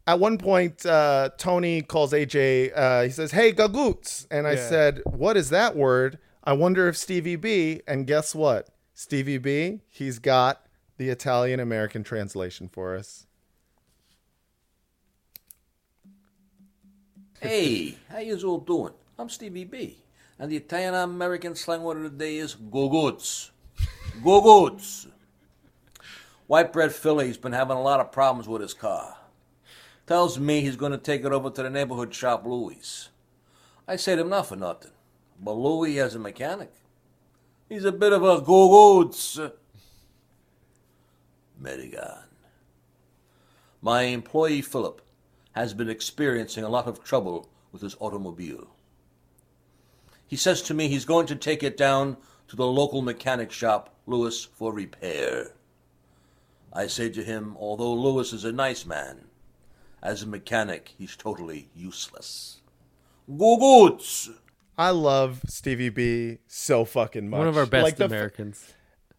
at 0.07 0.19
one 0.19 0.39
point, 0.39 0.83
uh, 0.87 1.29
Tony 1.37 1.83
calls 1.83 2.11
AJ. 2.11 2.71
Uh, 2.75 3.03
he 3.03 3.11
says, 3.11 3.31
"Hey, 3.31 3.53
gagoots," 3.53 4.25
and 4.31 4.47
I 4.47 4.53
Yeah. 4.53 4.69
said, 4.69 5.01
"What 5.05 5.37
is 5.37 5.49
that 5.51 5.75
word?" 5.75 6.17
I 6.43 6.53
wonder 6.53 6.87
if 6.87 6.97
Stevie 6.97 7.35
B. 7.35 7.81
And 7.87 8.07
guess 8.07 8.33
what? 8.33 8.69
Stevie 8.99 9.37
B. 9.37 9.81
He's 9.89 10.17
got 10.17 10.65
the 10.97 11.09
Italian 11.09 11.59
American 11.59 12.03
translation 12.03 12.67
for 12.67 12.95
us. 12.95 13.27
Hey, 17.39 17.99
how 18.09 18.17
you 18.17 18.35
all 18.41 18.57
doing? 18.57 18.93
I'm 19.19 19.29
Stevie 19.29 19.65
B, 19.65 19.99
and 20.39 20.51
the 20.51 20.57
Italian 20.57 20.95
American 20.95 21.53
slang 21.53 21.83
word 21.83 21.97
of 21.97 22.03
the 22.05 22.09
day 22.09 22.37
is 22.37 22.55
gogoots. 22.55 23.51
Gogoots. 24.23 25.05
White 26.47 26.73
bread 26.73 26.91
Philly's 26.91 27.37
been 27.37 27.53
having 27.53 27.77
a 27.77 27.83
lot 27.83 27.99
of 27.99 28.11
problems 28.11 28.47
with 28.47 28.63
his 28.63 28.73
car. 28.73 29.15
Tells 30.07 30.39
me 30.39 30.61
he's 30.61 30.75
going 30.75 30.91
to 30.91 30.97
take 30.97 31.23
it 31.23 31.31
over 31.31 31.51
to 31.51 31.61
the 31.61 31.69
neighborhood 31.69 32.15
shop 32.15 32.47
Louis. 32.47 33.09
I 33.87 33.95
say 33.95 34.15
to 34.15 34.21
him, 34.23 34.29
not 34.29 34.47
for 34.47 34.55
nothing, 34.55 34.91
but 35.39 35.51
Louis 35.51 35.99
as 35.99 36.15
a 36.15 36.19
mechanic, 36.19 36.73
he's 37.69 37.85
a 37.85 37.91
bit 37.91 38.13
of 38.13 38.23
a 38.23 38.41
gogoots. 38.41 39.39
Medigan. 41.59 42.23
My 43.81 44.03
employee 44.03 44.61
Philip 44.61 45.01
has 45.53 45.73
been 45.73 45.89
experiencing 45.89 46.63
a 46.63 46.69
lot 46.69 46.87
of 46.87 47.03
trouble 47.03 47.49
with 47.71 47.81
his 47.81 47.95
automobile. 47.99 48.67
He 50.27 50.35
says 50.35 50.61
to 50.63 50.73
me 50.73 50.87
he's 50.87 51.05
going 51.05 51.25
to 51.27 51.35
take 51.35 51.63
it 51.63 51.77
down 51.77 52.17
to 52.47 52.55
the 52.55 52.65
local 52.65 53.01
mechanic 53.01 53.51
shop, 53.51 53.95
Lewis, 54.05 54.43
for 54.43 54.73
repair. 54.73 55.53
I 56.73 56.87
say 56.87 57.09
to 57.09 57.23
him, 57.23 57.55
although 57.59 57.93
Lewis 57.93 58.33
is 58.33 58.45
a 58.45 58.51
nice 58.51 58.85
man, 58.85 59.25
as 60.01 60.21
a 60.21 60.27
mechanic, 60.27 60.93
he's 60.97 61.15
totally 61.15 61.69
useless. 61.75 62.61
Gogoots! 63.29 64.29
I 64.77 64.91
love 64.91 65.41
Stevie 65.47 65.89
B 65.89 66.37
so 66.47 66.85
fucking 66.85 67.29
much. 67.29 67.37
One 67.39 67.47
of 67.47 67.57
our 67.57 67.65
best 67.65 67.83
Like 67.83 67.95
the 67.97 68.05
f- 68.05 68.11
Americans. 68.11 68.73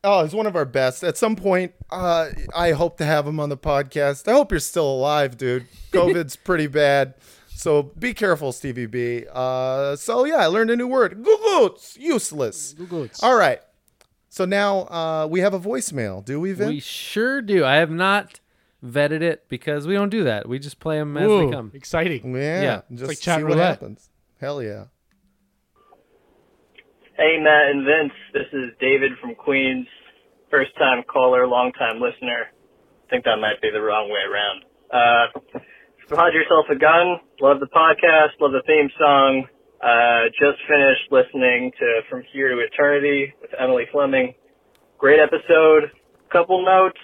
Oh, 0.04 0.22
he's 0.22 0.34
one 0.34 0.46
of 0.46 0.54
our 0.54 0.64
best. 0.64 1.02
At 1.02 1.16
some 1.16 1.34
point, 1.34 1.72
uh, 1.90 2.28
I 2.54 2.70
hope 2.72 2.98
to 2.98 3.04
have 3.04 3.26
him 3.26 3.40
on 3.40 3.48
the 3.48 3.56
podcast. 3.56 4.28
I 4.28 4.32
hope 4.32 4.52
you're 4.52 4.60
still 4.60 4.88
alive, 4.88 5.36
dude. 5.36 5.66
COVID's 5.92 6.36
pretty 6.36 6.68
bad. 6.68 7.14
So 7.48 7.82
be 7.98 8.14
careful, 8.14 8.52
Stevie 8.52 8.86
B. 8.86 9.24
Uh, 9.32 9.96
so 9.96 10.24
yeah, 10.24 10.36
I 10.36 10.46
learned 10.46 10.70
a 10.70 10.76
new 10.76 10.86
word. 10.86 11.20
Gugoots. 11.24 11.96
Useless. 11.98 12.74
Gugoots. 12.74 13.20
All 13.24 13.34
right. 13.36 13.60
So 14.28 14.44
now 14.44 14.82
uh, 14.82 15.26
we 15.28 15.40
have 15.40 15.54
a 15.54 15.58
voicemail. 15.58 16.24
Do 16.24 16.38
we, 16.38 16.52
Vin? 16.52 16.68
We 16.68 16.78
sure 16.80 17.42
do. 17.42 17.64
I 17.64 17.76
have 17.76 17.90
not 17.90 18.38
vetted 18.84 19.22
it 19.22 19.48
because 19.48 19.88
we 19.88 19.94
don't 19.94 20.10
do 20.10 20.22
that. 20.22 20.48
We 20.48 20.60
just 20.60 20.78
play 20.78 20.98
them 20.98 21.16
as 21.16 21.28
Ooh, 21.28 21.46
they 21.46 21.52
come. 21.52 21.72
exciting. 21.74 22.32
yeah. 22.36 22.62
Yeah. 22.62 22.80
Just 22.92 23.08
like 23.08 23.18
chat 23.18 23.38
see 23.38 23.42
what 23.42 23.54
roulette. 23.54 23.66
happens. 23.70 24.08
Hell 24.40 24.62
yeah. 24.62 24.84
Hey, 27.18 27.34
Matt 27.42 27.74
and 27.74 27.84
Vince. 27.84 28.14
This 28.32 28.46
is 28.52 28.70
David 28.78 29.10
from 29.20 29.34
Queens. 29.34 29.88
First 30.52 30.70
time 30.78 31.02
caller, 31.02 31.48
long 31.48 31.72
time 31.72 32.00
listener. 32.00 32.46
I 32.46 33.10
think 33.10 33.24
that 33.24 33.38
might 33.40 33.60
be 33.60 33.70
the 33.72 33.82
wrong 33.82 34.06
way 34.06 34.22
around. 34.22 34.62
Uh, 34.86 35.58
Pod 36.14 36.32
Yourself 36.32 36.66
a 36.70 36.78
Gun. 36.78 37.18
Love 37.40 37.58
the 37.58 37.66
podcast. 37.66 38.38
Love 38.40 38.52
the 38.52 38.62
theme 38.68 38.88
song. 38.96 39.48
Uh, 39.82 40.30
just 40.38 40.62
finished 40.70 41.10
listening 41.10 41.72
to 41.80 42.02
From 42.08 42.22
Here 42.32 42.54
to 42.54 42.60
Eternity 42.60 43.34
with 43.42 43.50
Emily 43.58 43.86
Fleming. 43.90 44.34
Great 44.96 45.18
episode. 45.18 45.90
Couple 46.30 46.64
notes. 46.64 47.00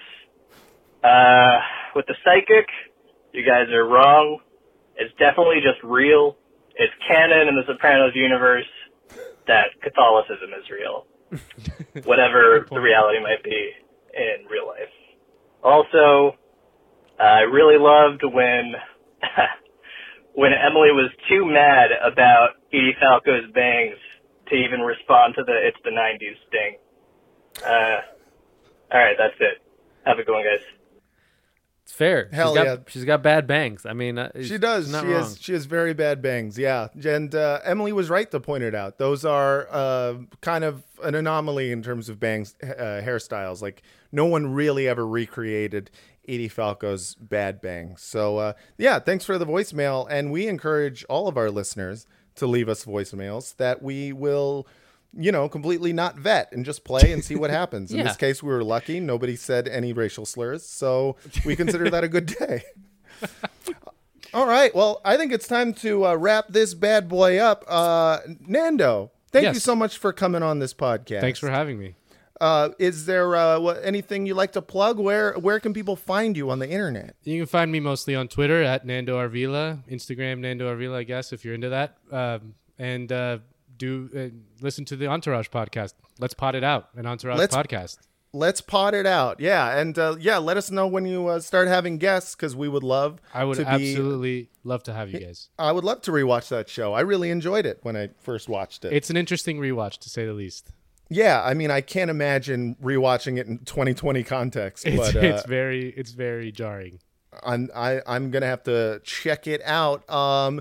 Uh, 1.03 1.59
with 1.93 2.05
the 2.07 2.15
psychic, 2.23 2.69
you 3.33 3.43
guys 3.45 3.67
are 3.67 3.85
wrong. 3.85 4.39
It's 4.95 5.11
definitely 5.19 5.59
just 5.59 5.83
real. 5.83 6.37
It's 6.77 6.93
canon 7.05 7.49
in 7.49 7.55
the 7.55 7.63
Sopranos 7.67 8.15
universe 8.15 8.63
that 9.47 9.67
Catholicism 9.81 10.49
is 10.57 10.69
real. 10.69 11.05
Whatever 12.05 12.67
the 12.69 12.79
reality 12.79 13.19
might 13.19 13.43
be 13.43 13.71
in 14.13 14.45
real 14.49 14.67
life. 14.67 14.93
Also, 15.63 16.37
I 17.19 17.41
really 17.41 17.77
loved 17.77 18.23
when 18.23 18.73
when 20.33 20.51
Emily 20.53 20.91
was 20.91 21.09
too 21.29 21.45
mad 21.45 21.91
about 21.91 22.49
Edie 22.71 22.95
Falco's 23.01 23.51
bangs 23.53 23.97
to 24.49 24.55
even 24.55 24.81
respond 24.81 25.35
to 25.35 25.43
the 25.43 25.55
"It's 25.67 25.77
the 25.83 25.91
'90s" 25.91 26.37
sting. 26.47 26.77
Uh, 27.65 28.01
all 28.91 28.99
right, 28.99 29.15
that's 29.17 29.35
it. 29.39 29.61
Have 30.05 30.19
a 30.19 30.23
good 30.23 30.33
one, 30.33 30.43
guys. 30.43 30.63
It's 31.85 31.93
fair. 31.93 32.29
Hell 32.33 32.55
she's 32.55 32.55
got, 32.55 32.65
yeah. 32.65 32.75
She's 32.87 33.05
got 33.05 33.21
bad 33.21 33.45
bangs. 33.45 33.85
I 33.85 33.93
mean, 33.93 34.17
uh, 34.17 34.31
She 34.41 34.57
does. 34.57 34.87
She 34.87 34.93
wrong. 34.93 35.05
has. 35.05 35.37
She 35.39 35.53
has 35.53 35.65
very 35.65 35.93
bad 35.93 36.19
bangs. 36.19 36.57
Yeah, 36.57 36.87
and 37.05 37.33
uh, 37.35 37.59
Emily 37.63 37.93
was 37.93 38.09
right 38.09 38.29
to 38.31 38.39
point 38.39 38.63
it 38.63 38.73
out. 38.73 38.97
Those 38.97 39.23
are 39.23 39.67
uh, 39.69 40.15
kind 40.41 40.63
of 40.63 40.81
an 41.03 41.13
anomaly 41.13 41.71
in 41.71 41.83
terms 41.83 42.09
of 42.09 42.19
bangs 42.19 42.55
uh, 42.63 42.67
hairstyles. 43.05 43.61
Like 43.61 43.83
no 44.11 44.25
one 44.25 44.51
really 44.51 44.87
ever 44.87 45.05
recreated 45.05 45.91
Edie 46.27 46.49
Falco's 46.49 47.13
bad 47.13 47.61
bangs. 47.61 48.01
So 48.01 48.37
uh, 48.39 48.53
yeah, 48.79 48.97
thanks 48.97 49.23
for 49.23 49.37
the 49.37 49.45
voicemail, 49.45 50.07
and 50.09 50.31
we 50.31 50.47
encourage 50.47 51.05
all 51.07 51.27
of 51.27 51.37
our 51.37 51.51
listeners 51.51 52.07
to 52.37 52.47
leave 52.47 52.67
us 52.67 52.83
voicemails 52.83 53.55
that 53.57 53.83
we 53.83 54.11
will. 54.11 54.65
You 55.17 55.31
know, 55.31 55.47
completely 55.47 55.93
not 55.93 56.17
vet 56.17 56.51
and 56.51 56.65
just 56.65 56.83
play 56.83 57.11
and 57.13 57.23
see 57.23 57.35
what 57.35 57.49
happens. 57.61 57.91
In 57.91 57.97
Yeah. 57.97 58.03
this 58.03 58.17
case, 58.17 58.43
we 58.43 58.49
were 58.49 58.63
lucky. 58.63 58.99
Nobody 58.99 59.35
said 59.35 59.67
any 59.67 59.93
racial 59.93 60.25
slurs. 60.25 60.65
So 60.65 61.15
we 61.45 61.55
consider 61.55 61.89
that 61.89 62.03
a 62.03 62.07
good 62.09 62.25
day. 62.25 62.63
All 64.33 64.45
right. 64.47 64.75
Well, 64.75 65.01
I 65.05 65.15
think 65.17 65.31
it's 65.31 65.47
time 65.47 65.73
to 65.75 66.05
uh, 66.05 66.15
wrap 66.15 66.49
this 66.49 66.73
bad 66.73 67.07
boy 67.07 67.37
up. 67.37 67.63
Uh, 67.67 68.19
Nando, 68.45 69.11
thank 69.31 69.53
you 69.53 69.59
so 69.59 69.75
much 69.75 69.97
for 69.97 70.11
coming 70.11 70.43
on 70.43 70.59
this 70.59 70.73
podcast. 70.73 71.21
Thanks 71.21 71.39
for 71.39 71.49
having 71.49 71.79
me. 71.79 71.95
Uh, 72.41 72.69
is 72.77 73.05
there 73.05 73.33
uh, 73.33 73.57
what, 73.59 73.79
anything 73.81 74.25
you 74.25 74.33
like 74.33 74.51
to 74.51 74.61
plug? 74.61 74.99
Where 74.99 75.35
where 75.35 75.57
can 75.61 75.73
people 75.73 75.95
find 75.95 76.35
you 76.35 76.49
on 76.49 76.59
the 76.59 76.69
internet? 76.69 77.15
You 77.23 77.39
can 77.39 77.47
find 77.47 77.71
me 77.71 77.79
mostly 77.79 78.13
on 78.13 78.27
Twitter 78.27 78.61
at 78.61 78.85
Nando 78.85 79.17
Arvila, 79.17 79.79
Instagram 79.89 80.39
Nando 80.39 80.69
Arvila, 80.69 80.95
I 80.97 81.03
guess, 81.03 81.31
if 81.31 81.45
you're 81.45 81.53
into 81.53 81.69
that. 81.69 81.95
Um, 82.11 82.55
and 82.77 83.09
uh, 83.09 83.37
do 83.77 84.09
uh, 84.15 84.35
listen 84.61 84.85
to 84.85 84.95
the 84.95 85.07
Entourage 85.07 85.47
podcast. 85.49 85.93
Let's 86.19 86.33
pot 86.33 86.55
it 86.55 86.63
out, 86.63 86.89
an 86.95 87.05
Entourage 87.05 87.37
Let's- 87.39 87.55
podcast. 87.55 87.97
Let's 88.33 88.59
pot 88.59 88.93
it 88.93 89.05
out. 89.05 89.39
Yeah, 89.39 89.77
and 89.77 89.97
uh, 89.97 90.17
yeah, 90.19 90.39
let 90.39 90.57
us 90.57 90.69
know 90.69 90.87
when 90.87 91.05
you 91.05 91.27
uh, 91.27 91.39
start 91.39 91.69
having 91.69 91.97
guests 91.97 92.35
because 92.35 92.53
we 92.53 92.67
would 92.67 92.83
love. 92.83 93.21
I 93.33 93.45
would 93.45 93.55
to 93.55 93.63
be- 93.63 93.69
absolutely 93.91 94.49
love 94.65 94.83
to 94.83 94.93
have 94.93 95.09
you 95.09 95.19
guys. 95.21 95.47
I 95.57 95.71
would 95.71 95.85
love 95.85 96.01
to 96.01 96.11
rewatch 96.11 96.49
that 96.49 96.67
show. 96.67 96.91
I 96.93 96.99
really 96.99 97.29
enjoyed 97.29 97.65
it 97.65 97.79
when 97.83 97.95
I 97.95 98.09
first 98.19 98.49
watched 98.49 98.83
it. 98.83 98.91
It's 98.91 99.09
an 99.09 99.15
interesting 99.15 99.57
rewatch, 99.57 99.99
to 99.99 100.09
say 100.09 100.25
the 100.25 100.33
least. 100.33 100.71
yeah, 101.09 101.41
I 101.45 101.53
mean, 101.53 101.71
I 101.71 101.79
can't 101.79 102.09
imagine 102.11 102.75
rewatching 102.83 103.37
it 103.39 103.47
in 103.47 103.59
2020 103.59 104.23
context. 104.23 104.85
It's, 104.85 104.97
but 104.97 105.15
uh, 105.15 105.19
it's 105.25 105.45
very 105.45 105.91
it's 105.95 106.11
very 106.11 106.51
jarring. 106.51 106.99
I'm 107.41 107.69
I, 107.73 108.01
I'm 108.05 108.31
gonna 108.31 108.47
have 108.47 108.63
to 108.63 108.99
check 109.05 109.47
it 109.47 109.61
out. 109.63 110.09
Um, 110.09 110.59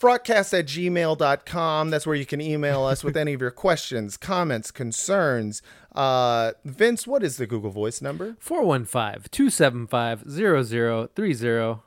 Frogcast 0.00 0.58
at 0.58 0.66
gmail.com. 0.66 1.90
That's 1.90 2.06
where 2.06 2.16
you 2.16 2.24
can 2.24 2.40
email 2.40 2.84
us 2.84 3.04
with 3.04 3.16
any 3.16 3.34
of 3.34 3.40
your 3.40 3.50
questions, 3.50 4.16
comments, 4.16 4.70
concerns. 4.70 5.60
Uh, 5.94 6.52
Vince, 6.64 7.06
what 7.06 7.22
is 7.22 7.36
the 7.36 7.46
Google 7.46 7.70
Voice 7.70 8.00
number? 8.00 8.36
415 8.40 9.28
275 9.30 10.24
0030. 10.26 11.80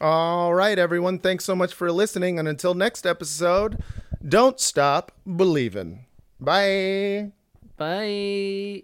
All 0.00 0.54
right, 0.54 0.78
everyone. 0.78 1.18
Thanks 1.18 1.44
so 1.44 1.56
much 1.56 1.72
for 1.72 1.90
listening. 1.90 2.38
And 2.38 2.46
until 2.46 2.74
next 2.74 3.06
episode, 3.06 3.82
don't 4.26 4.60
stop 4.60 5.12
believing. 5.24 6.04
Bye. 6.38 7.32
Bye. 7.78 8.82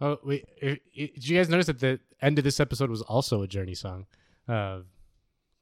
Oh 0.00 0.18
wait, 0.24 0.44
i- 0.62 0.66
i- 0.98 1.10
did 1.14 1.28
you 1.28 1.38
guys 1.38 1.48
notice 1.48 1.66
that 1.66 1.78
the 1.78 2.00
end 2.20 2.36
of 2.38 2.44
this 2.44 2.60
episode 2.60 2.90
was 2.90 3.00
also 3.02 3.42
a 3.42 3.46
Journey 3.48 3.74
song? 3.74 4.06
Uh, 4.46 4.80